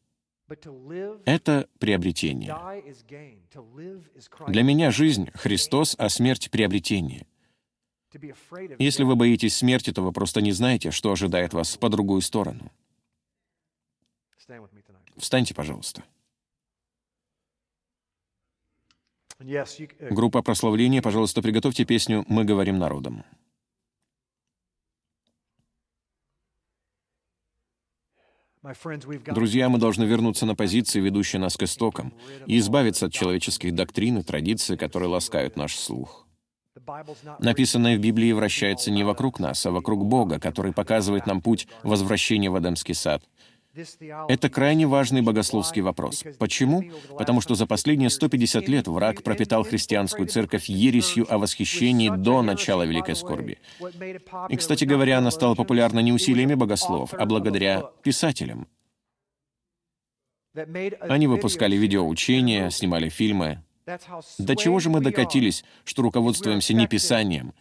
это 1.25 1.69
приобретение. 1.79 2.55
Для 4.49 4.62
меня 4.62 4.91
жизнь— 4.91 5.31
Христос, 5.35 5.95
а 5.99 6.09
смерть— 6.09 6.51
приобретение. 6.53 7.27
Если 8.79 9.05
вы 9.05 9.16
боитесь 9.16 9.57
смерти, 9.57 9.93
то 9.93 10.03
вы 10.03 10.12
просто 10.12 10.41
не 10.41 10.53
знаете, 10.53 10.91
что 10.91 11.12
ожидает 11.12 11.53
вас 11.53 11.77
по 11.77 11.89
другую 11.89 12.23
сторону. 12.23 12.73
Встаньте, 15.16 15.55
пожалуйста. 15.55 16.03
Uh, 19.41 20.12
Группа 20.12 20.43
прославления, 20.43 21.01
пожалуйста, 21.01 21.43
приготовьте 21.43 21.85
песню 21.85 22.25
«Мы 22.29 22.45
говорим 22.45 22.79
народом». 22.79 23.25
Друзья, 29.27 29.69
мы 29.69 29.78
должны 29.78 30.05
вернуться 30.05 30.47
на 30.47 30.55
позиции, 30.55 31.01
ведущие 31.01 31.40
нас 31.40 31.57
к 31.57 31.62
истокам, 31.62 32.12
и 32.47 32.59
избавиться 32.59 33.07
от 33.07 33.12
человеческих 33.12 33.74
доктрин 33.74 34.19
и 34.19 34.23
традиций, 34.23 34.77
которые 34.77 35.09
ласкают 35.09 35.57
наш 35.57 35.77
слух. 35.77 36.27
Написанное 37.40 37.97
в 37.97 38.01
Библии 38.01 38.32
вращается 38.32 38.90
не 38.90 39.03
вокруг 39.03 39.40
нас, 39.40 39.65
а 39.66 39.70
вокруг 39.70 40.05
Бога, 40.05 40.39
который 40.39 40.73
показывает 40.73 41.27
нам 41.27 41.40
путь 41.40 41.66
возвращения 41.82 42.51
в 42.51 42.59
Эдемский 42.59 42.95
сад— 42.95 43.23
это 44.29 44.49
крайне 44.49 44.87
важный 44.87 45.23
богословский 45.23 45.83
вопрос. 45.83 46.25
Почему? 46.39 46.85
Потому 47.17 47.41
что 47.41 47.55
за 47.55 47.67
последние 47.67 48.11
150 48.11 48.69
лет 48.69 48.89
враг 48.89 49.23
пропитал 49.23 49.65
христианскую 49.65 50.29
церковь 50.29 50.69
ересью 50.69 51.27
о 51.33 51.39
восхищении 51.39 52.11
до 52.11 52.43
начала 52.43 52.85
Великой 52.85 53.17
Скорби. 53.17 53.59
И, 54.49 54.57
кстати 54.57 54.85
говоря, 54.85 55.19
она 55.19 55.31
стала 55.31 55.55
популярна 55.55 56.01
не 56.01 56.13
усилиями 56.13 56.55
богословов, 56.55 57.15
а 57.15 57.27
благодаря 57.27 57.91
писателям. 58.03 58.67
Они 61.01 61.27
выпускали 61.27 61.77
видеоучения, 61.77 62.71
снимали 62.71 63.09
фильмы. 63.09 63.63
До 64.39 64.57
чего 64.57 64.81
же 64.81 64.91
мы 64.91 65.01
докатились, 65.01 65.65
что 65.85 66.03
руководствуемся 66.03 66.75
не 66.75 66.87
Писанием, 66.87 67.55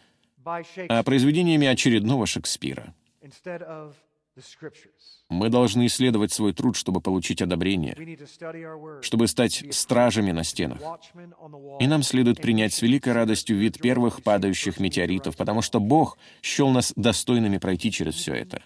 а 0.44 1.02
произведениями 1.02 1.66
очередного 1.66 2.26
Шекспира? 2.26 2.94
Мы 5.28 5.48
должны 5.48 5.86
исследовать 5.86 6.32
свой 6.32 6.52
труд, 6.52 6.76
чтобы 6.76 7.00
получить 7.00 7.42
одобрение, 7.42 7.96
чтобы 9.02 9.28
стать 9.28 9.64
стражами 9.70 10.32
на 10.32 10.44
стенах. 10.44 10.80
И 11.80 11.86
нам 11.86 12.02
следует 12.02 12.40
принять 12.40 12.72
с 12.72 12.82
великой 12.82 13.12
радостью 13.12 13.56
вид 13.56 13.78
первых 13.78 14.22
падающих 14.22 14.80
метеоритов, 14.80 15.36
потому 15.36 15.62
что 15.62 15.80
Бог 15.80 16.18
счел 16.42 16.70
нас 16.70 16.92
достойными 16.96 17.58
пройти 17.58 17.90
через 17.92 18.14
все 18.14 18.34
это. 18.34 18.62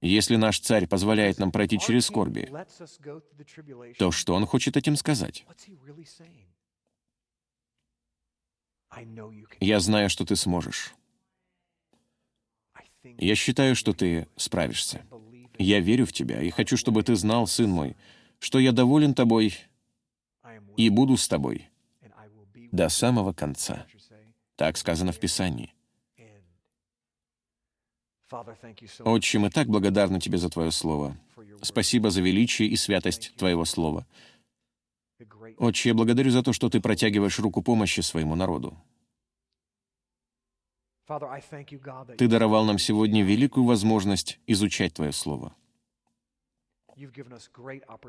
Если 0.00 0.36
наш 0.36 0.60
царь 0.60 0.86
позволяет 0.86 1.38
нам 1.38 1.50
пройти 1.50 1.78
через 1.78 2.06
скорби, 2.06 2.50
то 3.98 4.12
что 4.12 4.34
он 4.34 4.46
хочет 4.46 4.76
этим 4.76 4.96
сказать? 4.96 5.44
Я 9.60 9.80
знаю, 9.80 10.08
что 10.08 10.24
ты 10.24 10.36
сможешь. 10.36 10.94
Я 13.02 13.34
считаю, 13.34 13.74
что 13.74 13.92
ты 13.92 14.26
справишься. 14.36 15.02
Я 15.58 15.80
верю 15.80 16.06
в 16.06 16.12
тебя 16.12 16.42
и 16.42 16.50
хочу, 16.50 16.76
чтобы 16.76 17.02
ты 17.02 17.16
знал, 17.16 17.46
сын 17.46 17.70
мой, 17.70 17.96
что 18.38 18.58
я 18.58 18.72
доволен 18.72 19.14
тобой 19.14 19.54
и 20.76 20.88
буду 20.88 21.16
с 21.16 21.28
тобой 21.28 21.68
до 22.72 22.88
самого 22.88 23.32
конца. 23.32 23.86
Так 24.56 24.76
сказано 24.76 25.12
в 25.12 25.18
Писании. 25.18 25.72
Отче, 29.00 29.38
мы 29.38 29.50
так 29.50 29.68
благодарны 29.68 30.20
Тебе 30.20 30.38
за 30.38 30.50
Твое 30.50 30.70
Слово. 30.70 31.16
Спасибо 31.62 32.10
за 32.10 32.20
величие 32.20 32.68
и 32.68 32.76
святость 32.76 33.32
Твоего 33.36 33.64
Слова. 33.64 34.06
Отче, 35.56 35.90
я 35.90 35.94
благодарю 35.94 36.30
за 36.30 36.42
то, 36.42 36.52
что 36.52 36.68
Ты 36.68 36.80
протягиваешь 36.80 37.38
руку 37.38 37.62
помощи 37.62 38.00
своему 38.00 38.34
народу. 38.34 38.76
Ты 42.18 42.28
даровал 42.28 42.64
нам 42.66 42.78
сегодня 42.78 43.24
великую 43.24 43.64
возможность 43.64 44.38
изучать 44.46 44.94
Твое 44.94 45.12
Слово. 45.12 45.54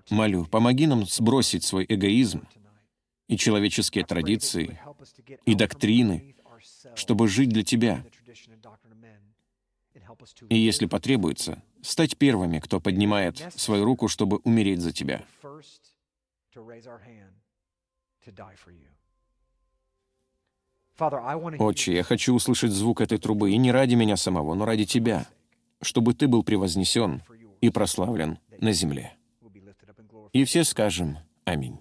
Молю, 0.09 0.45
помоги 0.45 0.87
нам 0.87 1.05
сбросить 1.05 1.63
свой 1.63 1.85
эгоизм 1.87 2.47
и 3.27 3.37
человеческие 3.37 4.05
традиции 4.05 4.79
и 5.45 5.55
доктрины, 5.55 6.35
чтобы 6.95 7.27
жить 7.27 7.49
для 7.49 7.63
Тебя. 7.63 8.03
И 10.49 10.57
если 10.57 10.85
потребуется, 10.85 11.63
стать 11.81 12.17
первыми, 12.17 12.59
кто 12.59 12.81
поднимает 12.81 13.37
свою 13.55 13.85
руку, 13.85 14.07
чтобы 14.07 14.37
умереть 14.43 14.81
за 14.81 14.91
Тебя. 14.91 15.23
Отче, 21.59 21.95
я 21.95 22.03
хочу 22.03 22.33
услышать 22.33 22.71
звук 22.71 23.01
этой 23.01 23.17
трубы, 23.17 23.51
и 23.51 23.57
не 23.57 23.71
ради 23.71 23.95
меня 23.95 24.17
самого, 24.17 24.53
но 24.53 24.65
ради 24.65 24.85
Тебя, 24.85 25.25
чтобы 25.81 26.13
Ты 26.13 26.27
был 26.27 26.43
превознесен 26.43 27.21
и 27.61 27.69
прославлен 27.69 28.39
на 28.59 28.71
земле. 28.71 29.13
И 30.33 30.43
все 30.43 30.63
скажем 30.63 31.17
«Аминь». 31.45 31.79